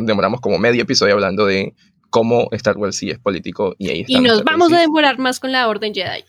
demoramos 0.06 0.42
como 0.42 0.58
medio 0.60 0.82
episodio 0.84 1.14
hablando 1.14 1.46
de 1.46 1.74
cómo 2.10 2.48
Star 2.52 2.78
Wars 2.78 2.96
sí 2.96 3.10
es 3.10 3.20
político 3.20 3.76
y 3.78 3.90
ahí 3.90 4.02
está 4.02 4.14
Y 4.14 4.20
nos 4.22 4.44
vamos 4.44 4.72
a 4.72 4.80
demorar 4.80 5.18
más 5.20 5.40
con 5.40 5.52
la 5.52 5.68
Orden 5.68 5.94
Jedi. 5.94 6.24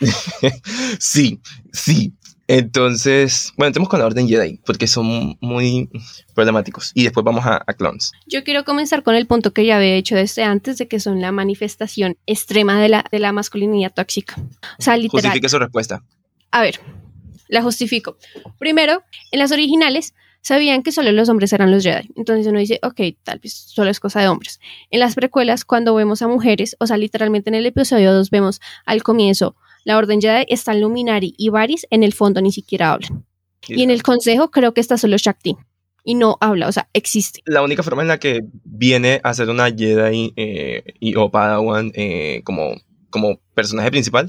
sí, 0.98 1.40
sí. 1.72 2.14
Entonces, 2.46 3.52
bueno, 3.56 3.68
entremos 3.68 3.88
con 3.88 4.00
la 4.00 4.06
Orden 4.06 4.28
Jedi, 4.28 4.60
porque 4.66 4.86
son 4.86 5.38
muy 5.40 5.88
problemáticos. 6.34 6.92
Y 6.94 7.04
después 7.04 7.24
vamos 7.24 7.46
a, 7.46 7.62
a 7.66 7.72
clones. 7.72 8.12
Yo 8.26 8.44
quiero 8.44 8.64
comenzar 8.64 9.02
con 9.02 9.14
el 9.14 9.26
punto 9.26 9.52
que 9.54 9.64
ya 9.64 9.76
había 9.76 9.94
hecho 9.94 10.14
desde 10.14 10.44
antes, 10.44 10.76
de 10.76 10.86
que 10.86 11.00
son 11.00 11.22
la 11.22 11.32
manifestación 11.32 12.18
extrema 12.26 12.78
de 12.80 12.90
la, 12.90 13.04
de 13.10 13.18
la 13.18 13.32
masculinidad 13.32 13.94
tóxica. 13.94 14.36
O 14.78 14.82
sea, 14.82 14.96
literal. 14.98 15.22
Justifique 15.22 15.48
su 15.48 15.58
respuesta. 15.58 16.02
A 16.50 16.60
ver, 16.60 16.80
la 17.48 17.62
justifico. 17.62 18.16
Primero, 18.58 19.02
en 19.30 19.38
las 19.38 19.52
originales 19.52 20.14
sabían 20.44 20.82
que 20.82 20.92
solo 20.92 21.10
los 21.10 21.28
hombres 21.28 21.52
eran 21.52 21.70
los 21.70 21.82
Jedi. 21.82 22.10
Entonces 22.16 22.46
uno 22.46 22.58
dice, 22.58 22.78
ok, 22.82 23.00
tal 23.22 23.38
vez 23.38 23.54
solo 23.54 23.90
es 23.90 23.98
cosa 23.98 24.20
de 24.20 24.28
hombres. 24.28 24.60
En 24.90 25.00
las 25.00 25.14
precuelas, 25.14 25.64
cuando 25.64 25.94
vemos 25.94 26.20
a 26.20 26.28
mujeres, 26.28 26.76
o 26.78 26.86
sea, 26.86 26.98
literalmente 26.98 27.48
en 27.48 27.54
el 27.54 27.66
episodio 27.66 28.12
2 28.12 28.30
vemos 28.30 28.60
al 28.84 29.02
comienzo, 29.02 29.56
la 29.84 29.96
Orden 29.96 30.20
Jedi 30.20 30.44
está 30.48 30.74
Luminari 30.74 31.34
y 31.38 31.48
Varys, 31.48 31.86
en 31.90 32.02
el 32.02 32.12
fondo 32.12 32.42
ni 32.42 32.52
siquiera 32.52 32.92
hablan. 32.92 33.24
Y 33.66 33.82
en 33.82 33.90
el 33.90 34.02
consejo 34.02 34.50
creo 34.50 34.74
que 34.74 34.82
está 34.82 34.98
solo 34.98 35.16
Shakti. 35.16 35.56
Y 36.06 36.14
no 36.14 36.36
habla, 36.40 36.68
o 36.68 36.72
sea, 36.72 36.90
existe. 36.92 37.40
La 37.46 37.62
única 37.62 37.82
forma 37.82 38.02
en 38.02 38.08
la 38.08 38.18
que 38.18 38.42
viene 38.64 39.22
a 39.24 39.32
ser 39.32 39.48
una 39.48 39.70
Jedi 39.70 40.34
eh, 40.36 40.84
y 41.00 41.16
o 41.16 41.30
Padawan 41.30 41.92
eh, 41.94 42.42
como, 42.44 42.74
como 43.08 43.40
personaje 43.54 43.90
principal 43.90 44.26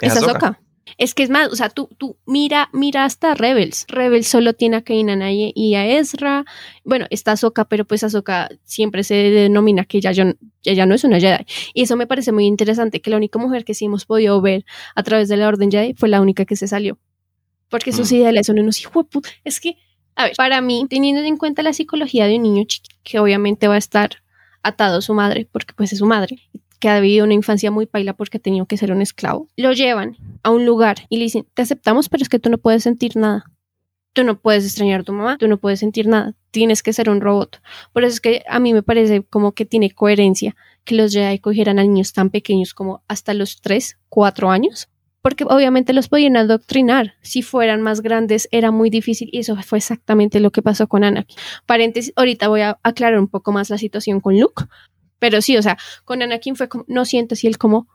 es 0.00 0.12
Es 0.12 0.16
Ahsoka. 0.16 0.32
Ahsoka. 0.32 0.60
Es 0.96 1.14
que 1.14 1.22
es 1.22 1.30
más, 1.30 1.48
o 1.52 1.56
sea, 1.56 1.68
tú, 1.68 1.88
tú 1.98 2.16
mira, 2.26 2.70
mira 2.72 3.04
hasta 3.04 3.34
Rebels. 3.34 3.84
Rebels 3.88 4.26
solo 4.26 4.54
tiene 4.54 4.76
a 4.76 4.82
Kanan 4.82 5.22
y 5.28 5.74
a 5.74 5.86
Ezra. 5.86 6.44
Bueno, 6.84 7.06
está 7.10 7.32
Ahsoka, 7.32 7.66
pero 7.66 7.84
pues 7.84 8.02
Ahsoka 8.04 8.48
siempre 8.64 9.04
se 9.04 9.14
denomina 9.14 9.84
que 9.84 9.98
ella, 9.98 10.12
yo- 10.12 10.32
ella 10.64 10.86
no 10.86 10.94
es 10.94 11.04
una 11.04 11.20
Jedi. 11.20 11.44
Y 11.74 11.82
eso 11.82 11.96
me 11.96 12.06
parece 12.06 12.32
muy 12.32 12.46
interesante, 12.46 13.00
que 13.00 13.10
la 13.10 13.16
única 13.16 13.38
mujer 13.38 13.64
que 13.64 13.74
sí 13.74 13.84
hemos 13.84 14.06
podido 14.06 14.40
ver 14.40 14.64
a 14.94 15.02
través 15.02 15.28
de 15.28 15.36
la 15.36 15.48
Orden 15.48 15.70
Jedi 15.70 15.94
fue 15.94 16.08
la 16.08 16.20
única 16.20 16.44
que 16.44 16.56
se 16.56 16.66
salió. 16.68 16.98
Porque 17.68 17.92
sus 17.92 18.10
Mm. 18.10 18.14
ideales 18.14 18.46
son 18.46 18.58
unos 18.60 18.80
hijos 18.80 18.94
de 18.94 19.04
puta. 19.10 19.28
Es 19.44 19.60
que, 19.60 19.76
a 20.16 20.24
ver, 20.24 20.32
para 20.36 20.60
mí, 20.60 20.86
teniendo 20.88 21.22
en 21.22 21.36
cuenta 21.36 21.62
la 21.62 21.72
psicología 21.72 22.26
de 22.26 22.36
un 22.36 22.42
niño 22.42 22.64
chiquito, 22.64 22.96
que 23.04 23.18
obviamente 23.18 23.68
va 23.68 23.74
a 23.74 23.78
estar 23.78 24.10
atado 24.62 24.98
a 24.98 25.02
su 25.02 25.14
madre, 25.14 25.46
porque 25.52 25.72
pues 25.74 25.92
es 25.92 25.98
su 25.98 26.06
madre, 26.06 26.38
que 26.78 26.88
ha 26.88 27.00
vivido 27.00 27.24
una 27.24 27.34
infancia 27.34 27.70
muy 27.70 27.86
paila 27.86 28.14
porque 28.14 28.38
ha 28.38 28.40
tenido 28.40 28.66
que 28.66 28.76
ser 28.76 28.92
un 28.92 29.02
esclavo, 29.02 29.48
lo 29.56 29.72
llevan 29.72 30.16
a 30.42 30.50
un 30.50 30.66
lugar 30.66 31.06
y 31.08 31.16
le 31.16 31.24
dicen, 31.24 31.46
te 31.54 31.62
aceptamos, 31.62 32.08
pero 32.08 32.22
es 32.22 32.28
que 32.28 32.38
tú 32.38 32.50
no 32.50 32.58
puedes 32.58 32.82
sentir 32.82 33.16
nada. 33.16 33.44
Tú 34.14 34.24
no 34.24 34.40
puedes 34.40 34.64
extrañar 34.64 35.02
a 35.02 35.04
tu 35.04 35.12
mamá, 35.12 35.36
tú 35.38 35.46
no 35.46 35.58
puedes 35.58 35.78
sentir 35.78 36.08
nada, 36.08 36.34
tienes 36.50 36.82
que 36.82 36.92
ser 36.92 37.08
un 37.08 37.20
robot. 37.20 37.60
Por 37.92 38.02
eso 38.02 38.14
es 38.14 38.20
que 38.20 38.42
a 38.48 38.58
mí 38.58 38.72
me 38.72 38.82
parece 38.82 39.22
como 39.22 39.52
que 39.52 39.64
tiene 39.64 39.90
coherencia 39.90 40.56
que 40.84 40.96
los 40.96 41.12
Jedi 41.12 41.38
cogieran 41.38 41.78
a 41.78 41.82
niños 41.82 42.14
tan 42.14 42.30
pequeños 42.30 42.74
como 42.74 43.02
hasta 43.06 43.34
los 43.34 43.60
3, 43.60 43.98
4 44.08 44.50
años, 44.50 44.88
porque 45.20 45.44
obviamente 45.44 45.92
los 45.92 46.08
podían 46.08 46.36
adoctrinar. 46.36 47.14
Si 47.20 47.42
fueran 47.42 47.82
más 47.82 48.00
grandes 48.00 48.48
era 48.50 48.72
muy 48.72 48.88
difícil 48.90 49.28
y 49.30 49.40
eso 49.40 49.54
fue 49.62 49.78
exactamente 49.78 50.40
lo 50.40 50.50
que 50.50 50.62
pasó 50.62 50.88
con 50.88 51.04
Anakin. 51.04 51.36
Paréntesis, 51.66 52.12
ahorita 52.16 52.48
voy 52.48 52.62
a 52.62 52.78
aclarar 52.82 53.20
un 53.20 53.28
poco 53.28 53.52
más 53.52 53.70
la 53.70 53.78
situación 53.78 54.20
con 54.20 54.40
Luke, 54.40 54.64
pero 55.18 55.42
sí, 55.42 55.56
o 55.56 55.62
sea, 55.62 55.78
con 56.04 56.22
Anakin 56.22 56.56
fue 56.56 56.68
como, 56.68 56.84
no 56.88 57.04
sientes 57.04 57.44
y 57.44 57.46
él 57.46 57.58
como, 57.58 57.88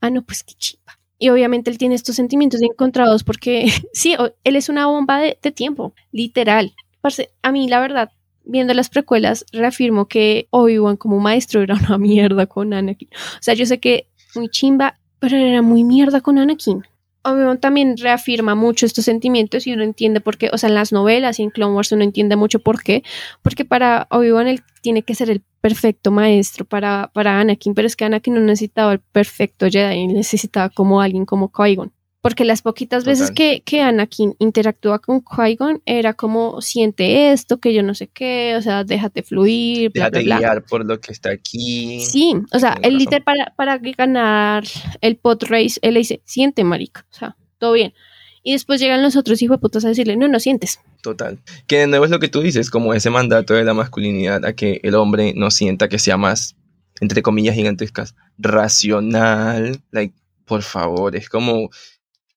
ah, 0.00 0.10
no, 0.10 0.22
pues 0.22 0.42
qué 0.42 0.54
chimba. 0.54 0.98
Y 1.18 1.30
obviamente 1.30 1.70
él 1.70 1.78
tiene 1.78 1.96
estos 1.96 2.16
sentimientos 2.16 2.62
encontrados 2.62 3.24
porque 3.24 3.66
sí, 3.92 4.14
él 4.44 4.56
es 4.56 4.68
una 4.68 4.86
bomba 4.86 5.18
de, 5.18 5.34
tiempo, 5.52 5.94
literal. 6.12 6.74
Parce, 7.00 7.30
a 7.42 7.52
mí, 7.52 7.68
la 7.68 7.80
verdad, 7.80 8.12
viendo 8.44 8.74
las 8.74 8.88
precuelas, 8.88 9.44
reafirmo 9.52 10.06
que 10.06 10.46
Obi-Wan 10.50 10.96
como 10.96 11.18
maestro 11.18 11.62
era 11.62 11.74
una 11.74 11.98
mierda 11.98 12.46
con 12.46 12.72
Anakin. 12.72 13.08
O 13.12 13.42
sea, 13.42 13.54
yo 13.54 13.66
sé 13.66 13.80
que 13.80 14.08
muy 14.34 14.48
chimba, 14.48 14.98
pero 15.18 15.36
era 15.36 15.62
muy 15.62 15.84
mierda 15.84 16.20
con 16.20 16.38
Anakin. 16.38 16.84
Obi-Wan 17.32 17.58
también 17.58 17.96
reafirma 17.96 18.54
mucho 18.54 18.86
estos 18.86 19.04
sentimientos 19.04 19.66
y 19.66 19.72
uno 19.72 19.82
entiende 19.82 20.20
por 20.20 20.36
qué, 20.36 20.50
o 20.52 20.58
sea, 20.58 20.68
en 20.68 20.74
las 20.74 20.92
novelas 20.92 21.38
y 21.38 21.42
en 21.42 21.50
Clone 21.50 21.74
Wars 21.74 21.92
uno 21.92 22.04
entiende 22.04 22.36
mucho 22.36 22.60
por 22.60 22.82
qué, 22.82 23.02
porque 23.42 23.64
para 23.64 24.06
Obi-Wan 24.10 24.48
él 24.48 24.62
tiene 24.80 25.02
que 25.02 25.14
ser 25.14 25.30
el 25.30 25.42
perfecto 25.60 26.10
maestro 26.10 26.64
para, 26.64 27.10
para 27.12 27.40
Anakin, 27.40 27.74
pero 27.74 27.86
es 27.86 27.96
que 27.96 28.04
Anakin 28.04 28.34
no 28.34 28.40
necesitaba 28.40 28.92
el 28.92 29.00
perfecto 29.00 29.66
Jedi, 29.68 30.06
necesitaba 30.08 30.70
como 30.70 31.00
alguien 31.00 31.24
como 31.26 31.50
Qui-Gon. 31.50 31.92
Porque 32.28 32.44
las 32.44 32.60
poquitas 32.62 33.04
veces 33.04 33.30
que, 33.30 33.62
que 33.64 33.80
Anakin 33.80 34.34
interactúa 34.38 34.98
con 34.98 35.22
Qui-Gon 35.22 35.80
era 35.86 36.12
como 36.12 36.60
siente 36.60 37.32
esto, 37.32 37.58
que 37.58 37.72
yo 37.72 37.82
no 37.82 37.94
sé 37.94 38.08
qué, 38.08 38.54
o 38.56 38.60
sea, 38.60 38.84
déjate 38.84 39.22
fluir, 39.22 39.90
bla, 39.92 40.10
Déjate 40.10 40.24
bla, 40.24 40.36
bla. 40.36 40.48
guiar 40.48 40.64
por 40.64 40.84
lo 40.84 41.00
que 41.00 41.12
está 41.12 41.30
aquí. 41.30 42.00
Sí, 42.00 42.34
o 42.52 42.58
sea, 42.58 42.76
el 42.82 42.98
líder 42.98 43.24
para, 43.24 43.54
para 43.56 43.78
ganar 43.78 44.64
el 45.00 45.16
pot 45.16 45.42
race, 45.44 45.78
él 45.80 45.94
le 45.94 46.00
dice, 46.00 46.20
siente 46.24 46.64
marica, 46.64 47.06
o 47.10 47.14
sea, 47.14 47.36
todo 47.58 47.72
bien. 47.72 47.94
Y 48.42 48.52
después 48.52 48.80
llegan 48.80 49.02
los 49.02 49.16
otros 49.16 49.40
hijos 49.42 49.56
de 49.56 49.60
putas 49.60 49.84
a 49.84 49.88
decirle, 49.88 50.16
no, 50.16 50.28
no 50.28 50.38
sientes. 50.38 50.80
Total. 51.02 51.38
Que 51.66 51.78
de 51.78 51.86
nuevo 51.86 52.04
es 52.04 52.10
lo 52.10 52.18
que 52.18 52.28
tú 52.28 52.40
dices, 52.40 52.70
como 52.70 52.94
ese 52.94 53.10
mandato 53.10 53.54
de 53.54 53.64
la 53.64 53.74
masculinidad 53.74 54.44
a 54.44 54.52
que 54.52 54.80
el 54.82 54.94
hombre 54.94 55.32
no 55.34 55.50
sienta 55.50 55.88
que 55.88 55.98
sea 55.98 56.16
más, 56.16 56.56
entre 57.00 57.22
comillas 57.22 57.54
gigantescas, 57.54 58.14
racional. 58.38 59.80
Like, 59.92 60.14
por 60.44 60.62
favor, 60.62 61.16
es 61.16 61.28
como... 61.28 61.70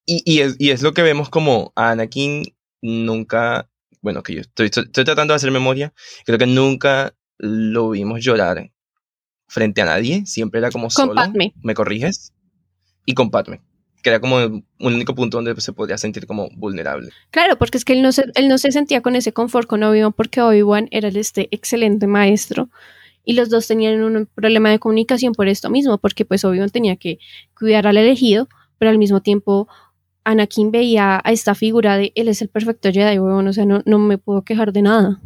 Y, 0.05 0.21
y, 0.25 0.41
es, 0.41 0.55
y 0.59 0.71
es 0.71 0.81
lo 0.81 0.93
que 0.93 1.01
vemos 1.01 1.29
como 1.29 1.71
a 1.75 1.91
Anakin 1.91 2.43
nunca, 2.81 3.69
bueno, 4.01 4.23
que 4.23 4.35
yo 4.35 4.41
estoy, 4.41 4.67
estoy 4.67 4.89
tratando 4.89 5.33
de 5.33 5.35
hacer 5.35 5.51
memoria, 5.51 5.93
creo 6.25 6.37
que 6.37 6.47
nunca 6.47 7.13
lo 7.37 7.91
vimos 7.91 8.23
llorar 8.23 8.71
frente 9.47 9.81
a 9.81 9.85
nadie, 9.85 10.25
siempre 10.25 10.59
era 10.59 10.71
como 10.71 10.89
solo. 10.89 11.13
Padme. 11.13 11.53
¿Me 11.61 11.73
corriges? 11.73 12.33
Y 13.05 13.13
con 13.13 13.31
Padme, 13.31 13.61
que 14.01 14.09
era 14.09 14.19
como 14.19 14.37
un 14.37 14.65
único 14.79 15.13
punto 15.13 15.37
donde 15.37 15.59
se 15.59 15.73
podía 15.73 15.97
sentir 15.97 16.25
como 16.25 16.49
vulnerable. 16.55 17.09
Claro, 17.31 17.57
porque 17.57 17.77
es 17.77 17.85
que 17.85 17.93
él 17.93 18.01
no 18.01 18.11
se, 18.11 18.25
él 18.35 18.47
no 18.47 18.57
se 18.57 18.71
sentía 18.71 19.01
con 19.01 19.15
ese 19.15 19.33
confort 19.33 19.67
con 19.67 19.83
Obi-Wan 19.83 20.13
porque 20.13 20.41
Obi-Wan 20.41 20.87
era 20.91 21.09
este 21.09 21.49
excelente 21.51 22.07
maestro 22.07 22.69
y 23.25 23.33
los 23.33 23.49
dos 23.49 23.67
tenían 23.67 24.01
un 24.01 24.25
problema 24.25 24.69
de 24.69 24.79
comunicación 24.79 25.33
por 25.33 25.47
esto 25.47 25.69
mismo, 25.69 25.97
porque 25.97 26.25
pues 26.25 26.45
Obi-Wan 26.45 26.69
tenía 26.69 26.95
que 26.95 27.19
cuidar 27.57 27.87
al 27.87 27.97
elegido, 27.97 28.47
pero 28.77 28.89
al 28.89 28.97
mismo 28.97 29.21
tiempo 29.21 29.67
Anakin 30.23 30.71
veía 30.71 31.21
a 31.23 31.31
esta 31.31 31.55
figura 31.55 31.97
de 31.97 32.11
él 32.15 32.27
es 32.27 32.41
el 32.41 32.49
perfecto 32.49 32.91
Jedi, 32.91 33.19
weón, 33.19 33.47
o 33.47 33.53
sea, 33.53 33.65
no, 33.65 33.81
no 33.85 33.99
me 33.99 34.17
puedo 34.17 34.43
quejar 34.43 34.71
de 34.71 34.81
nada. 34.83 35.21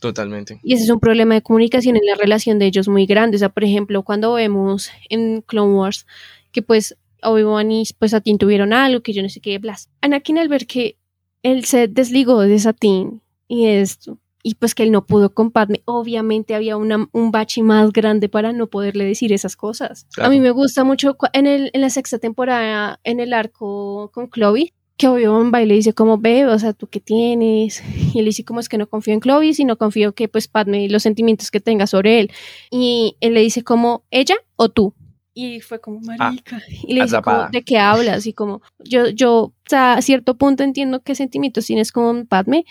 Totalmente. 0.00 0.60
Y 0.62 0.74
ese 0.74 0.84
es 0.84 0.90
un 0.90 0.98
problema 0.98 1.34
de 1.34 1.42
comunicación 1.42 1.96
en 1.96 2.06
la 2.06 2.14
relación 2.14 2.58
de 2.58 2.66
ellos 2.66 2.88
muy 2.88 3.06
grande. 3.06 3.36
O 3.36 3.38
sea, 3.38 3.50
por 3.50 3.64
ejemplo, 3.64 4.02
cuando 4.02 4.32
vemos 4.32 4.90
en 5.10 5.42
Clone 5.42 5.74
Wars 5.74 6.06
que 6.52 6.62
pues 6.62 6.96
Obi-Wan 7.22 7.70
y 7.70 7.84
pues 7.98 8.14
tuvieron 8.38 8.72
algo, 8.72 9.02
que 9.02 9.12
yo 9.12 9.22
no 9.22 9.28
sé 9.28 9.40
qué, 9.40 9.58
blas. 9.58 9.90
Anakin 10.00 10.38
al 10.38 10.48
ver 10.48 10.66
que 10.66 10.96
él 11.42 11.64
se 11.64 11.86
desligó 11.86 12.40
de 12.40 12.58
Satine 12.58 13.20
y 13.46 13.66
esto, 13.66 14.18
y 14.42 14.54
pues 14.54 14.74
que 14.74 14.82
él 14.82 14.92
no 14.92 15.06
pudo 15.06 15.34
con 15.34 15.50
Padme, 15.50 15.82
obviamente 15.84 16.54
había 16.54 16.76
una, 16.76 17.08
un 17.12 17.30
bache 17.30 17.62
más 17.62 17.92
grande 17.92 18.28
para 18.28 18.52
no 18.52 18.68
poderle 18.68 19.04
decir 19.04 19.32
esas 19.32 19.56
cosas. 19.56 20.06
Claro. 20.12 20.28
A 20.28 20.30
mí 20.30 20.40
me 20.40 20.50
gusta 20.50 20.84
mucho 20.84 21.16
en, 21.32 21.46
el, 21.46 21.70
en 21.72 21.80
la 21.80 21.90
sexta 21.90 22.18
temporada, 22.18 23.00
en 23.04 23.20
el 23.20 23.32
arco 23.32 24.10
con 24.12 24.30
Chloe, 24.30 24.72
que 25.00 25.08
Obi-Wan 25.08 25.50
va 25.52 25.62
y 25.62 25.66
le 25.66 25.74
dice 25.74 25.94
como, 25.94 26.18
ve, 26.18 26.46
o 26.46 26.58
sea, 26.58 26.74
¿tú 26.74 26.86
qué 26.86 27.00
tienes? 27.00 27.82
Y 28.14 28.18
él 28.18 28.26
dice 28.26 28.44
como 28.44 28.60
es 28.60 28.68
que 28.68 28.76
no 28.76 28.86
confío 28.86 29.14
en 29.14 29.20
Chloe, 29.20 29.54
sino 29.54 29.78
confío 29.78 30.14
que 30.14 30.28
pues 30.28 30.46
Padme 30.46 30.84
y 30.84 30.88
los 30.88 31.02
sentimientos 31.02 31.50
que 31.50 31.60
tenga 31.60 31.86
sobre 31.86 32.20
él. 32.20 32.30
Y 32.70 33.16
él 33.20 33.32
le 33.34 33.40
dice 33.40 33.62
como, 33.62 34.04
¿ella 34.10 34.36
o 34.56 34.68
tú? 34.68 34.94
Y 35.32 35.60
fue 35.60 35.80
como, 35.80 36.00
marica. 36.00 36.60
y 36.68 36.92
le 36.92 37.04
dice 37.04 37.22
como. 37.22 37.48
¿de 37.48 37.62
qué 37.62 37.78
hablas? 37.78 38.26
Y 38.26 38.34
como, 38.34 38.60
yo, 38.78 39.08
yo, 39.08 39.32
o 39.36 39.54
sea, 39.64 39.94
a 39.94 40.02
cierto 40.02 40.36
punto 40.36 40.64
entiendo 40.64 41.00
qué 41.02 41.14
sentimientos 41.14 41.64
tienes 41.64 41.92
con 41.92 42.26
Padme. 42.26 42.64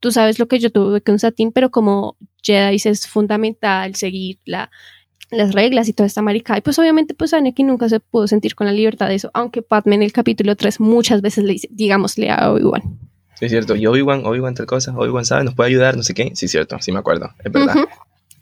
Tú 0.00 0.12
sabes 0.12 0.38
lo 0.38 0.46
que 0.48 0.58
yo 0.58 0.70
tuve 0.70 1.00
con 1.00 1.18
Satín, 1.18 1.52
pero 1.52 1.70
como 1.70 2.16
Jedi 2.42 2.76
es 2.84 3.06
fundamental 3.06 3.94
seguir 3.94 4.38
la, 4.44 4.70
las 5.30 5.52
reglas 5.54 5.88
y 5.88 5.92
toda 5.92 6.06
esta 6.06 6.22
maricada. 6.22 6.58
Y 6.58 6.62
pues 6.62 6.78
obviamente 6.78 7.14
pues 7.14 7.32
Anakin 7.34 7.66
nunca 7.66 7.88
se 7.88 8.00
pudo 8.00 8.28
sentir 8.28 8.54
con 8.54 8.66
la 8.66 8.72
libertad 8.72 9.08
de 9.08 9.14
eso, 9.16 9.30
aunque 9.34 9.62
Padme 9.62 9.94
en 9.96 10.02
el 10.02 10.12
capítulo 10.12 10.54
3 10.56 10.80
muchas 10.80 11.22
veces 11.22 11.44
le 11.44 11.54
dice, 11.54 11.68
digámosle 11.70 12.30
a 12.30 12.52
Obi-Wan. 12.52 12.82
Sí, 13.38 13.44
es 13.46 13.50
cierto. 13.50 13.76
Y 13.76 13.86
Obi-Wan, 13.86 14.24
Obi-Wan 14.24 14.54
tal 14.54 14.66
cosa, 14.66 14.96
Obi-Wan 14.96 15.24
sabe, 15.24 15.44
nos 15.44 15.54
puede 15.54 15.68
ayudar, 15.70 15.96
no 15.96 16.02
sé 16.02 16.14
qué. 16.14 16.30
Sí, 16.34 16.46
es 16.46 16.52
cierto, 16.52 16.76
sí 16.80 16.92
me 16.92 16.98
acuerdo, 17.00 17.30
es 17.44 17.52
verdad. 17.52 17.76
Ujú. 17.76 17.86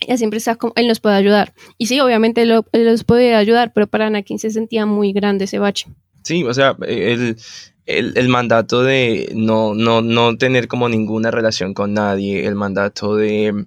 Ella 0.00 0.18
siempre 0.18 0.36
está 0.38 0.56
como, 0.56 0.72
él 0.76 0.86
nos 0.86 1.00
puede 1.00 1.16
ayudar. 1.16 1.54
Y 1.78 1.86
sí, 1.86 1.98
obviamente 2.00 2.42
él, 2.42 2.50
lo- 2.50 2.66
él 2.72 2.84
los 2.84 3.04
puede 3.04 3.34
ayudar, 3.34 3.72
pero 3.72 3.86
para 3.86 4.06
Anakin 4.08 4.38
se 4.38 4.50
sentía 4.50 4.86
muy 4.86 5.12
grande 5.12 5.46
ese 5.46 5.58
bache. 5.58 5.86
Sí, 6.24 6.44
o 6.44 6.52
sea, 6.52 6.76
el, 6.86 7.36
el, 7.86 8.28
mandato 8.28 8.82
de 8.82 9.30
no, 9.34 9.74
no, 9.74 10.00
no 10.00 10.36
tener 10.36 10.68
como 10.68 10.88
ninguna 10.88 11.30
relación 11.30 11.74
con 11.74 11.94
nadie, 11.94 12.46
el 12.46 12.54
mandato 12.54 13.16
de 13.16 13.66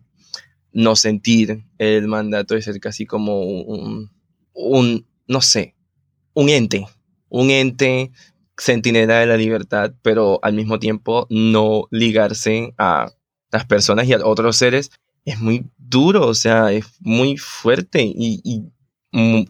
no 0.74 0.96
sentir, 0.96 1.64
el 1.78 2.08
mandato 2.08 2.56
de 2.56 2.62
ser 2.62 2.80
casi 2.80 3.06
como 3.06 3.42
un, 3.42 4.12
un 4.54 5.06
no 5.28 5.42
sé, 5.42 5.76
un 6.34 6.50
ente, 6.50 6.86
un 7.30 7.52
ente 7.52 8.12
centinela 8.60 9.20
de 9.20 9.28
la 9.28 9.38
libertad, 9.38 9.94
pero 10.02 10.40
al 10.42 10.54
mismo 10.54 10.80
tiempo 10.80 11.28
no 11.30 11.88
ligarse 11.92 12.74
a 12.78 13.12
las 13.52 13.66
personas 13.66 14.08
y 14.08 14.14
a 14.14 14.26
otros 14.26 14.58
seres, 14.58 14.92
es 15.26 15.40
muy 15.40 15.70
duro, 15.78 16.28
o 16.28 16.34
sea, 16.34 16.72
es 16.72 16.86
muy 17.00 17.38
fuerte 17.38 18.02
y, 18.04 18.42
y 18.44 18.64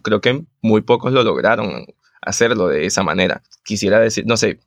creo 0.02 0.20
que 0.20 0.44
muy 0.60 0.82
pocos 0.82 1.12
lo 1.12 1.22
lograron 1.22 1.86
hacerlo 2.22 2.68
de 2.68 2.86
esa 2.86 3.02
manera. 3.02 3.42
Quisiera 3.64 4.00
decir, 4.00 4.24
no 4.26 4.36
sé, 4.36 4.60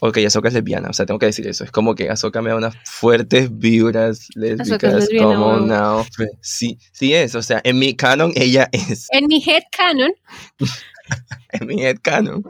ok, 0.00 0.18
Ahsoka 0.26 0.48
es 0.48 0.54
lesbiana, 0.54 0.88
o 0.88 0.92
sea, 0.92 1.06
tengo 1.06 1.18
que 1.18 1.26
decir 1.26 1.46
eso. 1.46 1.64
Es 1.64 1.70
como 1.70 1.94
que 1.94 2.10
Ahsoka 2.10 2.42
me 2.42 2.50
da 2.50 2.56
unas 2.56 2.74
fuertes 2.84 3.56
vibras 3.56 4.28
lésbicas, 4.34 5.08
como 5.18 5.58
now. 5.58 6.04
Sí, 6.40 6.78
sí 6.92 7.14
es, 7.14 7.34
o 7.34 7.42
sea, 7.42 7.60
en 7.64 7.78
mi 7.78 7.94
canon 7.94 8.32
ella 8.34 8.68
es, 8.72 9.08
En 9.10 9.26
mi 9.26 9.42
head 9.44 9.62
canon, 9.70 10.12
en 11.52 11.66
mi 11.66 11.84
head 11.84 11.98
canon, 12.02 12.42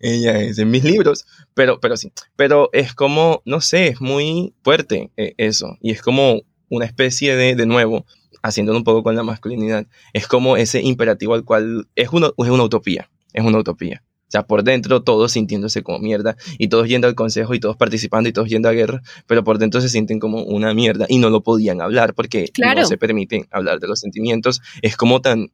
ella 0.00 0.38
es, 0.40 0.58
en 0.58 0.70
mis 0.70 0.84
libros, 0.84 1.26
pero, 1.54 1.80
pero 1.80 1.96
sí, 1.96 2.12
pero 2.34 2.70
es 2.72 2.94
como, 2.94 3.42
no 3.44 3.60
sé, 3.60 3.88
es 3.88 4.00
muy 4.00 4.54
fuerte 4.62 5.10
eh, 5.16 5.34
eso, 5.38 5.78
y 5.80 5.92
es 5.92 6.02
como 6.02 6.42
una 6.68 6.84
especie 6.84 7.36
de, 7.36 7.54
de 7.54 7.66
nuevo, 7.66 8.04
haciéndolo 8.42 8.78
un 8.78 8.84
poco 8.84 9.02
con 9.02 9.16
la 9.16 9.22
masculinidad, 9.22 9.86
es 10.12 10.26
como 10.26 10.56
ese 10.56 10.80
imperativo 10.82 11.34
al 11.34 11.44
cual 11.44 11.88
es 11.94 12.08
una, 12.10 12.28
es 12.28 12.48
una 12.48 12.64
utopía, 12.64 13.10
es 13.36 13.44
una 13.44 13.58
utopía. 13.58 14.02
O 14.28 14.30
sea, 14.30 14.44
por 14.44 14.64
dentro 14.64 15.04
todos 15.04 15.30
sintiéndose 15.30 15.84
como 15.84 16.00
mierda 16.00 16.36
y 16.58 16.66
todos 16.66 16.88
yendo 16.88 17.06
al 17.06 17.14
consejo 17.14 17.54
y 17.54 17.60
todos 17.60 17.76
participando 17.76 18.28
y 18.28 18.32
todos 18.32 18.48
yendo 18.48 18.68
a 18.68 18.72
guerra, 18.72 19.00
pero 19.28 19.44
por 19.44 19.58
dentro 19.58 19.80
se 19.80 19.88
sienten 19.88 20.18
como 20.18 20.42
una 20.42 20.74
mierda 20.74 21.06
y 21.08 21.18
no 21.18 21.30
lo 21.30 21.42
podían 21.44 21.80
hablar 21.80 22.12
porque 22.12 22.48
Claro. 22.52 22.80
no 22.80 22.86
se 22.88 22.96
permiten 22.98 23.46
hablar 23.52 23.78
de 23.78 23.86
los 23.86 24.00
sentimientos. 24.00 24.60
Es 24.82 24.96
como 24.96 25.20
tan... 25.20 25.52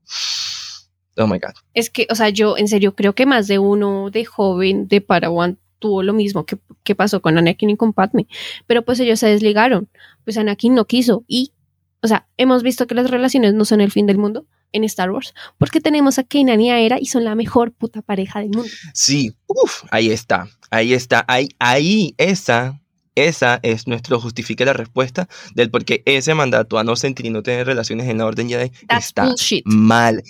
Oh 1.19 1.27
my 1.27 1.39
God. 1.39 1.53
es 1.75 1.91
que, 1.91 2.07
o 2.11 2.15
sea, 2.15 2.31
yo 2.31 2.57
en 2.57 2.67
serio 2.69 2.95
creo 2.95 3.15
que 3.15 3.27
más 3.27 3.47
de 3.47 3.59
uno 3.59 4.09
de 4.11 4.25
joven 4.25 4.89
de 4.89 5.03
Paraguay 5.03 5.57
tuvo 5.79 6.03
lo 6.03 6.15
mismo 6.15 6.47
que, 6.47 6.57
que 6.85 6.95
pasó 6.95 7.21
con 7.21 7.37
Anakin 7.37 7.69
y 7.69 7.77
con 7.77 7.93
Padme, 7.93 8.27
pero 8.67 8.83
pues 8.83 8.99
ellos 9.01 9.21
se 9.21 9.27
desligaron, 9.27 9.91
pues 10.25 10.39
Anakin 10.39 10.75
no 10.75 10.87
quiso 10.87 11.25
y, 11.29 11.53
o 12.01 12.07
sea, 12.09 12.27
hemos 12.39 12.63
visto 12.63 12.87
que 12.87 12.95
las 12.95 13.11
relaciones 13.11 13.53
no 13.53 13.67
son 13.67 13.83
el 13.83 13.91
fin 13.91 14.07
del 14.07 14.17
mundo 14.17 14.47
en 14.73 14.85
Star 14.85 15.11
Wars, 15.11 15.35
porque 15.59 15.81
tenemos 15.81 16.19
a 16.19 16.25
Kanan 16.25 16.61
y 16.61 16.71
a 16.71 16.81
Hera 16.81 16.99
y 17.01 17.07
son 17.07 17.25
la 17.25 17.35
mejor 17.35 17.73
puta 17.73 18.03
pareja 18.03 18.41
del 18.41 18.51
mundo. 18.51 18.69
Sí, 18.95 19.35
uf, 19.47 19.85
ahí 19.91 20.11
está, 20.11 20.49
ahí 20.71 20.95
está, 20.95 21.25
ahí, 21.29 21.49
ahí, 21.59 22.15
esa, 22.19 22.81
esa 23.15 23.61
es 23.63 23.87
nuestro 23.87 24.21
justifique 24.21 24.65
la 24.65 24.73
respuesta 24.73 25.29
del 25.55 25.71
por 25.71 25.85
qué 25.85 26.03
ese 26.07 26.35
mandato 26.35 26.79
a 26.79 26.85
no 26.85 26.97
sentir 26.97 27.27
y 27.27 27.31
no 27.31 27.43
tener 27.43 27.67
relaciones 27.67 28.09
en 28.09 28.19
la 28.19 28.27
Orden 28.27 28.49
Jedi 28.49 28.71
That's 28.89 29.07
está 29.07 29.27
bullshit. 29.27 29.65
mal. 29.67 30.23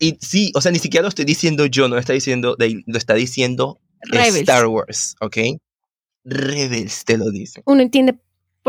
Y 0.00 0.16
sí, 0.20 0.52
o 0.54 0.60
sea, 0.60 0.70
ni 0.70 0.78
siquiera 0.78 1.02
lo 1.02 1.08
estoy 1.08 1.24
diciendo 1.24 1.66
yo, 1.66 1.88
no 1.88 1.94
lo 1.96 2.00
está 2.00 2.12
diciendo, 2.12 2.56
lo 2.58 2.98
está 2.98 3.14
diciendo 3.14 3.80
Rebels. 4.02 4.36
Star 4.36 4.66
Wars, 4.66 5.16
¿ok? 5.20 5.38
Rebels 6.24 7.04
te 7.04 7.16
lo 7.16 7.30
dice. 7.30 7.62
Uno 7.64 7.82
entiende 7.82 8.18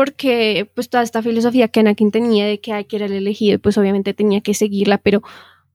por 0.00 0.14
qué, 0.14 0.66
pues 0.74 0.88
toda 0.88 1.02
esta 1.02 1.20
filosofía 1.20 1.68
que 1.68 1.80
Anakin 1.80 2.10
tenía 2.10 2.46
de 2.46 2.58
que 2.58 2.72
hay 2.72 2.86
que 2.86 2.96
era 2.96 3.04
el 3.04 3.12
elegido, 3.12 3.58
pues 3.58 3.76
obviamente 3.76 4.14
tenía 4.14 4.40
que 4.40 4.54
seguirla, 4.54 4.96
pero 4.96 5.20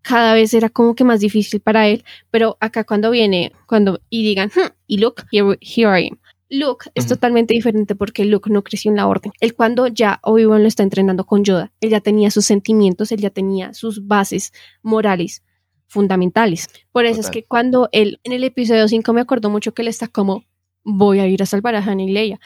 cada 0.01 0.33
vez 0.33 0.51
era 0.55 0.69
como 0.69 0.95
que 0.95 1.03
más 1.03 1.19
difícil 1.19 1.59
para 1.59 1.87
él. 1.87 2.03
Pero 2.31 2.57
acá 2.59 2.85
cuando 2.85 3.11
viene, 3.11 3.51
cuando 3.67 4.01
y 4.09 4.23
digan, 4.23 4.49
"Hmm", 4.49 4.71
y 4.87 4.97
Luke, 4.97 5.21
here, 5.31 5.59
here 5.61 6.01
I 6.01 6.07
am. 6.07 6.17
Luke 6.49 6.89
es 6.95 7.05
totalmente 7.05 7.53
diferente 7.53 7.93
porque 7.93 8.25
Luke 8.25 8.49
no 8.49 8.63
creció 8.63 8.89
en 8.89 8.97
la 8.97 9.05
orden. 9.05 9.31
Él 9.41 9.53
cuando 9.53 9.85
ya 9.85 10.19
Obi-Wan 10.23 10.63
lo 10.63 10.67
está 10.69 10.81
entrenando 10.81 11.27
con 11.27 11.43
Yoda, 11.43 11.71
él 11.79 11.91
ya 11.91 11.99
tenía 11.99 12.31
sus 12.31 12.45
sentimientos, 12.45 13.11
él 13.11 13.19
ya 13.21 13.29
tenía 13.29 13.75
sus 13.75 14.07
bases 14.07 14.53
morales 14.81 15.43
fundamentales. 15.85 16.67
Por 16.91 17.05
eso 17.05 17.21
es 17.21 17.29
que 17.29 17.43
cuando 17.43 17.89
él, 17.91 18.19
en 18.23 18.31
el 18.31 18.43
episodio 18.43 18.87
5 18.87 19.13
me 19.13 19.21
acuerdo 19.21 19.51
mucho 19.51 19.75
que 19.75 19.83
él 19.83 19.87
está 19.87 20.07
como, 20.07 20.45
voy 20.83 21.19
a 21.19 21.27
ir 21.27 21.43
a 21.43 21.45
salvar 21.45 21.75
a 21.75 21.79
Han 21.79 21.99
y 21.99 22.11
Leia. 22.11 22.39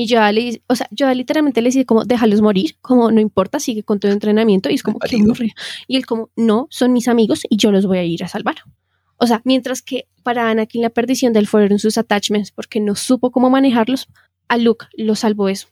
Y 0.00 0.06
Yoda 0.06 0.30
le 0.30 0.62
o 0.68 0.76
sea, 0.76 0.86
Yoda 0.92 1.12
literalmente 1.12 1.60
le 1.60 1.70
dice 1.70 1.84
como, 1.84 2.04
déjalos 2.04 2.40
morir, 2.40 2.76
como 2.80 3.10
no 3.10 3.20
importa, 3.20 3.58
sigue 3.58 3.82
con 3.82 3.98
tu 3.98 4.06
entrenamiento. 4.06 4.70
Y 4.70 4.74
es 4.74 4.84
como, 4.84 5.00
qué 5.00 5.16
Válido. 5.16 5.32
aburrido. 5.32 5.54
Y 5.88 5.96
él 5.96 6.06
como, 6.06 6.30
no, 6.36 6.68
son 6.70 6.92
mis 6.92 7.08
amigos 7.08 7.42
y 7.50 7.56
yo 7.56 7.72
los 7.72 7.84
voy 7.84 7.98
a 7.98 8.04
ir 8.04 8.22
a 8.22 8.28
salvar. 8.28 8.54
O 9.16 9.26
sea, 9.26 9.42
mientras 9.44 9.82
que 9.82 10.06
para 10.22 10.50
Anakin 10.50 10.82
la 10.82 10.90
perdición 10.90 11.32
de 11.32 11.40
él 11.40 11.48
fueron 11.48 11.80
sus 11.80 11.98
attachments 11.98 12.52
porque 12.52 12.78
no 12.78 12.94
supo 12.94 13.32
cómo 13.32 13.50
manejarlos, 13.50 14.06
a 14.46 14.56
Luke 14.56 14.86
lo 14.96 15.16
salvó 15.16 15.48
eso. 15.48 15.66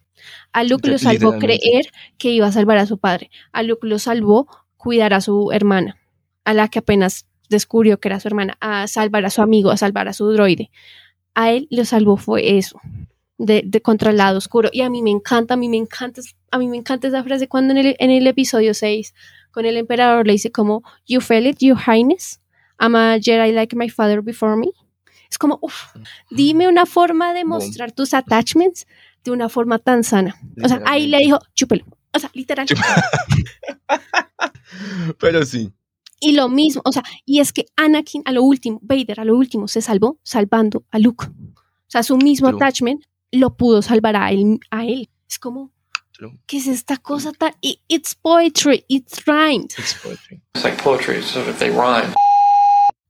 A 0.52 0.64
Luke 0.64 0.90
lo 0.90 0.98
salvó 0.98 1.38
creer 1.38 1.86
que 2.18 2.30
iba 2.30 2.48
a 2.48 2.52
salvar 2.52 2.78
a 2.78 2.86
su 2.86 2.98
padre. 2.98 3.30
A 3.52 3.62
Luke 3.62 3.86
lo 3.86 4.00
salvó 4.00 4.48
cuidar 4.76 5.14
a 5.14 5.20
su 5.20 5.52
hermana, 5.52 5.98
a 6.44 6.52
la 6.52 6.66
que 6.66 6.80
apenas 6.80 7.26
descubrió 7.48 8.00
que 8.00 8.08
era 8.08 8.18
su 8.18 8.26
hermana, 8.26 8.58
a 8.60 8.88
salvar 8.88 9.24
a 9.24 9.30
su 9.30 9.40
amigo, 9.40 9.70
a 9.70 9.76
salvar 9.76 10.08
a 10.08 10.12
su 10.12 10.32
droide. 10.32 10.72
A 11.36 11.52
él 11.52 11.68
lo 11.70 11.84
salvó 11.84 12.16
fue 12.16 12.58
eso, 12.58 12.80
de, 13.38 13.62
de 13.64 13.80
contra 13.80 14.10
el 14.10 14.16
lado 14.16 14.38
oscuro. 14.38 14.70
Y 14.72 14.82
a 14.82 14.90
mí 14.90 15.02
me 15.02 15.10
encanta, 15.10 15.54
a 15.54 15.56
mí 15.56 15.68
me 15.68 15.76
encanta, 15.76 16.20
a 16.50 16.58
mí 16.58 16.68
me 16.68 16.76
encanta 16.76 17.08
esa 17.08 17.22
frase 17.22 17.48
cuando 17.48 17.72
en 17.72 17.78
el, 17.78 17.96
en 17.98 18.10
el 18.10 18.26
episodio 18.26 18.74
6 18.74 19.14
con 19.50 19.66
el 19.66 19.76
emperador 19.76 20.26
le 20.26 20.32
dice 20.32 20.50
como, 20.50 20.82
You 21.06 21.20
feel 21.20 21.46
it, 21.46 21.58
your 21.60 21.78
highness? 21.78 22.40
I'm 22.78 22.94
a 22.94 23.18
Jedi 23.18 23.52
like 23.52 23.74
my 23.74 23.88
father 23.88 24.22
before 24.22 24.56
me. 24.56 24.68
Es 25.30 25.38
como, 25.38 25.58
uff, 25.62 25.94
dime 26.30 26.68
una 26.68 26.86
forma 26.86 27.32
de 27.32 27.44
mostrar 27.44 27.92
tus 27.92 28.14
attachments 28.14 28.86
de 29.24 29.30
una 29.30 29.48
forma 29.48 29.78
tan 29.78 30.04
sana. 30.04 30.36
O 30.62 30.68
sea, 30.68 30.80
ahí 30.86 31.08
le 31.08 31.18
dijo, 31.18 31.38
chúpelo. 31.54 31.84
O 32.12 32.18
sea, 32.18 32.30
literal. 32.32 32.66
Pero 35.18 35.44
sí. 35.44 35.72
Y 36.20 36.32
lo 36.32 36.48
mismo, 36.48 36.82
o 36.84 36.92
sea, 36.92 37.02
y 37.24 37.40
es 37.40 37.52
que 37.52 37.66
Anakin 37.76 38.22
a 38.24 38.32
lo 38.32 38.42
último, 38.42 38.78
Vader 38.82 39.20
a 39.20 39.24
lo 39.24 39.36
último 39.36 39.68
se 39.68 39.82
salvó 39.82 40.18
salvando 40.22 40.84
a 40.90 40.98
Luke. 40.98 41.26
O 41.26 41.88
sea, 41.88 42.02
su 42.02 42.16
mismo 42.16 42.48
True. 42.48 42.58
attachment 42.58 43.04
lo 43.32 43.56
pudo 43.56 43.82
salvar 43.82 44.16
a 44.16 44.30
él, 44.30 44.58
a 44.70 44.84
él. 44.86 45.08
Es 45.28 45.38
como, 45.38 45.72
True. 46.12 46.38
¿qué 46.46 46.58
es 46.58 46.66
esta 46.66 46.96
cosa 46.96 47.32
tan... 47.32 47.52
It's 47.88 48.14
poetry, 48.14 48.84
it's 48.88 49.24
rhymed. 49.26 49.70
It's 49.78 49.94
poetry. 50.02 50.42
It's 50.54 50.64
like 50.64 50.82
poetry, 50.82 51.22
so 51.22 51.40
if 51.40 51.58
they 51.58 51.70
rhyme. 51.70 52.14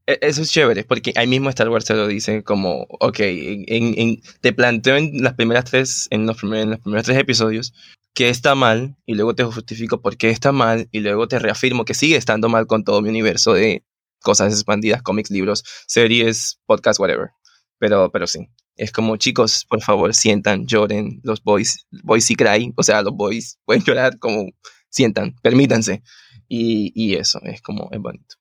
E- 0.07 0.19
Eso 0.23 0.43
es 0.43 0.51
chévere, 0.51 0.85
porque 0.85 1.13
ahí 1.17 1.27
mismo 1.27 1.49
Star 1.51 1.69
Wars 1.69 1.85
se 1.85 1.95
lo 1.95 2.07
dice 2.07 2.43
como, 2.45 2.87
ok, 3.01 3.19
en, 3.21 3.95
en- 3.99 4.23
te 4.41 4.53
planteo 4.53 4.97
en 4.97 5.23
las 5.23 5.35
primeras 5.35 5.65
tres, 5.65 6.07
en 6.11 6.27
los, 6.27 6.37
primeros, 6.37 6.65
en 6.65 6.71
los 6.71 6.81
primeros 6.81 7.05
tres 7.07 7.19
episodios 7.19 7.73
que 8.15 8.31
está 8.31 8.55
mal, 8.55 8.97
y 9.05 9.15
luego 9.15 9.35
te 9.35 9.45
justifico 9.45 10.01
por 10.01 10.17
qué 10.17 10.31
está 10.31 10.51
mal, 10.51 10.89
y 10.91 11.01
luego 11.01 11.29
te 11.29 11.39
reafirmo 11.39 11.85
que 11.85 11.93
sigue 11.93 12.17
estando 12.17 12.49
mal 12.49 12.67
con 12.67 12.83
todo 12.83 13.03
mi 13.03 13.11
universo 13.11 13.53
de 13.53 13.85
cosas 14.23 14.55
expandidas, 14.55 15.03
cómics, 15.03 15.31
libros, 15.31 15.65
series, 15.87 16.59
podcast, 16.65 16.99
whatever. 16.99 17.31
Pero, 17.79 18.11
pero 18.11 18.27
sí, 18.27 18.49
es 18.77 18.93
como, 18.93 19.17
chicos, 19.17 19.65
por 19.69 19.83
favor, 19.83 20.15
sientan, 20.15 20.67
lloren, 20.67 21.21
los 21.23 21.43
boys, 21.43 21.87
boys 22.05 22.25
sí 22.25 22.37
cry, 22.37 22.73
o 22.77 22.83
sea, 22.83 23.03
los 23.03 23.15
boys 23.15 23.59
pueden 23.65 23.83
llorar 23.83 24.19
como 24.19 24.51
sientan, 24.89 25.35
permítanse. 25.43 26.03
Y, 26.49 26.93
y 26.95 27.17
eso, 27.17 27.41
es 27.43 27.61
como, 27.61 27.89
es 27.91 28.01
bonito. 28.01 28.37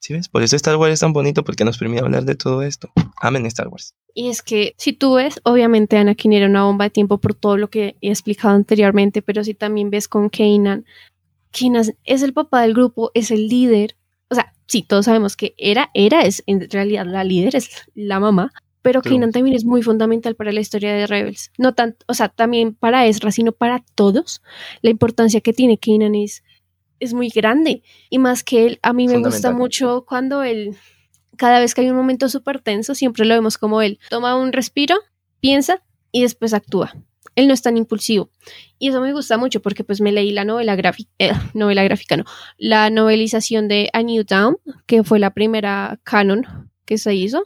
¿Sí 0.00 0.14
ves? 0.14 0.30
Por 0.30 0.42
eso 0.42 0.56
Star 0.56 0.76
Wars 0.76 0.94
es 0.94 1.00
tan 1.00 1.12
bonito, 1.12 1.44
porque 1.44 1.64
nos 1.64 1.76
permite 1.76 2.02
hablar 2.02 2.24
de 2.24 2.34
todo 2.34 2.62
esto. 2.62 2.90
Amen 3.20 3.44
Star 3.44 3.68
Wars. 3.68 3.94
Y 4.14 4.30
es 4.30 4.40
que 4.40 4.74
si 4.78 4.94
tú 4.94 5.14
ves, 5.14 5.40
obviamente 5.44 5.98
Anakin 5.98 6.32
era 6.32 6.46
una 6.46 6.64
bomba 6.64 6.84
de 6.84 6.90
tiempo 6.90 7.18
por 7.18 7.34
todo 7.34 7.58
lo 7.58 7.68
que 7.68 7.96
he 8.00 8.08
explicado 8.08 8.54
anteriormente, 8.54 9.20
pero 9.20 9.44
si 9.44 9.52
también 9.52 9.90
ves 9.90 10.08
con 10.08 10.30
Kanan, 10.30 10.86
Kanan 11.52 11.84
es 12.04 12.22
el 12.22 12.32
papá 12.32 12.62
del 12.62 12.72
grupo, 12.72 13.10
es 13.12 13.30
el 13.30 13.48
líder. 13.48 13.96
O 14.30 14.34
sea, 14.34 14.54
sí, 14.66 14.82
todos 14.82 15.04
sabemos 15.04 15.36
que 15.36 15.54
era, 15.58 15.90
era, 15.92 16.22
es 16.22 16.42
en 16.46 16.70
realidad 16.70 17.04
la 17.04 17.22
líder, 17.22 17.56
es 17.56 17.70
la 17.94 18.20
mamá, 18.20 18.52
pero 18.82 19.02
True. 19.02 19.16
Kanan 19.16 19.32
también 19.32 19.56
es 19.56 19.64
muy 19.64 19.82
fundamental 19.82 20.36
para 20.36 20.52
la 20.52 20.60
historia 20.60 20.92
de 20.92 21.06
Rebels. 21.06 21.52
No 21.58 21.74
tanto, 21.74 22.04
o 22.08 22.14
sea, 22.14 22.28
también 22.28 22.74
para 22.74 23.06
Ezra, 23.06 23.30
sino 23.30 23.52
para 23.52 23.84
todos. 23.94 24.42
La 24.82 24.90
importancia 24.90 25.40
que 25.40 25.52
tiene 25.52 25.78
Kanan 25.78 26.14
es, 26.14 26.42
es 26.98 27.14
muy 27.14 27.28
grande. 27.28 27.82
Y 28.08 28.18
más 28.18 28.44
que 28.44 28.66
él, 28.66 28.78
a 28.82 28.92
mí 28.92 29.08
me 29.08 29.18
gusta 29.18 29.52
mucho 29.52 30.04
cuando 30.06 30.42
él 30.42 30.76
cada 31.40 31.58
vez 31.58 31.74
que 31.74 31.80
hay 31.80 31.88
un 31.88 31.96
momento 31.96 32.28
súper 32.28 32.60
tenso, 32.60 32.94
siempre 32.94 33.24
lo 33.24 33.34
vemos 33.34 33.56
como 33.56 33.80
él. 33.80 33.98
Toma 34.10 34.36
un 34.36 34.52
respiro, 34.52 34.96
piensa 35.40 35.82
y 36.12 36.20
después 36.20 36.52
actúa. 36.52 36.94
Él 37.34 37.48
no 37.48 37.54
es 37.54 37.62
tan 37.62 37.78
impulsivo. 37.78 38.28
Y 38.78 38.88
eso 38.88 39.00
me 39.00 39.14
gusta 39.14 39.38
mucho 39.38 39.62
porque 39.62 39.82
pues 39.82 40.02
me 40.02 40.12
leí 40.12 40.32
la 40.32 40.44
novela 40.44 40.76
gráfica, 40.76 41.10
eh, 41.18 41.32
novela 41.54 41.82
gráfica 41.82 42.18
no, 42.18 42.24
la 42.58 42.90
novelización 42.90 43.68
de 43.68 43.88
A 43.94 44.02
New 44.02 44.22
Dawn, 44.24 44.58
que 44.84 45.02
fue 45.02 45.18
la 45.18 45.30
primera 45.30 45.98
canon 46.02 46.70
que 46.84 46.98
se 46.98 47.14
hizo. 47.14 47.44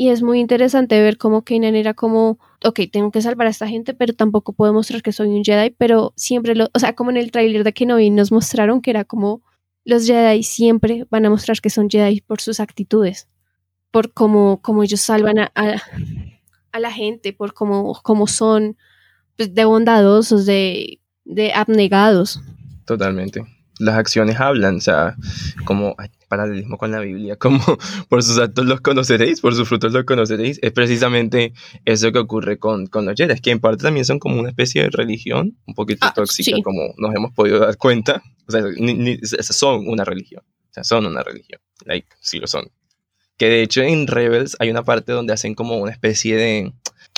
Y 0.00 0.10
es 0.10 0.22
muy 0.22 0.38
interesante 0.38 1.02
ver 1.02 1.18
cómo 1.18 1.42
Kanan 1.42 1.74
era 1.74 1.92
como, 1.92 2.38
ok, 2.64 2.82
tengo 2.92 3.10
que 3.10 3.20
salvar 3.20 3.48
a 3.48 3.50
esta 3.50 3.66
gente, 3.66 3.94
pero 3.94 4.14
tampoco 4.14 4.52
puedo 4.52 4.72
mostrar 4.72 5.02
que 5.02 5.10
soy 5.10 5.28
un 5.28 5.42
Jedi, 5.42 5.70
pero 5.76 6.12
siempre 6.16 6.54
lo, 6.54 6.68
o 6.72 6.78
sea, 6.78 6.94
como 6.94 7.10
en 7.10 7.16
el 7.16 7.32
tráiler 7.32 7.64
de 7.64 7.72
Kenobi 7.72 8.08
nos 8.10 8.30
mostraron 8.30 8.80
que 8.80 8.90
era 8.90 9.04
como 9.04 9.42
los 9.84 10.06
Jedi 10.06 10.44
siempre 10.44 11.04
van 11.10 11.26
a 11.26 11.30
mostrar 11.30 11.60
que 11.60 11.68
son 11.68 11.90
Jedi 11.90 12.20
por 12.20 12.40
sus 12.40 12.60
actitudes, 12.60 13.26
por 13.90 14.12
cómo, 14.12 14.62
cómo 14.62 14.84
ellos 14.84 15.00
salvan 15.00 15.40
a, 15.40 15.50
a, 15.56 15.82
a 16.70 16.78
la 16.78 16.92
gente, 16.92 17.32
por 17.32 17.52
cómo, 17.52 17.98
cómo 18.04 18.28
son 18.28 18.76
pues, 19.36 19.52
de 19.52 19.64
bondadosos, 19.64 20.46
de, 20.46 21.00
de 21.24 21.52
abnegados. 21.52 22.40
Totalmente. 22.84 23.44
Las 23.80 23.96
acciones 23.96 24.38
hablan, 24.38 24.76
o 24.76 24.80
sea, 24.80 25.16
como 25.64 25.96
paralelismo 26.28 26.78
con 26.78 26.90
la 26.92 27.00
Biblia, 27.00 27.36
como 27.36 27.58
por 28.08 28.22
sus 28.22 28.38
actos 28.38 28.66
los 28.66 28.80
conoceréis, 28.80 29.40
por 29.40 29.54
sus 29.54 29.68
frutos 29.68 29.92
los 29.92 30.04
conoceréis. 30.04 30.58
Es 30.62 30.72
precisamente 30.72 31.52
eso 31.84 32.12
que 32.12 32.18
ocurre 32.18 32.58
con, 32.58 32.86
con 32.86 33.06
los 33.06 33.14
Jedi, 33.16 33.40
que 33.40 33.50
en 33.50 33.60
parte 33.60 33.82
también 33.84 34.04
son 34.04 34.18
como 34.18 34.38
una 34.38 34.50
especie 34.50 34.82
de 34.84 34.90
religión, 34.90 35.56
un 35.66 35.74
poquito 35.74 36.06
Ah, 36.06 36.12
tóxica, 36.14 36.56
sí. 36.56 36.62
como 36.62 36.94
nos 36.98 37.14
hemos 37.14 37.32
podido 37.32 37.58
dar 37.60 37.76
cuenta. 37.76 38.22
O 38.46 38.52
sea, 38.52 38.62
ni- 38.78 38.94
ni- 38.94 39.14
o 39.22 39.26
sea, 39.26 39.42
son 39.42 39.88
una 39.88 40.04
religión. 40.04 40.42
O 40.70 40.72
sea, 40.72 40.84
son 40.84 41.06
una 41.06 41.22
religión. 41.22 41.60
Like, 41.86 42.08
sí 42.20 42.38
lo 42.38 42.46
son. 42.46 42.70
Que 43.36 43.46
de 43.48 43.62
hecho 43.62 43.82
en 43.82 44.06
Rebels 44.06 44.56
hay 44.58 44.70
una 44.70 44.82
parte 44.84 45.12
donde 45.12 45.32
hacen 45.32 45.54
como 45.54 45.76
una 45.78 45.92
especie 45.92 46.36
de. 46.36 46.72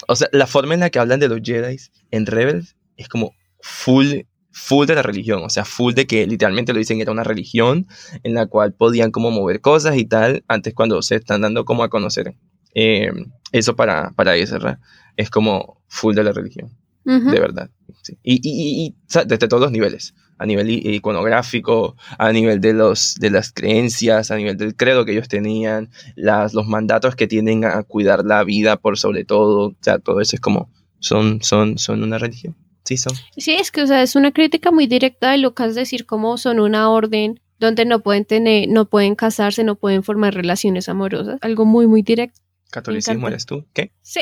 O 0.06 0.16
sea, 0.16 0.28
la 0.32 0.46
forma 0.46 0.74
en 0.74 0.80
la 0.80 0.90
que 0.90 0.98
hablan 0.98 1.18
de 1.20 1.28
los 1.28 1.40
Jedi 1.42 1.76
en 2.10 2.26
Rebels 2.26 2.76
es 2.96 3.08
como 3.08 3.34
full, 3.60 4.20
full 4.52 4.86
de 4.86 4.94
la 4.94 5.02
religión. 5.02 5.42
O 5.44 5.50
sea, 5.50 5.64
full 5.64 5.94
de 5.94 6.06
que 6.06 6.26
literalmente 6.26 6.72
lo 6.72 6.78
dicen 6.78 7.00
era 7.00 7.12
una 7.12 7.24
religión 7.24 7.86
en 8.22 8.34
la 8.34 8.46
cual 8.46 8.72
podían 8.72 9.10
como 9.10 9.30
mover 9.30 9.60
cosas 9.60 9.96
y 9.96 10.04
tal. 10.04 10.44
Antes 10.48 10.74
cuando 10.74 11.00
se 11.02 11.16
están 11.16 11.40
dando 11.42 11.64
como 11.64 11.82
a 11.84 11.88
conocer 11.90 12.34
eh, 12.74 13.10
eso 13.52 13.76
para, 13.76 14.10
para 14.12 14.36
Ezra. 14.36 14.80
Es 15.16 15.30
como 15.30 15.82
full 15.88 16.14
de 16.14 16.24
la 16.24 16.32
religión 16.32 16.70
Ujú. 17.04 17.30
de 17.30 17.40
verdad. 17.40 17.70
sí. 18.02 18.16
Y, 18.22 18.34
y, 18.36 18.40
y- 18.42 18.86
y, 18.86 18.94
desde 19.26 19.48
todos 19.48 19.60
los 19.62 19.72
niveles, 19.72 20.14
a 20.38 20.46
nivel 20.46 20.70
iconográfico, 20.70 21.96
a 22.18 22.32
nivel 22.32 22.60
de, 22.60 22.72
los, 22.72 23.16
de 23.16 23.30
las 23.30 23.52
creencias, 23.52 24.30
a 24.30 24.36
nivel 24.36 24.56
del 24.56 24.74
credo 24.76 25.04
que 25.04 25.12
ellos 25.12 25.28
tenían, 25.28 25.90
las, 26.16 26.54
los 26.54 26.66
mandatos 26.66 27.16
que 27.16 27.26
tienen 27.26 27.64
a 27.64 27.82
cuidar 27.82 28.24
la 28.24 28.44
vida 28.44 28.76
por 28.76 28.98
sobre 28.98 29.24
todo, 29.24 29.68
o 29.68 29.76
sea, 29.80 29.98
todo 29.98 30.20
eso 30.20 30.36
es 30.36 30.40
como, 30.40 30.70
son, 30.98 31.42
son, 31.42 31.76
son 31.78 32.02
una 32.02 32.18
religión. 32.18 32.56
Sí, 32.84 32.96
son. 32.96 33.14
Sí, 33.36 33.52
es 33.54 33.70
que 33.70 33.82
o 33.82 33.86
sea, 33.86 34.02
es 34.02 34.16
una 34.16 34.32
crítica 34.32 34.70
muy 34.70 34.86
directa 34.86 35.30
de 35.30 35.38
Lucas 35.38 35.74
decir 35.74 36.06
cómo 36.06 36.36
son 36.38 36.60
una 36.60 36.90
orden 36.90 37.40
donde 37.58 37.84
no 37.84 38.00
pueden 38.00 38.24
tener, 38.24 38.68
no 38.68 38.86
pueden 38.86 39.14
casarse, 39.14 39.62
no 39.64 39.76
pueden 39.76 40.02
formar 40.02 40.34
relaciones 40.34 40.88
amorosas. 40.88 41.38
Algo 41.42 41.64
muy, 41.66 41.86
muy 41.86 42.02
directo. 42.02 42.40
Catolicismo 42.70 43.28
eres 43.28 43.46
tú, 43.46 43.66
¿qué? 43.74 43.92
Sí. 44.02 44.20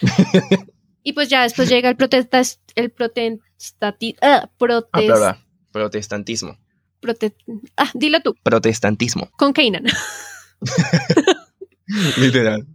y 1.02 1.12
pues 1.14 1.28
ya 1.28 1.42
después 1.42 1.68
llega 1.68 1.88
el 1.90 1.96
protestas, 1.96 2.60
el 2.76 2.90
protestati, 2.90 4.16
ah, 4.22 4.42
Ah, 4.44 4.50
protes- 4.58 5.08
verdad. 5.08 5.36
Protestantismo. 5.72 6.56
prote- 7.02 7.34
ah, 7.76 7.90
dilo 7.94 8.20
tú, 8.20 8.34
Protestantismo. 8.42 9.30
con 9.36 9.52
Kanan. 9.52 9.84
Literal. 12.18 12.66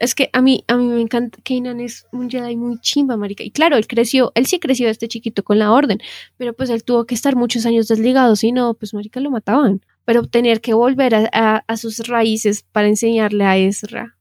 Es 0.00 0.14
que 0.14 0.30
a 0.32 0.40
mí, 0.42 0.64
a 0.68 0.76
mí 0.76 0.86
me 0.86 1.00
encanta, 1.00 1.38
Kanan 1.44 1.80
es 1.80 2.06
un 2.12 2.30
Jedi 2.30 2.56
muy 2.56 2.78
chimba, 2.80 3.16
marica. 3.16 3.42
Y 3.44 3.50
claro, 3.50 3.76
él 3.76 3.86
creció, 3.86 4.32
él 4.34 4.46
sí 4.46 4.58
creció 4.60 4.88
este 4.88 5.08
chiquito 5.08 5.42
con 5.42 5.58
la 5.58 5.72
orden, 5.72 6.00
pero 6.36 6.52
pues 6.54 6.70
él 6.70 6.84
tuvo 6.84 7.04
que 7.04 7.14
estar 7.14 7.36
muchos 7.36 7.66
años 7.66 7.88
desligado, 7.88 8.36
si 8.36 8.52
no, 8.52 8.74
pues 8.74 8.94
marica 8.94 9.20
lo 9.20 9.30
mataban. 9.30 9.80
Pero 10.04 10.26
tener 10.26 10.60
que 10.60 10.74
volver 10.74 11.14
a, 11.14 11.28
a- 11.32 11.64
a 11.66 11.76
sus 11.76 11.98
raíces 12.08 12.64
para 12.72 12.88
enseñarle 12.88 13.44
a 13.44 13.56
Ezra, 13.58 14.16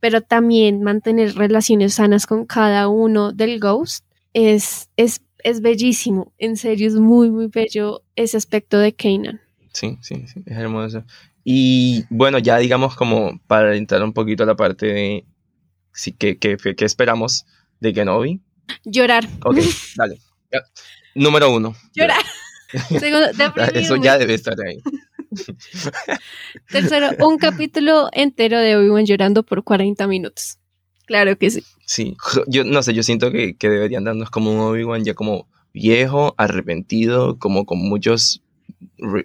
pero 0.00 0.22
también 0.22 0.82
mantener 0.82 1.34
relaciones 1.34 1.94
sanas 1.94 2.26
con 2.26 2.46
cada 2.46 2.88
uno 2.88 3.32
del 3.32 3.60
Ghost, 3.60 4.04
es, 4.32 4.88
es, 4.96 5.20
es 5.44 5.60
bellísimo. 5.60 6.32
En 6.38 6.56
serio, 6.56 6.88
es 6.88 6.94
muy, 6.94 7.30
muy 7.30 7.48
bello 7.48 8.02
ese 8.16 8.36
aspecto 8.36 8.78
de 8.78 8.92
Kanan. 8.94 9.40
Sí, 9.72 9.98
sí, 10.02 10.24
sí, 10.26 10.42
es 10.46 10.56
hermoso. 10.56 11.04
Y 11.44 12.04
bueno, 12.10 12.38
ya 12.38 12.58
digamos 12.58 12.94
como 12.96 13.40
para 13.46 13.76
entrar 13.76 14.02
un 14.02 14.12
poquito 14.12 14.42
a 14.42 14.46
la 14.46 14.56
parte 14.56 14.86
de 14.86 15.24
sí, 15.92 16.12
que, 16.12 16.38
que, 16.38 16.56
que 16.56 16.84
esperamos 16.84 17.46
de 17.80 17.92
Kenobi. 17.92 18.40
Llorar. 18.84 19.26
Ok, 19.44 19.58
dale. 19.96 20.18
Número 21.14 21.50
uno. 21.50 21.74
Llorar. 21.94 22.22
Segundo, 23.00 23.26
Eso 23.74 23.96
ya 23.96 24.16
debe 24.18 24.34
estar 24.34 24.54
ahí. 24.60 24.78
Tercero, 26.70 27.10
un 27.26 27.38
capítulo 27.38 28.08
entero 28.12 28.58
de 28.58 28.76
Obi-Wan 28.76 29.06
llorando 29.06 29.42
por 29.42 29.64
40 29.64 30.06
minutos. 30.06 30.58
Claro 31.06 31.36
que 31.36 31.50
sí. 31.50 31.64
Sí, 31.86 32.16
yo 32.46 32.62
no 32.64 32.82
sé, 32.82 32.94
yo 32.94 33.02
siento 33.02 33.32
que, 33.32 33.56
que 33.56 33.68
deberían 33.68 34.04
darnos 34.04 34.30
como 34.30 34.52
un 34.52 34.60
Obi-Wan 34.60 35.04
ya 35.04 35.14
como 35.14 35.48
viejo, 35.72 36.34
arrepentido, 36.36 37.38
como 37.38 37.66
con 37.66 37.78
muchos, 37.78 38.42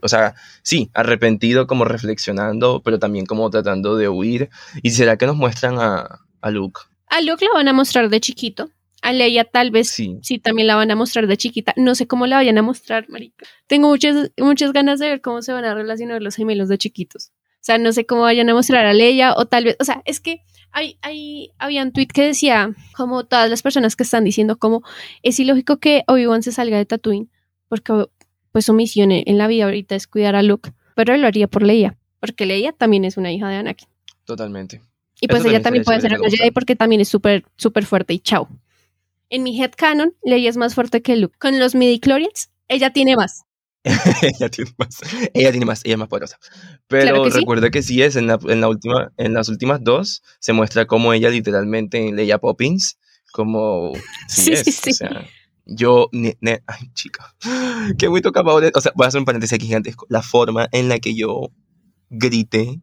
o 0.01 0.07
sea, 0.07 0.35
sí, 0.61 0.89
arrepentido, 0.93 1.67
como 1.67 1.85
reflexionando, 1.85 2.81
pero 2.83 2.99
también 2.99 3.25
como 3.25 3.49
tratando 3.49 3.95
de 3.95 4.09
huir. 4.09 4.49
¿Y 4.81 4.91
será 4.91 5.17
que 5.17 5.25
nos 5.25 5.35
muestran 5.35 5.79
a, 5.79 6.21
a 6.41 6.51
Luke? 6.51 6.81
A 7.07 7.21
Luke 7.21 7.45
la 7.45 7.51
van 7.53 7.67
a 7.67 7.73
mostrar 7.73 8.09
de 8.09 8.19
chiquito. 8.19 8.69
A 9.01 9.13
Leia 9.13 9.43
tal 9.43 9.69
vez 9.69 9.89
sí. 9.89 10.17
Sí, 10.23 10.39
también 10.39 10.67
la 10.67 10.75
van 10.75 10.89
a 10.89 10.95
mostrar 10.95 11.27
de 11.27 11.37
chiquita. 11.37 11.73
No 11.77 11.93
sé 11.93 12.07
cómo 12.07 12.25
la 12.25 12.37
vayan 12.37 12.57
a 12.57 12.63
mostrar, 12.63 13.05
marica. 13.09 13.45
Tengo 13.67 13.89
muchas, 13.89 14.31
muchas 14.37 14.73
ganas 14.73 14.99
de 14.99 15.09
ver 15.09 15.21
cómo 15.21 15.41
se 15.41 15.53
van 15.53 15.63
a 15.65 15.75
relacionar 15.75 16.21
los 16.21 16.35
gemelos 16.35 16.69
de 16.69 16.77
chiquitos. 16.77 17.31
O 17.55 17.65
sea, 17.65 17.77
no 17.77 17.91
sé 17.93 18.05
cómo 18.05 18.21
vayan 18.21 18.49
a 18.49 18.53
mostrar 18.53 18.85
a 18.85 18.93
Leia 18.93 19.33
o 19.35 19.45
tal 19.45 19.65
vez, 19.65 19.75
o 19.79 19.83
sea, 19.83 20.01
es 20.05 20.19
que 20.19 20.41
hay, 20.71 20.97
hay, 21.01 21.51
había 21.57 21.83
un 21.83 21.93
tweet 21.93 22.07
que 22.07 22.21
decía, 22.23 22.75
como 22.95 23.25
todas 23.25 23.49
las 23.49 23.61
personas 23.61 23.95
que 23.95 24.03
están 24.03 24.23
diciendo, 24.23 24.57
como 24.57 24.83
es 25.23 25.39
ilógico 25.39 25.77
que 25.77 26.03
Obi-Wan 26.07 26.43
se 26.43 26.51
salga 26.51 26.77
de 26.77 26.85
Tatooine, 26.85 27.29
porque 27.67 28.07
pues 28.55 28.63
su 28.63 28.73
misión 28.73 29.11
en 29.11 29.37
la 29.37 29.47
vida 29.47 29.65
ahorita 29.65 29.95
es 29.97 30.07
cuidar 30.07 30.33
a 30.37 30.41
Luke, 30.41 30.71
pero 30.95 31.13
él 31.13 31.19
lo 31.19 31.27
haría 31.27 31.45
por 31.49 31.61
Leia, 31.61 31.97
porque 32.21 32.45
Leia 32.45 32.71
también 32.71 33.03
es 33.03 33.17
una 33.17 33.29
hija 33.33 33.49
de 33.49 33.57
Anakin. 33.57 33.89
totalmente. 34.23 34.79
Y 35.19 35.27
pues 35.27 35.41
Eso 35.41 35.49
ella 35.49 35.61
también 35.61 35.83
también 35.83 35.83
puede 35.83 35.99
ser 35.99 36.17
una 36.21 36.29
Jedi 36.29 36.51
porque 36.51 36.77
también 36.77 37.01
es 37.01 37.09
súper, 37.09 37.43
súper 37.57 37.85
fuerte 37.85 38.13
y 38.13 38.19
chao. 38.19 38.47
En 39.29 39.43
mi 39.43 39.61
headcanon, 39.61 40.13
Leia 40.23 40.49
es 40.49 40.55
más 40.55 40.73
fuerte 40.73 41.01
que 41.01 41.17
Luke. 41.17 41.35
Con 41.37 41.59
los 41.59 41.75
midi-chlorians, 41.75 42.49
ella 42.69 42.93
tiene 42.93 43.17
más. 43.17 43.43
ella 43.83 44.47
tiene 44.47 44.71
más. 44.77 45.01
Ella 45.33 45.51
tiene 45.51 45.65
más, 45.65 45.81
ella 45.83 45.95
es 45.95 45.99
más 45.99 46.07
poderosa. 46.07 46.39
Pero 46.87 47.01
Claro 47.01 47.23
que 47.25 47.31
sí. 47.31 47.39
recuerda 47.39 47.69
que 47.71 47.81
sí 47.81 48.01
es, 48.03 48.15
en, 48.15 48.27
la, 48.27 48.39
en, 48.47 48.61
la 48.61 48.69
última, 48.69 49.11
en 49.17 49.33
las 49.33 49.49
últimas 49.49 49.83
dos 49.83 50.23
se 50.39 50.53
muestra 50.53 50.85
como 50.85 51.11
ella 51.11 51.29
literalmente 51.29 51.97
en 52.07 52.15
Leia 52.15 52.37
Poppins, 52.37 52.97
como 53.33 53.91
sí, 54.29 54.43
Sí, 54.45 54.53
es. 54.53 54.63
sí, 54.63 54.71
sí. 54.71 54.91
O 54.91 54.93
sea, 54.93 55.27
yo, 55.65 56.09
ne- 56.11 56.37
ne- 56.41 56.63
ay 56.67 56.89
chica, 56.93 57.35
qué 57.97 58.09
muy 58.09 58.21
tocado. 58.21 58.55
O 58.55 58.81
sea, 58.81 58.91
voy 58.95 59.05
a 59.05 59.07
hacer 59.07 59.19
un 59.19 59.25
paréntesis 59.25 59.53
aquí 59.53 59.67
gigantesco. 59.67 60.05
La 60.09 60.21
forma 60.21 60.67
en 60.71 60.89
la 60.89 60.99
que 60.99 61.15
yo 61.15 61.51
grité, 62.09 62.81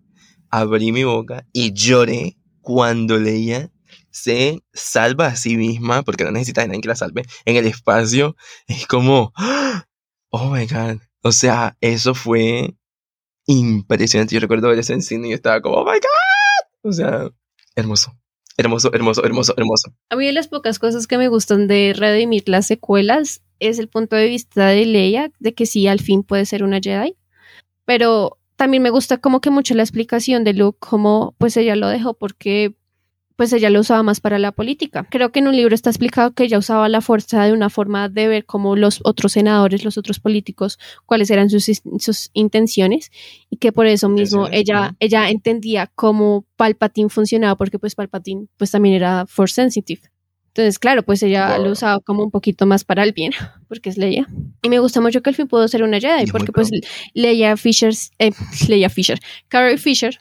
abrí 0.51 0.93
mi 0.93 1.05
boca 1.05 1.47
y 1.53 1.73
lloré 1.73 2.37
cuando 2.61 3.19
Leia 3.19 3.71
se 4.11 4.63
salva 4.73 5.29
a 5.29 5.37
sí 5.37 5.57
misma, 5.57 6.03
porque 6.03 6.25
no 6.25 6.31
necesita 6.31 6.61
de 6.61 6.69
nadie 6.69 6.83
que 6.83 6.89
la 6.89 6.97
salve, 6.97 7.25
en 7.45 7.57
el 7.57 7.67
espacio, 7.67 8.37
es 8.67 8.87
como, 8.87 9.33
oh 10.31 10.51
my 10.51 10.67
god. 10.67 10.99
O 11.23 11.33
sea, 11.33 11.77
eso 11.81 12.15
fue 12.15 12.77
impresionante. 13.47 14.35
Yo 14.35 14.41
recuerdo 14.41 14.69
ver 14.69 14.79
eso 14.79 14.93
en 14.93 15.03
cine 15.03 15.29
y 15.29 15.31
yo 15.31 15.37
estaba 15.37 15.61
como, 15.61 15.77
oh 15.77 15.85
my 15.85 15.99
god. 15.99 16.91
O 16.91 16.93
sea, 16.93 17.31
hermoso, 17.75 18.17
hermoso, 18.57 18.91
hermoso, 18.93 19.25
hermoso, 19.25 19.55
hermoso. 19.57 19.93
A 20.11 20.17
mí 20.17 20.27
de 20.27 20.33
las 20.33 20.49
pocas 20.49 20.79
cosas 20.79 21.07
que 21.07 21.19
me 21.19 21.29
gustan 21.29 21.69
de 21.69 21.95
redimir 21.97 22.49
las 22.49 22.67
secuelas 22.67 23.43
es 23.59 23.79
el 23.79 23.89
punto 23.89 24.17
de 24.17 24.27
vista 24.27 24.67
de 24.69 24.87
Leia, 24.87 25.31
de 25.39 25.55
que 25.55 25.67
sí, 25.67 25.87
al 25.87 26.01
fin 26.01 26.23
puede 26.23 26.47
ser 26.47 26.65
una 26.65 26.81
Jedi, 26.81 27.17
pero 27.85 28.39
también 28.57 28.83
me 28.83 28.91
gusta 28.91 29.19
como 29.19 29.41
que 29.41 29.51
mucho 29.51 29.75
la 29.75 29.83
explicación 29.83 30.45
de 30.45 30.55
Luke, 30.55 30.79
como 30.81 31.35
pues 31.39 31.57
ella 31.57 31.77
lo 31.77 31.89
dejó 31.89 32.15
porque 32.15 32.75
pues 33.43 33.53
ella 33.55 33.71
lo 33.71 33.81
usaba 33.81 34.05
más 34.05 34.21
para 34.21 34.39
la 34.39 34.53
política. 34.53 35.05
Creo 35.11 35.33
que 35.33 35.41
en 35.41 35.49
un 35.49 35.57
libro 35.57 35.75
está 35.75 35.91
explicado 35.91 36.31
que 36.31 36.45
ella 36.45 36.59
usaba 36.59 36.89
la 36.89 37.01
fuerza 37.01 37.45
de 37.45 37.53
una 37.53 37.71
forma 37.71 38.09
de 38.09 38.29
ver 38.29 38.45
como 38.47 38.77
los 38.77 39.01
otros 39.03 39.33
senadores, 39.33 39.85
los 39.85 39.99
otros 39.99 40.21
políticos, 40.21 40.79
cuáles 41.07 41.29
eran 41.29 41.51
sus, 41.51 41.69
sus 41.99 42.31
intenciones 42.35 43.11
y 43.51 43.57
que 43.57 43.73
por 43.73 43.89
eso 43.89 44.09
mismo 44.09 44.43
Intenciones, 44.47 44.69
ella, 44.71 44.87
ujú. 44.87 44.97
ella 45.01 45.31
entendía 45.31 45.91
cómo 45.97 46.45
Palpatine 46.55 47.09
funcionaba 47.09 47.57
porque 47.57 47.81
pues 47.81 47.97
Palpatine 47.97 48.47
pues 48.57 48.71
también 48.71 48.95
era 48.95 49.27
force 49.27 49.55
sensitive. 49.55 50.03
Entonces, 50.55 50.79
claro, 50.79 51.03
pues 51.03 51.21
ella 51.25 51.57
Wow. 51.57 51.65
lo 51.65 51.73
usaba 51.73 51.99
como 51.99 52.23
un 52.23 52.31
poquito 52.31 52.65
más 52.67 52.85
para 52.85 53.03
el 53.03 53.13
bien, 53.13 53.33
porque 53.69 53.89
es 53.91 53.97
Leia. 53.97 54.29
Y 54.63 54.69
me 54.69 54.79
gusta 54.79 55.01
mucho 55.01 55.21
que 55.21 55.31
al 55.31 55.35
fin 55.35 55.49
pudo 55.49 55.67
ser 55.67 55.83
una 55.83 55.99
Jedi, 55.99 56.31
porque 56.31 56.53
pues. 56.53 56.71
Leia 57.15 57.57
Fisher, 57.57 57.93
eh, 58.21 58.31
Leia 58.69 58.89
Fisher, 58.89 59.19
Carrie 59.49 59.79
Fisher 59.79 60.17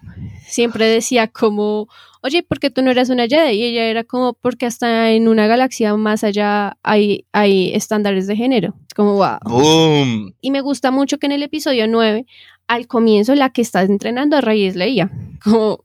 siempre 0.48 0.85
decía 0.85 1.27
como, 1.27 1.88
oye, 2.22 2.43
¿por 2.43 2.60
qué 2.60 2.69
tú 2.69 2.81
no 2.81 2.91
eras 2.91 3.10
una 3.10 3.27
Jedi? 3.27 3.53
Y 3.56 3.64
ella 3.64 3.85
era 3.85 4.03
como, 4.03 4.34
porque 4.34 4.65
hasta 4.65 5.11
en 5.11 5.27
una 5.27 5.48
galaxia 5.48 5.95
más 5.95 6.23
allá 6.23 6.77
hay, 6.84 7.26
hay 7.31 7.73
estándares 7.73 8.27
de 8.27 8.35
género. 8.35 8.76
Es 8.88 8.93
como, 8.93 9.14
wow. 9.15 9.39
¡Boom! 9.45 10.34
Y 10.41 10.52
me 10.52 10.61
gusta 10.61 10.91
mucho 10.91 11.18
que 11.18 11.26
en 11.26 11.34
el 11.34 11.43
episodio 11.43 11.88
9, 11.88 12.26
al 12.68 12.88
comienzo, 12.88 13.35
la 13.35 13.52
que 13.52 13.61
está 13.61 13.81
entrenando 13.81 14.38
a 14.38 14.41
Rey 14.41 14.65
es 14.65 14.76
Leia. 14.76 15.11
Como, 15.43 15.84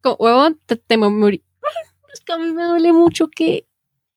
como, 0.00 0.16
huevón, 0.18 0.60
te, 0.66 0.76
te 0.76 0.96
morí. 0.96 1.42
Es 2.12 2.20
que 2.20 2.32
a 2.32 2.38
mí 2.38 2.52
me 2.52 2.62
duele 2.62 2.92
mucho 2.92 3.26
que 3.28 3.66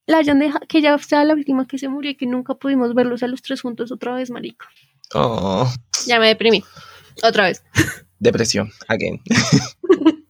la 0.06 0.20
hayan 0.20 0.38
dejado, 0.38 0.64
que 0.68 0.78
ella 0.78 0.96
sea 1.00 1.26
la 1.26 1.34
última 1.34 1.66
que 1.66 1.80
se 1.80 1.90
murió 1.90 2.12
y 2.12 2.16
que 2.16 2.28
nunca 2.28 2.54
pudimos 2.54 2.94
verlos 2.94 3.24
a 3.24 3.28
los 3.28 3.42
tres 3.42 3.62
juntos 3.62 3.92
otra 3.92 4.14
vez, 4.14 4.30
marico. 4.30 4.68
Oh, 5.16 5.68
Ya 6.06 6.20
me 6.20 6.28
deprimí. 6.28 6.64
Otra 7.24 7.46
vez. 7.46 7.64
depresión, 8.20 8.70
again. 8.88 9.20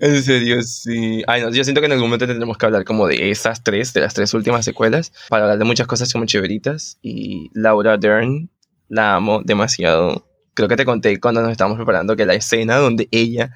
en 0.00 0.22
serio, 0.22 0.62
sí. 0.62 1.22
Ay, 1.26 1.42
no, 1.42 1.50
yo 1.50 1.64
siento 1.64 1.80
que 1.80 1.86
en 1.86 1.92
algún 1.92 2.08
momento 2.08 2.26
tendremos 2.26 2.56
que 2.58 2.66
hablar 2.66 2.84
como 2.84 3.06
de 3.06 3.30
esas 3.30 3.62
tres, 3.62 3.92
de 3.92 4.00
las 4.00 4.14
tres 4.14 4.32
últimas 4.34 4.64
secuelas, 4.64 5.12
para 5.28 5.44
hablar 5.44 5.58
de 5.58 5.64
muchas 5.64 5.86
cosas 5.86 6.12
como 6.12 6.26
chéveritas. 6.26 6.98
Y 7.02 7.50
Laura 7.54 7.96
Dern, 7.96 8.50
la 8.88 9.14
amo 9.14 9.42
demasiado. 9.44 10.26
Creo 10.54 10.68
que 10.68 10.76
te 10.76 10.84
conté 10.84 11.18
cuando 11.20 11.42
nos 11.42 11.52
estábamos 11.52 11.76
preparando 11.76 12.16
que 12.16 12.26
la 12.26 12.34
escena 12.34 12.76
donde 12.76 13.08
ella 13.10 13.52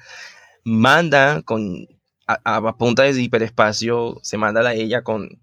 manda 0.63 1.41
con 1.43 1.87
a, 2.27 2.39
a 2.43 2.77
punta 2.77 3.03
de 3.03 3.21
hiperespacio, 3.21 4.19
se 4.23 4.37
manda 4.37 4.67
a 4.67 4.73
ella 4.73 5.03
con 5.03 5.41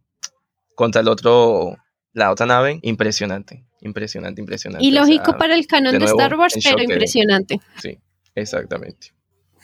contra 0.74 1.00
el 1.00 1.08
otro, 1.08 1.76
la 2.12 2.30
otra 2.30 2.46
nave, 2.46 2.80
impresionante, 2.82 3.64
impresionante, 3.80 4.40
impresionante. 4.40 4.84
Y 4.84 4.96
O 4.96 5.00
lógico 5.00 5.26
sea, 5.26 5.38
para 5.38 5.54
el 5.54 5.66
canon 5.66 5.92
de 5.92 6.00
nuevo, 6.00 6.18
Star 6.18 6.36
Wars, 6.36 6.54
pero 6.62 6.82
impresionante. 6.82 7.60
Sí, 7.80 7.98
exactamente. 8.34 9.12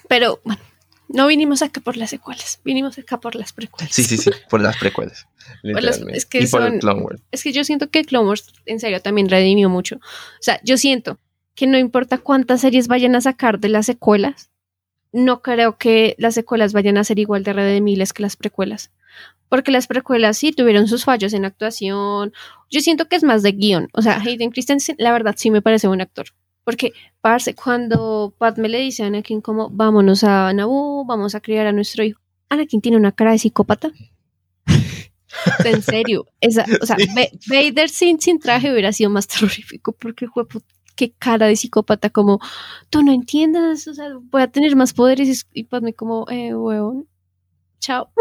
Pero 0.08 0.40
bueno, 0.44 0.60
no 1.08 1.26
vinimos 1.26 1.62
acá 1.62 1.80
por 1.80 1.96
las 1.96 2.10
secuelas, 2.10 2.60
vinimos 2.64 2.98
acá 2.98 3.18
por 3.20 3.34
las 3.34 3.52
precuelas. 3.52 3.94
Sí, 3.94 4.04
sí, 4.04 4.16
sí, 4.18 4.30
por 4.50 4.60
las 4.60 4.76
precuelas. 4.76 5.26
las- 5.62 6.00
es 6.12 6.26
que 6.26 6.40
y 6.40 6.46
por 6.46 6.62
son- 6.62 6.74
el 6.74 6.80
Clone 6.80 7.00
Wars. 7.02 7.22
Es 7.30 7.42
que 7.42 7.52
yo 7.52 7.64
siento 7.64 7.90
que 7.90 8.04
Clone 8.04 8.28
Wars, 8.28 8.52
en 8.66 8.80
serio, 8.80 9.00
también 9.00 9.28
redimió 9.28 9.68
mucho. 9.68 9.96
O 9.96 10.40
sea, 10.42 10.60
yo 10.64 10.76
siento 10.76 11.18
que 11.54 11.66
no 11.66 11.78
importa 11.78 12.18
cuántas 12.18 12.60
series 12.60 12.88
vayan 12.88 13.16
a 13.16 13.20
sacar 13.20 13.58
de 13.58 13.68
las 13.68 13.86
secuelas, 13.86 14.50
no 15.12 15.40
creo 15.42 15.78
que 15.78 16.14
las 16.18 16.34
secuelas 16.34 16.72
vayan 16.72 16.98
a 16.98 17.04
ser 17.04 17.18
igual 17.18 17.42
de 17.42 17.52
redimibles 17.54 18.12
que 18.12 18.22
las 18.22 18.36
precuelas. 18.36 18.90
Porque 19.48 19.70
las 19.72 19.86
precuelas 19.86 20.36
sí 20.36 20.52
tuvieron 20.52 20.86
sus 20.88 21.04
fallos 21.04 21.32
en 21.32 21.46
actuación. 21.46 22.34
Yo 22.70 22.80
siento 22.80 23.08
que 23.08 23.16
es 23.16 23.24
más 23.24 23.42
de 23.42 23.52
guion. 23.52 23.88
O 23.94 24.02
sea, 24.02 24.20
Hayden 24.20 24.50
Christensen, 24.50 24.96
la 24.98 25.10
verdad, 25.10 25.34
sí 25.38 25.50
me 25.50 25.62
parece 25.62 25.88
un 25.88 26.02
actor. 26.02 26.26
Porque, 26.68 26.92
parce, 27.22 27.54
cuando 27.54 28.34
Padme 28.36 28.68
le 28.68 28.80
dice 28.80 29.02
a 29.02 29.06
Anakin 29.06 29.40
como, 29.40 29.70
vámonos 29.70 30.22
a 30.22 30.52
Naboo, 30.52 31.06
vamos 31.06 31.34
a 31.34 31.40
criar 31.40 31.66
a 31.66 31.72
nuestro 31.72 32.04
hijo. 32.04 32.20
Anakin 32.50 32.82
tiene 32.82 32.98
una 32.98 33.12
cara 33.12 33.32
de 33.32 33.38
psicópata. 33.38 33.90
en 35.64 35.82
serio. 35.82 36.26
Esa, 36.42 36.66
o 36.82 36.84
sea, 36.84 36.98
Vader 37.46 37.88
sin, 37.88 38.20
sin 38.20 38.38
traje 38.38 38.70
hubiera 38.70 38.92
sido 38.92 39.08
más 39.08 39.26
terrorífico 39.28 39.92
porque, 39.92 40.26
juepu, 40.26 40.60
qué 40.94 41.10
cara 41.12 41.46
de 41.46 41.56
psicópata, 41.56 42.10
como, 42.10 42.38
tú 42.90 43.02
no 43.02 43.12
entiendes, 43.12 43.88
o 43.88 43.94
sea, 43.94 44.10
voy 44.20 44.42
a 44.42 44.48
tener 44.48 44.76
más 44.76 44.92
poderes 44.92 45.46
y, 45.54 45.60
y 45.60 45.64
Padme 45.64 45.94
como, 45.94 46.26
eh, 46.28 46.54
huevón, 46.54 47.08
chao. 47.78 48.12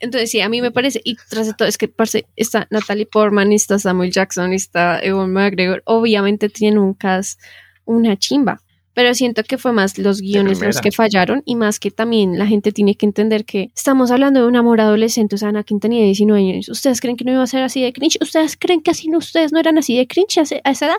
Entonces, 0.00 0.30
sí, 0.30 0.40
a 0.40 0.48
mí 0.48 0.60
me 0.60 0.70
parece, 0.70 1.00
y 1.04 1.16
tras 1.28 1.46
de 1.46 1.54
todo, 1.54 1.68
es 1.68 1.78
que 1.78 1.86
parce, 1.88 2.26
está 2.36 2.66
Natalie 2.70 3.06
Portman, 3.06 3.52
está 3.52 3.78
Samuel 3.78 4.10
Jackson, 4.10 4.52
está 4.52 4.98
Ewan 5.00 5.32
McGregor, 5.32 5.82
obviamente 5.84 6.48
tienen 6.48 6.78
un 6.78 6.94
cast, 6.94 7.38
una 7.84 8.16
chimba, 8.16 8.62
pero 8.94 9.14
siento 9.14 9.44
que 9.44 9.56
fue 9.58 9.72
más 9.72 9.98
los 9.98 10.20
guiones 10.20 10.60
los 10.60 10.80
que 10.80 10.90
fallaron 10.90 11.42
y 11.44 11.54
más 11.54 11.78
que 11.78 11.90
también 11.90 12.38
la 12.38 12.46
gente 12.46 12.72
tiene 12.72 12.94
que 12.96 13.06
entender 13.06 13.44
que 13.44 13.70
estamos 13.74 14.10
hablando 14.10 14.40
de 14.40 14.46
un 14.46 14.56
amor 14.56 14.80
adolescente, 14.80 15.34
o 15.36 15.38
sea, 15.38 15.50
Anakin 15.50 15.80
tenía 15.80 16.02
19 16.04 16.40
años, 16.50 16.68
¿ustedes 16.68 17.00
creen 17.00 17.16
que 17.16 17.24
no 17.24 17.32
iba 17.32 17.42
a 17.42 17.46
ser 17.46 17.62
así 17.62 17.82
de 17.82 17.92
cringe? 17.92 18.18
¿Ustedes 18.20 18.56
creen 18.56 18.80
que 18.82 18.90
así 18.90 19.08
no, 19.08 19.18
ustedes 19.18 19.52
no 19.52 19.60
eran 19.60 19.78
así 19.78 19.96
de 19.96 20.06
cringe 20.06 20.38
a, 20.38 20.42
esa 20.70 20.86
edad? 20.86 20.96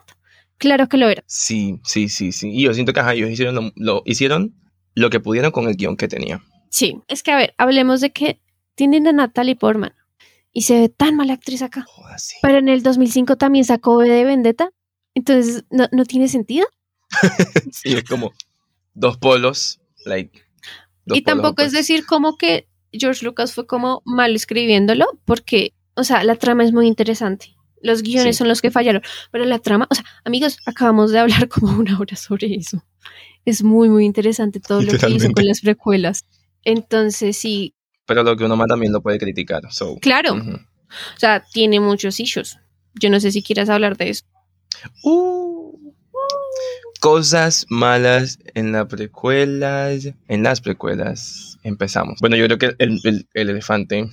Claro 0.58 0.88
que 0.88 0.98
lo 0.98 1.10
era. 1.10 1.24
Sí, 1.26 1.80
sí, 1.84 2.08
sí, 2.08 2.32
sí. 2.32 2.52
Y 2.52 2.64
yo 2.64 2.74
siento 2.76 2.94
que 2.94 3.00
ajá, 3.00 3.14
ellos 3.14 3.32
hicieron 3.32 3.56
lo, 3.56 3.72
lo- 3.76 4.04
hicieron 4.06 4.54
lo 4.94 5.10
que 5.10 5.20
pudieron 5.20 5.52
con 5.52 5.68
el 5.68 5.76
guion 5.76 5.98
que 5.98 6.08
tenía. 6.08 6.44
Sí, 6.70 7.00
es 7.08 7.24
que 7.24 7.32
a 7.32 7.36
ver, 7.36 7.54
hablemos 7.58 8.00
de 8.00 8.12
que 8.12 8.40
tienen 8.76 9.08
a 9.08 9.12
Natalie 9.14 9.56
Portman 9.56 9.94
y 10.54 10.64
se 10.64 10.80
ve 10.80 10.90
tan 10.90 11.16
mala 11.16 11.34
actriz 11.34 11.62
acá. 11.62 11.84
Joder, 11.88 12.20
sí. 12.20 12.36
Pero 12.42 12.58
en 12.58 12.70
el 12.70 12.84
2005 12.84 13.38
también 13.38 13.66
sacó 13.66 13.98
B 13.98 14.10
de 14.10 14.26
Vendetta. 14.26 14.72
Entonces, 15.16 15.66
¿no, 15.70 15.88
no 15.92 16.06
tiene 16.06 16.28
sentido? 16.28 16.68
Sí, 17.72 17.94
es 17.94 18.04
como 18.04 18.32
dos 18.94 19.18
polos, 19.18 19.80
like. 20.06 20.42
dos 21.06 21.18
y 21.18 21.22
polos 21.22 21.26
tampoco 21.42 21.62
es 21.62 21.72
decir 21.72 22.06
como 22.06 22.38
que 22.38 22.68
George 22.94 23.26
Lucas 23.26 23.54
fue 23.54 23.66
como 23.68 24.02
mal 24.06 24.36
escribiéndolo, 24.36 25.06
porque, 25.26 25.74
o 25.96 26.04
sea, 26.04 26.24
la 26.24 26.36
trama 26.36 26.64
es 26.64 26.74
muy 26.74 26.88
interesante. 26.88 27.56
Los 27.82 28.04
guiones 28.04 28.36
Sí. 28.36 28.40
son 28.40 28.48
los 28.48 28.62
que 28.62 28.70
fallaron, 28.72 29.02
pero 29.32 29.44
la 29.46 29.60
trama, 29.60 29.88
o 29.90 29.96
sea, 29.96 30.04
amigos, 30.24 30.58
acabamos 30.66 31.12
de 31.12 31.20
hablar 31.20 31.48
como 31.50 31.72
una 31.80 31.98
hora 32.00 32.16
sobre 32.16 32.54
eso. 32.54 32.84
Es 33.46 33.64
muy, 33.64 33.90
muy 33.90 34.06
interesante 34.06 34.60
todo 34.60 34.82
lo 34.82 34.92
que 34.98 35.10
hizo 35.10 35.32
con 35.32 35.46
las 35.48 35.62
precuelas. 35.62 36.26
Entonces, 36.64 37.38
sí, 37.38 37.74
Pero 38.14 38.24
lo 38.24 38.36
que 38.38 38.44
uno 38.46 38.56
más 38.58 38.68
también 38.68 38.92
lo 38.92 39.02
puede 39.02 39.18
criticar. 39.20 39.62
So, 39.72 39.98
claro, 40.02 40.34
o 40.36 41.20
sea, 41.20 41.46
tiene 41.54 41.80
muchos 41.80 42.20
issues. 42.20 42.58
Yo 42.96 43.10
no 43.10 43.20
sé 43.20 43.32
si 43.32 43.42
quieras 43.42 43.70
hablar 43.70 43.96
de 43.98 44.10
eso. 44.10 44.26
Uh. 45.04 45.94
Cosas 47.00 47.66
malas 47.70 48.38
en 48.54 48.72
las 48.74 48.86
precuelas. 48.88 50.10
En 50.28 50.44
las 50.44 50.62
precuelas 50.62 51.58
empezamos. 51.64 52.20
Bueno, 52.22 52.36
yo 52.36 52.46
creo 52.46 52.58
que 52.58 52.76
el, 52.78 53.00
el- 53.04 53.28
el 53.34 53.50
elefante 53.50 54.08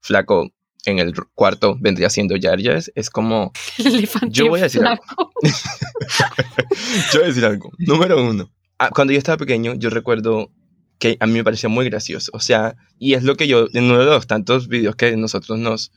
flaco 0.00 0.50
en 0.84 0.98
el 0.98 1.14
cuarto 1.34 1.76
vendría 1.80 2.10
siendo 2.10 2.34
Jar 2.40 2.62
Jar. 2.62 2.82
Es 2.94 3.10
como. 3.10 3.52
El 3.78 3.86
elefante 3.98 4.28
Yo 4.30 4.48
voy 4.48 4.60
a 4.60 4.64
decir 4.64 4.84
algo. 4.84 5.02
flaco. 5.02 5.32
Yo 7.12 7.18
voy 7.20 7.22
a 7.24 7.26
decir 7.28 7.44
algo. 7.44 7.70
Número 7.78 8.22
uno. 8.22 8.50
Ah, 8.78 8.90
cuando 8.94 9.12
yo 9.14 9.18
estaba 9.18 9.38
pequeño, 9.38 9.72
yo 9.74 9.88
recuerdo 9.88 10.50
que 10.98 11.16
a 11.20 11.26
mí 11.26 11.32
me 11.34 11.44
parecía 11.44 11.68
muy 11.68 11.84
gracioso. 11.86 12.30
O 12.34 12.40
sea, 12.40 12.76
y 12.98 13.14
es 13.14 13.22
lo 13.22 13.36
que 13.36 13.48
yo, 13.48 13.66
en 13.72 13.84
uno 13.84 13.98
de 13.98 14.06
los 14.06 14.26
tantos 14.26 14.68
videos 14.68 14.96
que 14.96 15.16
nosotros 15.16 15.58
nos, 15.58 15.92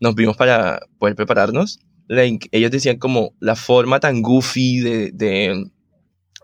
nos 0.00 0.14
vimos 0.14 0.36
para 0.36 0.80
poder 0.98 1.14
prepararnos, 1.16 1.78
like, 2.08 2.48
ellos 2.52 2.70
decían 2.70 2.98
como 2.98 3.32
la 3.40 3.56
forma 3.56 4.00
tan 4.00 4.22
goofy 4.22 4.80
de, 4.80 5.10
de, 5.12 5.64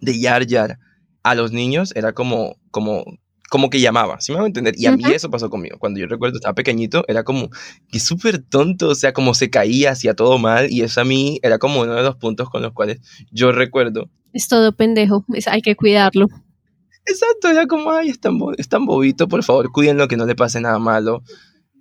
de 0.00 0.20
Yar 0.20 0.46
Yar 0.46 0.78
a 1.22 1.34
los 1.34 1.52
niños 1.52 1.92
era 1.94 2.12
como, 2.12 2.56
como 2.70 3.04
como 3.50 3.70
que 3.70 3.80
llamaba, 3.80 4.20
¿sí 4.20 4.30
me 4.32 4.38
va 4.38 4.44
a 4.44 4.46
entender? 4.46 4.74
Y 4.76 4.84
a 4.84 4.90
mí 4.96 5.02
eso 5.14 5.30
pasó 5.30 5.48
conmigo. 5.48 5.78
Cuando 5.78 5.98
yo 5.98 6.06
recuerdo 6.06 6.36
estaba 6.36 6.54
pequeñito, 6.54 7.04
era 7.08 7.24
como 7.24 7.48
que 7.90 7.98
súper 7.98 8.38
tonto, 8.42 8.88
o 8.90 8.94
sea, 8.94 9.14
como 9.14 9.32
se 9.32 9.48
caía, 9.48 9.92
hacía 9.92 10.12
todo 10.12 10.36
mal, 10.38 10.70
y 10.70 10.82
eso 10.82 11.00
a 11.00 11.04
mí 11.04 11.40
era 11.42 11.58
como 11.58 11.80
uno 11.80 11.94
de 11.94 12.02
los 12.02 12.16
puntos 12.16 12.50
con 12.50 12.60
los 12.60 12.72
cuales 12.74 13.00
yo 13.30 13.50
recuerdo. 13.50 14.10
Es 14.34 14.48
todo 14.48 14.72
pendejo, 14.72 15.24
es- 15.32 15.48
hay 15.48 15.62
que 15.62 15.76
cuidarlo. 15.76 16.26
Exacto, 17.08 17.48
era 17.48 17.66
como, 17.66 17.90
ay, 17.90 18.10
es 18.10 18.20
tan, 18.20 18.38
es 18.58 18.68
tan 18.68 18.84
bobito, 18.84 19.28
por 19.28 19.42
favor, 19.42 19.72
cuídenlo, 19.72 20.08
que 20.08 20.16
no 20.16 20.26
le 20.26 20.36
pase 20.36 20.60
nada 20.60 20.78
malo. 20.78 21.22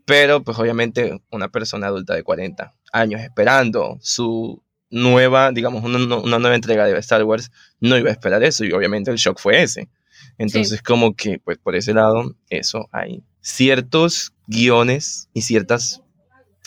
Pero, 0.06 0.42
pues 0.42 0.58
obviamente, 0.58 1.22
una 1.32 1.50
persona 1.50 1.88
adulta 1.88 2.16
de 2.16 2.24
40 2.24 2.74
años 2.94 3.22
esperando 3.22 3.98
su 4.02 4.64
nueva, 4.90 5.52
digamos, 5.52 5.84
una, 5.84 5.98
una 6.16 6.40
nueva 6.40 6.56
entrega 6.56 6.86
de 6.86 6.98
Star 7.00 7.24
Wars, 7.26 7.52
no 7.82 7.98
iba 7.98 8.10
a 8.10 8.14
esperar 8.14 8.42
eso, 8.44 8.64
y 8.64 8.72
obviamente 8.72 9.12
el 9.12 9.18
shock 9.18 9.38
fue 9.40 9.62
ese. 9.62 9.90
Entonces, 10.38 10.82
como 10.82 11.14
que, 11.14 11.40
pues 11.40 11.58
por 11.58 11.76
ese 11.76 11.94
lado, 11.94 12.36
eso 12.50 12.88
hay 12.92 13.24
ciertos 13.42 14.34
guiones 14.48 15.30
y 15.34 15.42
ciertas 15.42 16.02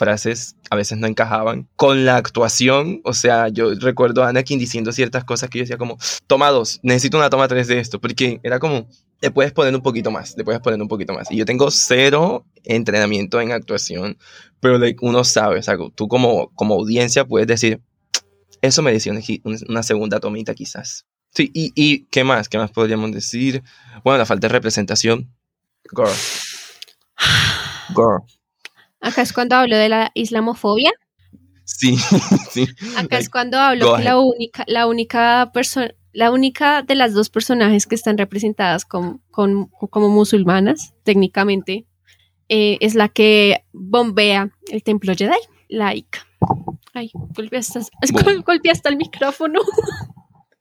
frases 0.00 0.56
a 0.70 0.76
veces 0.76 0.96
no 0.98 1.06
encajaban 1.06 1.68
con 1.76 2.06
la 2.06 2.16
actuación. 2.16 3.02
O 3.04 3.12
sea, 3.12 3.48
yo 3.48 3.74
recuerdo 3.74 4.24
a 4.24 4.28
Anakin 4.30 4.58
diciendo 4.58 4.92
ciertas 4.92 5.24
cosas 5.24 5.50
que 5.50 5.58
yo 5.58 5.62
decía 5.64 5.76
como, 5.76 5.98
toma 6.26 6.48
dos, 6.48 6.80
necesito 6.82 7.18
una 7.18 7.28
toma 7.28 7.46
tres 7.48 7.68
de 7.68 7.78
esto, 7.78 8.00
porque 8.00 8.40
era 8.42 8.58
como, 8.58 8.88
le 9.20 9.30
puedes 9.30 9.52
poner 9.52 9.74
un 9.74 9.82
poquito 9.82 10.10
más, 10.10 10.36
le 10.38 10.44
puedes 10.44 10.60
poner 10.62 10.80
un 10.80 10.88
poquito 10.88 11.12
más. 11.12 11.30
Y 11.30 11.36
yo 11.36 11.44
tengo 11.44 11.70
cero 11.70 12.46
entrenamiento 12.64 13.40
en 13.42 13.52
actuación, 13.52 14.16
pero 14.58 14.78
like, 14.78 14.98
uno 15.02 15.22
sabe, 15.22 15.58
o 15.58 15.62
sea, 15.62 15.76
tú 15.94 16.08
como, 16.08 16.48
como 16.54 16.74
audiencia 16.74 17.26
puedes 17.26 17.46
decir, 17.46 17.82
eso 18.62 18.80
merecía 18.80 19.12
una, 19.12 19.20
una 19.68 19.82
segunda 19.82 20.18
tomita 20.18 20.54
quizás. 20.54 21.04
Sí, 21.34 21.50
y, 21.52 21.72
y 21.74 22.06
¿qué 22.06 22.24
más? 22.24 22.48
¿Qué 22.48 22.56
más 22.56 22.70
podríamos 22.70 23.12
decir? 23.12 23.62
Bueno, 24.02 24.18
la 24.18 24.26
falta 24.26 24.48
de 24.48 24.52
representación. 24.52 25.30
Girl. 25.94 26.10
Girl. 27.94 28.39
Acá 29.00 29.22
es 29.22 29.32
cuando 29.32 29.56
hablo 29.56 29.76
de 29.76 29.88
la 29.88 30.10
islamofobia. 30.14 30.92
Sí, 31.64 31.96
sí. 32.50 32.66
Acá 32.96 33.18
es 33.18 33.28
cuando 33.30 33.58
hablo 33.58 33.96
que 33.96 34.02
la 34.04 34.18
única, 34.18 34.64
la 34.66 34.86
única 34.86 35.50
persona, 35.54 35.92
la 36.12 36.30
única 36.32 36.82
de 36.82 36.94
las 36.96 37.14
dos 37.14 37.30
personajes 37.30 37.86
que 37.86 37.94
están 37.94 38.18
representadas 38.18 38.84
con, 38.84 39.18
con- 39.30 39.66
como 39.68 40.08
musulmanas, 40.08 40.94
técnicamente, 41.04 41.86
eh, 42.48 42.76
es 42.80 42.94
la 42.96 43.08
que 43.08 43.64
bombea 43.72 44.50
el 44.72 44.82
templo 44.82 45.14
Jedi, 45.16 45.36
laica. 45.68 46.26
Ay, 46.92 47.10
golpeé 47.14 47.60
hasta, 47.60 47.80
Boom. 48.12 48.42
golpeé 48.44 48.72
hasta 48.72 48.88
el 48.88 48.96
micrófono. 48.96 49.60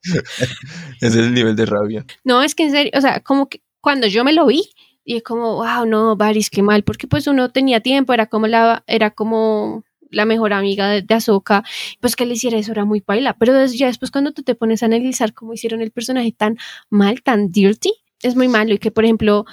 Ese 0.02 1.06
es 1.06 1.16
el 1.16 1.34
nivel 1.34 1.56
de 1.56 1.66
rabia. 1.66 2.06
No, 2.24 2.42
es 2.42 2.54
que 2.54 2.64
en 2.64 2.70
serio, 2.70 2.92
o 2.94 3.00
sea, 3.00 3.20
como 3.20 3.48
que 3.48 3.62
cuando 3.80 4.06
yo 4.06 4.24
me 4.24 4.32
lo 4.32 4.46
vi, 4.46 4.62
y 5.10 5.16
es 5.16 5.24
como, 5.24 5.56
wow, 5.56 5.86
no, 5.86 6.14
Varys, 6.14 6.50
qué 6.50 6.62
mal, 6.62 6.84
porque 6.84 7.08
pues 7.08 7.26
uno 7.26 7.50
tenía 7.50 7.80
tiempo, 7.80 8.12
era 8.12 8.26
como 8.26 8.46
la, 8.46 8.84
era 8.86 9.10
como 9.10 9.82
la 10.08 10.24
mejor 10.24 10.52
amiga 10.52 10.88
de, 10.88 11.02
de 11.02 11.14
Ahsoka, 11.14 11.64
pues 11.98 12.14
que 12.14 12.26
le 12.26 12.34
hiciera 12.34 12.56
eso 12.56 12.70
era 12.70 12.84
muy 12.84 13.00
paila, 13.00 13.36
pero 13.36 13.66
ya 13.66 13.88
después 13.88 14.12
cuando 14.12 14.30
tú 14.30 14.44
te 14.44 14.54
pones 14.54 14.84
a 14.84 14.86
analizar 14.86 15.34
cómo 15.34 15.52
hicieron 15.52 15.80
el 15.80 15.90
personaje 15.90 16.30
tan 16.30 16.58
mal, 16.90 17.22
tan 17.22 17.50
dirty, 17.50 17.92
es 18.22 18.36
muy 18.36 18.46
malo, 18.46 18.72
y 18.72 18.78
que 18.78 18.92
por 18.92 19.04
ejemplo, 19.04 19.46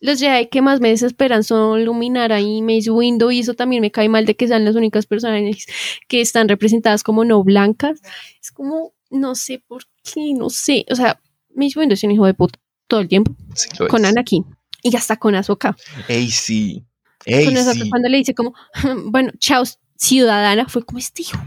los 0.00 0.18
Jedi 0.18 0.48
que 0.48 0.60
más 0.60 0.80
me 0.80 0.88
desesperan 0.88 1.44
son 1.44 1.84
Luminara 1.84 2.40
y 2.40 2.60
Mace 2.60 2.90
Windu, 2.90 3.30
y 3.30 3.38
eso 3.38 3.54
también 3.54 3.82
me 3.82 3.92
cae 3.92 4.08
mal 4.08 4.26
de 4.26 4.34
que 4.34 4.48
sean 4.48 4.64
las 4.64 4.74
únicas 4.74 5.06
personajes 5.06 5.66
que 6.08 6.20
están 6.20 6.48
representadas 6.48 7.04
como 7.04 7.24
no 7.24 7.44
blancas, 7.44 8.00
es 8.42 8.50
como, 8.50 8.92
no 9.10 9.36
sé 9.36 9.62
por 9.68 9.84
qué, 10.02 10.34
no 10.34 10.50
sé, 10.50 10.84
o 10.90 10.96
sea, 10.96 11.20
Mace 11.54 11.78
Windu 11.78 11.94
es 11.94 12.02
un 12.02 12.10
hijo 12.10 12.26
de 12.26 12.34
puta 12.34 12.58
todo 12.88 12.98
el 12.98 13.08
tiempo, 13.08 13.36
Sí, 13.54 13.68
con 13.88 14.04
es. 14.04 14.10
Anakin, 14.10 14.44
y 14.82 14.94
hasta 14.96 15.16
con 15.16 15.34
Ahsoka, 15.34 15.76
Ey, 16.08 16.30
sí. 16.30 16.84
Ey, 17.24 17.44
con 17.46 17.56
Ahsoka 17.56 17.74
sí. 17.84 17.90
cuando 17.90 18.08
le 18.08 18.18
dice 18.18 18.34
como, 18.34 18.54
bueno, 19.06 19.32
chao, 19.38 19.64
ciudadana, 19.96 20.68
fue 20.68 20.84
como 20.84 20.98
este 20.98 21.22
hijo, 21.22 21.38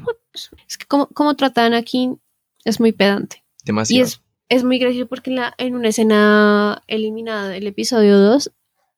es 0.67 0.77
que 0.77 0.85
como, 0.85 1.07
como 1.07 1.35
trata 1.35 1.63
a 1.63 1.65
Anakin 1.67 2.19
es 2.65 2.79
muy 2.79 2.91
pedante. 2.91 3.43
Y 3.63 3.65
Demasiado. 3.67 4.05
es, 4.05 4.21
es 4.49 4.63
muy 4.63 4.79
gracioso 4.79 5.07
porque 5.07 5.29
en, 5.29 5.35
la, 5.37 5.53
en 5.57 5.75
una 5.75 5.89
escena 5.89 6.81
eliminada 6.87 7.49
del 7.49 7.67
episodio 7.67 8.17
2, 8.19 8.51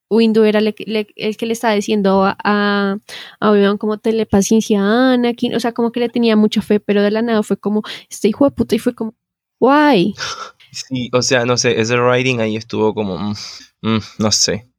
Windu 0.09 0.43
era 0.43 0.59
le- 0.61 0.75
le- 0.85 1.07
el 1.15 1.37
que 1.37 1.45
le 1.45 1.53
estaba 1.53 1.73
diciendo 1.73 2.23
a, 2.25 2.37
a, 2.43 2.97
a 3.39 3.51
Obi-Wan 3.51 3.77
como 3.77 3.97
tener 3.97 4.27
paciencia 4.27 4.81
a 4.81 5.13
Anakin, 5.13 5.55
o 5.55 5.59
sea, 5.59 5.71
como 5.73 5.91
que 5.91 5.99
le 6.01 6.09
tenía 6.09 6.35
mucha 6.35 6.61
fe, 6.61 6.79
pero 6.79 7.01
de 7.01 7.11
la 7.11 7.21
nada 7.21 7.43
fue 7.43 7.57
como, 7.57 7.81
este 8.09 8.27
hijo 8.27 8.45
de 8.45 8.51
puta, 8.51 8.75
y 8.75 8.79
fue 8.79 8.93
como, 8.95 9.13
guay. 9.59 10.13
Sí, 10.71 11.09
o 11.13 11.21
sea, 11.21 11.45
no 11.45 11.57
sé, 11.57 11.79
ese 11.79 11.99
writing 11.99 12.39
ahí 12.39 12.55
estuvo 12.55 12.93
como, 12.93 13.17
mm, 13.17 13.35
mm, 13.81 13.99
no 14.19 14.31
sé. 14.31 14.69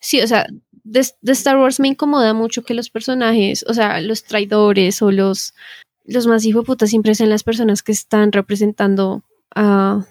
Sí, 0.00 0.20
o 0.20 0.26
sea, 0.26 0.46
de, 0.84 1.06
de 1.20 1.32
Star 1.32 1.58
Wars 1.58 1.80
me 1.80 1.88
incomoda 1.88 2.34
mucho 2.34 2.62
que 2.62 2.74
los 2.74 2.90
personajes, 2.90 3.64
o 3.68 3.74
sea, 3.74 4.00
los 4.00 4.24
traidores 4.24 5.02
o 5.02 5.10
los, 5.10 5.54
los 6.04 6.26
más 6.26 6.44
hijo 6.44 6.60
de 6.60 6.66
puta 6.66 6.86
siempre 6.86 7.14
sean 7.14 7.30
las 7.30 7.42
personas 7.42 7.82
que 7.82 7.92
están 7.92 8.32
representando 8.32 9.24
a 9.54 10.06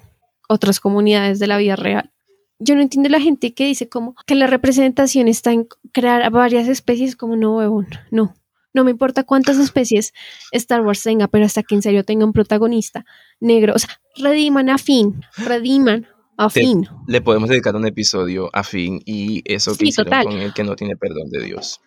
otras 0.49 0.79
comunidades 0.79 1.39
de 1.39 1.47
la 1.47 1.57
vida 1.57 1.75
real. 1.75 2.11
Yo 2.59 2.75
no 2.75 2.81
entiendo 2.81 3.09
la 3.09 3.19
gente 3.19 3.53
que 3.53 3.65
dice 3.65 3.89
como 3.89 4.15
que 4.25 4.35
la 4.35 4.47
representación 4.47 5.27
está 5.27 5.51
en 5.51 5.67
crear 5.91 6.29
varias 6.31 6.67
especies 6.67 7.15
como 7.15 7.35
no 7.35 7.57
huevón, 7.57 7.87
no. 8.11 8.35
No 8.73 8.83
me 8.83 8.91
importa 8.91 9.23
cuántas 9.23 9.57
especies 9.57 10.13
Star 10.51 10.81
Wars 10.81 11.03
tenga, 11.03 11.27
pero 11.27 11.45
hasta 11.45 11.63
que 11.63 11.75
en 11.75 11.81
serio 11.81 12.03
tenga 12.03 12.25
un 12.25 12.33
protagonista 12.33 13.05
negro. 13.39 13.73
O 13.75 13.79
sea, 13.79 13.89
rediman 14.17 14.69
a 14.69 14.77
Finn, 14.77 15.21
rediman 15.37 16.07
a 16.37 16.49
Te- 16.49 16.61
Finn. 16.61 16.87
Le 17.07 17.21
podemos 17.21 17.49
dedicar 17.49 17.75
un 17.75 17.85
episodio 17.85 18.49
a 18.53 18.63
Finn 18.63 18.99
y 19.05 19.41
eso 19.45 19.71
que 19.71 19.77
Sí, 19.77 19.87
hicieron 19.89 20.09
total. 20.11 20.25
con 20.25 20.37
él 20.37 20.53
que 20.53 20.63
no 20.63 20.75
tiene 20.75 20.95
perdón 20.95 21.29
de 21.29 21.43
Dios. 21.43 21.79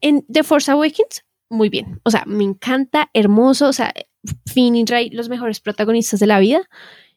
en 0.00 0.24
The 0.30 0.42
Force 0.42 0.70
Awakens, 0.70 1.24
muy 1.48 1.70
bien. 1.70 2.00
O 2.04 2.10
sea, 2.10 2.24
me 2.26 2.44
encanta, 2.44 3.08
hermoso. 3.14 3.68
O 3.68 3.72
sea, 3.72 3.92
Finn 4.46 4.74
y 4.76 4.84
Rey, 4.84 5.08
los 5.10 5.28
mejores 5.30 5.60
protagonistas 5.60 6.20
de 6.20 6.26
la 6.26 6.38
vida. 6.40 6.68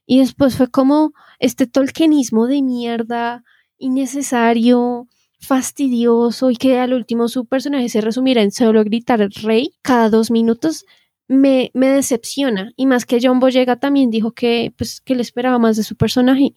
Y 0.06 0.20
después 0.20 0.56
fue 0.56 0.70
como 0.72 1.12
este 1.40 1.68
tolkienismo 1.68 2.48
de 2.48 2.62
mierda, 2.62 3.44
innecesario, 3.78 5.08
fastidioso, 5.40 6.52
y 6.52 6.56
que 6.56 6.80
al 6.80 6.94
último 6.94 7.28
su 7.28 7.46
personaje 7.46 7.90
se 7.90 8.02
resumiera 8.02 8.42
en 8.42 8.52
solo 8.52 8.84
gritar 8.84 9.20
Rey 9.44 9.72
cada 9.82 10.10
dos 10.10 10.32
minutos. 10.32 10.86
Me, 11.30 11.72
me 11.74 11.88
decepciona. 11.90 12.72
Y 12.78 12.86
más 12.86 13.06
que 13.06 13.20
John 13.22 13.40
Boyega 13.40 13.76
también 13.78 14.10
dijo 14.12 14.32
que, 14.32 14.74
pues, 14.78 15.02
que 15.02 15.14
le 15.16 15.22
esperaba 15.22 15.60
más 15.60 15.76
de 15.76 15.84
su 15.84 15.96
personaje. 15.98 16.54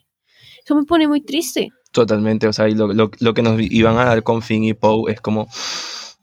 Eso 0.65 0.75
me 0.77 0.85
pone 0.85 1.09
muy 1.09 1.21
triste. 1.23 1.71
Totalmente, 1.93 2.47
o 2.47 2.53
sea, 2.53 2.69
y 2.69 2.75
lo, 2.75 2.93
lo- 2.93 3.11
lo 3.19 3.35
que 3.35 3.43
nos 3.43 3.61
iban 3.61 3.99
a 3.99 4.05
dar 4.05 4.23
con 4.23 4.43
Finn 4.43 4.63
y 4.63 4.75
Poe 4.75 5.11
es 5.13 5.21
como, 5.21 5.49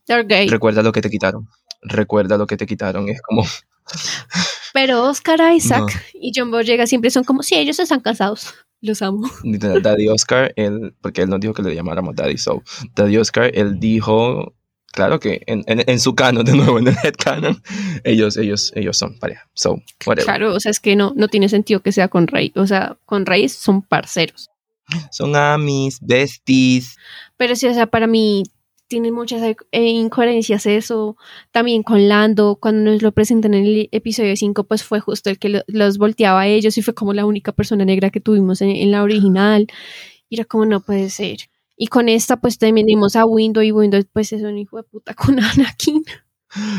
gay. 0.08 0.48
recuerda 0.48 0.82
lo 0.82 0.94
que 0.94 1.02
te 1.02 1.10
quitaron. 1.10 1.50
Recuerda 1.82 2.38
lo 2.38 2.48
que 2.48 2.56
te 2.56 2.66
quitaron. 2.66 3.10
Es 3.10 3.22
como, 3.22 3.44
Pero 4.74 5.04
Oscar 5.04 5.40
Isaac 5.54 5.92
y 6.14 6.32
John 6.36 6.52
Boyega 6.52 6.88
siempre 6.88 7.10
son 7.12 7.24
como, 7.26 7.44
sí, 7.44 7.56
ellos 7.56 7.80
están 7.80 8.00
casados. 8.00 8.54
Los 8.82 9.02
amo. 9.02 9.30
Daddy 9.44 10.08
Oscar, 10.10 10.54
él, 10.56 10.94
porque 11.02 11.24
él 11.24 11.30
nos 11.30 11.40
dijo 11.40 11.54
que 11.54 11.64
le 11.64 11.76
llamáramos 11.76 12.16
Daddy, 12.16 12.38
so, 12.38 12.64
Daddy 12.96 13.18
Oscar, 13.18 13.52
él 13.54 13.80
dijo, 13.80 14.54
claro 14.92 15.20
que 15.20 15.42
en, 15.48 15.64
en, 15.68 15.84
en 15.88 16.00
su 16.00 16.16
canon, 16.16 16.46
de 16.46 16.54
nuevo, 16.54 16.80
en 16.80 16.88
el 16.88 16.96
head 17.04 17.16
canon, 17.18 17.62
ellos, 18.04 18.38
ellos, 18.38 18.72
ellos 18.76 18.98
son 18.98 19.18
pareja, 19.20 19.50
so, 19.54 19.82
whatever. 20.06 20.26
Claro, 20.26 20.54
o 20.54 20.60
sea, 20.60 20.72
es 20.72 20.80
que 20.80 20.96
no, 20.96 21.14
no 21.16 21.28
tiene 21.28 21.50
sentido 21.50 21.82
que 21.82 21.92
sea 21.92 22.08
con 22.08 22.28
Rey. 22.28 22.52
O 22.56 22.68
sea, 22.68 22.98
con 23.06 23.26
Rey 23.26 23.50
son 23.50 23.82
parceros. 23.82 24.50
Son 25.12 25.36
amis, 25.36 26.00
besties, 26.02 26.96
Pero 27.36 27.56
sí, 27.56 27.68
o 27.68 27.74
sea, 27.74 27.88
para 27.88 28.08
mí 28.08 28.44
tiene 28.88 29.12
muchas 29.12 29.42
eh, 29.72 29.84
incoherencias 29.90 30.66
eso. 30.66 31.18
También 31.52 31.84
con 31.84 32.08
Lando, 32.08 32.58
cuando 32.62 32.92
nos 32.92 33.02
lo 33.02 33.12
presentan 33.12 33.54
en 33.54 33.66
el 33.66 33.90
episodio 33.92 34.36
5, 34.36 34.64
pues 34.66 34.84
fue 34.84 35.00
justo 35.00 35.30
el 35.30 35.40
que 35.40 35.50
lo- 35.50 35.64
los 35.68 35.98
volteaba 35.98 36.42
a 36.42 36.48
ellos 36.48 36.78
y 36.78 36.82
fue 36.82 36.94
como 36.94 37.14
la 37.14 37.26
única 37.26 37.52
persona 37.52 37.86
negra 37.86 38.10
que 38.10 38.22
tuvimos 38.22 38.62
en, 38.62 38.70
en 38.72 38.92
la 38.92 39.04
original. 39.04 39.68
Y 40.30 40.36
era 40.36 40.46
como, 40.46 40.66
no 40.66 40.82
puede 40.82 41.10
ser. 41.10 41.38
Y 41.78 41.88
con 41.88 42.10
esta, 42.10 42.38
pues 42.42 42.58
también 42.58 42.88
vimos 42.88 43.16
a 43.16 43.26
Windows 43.26 43.66
y 43.66 43.72
Windows, 43.72 44.06
pues 44.14 44.34
es 44.34 44.44
un 44.44 44.58
hijo 44.58 44.78
de 44.78 44.84
puta 44.84 45.14
con 45.14 45.40
Anakin. 45.44 46.04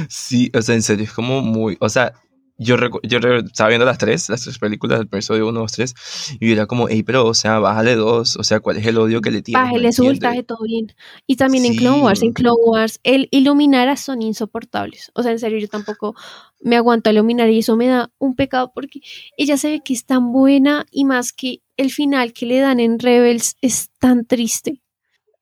Sí, 0.08 0.50
o 0.54 0.62
sea, 0.62 0.74
en 0.74 0.82
serio, 0.82 1.04
es 1.04 1.12
como 1.12 1.42
muy, 1.42 1.76
o 1.80 1.88
sea, 1.88 2.12
yo, 2.58 2.76
yo 3.04 3.18
estaba 3.18 3.68
viendo 3.68 3.86
las 3.86 3.98
tres, 3.98 4.28
las 4.28 4.42
tres 4.42 4.58
películas 4.58 4.98
del 4.98 5.06
episodio 5.06 5.48
1, 5.48 5.60
2, 5.60 5.72
3, 5.72 5.94
y 6.40 6.52
era 6.52 6.66
como, 6.66 6.88
hey, 6.88 7.04
pero, 7.04 7.24
o 7.24 7.34
sea, 7.34 7.60
bájale 7.60 7.94
dos, 7.94 8.36
o 8.36 8.42
sea, 8.42 8.58
¿cuál 8.58 8.78
es 8.78 8.86
el 8.86 8.98
odio 8.98 9.20
que 9.20 9.30
le 9.30 9.42
tienes? 9.42 9.62
No 9.62 9.66
Bájele 9.68 9.92
su 9.92 10.04
voltaje, 10.04 10.42
todo 10.42 10.64
bien. 10.64 10.92
Y 11.28 11.36
también 11.36 11.64
en 11.64 11.76
Clone 11.76 12.02
Wars, 12.02 12.22
en 12.22 12.32
Clone 12.32 12.60
Wars, 12.66 12.98
el 13.04 13.28
Illuminara 13.30 13.96
son 13.96 14.22
insoportables. 14.22 15.12
O 15.14 15.22
sea, 15.22 15.30
en 15.30 15.38
serio, 15.38 15.58
yo 15.58 15.68
tampoco 15.68 16.16
me 16.60 16.76
aguanto 16.76 17.08
a 17.08 17.12
Illuminara 17.12 17.50
y 17.50 17.60
eso 17.60 17.76
me 17.76 17.86
da 17.86 18.10
un 18.18 18.34
pecado 18.34 18.72
porque 18.74 19.00
ella 19.36 19.56
se 19.56 19.70
ve 19.70 19.80
que 19.84 19.92
es 19.92 20.04
tan 20.04 20.32
buena 20.32 20.84
y 20.90 21.04
más 21.04 21.32
que 21.32 21.62
el 21.76 21.92
final 21.92 22.32
que 22.32 22.46
le 22.46 22.58
dan 22.58 22.80
en 22.80 22.98
Rebels 22.98 23.56
es 23.62 23.90
tan 24.00 24.26
triste. 24.26 24.82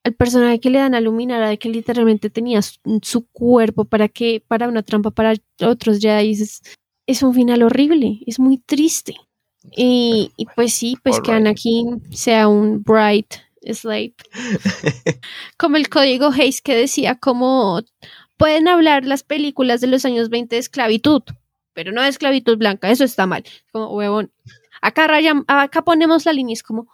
El 0.05 0.14
personaje 0.14 0.60
que 0.60 0.70
le 0.70 0.78
dan 0.78 0.94
a 0.94 1.01
Luminara 1.01 1.48
de 1.48 1.59
que 1.59 1.68
literalmente 1.68 2.30
tenía 2.30 2.62
su, 2.62 2.78
su 3.02 3.26
cuerpo 3.26 3.86
para 3.86 4.06
que 4.06 4.40
para 4.47 4.68
una 4.68 4.84
trampa 4.84 5.10
para 5.10 5.34
otros 5.62 5.98
Jedi 5.98 6.30
es, 6.30 6.62
es 7.07 7.23
un 7.23 7.35
final 7.35 7.62
horrible, 7.62 8.20
es 8.27 8.39
muy 8.39 8.59
triste. 8.59 9.16
Y, 9.77 10.33
y 10.37 10.47
pues 10.47 10.73
sí, 10.74 10.97
pues 11.03 11.20
que 11.20 11.33
Alright. 11.33 11.47
Anakin 11.47 12.03
sea 12.12 12.49
un 12.49 12.83
bright 12.83 13.35
slave. 13.74 14.15
como 15.57 15.77
el 15.77 15.89
código 15.89 16.31
Hayes 16.31 16.62
que 16.62 16.77
decía 16.77 17.16
como 17.16 17.83
pueden 18.37 18.69
hablar 18.69 19.05
las 19.05 19.23
películas 19.23 19.81
de 19.81 19.89
los 19.89 20.05
años 20.05 20.28
20 20.28 20.55
de 20.55 20.61
esclavitud, 20.61 21.23
pero 21.73 21.93
no 21.93 22.03
de 22.03 22.09
esclavitud 22.09 22.59
blanca, 22.59 22.91
eso 22.91 23.05
está 23.05 23.27
mal. 23.27 23.45
Como 23.73 23.93
huevón. 23.95 24.33
Acá 24.83 25.09
acá 25.49 25.83
ponemos 25.83 26.27
la 26.27 26.33
línea, 26.33 26.53
es 26.53 26.62
como 26.62 26.87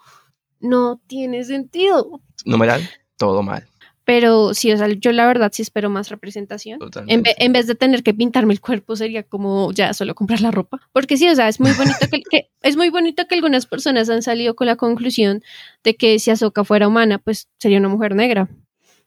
no 0.61 1.01
tiene 1.07 1.45
sentido. 1.45 2.21
Numeral, 2.45 2.89
todo 3.17 3.43
mal. 3.43 3.67
Pero 4.05 4.53
sí, 4.55 4.73
o 4.73 4.77
sea, 4.77 4.89
yo 4.89 5.13
la 5.13 5.27
verdad 5.27 5.51
sí 5.55 5.63
espero 5.63 5.89
más 5.89 6.09
representación. 6.09 6.79
En, 7.07 7.23
ve- 7.23 7.35
en 7.39 7.53
vez 7.53 7.67
de 7.69 7.75
tener 7.77 8.03
que 8.03 8.13
pintarme 8.13 8.53
el 8.53 8.61
cuerpo, 8.61 8.97
sería 8.97 9.23
como 9.23 9.71
ya 9.73 9.95
solo 9.95 10.15
comprar 10.15 10.41
la 10.41 10.51
ropa. 10.51 10.81
Porque 10.93 11.17
sí, 11.17 11.29
o 11.29 11.35
sea, 11.37 11.49
es 11.49 11.61
muy 11.61 11.71
bonito 11.73 11.99
que, 12.11 12.23
que- 12.23 12.51
es 12.63 12.77
muy 12.77 12.91
bonito 12.91 13.27
que 13.29 13.35
algunas 13.37 13.67
personas 13.67 14.11
han 14.11 14.23
salido 14.23 14.57
con 14.57 14.67
la 14.67 14.77
conclusión 14.77 15.43
de 15.85 15.95
que 15.95 16.19
si 16.19 16.31
Ahsoka 16.33 16.65
fuera 16.65 16.89
humana, 16.89 17.19
pues 17.19 17.49
sería 17.59 17.79
una 17.79 17.89
mujer 17.89 18.15
negra. 18.17 18.49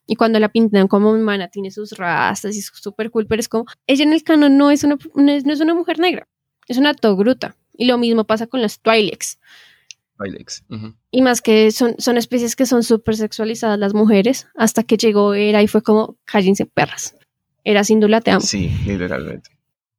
Y 0.08 0.16
cuando 0.16 0.40
la 0.40 0.50
pintan 0.50 0.88
como 0.88 1.12
humana, 1.12 1.48
tiene 1.50 1.72
sus 1.72 1.92
rastas 1.98 2.56
y 2.56 2.60
es 2.60 2.72
súper 2.74 3.10
cool, 3.12 3.26
pero 3.28 3.40
es 3.40 3.50
como, 3.50 3.66
ella 3.88 4.04
en 4.04 4.14
el 4.14 4.24
canon 4.24 4.56
no 4.56 4.70
es 4.72 4.84
una, 4.84 4.98
no 5.16 5.32
es, 5.32 5.46
no 5.46 5.52
es 5.52 5.60
una 5.62 5.74
mujer 5.74 5.98
negra, 6.00 6.28
es 6.68 6.78
una 6.78 6.94
togruta. 6.94 7.56
Y 7.78 7.86
lo 7.86 7.98
mismo 7.98 8.24
pasa 8.24 8.48
con 8.48 8.62
los 8.62 8.80
Twi'leks. 8.80 9.40
Y 11.12 11.22
más 11.22 11.42
que 11.42 11.72
son, 11.72 11.96
son 11.98 12.18
especies 12.18 12.56
que 12.56 12.66
son 12.66 12.84
súper 12.84 13.16
sexualizadas 13.18 13.78
las 13.80 13.94
mujeres, 13.94 14.48
hasta 14.56 14.84
que 14.84 14.98
llegó 14.98 15.34
Era 15.34 15.62
y 15.62 15.68
fue 15.68 15.82
como, 15.82 16.18
cállense 16.26 16.66
perras. 16.66 17.16
Era 17.64 17.84
sin 17.84 18.00
duda 18.00 18.22
te 18.22 18.32
amo. 18.32 18.42
Sí, 18.42 18.70
literalmente. 18.86 19.50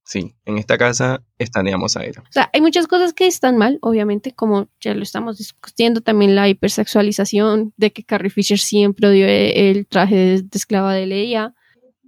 Sí, 0.05 0.37
en 0.45 0.57
esta 0.57 0.79
casa 0.79 1.25
estaneamos 1.37 1.97
a 1.97 2.05
Era. 2.05 2.23
O 2.23 2.33
sea, 2.33 2.49
hay 2.53 2.61
muchas 2.61 2.87
cosas 2.87 3.13
que 3.13 3.27
están 3.27 3.57
mal, 3.57 3.79
obviamente, 3.83 4.33
como 4.33 4.69
ya 4.81 4.95
lo 4.95 5.03
estamos 5.03 5.39
discutiendo, 5.39 6.01
también 6.01 6.37
la 6.37 6.49
hipersexualización, 6.49 7.75
de 7.77 7.93
que 7.93 8.05
Carrie 8.05 8.31
Fisher 8.31 8.61
siempre 8.61 9.09
odió 9.09 9.27
e- 9.27 9.71
el 9.71 9.87
traje 9.89 10.15
de, 10.15 10.43
de 10.43 10.49
esclava 10.53 10.95
de 10.95 11.07
Leia. 11.07 11.55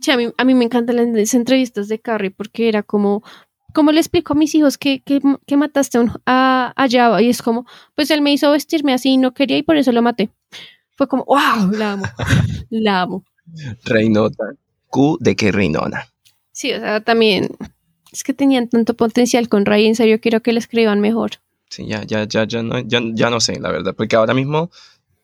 Sí, 0.01 0.13
a 0.13 0.17
mí, 0.17 0.29
a 0.37 0.45
mí 0.45 0.55
me 0.55 0.65
encantan 0.65 0.95
las 0.95 1.35
entrevistas 1.35 1.89
de 1.89 1.99
Carrie 1.99 2.31
porque 2.31 2.69
era 2.69 2.85
como, 2.85 3.25
como 3.75 3.93
le 3.93 4.01
explico 4.01 4.33
a 4.33 4.37
mis 4.37 4.55
hijos 4.55 4.79
que, 4.79 5.01
que, 5.01 5.21
que 5.47 5.57
mataste 5.57 5.99
a, 5.99 6.01
un- 6.03 6.13
a, 6.27 6.73
a 6.77 6.89
Jabba? 6.89 7.23
Y 7.23 7.29
es 7.29 7.43
como, 7.43 7.67
pues 7.95 8.11
él 8.11 8.23
me 8.23 8.33
hizo 8.33 8.51
vestirme 8.51 8.93
así 8.95 9.11
y 9.11 9.17
no 9.19 9.33
quería 9.35 9.59
y 9.59 9.63
por 9.63 9.77
eso 9.77 9.93
lo 9.93 10.03
maté. 10.03 10.31
Fue 10.97 11.07
como, 11.09 11.25
wow, 11.25 11.71
la 11.73 11.93
amo, 11.93 12.05
la 12.71 13.03
amo. 13.03 13.25
Reinota. 13.85 14.45
Q 14.91 15.19
de 15.21 15.37
que 15.37 15.53
Reinona. 15.53 16.09
Sí, 16.53 16.73
o 16.73 16.79
sea, 16.81 17.01
también 17.01 17.51
es 18.11 18.25
que 18.25 18.33
tenían 18.33 18.69
tanto 18.69 18.95
potencial 18.95 19.49
con 19.49 19.67
Ray, 19.67 19.87
en 19.87 19.95
serio 19.95 20.19
quiero 20.21 20.41
que 20.41 20.53
le 20.53 20.59
escriban 20.59 21.01
mejor. 21.01 21.33
Sí, 21.69 21.87
ya, 21.87 22.03
ya, 22.05 22.25
ya, 22.25 22.45
ya 22.45 22.63
no, 22.63 22.79
ya, 22.81 23.01
ya 23.13 23.29
no 23.31 23.41
sé, 23.41 23.61
la 23.61 23.71
verdad. 23.71 23.95
Porque 23.95 24.17
ahora 24.17 24.33
mismo, 24.33 24.71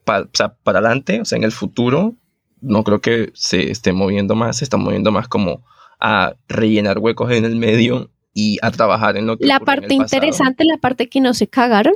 pa- 0.04 0.20
o 0.20 0.28
sea, 0.34 0.54
para 0.62 0.80
adelante, 0.80 1.22
o 1.22 1.24
sea, 1.24 1.38
en 1.38 1.44
el 1.44 1.52
futuro, 1.52 2.14
no 2.60 2.84
creo 2.84 3.00
que 3.00 3.30
se 3.34 3.70
esté 3.70 3.92
moviendo 3.94 4.34
más, 4.34 4.58
se 4.58 4.64
está 4.64 4.76
moviendo 4.76 5.10
más 5.10 5.26
como 5.28 5.64
a 5.98 6.34
rellenar 6.46 6.98
huecos 6.98 7.32
en 7.32 7.46
el 7.46 7.56
medio 7.56 8.10
y 8.34 8.58
a 8.62 8.70
trabajar 8.72 9.16
en 9.16 9.26
lo 9.26 9.38
que 9.38 9.46
La 9.46 9.60
parte 9.60 9.94
interesante, 9.94 10.64
la 10.64 10.76
parte 10.78 11.08
que 11.08 11.20
no 11.20 11.32
se 11.34 11.46
cagaron, 11.48 11.94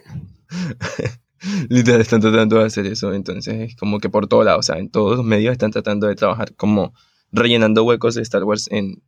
Literal, 1.69 2.01
están 2.01 2.21
tratando 2.21 2.59
de 2.59 2.65
hacer 2.67 2.87
eso, 2.87 3.13
entonces 3.13 3.55
es 3.71 3.77
como 3.77 4.01
que 4.01 4.09
por 4.09 4.27
todo 4.27 4.43
lado, 4.43 4.59
o 4.59 4.63
sea, 4.63 4.79
en 4.79 4.91
todos 4.91 5.17
los 5.19 5.25
medios 5.25 5.53
están 5.53 5.71
tratando 5.71 6.07
de 6.09 6.17
trabajar 6.17 6.55
como 6.55 6.95
rellenando 7.31 7.85
huecos 7.85 8.15
de 8.17 8.23
Star 8.23 8.43
Wars 8.45 8.69
en, 8.73 9.03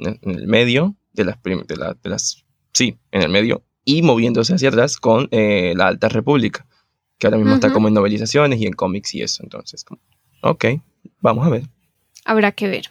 en- 0.00 0.18
el 0.22 0.48
medio 0.48 0.96
de 1.12 1.24
las, 1.26 1.36
de, 1.42 1.76
la- 1.76 1.94
de 2.02 2.10
las, 2.10 2.44
sí, 2.72 2.98
en 3.12 3.22
el 3.22 3.28
medio, 3.28 3.62
y 3.84 4.02
moviéndose 4.02 4.54
hacia 4.54 4.68
atrás 4.70 4.96
con 4.96 5.28
eh, 5.30 5.74
la 5.76 5.86
Alta 5.86 6.08
República, 6.08 6.66
que 7.18 7.28
ahora 7.28 7.38
mismo 7.38 7.54
está 7.54 7.68
Ujú. 7.68 7.74
como 7.74 7.88
en 7.88 7.94
novelizaciones 7.94 8.60
y 8.60 8.66
en 8.66 8.72
cómics 8.72 9.14
y 9.14 9.22
eso, 9.22 9.44
entonces, 9.44 9.84
como, 9.84 10.00
ok, 10.42 10.64
vamos 11.20 11.46
a 11.46 11.50
ver. 11.50 11.68
habrá 12.24 12.50
que 12.50 12.66
ver. 12.68 12.86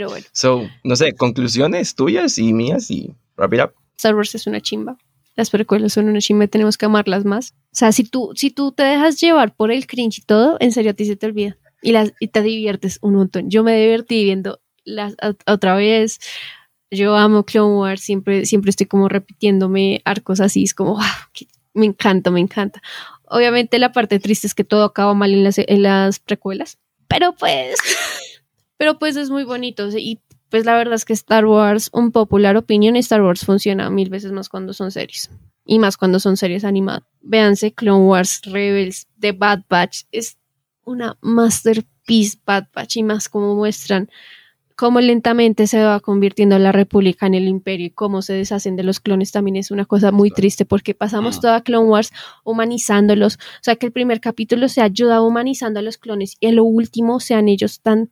Pero 0.00 0.10
bueno, 0.10 0.26
So, 0.32 0.66
no 0.82 0.96
sé, 0.96 1.12
conclusiones 1.12 1.94
tuyas 1.94 2.38
y 2.38 2.52
mías 2.54 2.90
y 2.90 3.14
wrap 3.36 3.52
it 3.52 3.60
up. 3.60 3.72
Star 3.98 4.14
Wars 4.16 4.34
es 4.34 4.46
una 4.46 4.60
chimba. 4.62 4.96
Las 5.36 5.50
precuelas 5.50 5.92
son 5.92 6.08
una 6.08 6.20
chimba 6.20 6.46
tenemos 6.46 6.78
que 6.78 6.86
amarlas 6.86 7.26
más. 7.26 7.52
O 7.66 7.74
sea, 7.76 7.92
si 7.92 8.04
tú, 8.04 8.32
si 8.34 8.50
tú 8.50 8.72
te 8.72 8.82
dejas 8.82 9.20
llevar 9.20 9.54
por 9.54 9.70
el 9.70 9.86
cringe 9.86 10.18
y 10.18 10.22
todo, 10.22 10.56
en 10.60 10.72
serio 10.72 10.92
a 10.92 10.94
ti 10.94 11.04
se 11.04 11.16
te 11.16 11.26
olvida. 11.26 11.58
Y, 11.82 11.92
las, 11.92 12.12
y 12.18 12.28
te 12.28 12.40
diviertes 12.40 12.98
un 13.02 13.14
montón. 13.16 13.50
Yo 13.50 13.62
me 13.62 13.78
divertí 13.78 14.24
viendo 14.24 14.60
las 14.84 15.16
ot- 15.18 15.42
otra 15.46 15.74
vez. 15.76 16.18
Yo 16.90 17.14
amo 17.16 17.44
Clone 17.44 17.76
Wars, 17.76 18.00
siempre, 18.00 18.46
siempre 18.46 18.70
estoy 18.70 18.86
como 18.86 19.08
repitiéndome 19.10 20.00
arcos 20.06 20.40
así, 20.40 20.64
es 20.64 20.72
como, 20.74 20.94
wow, 20.94 21.04
que- 21.34 21.46
me 21.74 21.84
encanta, 21.86 22.30
me 22.30 22.40
encanta. 22.40 22.82
Obviamente 23.24 23.78
la 23.78 23.92
parte 23.92 24.18
triste 24.18 24.46
es 24.46 24.54
que 24.54 24.64
todo 24.64 24.84
acaba 24.84 25.12
mal 25.14 25.32
en 25.32 25.44
las, 25.44 25.58
en 25.58 25.82
las 25.82 26.18
precuelas, 26.20 26.78
pero 27.06 27.34
pues, 27.36 27.76
pero 28.80 28.98
pues 28.98 29.14
es 29.16 29.28
muy 29.28 29.44
bonito 29.44 29.90
y 29.94 30.20
pues 30.48 30.64
la 30.64 30.74
verdad 30.74 30.94
es 30.94 31.04
que 31.04 31.12
Star 31.12 31.44
Wars, 31.44 31.90
un 31.92 32.12
popular 32.12 32.56
opinión, 32.56 32.96
Star 32.96 33.20
Wars 33.20 33.44
funciona 33.44 33.90
mil 33.90 34.08
veces 34.08 34.32
más 34.32 34.48
cuando 34.48 34.72
son 34.72 34.90
series. 34.90 35.30
Y 35.66 35.78
más 35.78 35.98
cuando 35.98 36.18
son 36.18 36.38
series 36.38 36.64
animadas. 36.64 37.02
Véanse 37.20 37.74
Clone 37.74 38.06
Wars, 38.06 38.40
Rebels, 38.46 39.06
The 39.18 39.32
Bad 39.32 39.64
Batch. 39.68 40.04
Es 40.12 40.38
una 40.82 41.18
masterpiece 41.20 42.38
Bad 42.46 42.68
Batch. 42.74 42.96
Y 42.96 43.02
más 43.02 43.28
como 43.28 43.54
muestran 43.54 44.08
cómo 44.76 45.02
lentamente 45.02 45.66
se 45.66 45.84
va 45.84 46.00
convirtiendo 46.00 46.58
la 46.58 46.72
República 46.72 47.26
en 47.26 47.34
el 47.34 47.48
Imperio 47.48 47.88
y 47.88 47.90
cómo 47.90 48.22
se 48.22 48.32
deshacen 48.32 48.76
de 48.76 48.82
los 48.82 48.98
clones 48.98 49.30
también 49.30 49.56
es 49.56 49.70
una 49.70 49.84
cosa 49.84 50.10
muy 50.10 50.30
triste 50.30 50.64
porque 50.64 50.94
pasamos 50.94 51.38
toda 51.38 51.60
Clone 51.60 51.86
Wars 51.86 52.12
humanizándolos. 52.44 53.34
O 53.34 53.60
sea 53.60 53.76
que 53.76 53.84
el 53.84 53.92
primer 53.92 54.22
capítulo 54.22 54.70
se 54.70 54.80
ayuda 54.80 55.20
humanizando 55.20 55.80
a 55.80 55.82
los 55.82 55.98
clones 55.98 56.38
y 56.40 56.46
en 56.46 56.56
lo 56.56 56.64
último 56.64 57.20
sean 57.20 57.46
ellos 57.48 57.82
tan 57.82 58.08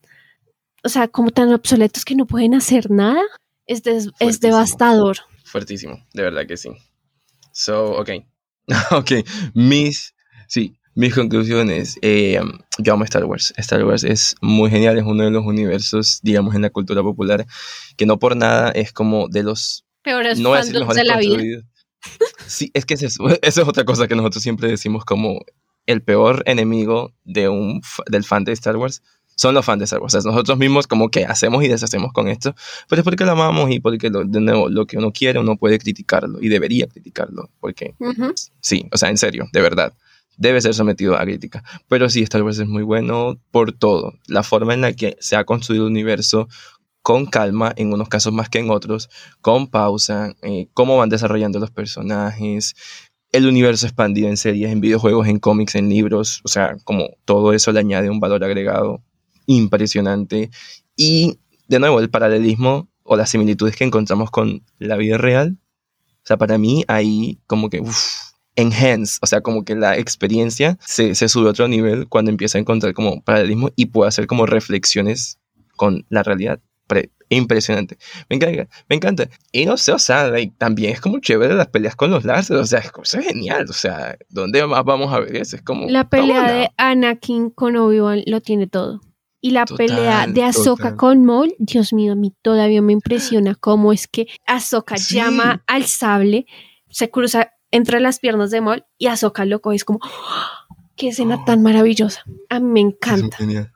o 0.85 0.89
sea, 0.89 1.09
como 1.09 1.31
tan 1.31 1.53
obsoletos 1.53 2.05
que 2.05 2.15
no 2.15 2.27
pueden 2.27 2.55
hacer 2.55 2.91
nada, 2.91 3.23
es, 3.67 3.83
des- 3.83 4.11
es 4.21 4.41
devastador. 4.41 5.19
Fuertísimo, 5.45 6.05
de 6.15 6.23
verdad 6.23 6.47
que 6.47 6.57
sí. 6.57 6.71
So, 7.53 7.93
ok. 7.99 8.11
ok, 8.93 9.13
mis, 9.55 10.15
sí, 10.47 10.79
mis 10.95 11.15
conclusiones. 11.15 11.99
Eh, 12.03 12.41
yo 12.79 12.93
amo 12.93 13.05
Star 13.05 13.25
Wars. 13.25 13.53
Star 13.57 13.85
Wars 13.85 14.05
es 14.05 14.37
muy 14.41 14.71
genial, 14.71 14.99
es 14.99 15.05
uno 15.05 15.25
de 15.25 15.31
los 15.31 15.45
universos, 15.45 16.21
digamos, 16.23 16.55
en 16.55 16.63
la 16.63 16.71
cultura 16.71 17.03
popular, 17.03 17.47
que 17.97 18.07
no 18.07 18.19
por 18.19 18.37
nada 18.37 18.71
es 18.71 18.93
como 18.93 19.29
de 19.29 19.43
los 19.43 19.85
Peores 20.03 20.39
no 20.39 20.51
mejores 20.51 20.73
de 20.95 21.05
la 21.05 21.19
vida. 21.19 21.63
Sí, 22.47 22.71
es 22.75 22.87
que 22.87 22.95
es 22.95 23.03
eso, 23.03 23.29
eso 23.43 23.63
es 23.63 23.69
otra 23.69 23.85
cosa 23.85 24.07
que 24.07 24.15
nosotros 24.15 24.43
siempre 24.43 24.69
decimos 24.69 25.05
como 25.05 25.41
el 25.87 26.03
peor 26.03 26.43
enemigo 26.47 27.13
de 27.25 27.49
un, 27.49 27.81
del 28.11 28.25
fan 28.25 28.45
de 28.45 28.53
Star 28.53 28.77
Wars 28.77 29.03
son 29.39 29.55
los 29.55 29.65
fans 29.65 29.79
de 29.79 29.85
Star 29.85 30.01
Wars. 30.01 30.15
O 30.15 30.21
sea, 30.21 30.31
nosotros 30.31 30.59
mismos 30.59 30.89
como 30.89 31.11
que 31.11 31.25
hacemos 31.25 31.63
y 31.63 31.69
deshacemos 31.69 32.13
con 32.13 32.27
esto, 32.27 32.55
pero 32.89 33.01
es 33.01 33.05
porque 33.05 33.25
lo 33.25 33.33
amamos 33.33 33.71
y 33.71 33.79
porque 33.79 34.11
lo, 34.11 34.25
de 34.25 34.41
nuevo, 34.41 34.69
lo 34.69 34.85
que 34.87 34.99
uno 34.99 35.13
quiere 35.13 35.39
uno 35.39 35.57
puede 35.57 35.79
criticarlo 35.79 36.41
y 36.43 36.49
debería 36.49 36.89
criticarlo, 36.89 37.49
porque 37.61 37.95
Ujú. 38.01 38.35
sí, 38.61 38.89
o 38.93 38.99
sea, 38.99 39.11
en 39.11 39.17
serio, 39.17 39.49
de 39.53 39.61
verdad, 39.61 39.95
debe 40.37 40.61
ser 40.61 40.75
sometido 40.75 41.17
a 41.17 41.23
crítica. 41.23 41.63
Pero 41.89 42.11
sí, 42.11 42.23
Star 42.23 42.43
Wars 42.43 42.59
es 42.59 42.67
muy 42.67 42.83
bueno 42.83 43.39
por 43.53 43.73
todo. 43.73 44.15
La 44.27 44.43
forma 44.43 44.75
en 44.75 44.81
la 44.81 44.93
que 44.93 45.17
se 45.21 45.37
ha 45.37 45.45
construido 45.45 45.85
el 45.87 45.93
universo 45.93 46.49
con 47.03 47.27
calma, 47.27 47.73
en 47.77 47.93
unos 47.93 48.09
casos 48.09 48.33
más 48.33 48.49
que 48.49 48.59
en 48.59 48.71
otros, 48.71 49.09
con 49.41 49.69
pausa, 49.69 50.35
eh, 50.43 50.69
cómo 50.75 50.97
van 50.97 51.09
desarrollando 51.11 51.61
los 51.61 51.71
personajes, 51.71 52.75
el 53.31 53.47
universo 53.47 53.87
expandido 53.87 54.29
en 54.29 54.37
series, 54.37 54.71
en 54.73 54.81
videojuegos, 54.81 55.29
en 55.29 55.39
cómics, 55.39 55.77
en 55.77 55.89
libros, 55.89 56.41
o 56.45 56.49
sea, 56.49 56.77
como 56.85 57.11
todo 57.25 57.53
eso 57.53 57.71
le 57.71 57.81
añade 57.81 58.11
un 58.11 58.21
valor 58.21 58.43
agregado 58.43 59.03
impresionante. 59.49 60.51
Y 60.95 61.41
de 61.67 61.81
nuevo, 61.81 61.99
el 61.99 62.11
paralelismo 62.11 62.89
o 63.03 63.17
las 63.17 63.31
similitudes 63.31 63.75
que 63.75 63.85
encontramos 63.85 64.31
con 64.31 64.63
la 64.79 64.97
vida 64.97 65.19
real, 65.19 65.59
o 66.23 66.27
sea, 66.29 66.37
para 66.37 66.59
mí 66.59 66.85
ahí 66.87 67.41
como 67.47 67.71
que, 67.71 67.81
uff, 67.81 68.33
enhance, 68.55 69.19
o 69.23 69.27
sea, 69.27 69.41
como 69.41 69.65
que 69.65 69.75
la 69.75 69.97
experiencia 69.97 70.79
se, 70.85 71.15
se 71.15 71.29
sube 71.29 71.49
a 71.49 71.51
otro 71.51 71.67
nivel 71.69 72.09
cuando 72.09 72.31
empieza 72.31 72.59
a 72.59 72.61
encontrar 72.61 72.93
como 72.93 73.23
paralelismo 73.23 73.71
y 73.77 73.87
puede 73.87 74.09
hacer 74.09 74.27
como 74.27 74.47
reflexiones 74.47 75.39
con 75.77 76.05
la 76.11 76.23
realidad. 76.23 76.61
Pre- 76.87 77.11
impresionante. 77.31 77.99
Me 78.29 78.37
encanta, 78.37 78.69
me 78.89 78.97
encanta. 78.97 79.29
Y 79.53 79.67
no 79.67 79.77
sé, 79.77 79.93
o 79.93 79.99
sea, 79.99 80.29
like, 80.29 80.55
también 80.59 80.93
es 80.93 81.01
como 81.01 81.19
chévere 81.21 81.55
las 81.55 81.69
peleas 81.69 81.95
con 81.95 82.11
los 82.11 82.25
láser, 82.25 82.57
o 82.57 82.67
sea, 82.67 82.81
es, 82.81 82.91
eso 83.03 83.19
es 83.19 83.27
genial, 83.27 83.67
o 83.69 83.73
sea, 83.73 84.17
¿dónde 84.31 84.67
más 84.67 84.85
vamos 84.85 85.13
a 85.13 85.21
ver 85.21 85.37
eso? 85.37 85.57
Es 85.57 85.63
como... 85.63 85.89
La 85.89 86.09
pelea 86.09 86.51
de. 86.51 86.71
Anakin 86.77 87.51
con 87.51 87.77
Obi-Wan 87.77 88.23
lo 88.27 88.41
tiene 88.41 88.67
todo. 88.67 89.01
Y 89.41 89.53
la 89.53 89.65
Total, 89.67 89.87
pelea 89.87 90.27
de 90.27 90.43
Ahsoka 90.43 90.83
total. 90.85 90.97
con 90.97 91.25
Maul, 91.25 91.55
Dios 91.59 91.93
mío, 91.93 92.13
a 92.13 92.17
mí 92.17 92.35
todavía 92.43 92.83
me 92.83 92.93
impresiona 92.93 93.55
cómo 93.61 93.93
es 93.93 94.07
que 94.09 94.27
Ahsoka 94.47 94.97
Sí. 94.97 95.15
llama 95.15 95.63
al 95.67 95.85
sable, 95.85 96.47
se 96.91 97.11
cruza 97.11 97.53
entre 97.71 98.01
las 98.01 98.19
piernas 98.19 98.51
de 98.51 98.61
Maul 98.61 98.85
y 98.99 99.07
Ahsoka 99.07 99.45
lo 99.45 99.61
coge. 99.61 99.77
Es 99.77 99.85
como, 99.85 100.01
¡ah! 100.03 100.67
qué 100.97 101.09
escena 101.09 101.45
tan 101.47 101.63
maravillosa. 101.63 102.23
A 102.49 102.59
mí 102.61 102.67
me 102.67 102.81
Es 102.81 102.85
muy 102.85 102.93
encanta. 102.95 103.37
genial. 103.37 103.73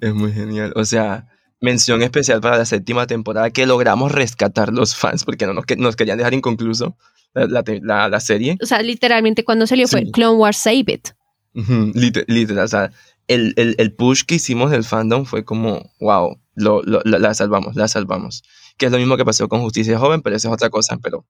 Es 0.00 0.14
muy 0.14 0.32
genial. 0.32 0.72
O 0.76 0.84
sea, 0.84 1.26
mención 1.60 2.02
especial 2.02 2.40
para 2.40 2.58
la 2.58 2.64
séptima 2.66 3.06
temporada 3.06 3.50
que 3.50 3.64
logramos 3.66 4.12
rescatar 4.12 4.72
los 4.72 4.94
fans 4.94 5.24
porque 5.24 5.46
no 5.46 5.54
nos, 5.54 5.64
que- 5.66 5.76
nos 5.76 5.96
querían 5.96 6.18
dejar 6.18 6.34
inconcluso 6.34 6.96
la, 7.34 7.46
la 7.46 7.62
te- 7.62 7.80
la- 7.82 8.08
la 8.10 8.20
serie. 8.20 8.58
O 8.62 8.66
sea, 8.66 8.82
literalmente 8.82 9.42
cuando 9.44 9.66
salió 9.66 9.88
fue 9.88 10.02
Sí. 10.04 10.12
Clone 10.12 10.36
Wars 10.36 10.58
Save 10.58 10.84
It. 10.86 11.08
Ujú, 11.54 11.92
lite- 11.94 12.24
Literal, 12.28 12.64
o 12.66 12.68
sea, 12.68 12.92
el, 13.28 13.54
el, 13.56 13.74
el 13.78 13.94
push 13.94 14.24
que 14.24 14.34
hicimos 14.36 14.70
del 14.70 14.84
fandom 14.84 15.24
fue 15.24 15.44
como, 15.44 15.92
wow, 16.00 16.38
lo, 16.54 16.82
lo- 16.82 17.02
la, 17.04 17.34
salvamos, 17.34 17.76
la 17.76 17.86
salvamos. 17.88 18.42
Que 18.76 18.86
es 18.86 18.92
lo 18.92 18.98
mismo 18.98 19.16
que 19.16 19.24
pasó 19.24 19.48
con 19.48 19.60
Justicia 19.60 19.98
Joven, 19.98 20.22
pero 20.22 20.36
esa 20.36 20.48
es 20.48 20.54
otra 20.54 20.70
cosa, 20.70 20.98
pero 21.02 21.24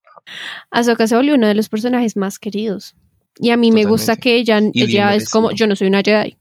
Ahsoka 0.71 1.07
se 1.07 1.17
volvió 1.17 1.35
uno 1.35 1.47
de 1.47 1.55
los 1.55 1.69
personajes 1.69 2.17
más 2.17 2.39
queridos. 2.39 2.95
Y 3.41 3.51
a 3.51 3.57
mí 3.57 3.71
me 3.73 3.85
gusta 3.85 4.17
Totalmente. 4.17 4.23
que 4.23 4.37
ella, 4.37 4.61
Y 4.73 4.83
ella 4.85 5.15
es 5.15 5.29
como, 5.31 5.51
yo 5.53 5.67
no 5.67 5.77
soy 5.77 5.87
una 5.89 6.03
Jedi. 6.03 6.37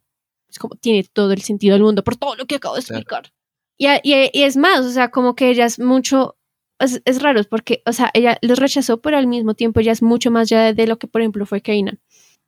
Es 0.50 0.58
como, 0.60 0.76
tiene 0.76 1.04
todo 1.12 1.32
el 1.34 1.42
sentido 1.42 1.74
del 1.74 1.84
mundo 1.84 2.04
por 2.04 2.16
todo 2.16 2.36
lo 2.36 2.46
que 2.46 2.56
acabo 2.56 2.76
de 2.76 2.82
Claro. 2.82 3.00
explicar. 3.00 3.34
Y, 3.78 3.86
a- 3.88 4.00
y- 4.04 4.30
y 4.34 4.44
es 4.44 4.58
más, 4.58 4.80
o 4.82 4.90
sea, 4.92 5.10
como 5.12 5.36
que 5.36 5.50
ella 5.50 5.66
es 5.66 5.80
mucho, 5.80 6.38
es, 6.80 7.02
es 7.06 7.22
raro, 7.22 7.42
porque, 7.50 7.84
o 7.86 7.94
sea, 7.94 8.10
ella 8.14 8.38
los 8.42 8.58
rechazó, 8.60 9.00
pero 9.00 9.18
al 9.18 9.28
mismo 9.28 9.54
tiempo 9.54 9.80
ella 9.80 9.92
es 9.92 10.02
mucho 10.02 10.32
más 10.32 10.50
Jedi 10.50 10.74
de 10.74 10.88
lo 10.88 10.98
que, 10.98 11.08
por 11.08 11.22
ejemplo, 11.22 11.46
fue 11.46 11.62
Kanan. 11.62 12.00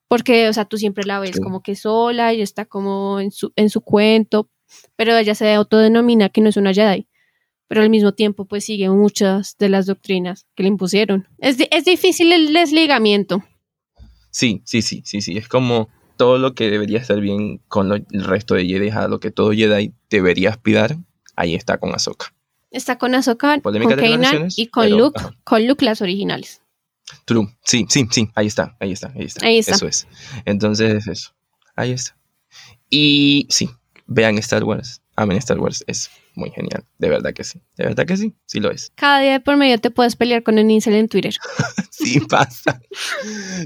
Porque, 0.10 0.49
o 0.49 0.53
sea, 0.53 0.65
tú 0.65 0.77
siempre 0.77 1.06
la 1.06 1.19
ves 1.22 1.36
Sí. 1.38 1.41
como 1.41 1.61
que 1.64 1.76
sola, 1.77 2.34
ella 2.34 2.44
está 2.44 2.65
como 2.65 3.22
en 3.22 3.31
su, 3.31 3.53
en 3.56 3.69
su 3.69 3.80
cuento, 3.81 4.49
pero 4.98 5.15
ella 5.15 5.34
se 5.36 5.53
autodenomina 5.53 6.27
que 6.30 6.41
no 6.41 6.49
es 6.49 6.57
una 6.57 6.73
Jedi. 6.73 7.07
Pero 7.68 7.81
al 7.84 7.90
mismo 7.91 8.11
tiempo, 8.14 8.45
pues 8.45 8.65
sigue 8.65 8.90
muchas 8.90 9.56
de 9.60 9.69
las 9.69 9.86
doctrinas 9.86 10.48
que 10.56 10.64
le 10.64 10.69
impusieron. 10.69 11.27
Es, 11.38 11.57
es 11.72 11.86
difícil 11.86 12.31
el 12.34 12.52
desligamiento. 12.52 13.44
sí, 14.31 14.61
sí, 14.65 14.81
sí, 14.81 15.02
sí, 15.06 15.22
sí. 15.22 15.38
Es 15.38 15.48
como 15.48 15.88
todo 16.18 16.38
lo 16.38 16.53
que 16.53 16.69
debería 16.69 16.98
estar 16.99 17.19
bien 17.22 17.60
con 17.68 17.88
lo- 17.90 17.95
el 17.95 18.23
resto 18.26 18.56
de 18.56 18.65
Jedi, 18.65 18.90
a 18.90 19.07
lo 19.07 19.19
que 19.19 19.31
todo 19.31 19.52
Jedi 19.52 19.94
debería 20.10 20.49
aspirar, 20.49 20.98
ahí 21.36 21.56
está 21.56 21.77
con 21.77 21.94
Ahsoka. 21.95 22.34
Está 22.72 22.98
con 22.98 23.15
Ahsoka, 23.15 23.57
Polémica 23.60 23.95
con 23.95 24.03
Kanan 24.03 24.48
y 24.56 24.68
con 24.68 24.84
pero, 24.86 24.98
Luke, 24.98 25.19
ajá. 25.19 25.31
con 25.44 25.65
Luke 25.68 25.86
las 25.86 26.02
originales. 26.02 26.59
True, 27.26 27.48
sí, 27.64 27.86
sí, 27.90 28.07
sí, 28.11 28.30
ahí 28.36 28.48
está, 28.48 28.76
ahí 28.80 28.91
está, 28.91 29.11
ahí 29.15 29.26
está. 29.26 29.45
Ahí 29.45 29.57
está. 29.60 29.76
Eso 29.76 29.88
es. 29.88 30.07
Entonces, 30.45 31.07
eso, 31.07 31.34
ahí 31.76 31.91
está. 31.91 32.15
Y 32.90 33.48
sí, 33.49 33.69
vean 34.07 34.38
Star 34.40 34.64
Wars, 34.64 35.02
amen 35.15 35.38
Star 35.38 35.60
Wars, 35.60 35.84
es 35.88 36.10
muy 36.36 36.49
genial, 36.52 36.84
de 36.98 37.10
verdad 37.10 37.34
que 37.34 37.44
sí, 37.44 37.61
de 37.77 37.86
verdad 37.86 38.06
que 38.06 38.18
sí, 38.18 38.34
sí 38.45 38.60
lo 38.60 38.72
es. 38.72 38.91
Cada 38.95 39.19
día 39.19 39.34
de 39.34 39.40
por 39.40 39.57
medio 39.57 39.77
te 39.77 39.91
puedes 39.91 40.15
pelear 40.15 40.44
con 40.44 40.57
un 40.57 40.69
incel 40.72 40.95
en 40.95 41.07
Twitter. 41.07 41.36
Sí 41.91 42.22
pasa, 42.22 42.80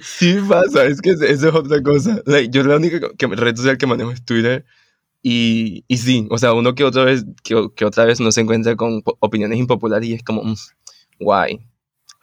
sí 0.01 0.39
pasa, 0.49 0.85
es 0.85 0.99
que 1.01 1.11
eso 1.11 1.23
es 1.23 1.43
otra 1.43 1.83
cosa. 1.83 2.19
Like, 2.25 2.49
yo 2.49 2.63
la 2.63 2.77
única 2.77 2.99
que, 3.15 3.27
red 3.27 3.55
social 3.55 3.77
que 3.77 3.85
manejo 3.85 4.09
es 4.09 4.25
Twitter 4.25 4.65
y, 5.21 5.85
y 5.87 5.97
sí, 5.97 6.27
o 6.31 6.37
sea, 6.39 6.53
uno 6.53 6.73
que 6.73 6.83
otra 6.83 7.03
vez, 7.03 7.25
que, 7.43 7.69
que 7.75 7.85
otra 7.85 8.05
vez 8.05 8.19
no 8.19 8.31
se 8.31 8.41
encuentra 8.41 8.75
con 8.75 9.03
opiniones 9.19 9.59
impopulares 9.59 10.09
y 10.09 10.13
es 10.15 10.23
como, 10.23 10.43
mm, 10.43 10.55
why, 11.19 11.63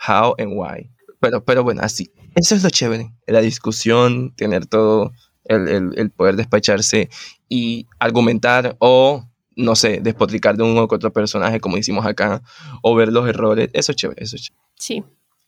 how 0.06 0.34
and 0.36 0.52
why. 0.52 0.90
Pero, 1.20 1.44
pero 1.44 1.62
bueno, 1.62 1.82
así, 1.82 2.12
eso 2.34 2.54
es 2.54 2.62
lo 2.62 2.70
chévere, 2.70 3.12
la 3.26 3.40
discusión, 3.40 4.34
tener 4.34 4.66
todo 4.66 5.12
el, 5.44 5.68
el, 5.68 5.90
el 5.96 6.10
poder 6.10 6.36
despacharse 6.36 7.10
y 7.48 7.86
argumentar 7.98 8.76
o, 8.78 9.28
no 9.56 9.76
sé, 9.76 10.00
despotricar 10.00 10.56
de 10.56 10.62
uno 10.62 10.88
que 10.88 10.94
otro 10.94 11.12
personaje 11.12 11.60
como 11.60 11.76
hicimos 11.76 12.06
acá, 12.06 12.42
o 12.82 12.94
ver 12.94 13.12
los 13.12 13.28
errores, 13.28 13.68
eso 13.72 13.92
es 13.92 13.96
chévere, 13.96 14.22
eso 14.22 14.36
es 14.36 14.42
chévere. 14.42 14.64
Sí, 14.76 15.04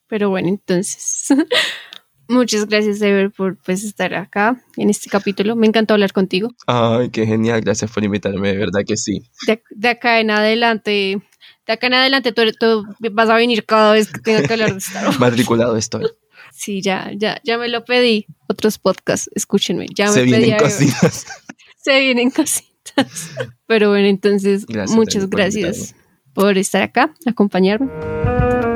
pero 0.08 0.28
bueno, 0.28 0.48
entonces, 0.48 1.28
muchas 2.28 2.66
gracias, 2.66 3.00
Ever, 3.00 3.30
por 3.30 3.56
pues, 3.56 3.84
estar 3.84 4.12
acá 4.14 4.62
en 4.76 4.90
este 4.90 5.08
capítulo. 5.08 5.56
Me 5.56 5.66
encantó 5.66 5.94
hablar 5.94 6.12
contigo. 6.12 6.50
Ay, 6.66 7.08
qué 7.10 7.26
genial, 7.26 7.62
gracias 7.62 7.90
por 7.90 8.04
invitarme, 8.04 8.52
de 8.52 8.58
verdad 8.58 8.82
que 8.86 8.96
sí. 8.96 9.22
De, 9.46 9.62
de 9.70 9.88
acá 9.88 10.20
en 10.20 10.30
adelante, 10.30 11.22
de 11.66 11.72
acá 11.72 11.86
en 11.86 11.94
adelante, 11.94 12.32
tú, 12.32 12.42
tú 12.58 12.84
vas 13.12 13.28
a 13.28 13.36
venir 13.36 13.64
cada 13.64 13.92
vez 13.92 14.10
que 14.10 14.20
tenga 14.20 14.42
que 14.42 14.52
hablar 14.52 14.72
de 14.72 14.78
Star 14.78 15.06
Wars. 15.06 15.20
Matriculado 15.20 15.76
estoy. 15.76 16.06
Sí, 16.52 16.82
ya, 16.82 17.10
ya, 17.16 17.40
ya 17.44 17.58
me 17.58 17.68
lo 17.68 17.84
pedí. 17.84 18.26
Otros 18.48 18.78
podcasts, 18.78 19.30
escúchenme. 19.34 19.86
Ya 19.94 20.06
me 20.06 20.12
Se 20.12 20.20
pedí 20.20 20.44
vienen 20.44 20.58
cositas. 20.58 21.26
Se 21.76 22.00
vienen 22.00 22.30
cositas. 22.30 23.30
Pero 23.66 23.90
bueno, 23.90 24.06
entonces, 24.06 24.66
Gracias, 24.66 24.96
muchas 24.96 25.22
David, 25.22 25.30
por 25.30 25.40
gracias 25.40 25.94
por 26.34 26.58
estar 26.58 26.82
acá, 26.82 27.14
acompañarme. 27.26 27.90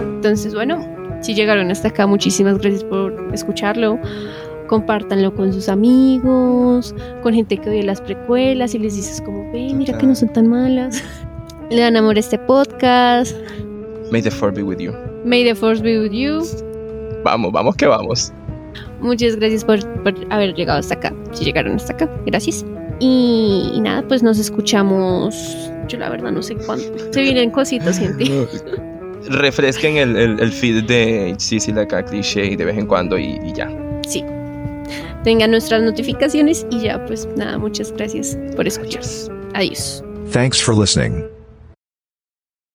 Entonces, 0.01 0.55
bueno, 0.55 0.85
si 1.23 1.35
llegaron 1.35 1.71
hasta 1.71 1.89
acá, 1.89 2.07
muchísimas 2.07 2.59
gracias 2.59 2.85
por 2.85 3.31
escucharlo. 3.33 3.99
Compártanlo 4.69 5.35
con 5.35 5.53
sus 5.53 5.69
amigos, 5.69 6.95
con 7.23 7.35
gente 7.35 7.57
que 7.59 7.71
oye 7.71 7.83
las 7.83 8.01
precuelas 8.01 8.75
y 8.75 8.79
les 8.79 8.97
dices 8.97 9.21
como, 9.21 9.51
ve, 9.53 9.73
mira 9.73 9.97
que 9.97 10.07
no 10.07 10.15
son 10.15 10.33
tan 10.33 10.49
malas. 10.49 11.03
Le 11.71 11.81
dan 11.81 11.97
amor 11.97 12.17
a 12.17 12.21
este 12.21 12.39
podcast. 12.39 13.37
May 14.13 14.23
the 14.23 14.31
fourth 14.31 14.55
be 14.55 14.63
with 14.63 14.79
you. 14.79 14.93
May 15.25 15.45
the 15.45 15.55
force 15.55 15.83
be 15.83 15.99
with 15.99 16.13
you. 16.13 16.43
Vamos, 17.25 17.53
vamos 17.53 17.75
que 17.75 17.87
vamos. 17.87 18.33
Muchas 19.01 19.35
gracias 19.37 19.65
por, 19.65 19.81
por 20.05 20.15
haber 20.31 20.55
llegado 20.55 20.79
hasta 20.79 20.95
acá. 20.95 21.13
Si 21.33 21.45
llegaron 21.45 21.75
hasta 21.75 21.93
acá, 21.95 22.09
gracias. 22.25 22.65
Y, 23.01 23.73
y 23.75 23.81
nada, 23.81 24.07
pues 24.07 24.23
nos 24.23 24.39
escuchamos. 24.39 25.35
Yo 25.89 25.99
la 25.99 26.09
verdad 26.09 26.31
no 26.31 26.43
sé 26.43 26.55
cuándo. 26.55 26.85
Se 27.11 27.21
vienen 27.21 27.51
cositas, 27.51 27.99
gente. 27.99 28.27
Refresquen 29.29 29.97
el, 29.97 30.17
el, 30.17 30.41
el 30.41 30.53
feed 30.53 30.85
de 30.85 31.35
Sisi 31.39 31.73
la 31.73 31.85
cliché 31.87 32.57
de 32.57 32.65
vez 32.65 32.79
en 32.79 32.87
cuando 32.87 33.19
y, 33.19 33.41
y 33.45 33.53
ya. 33.53 33.69
Sí. 34.07 34.25
Tengan 35.25 35.51
nuestras 35.51 35.83
notificaciones 35.83 36.65
y 36.71 36.83
ya, 36.83 37.05
pues 37.07 37.27
nada, 37.37 37.59
muchas 37.59 37.91
gracias 37.91 38.39
por 38.55 38.69
escuchar. 38.69 39.03
Adiós. 39.55 40.05
Thanks 40.31 40.63
for 40.63 40.77
listening. 40.77 41.36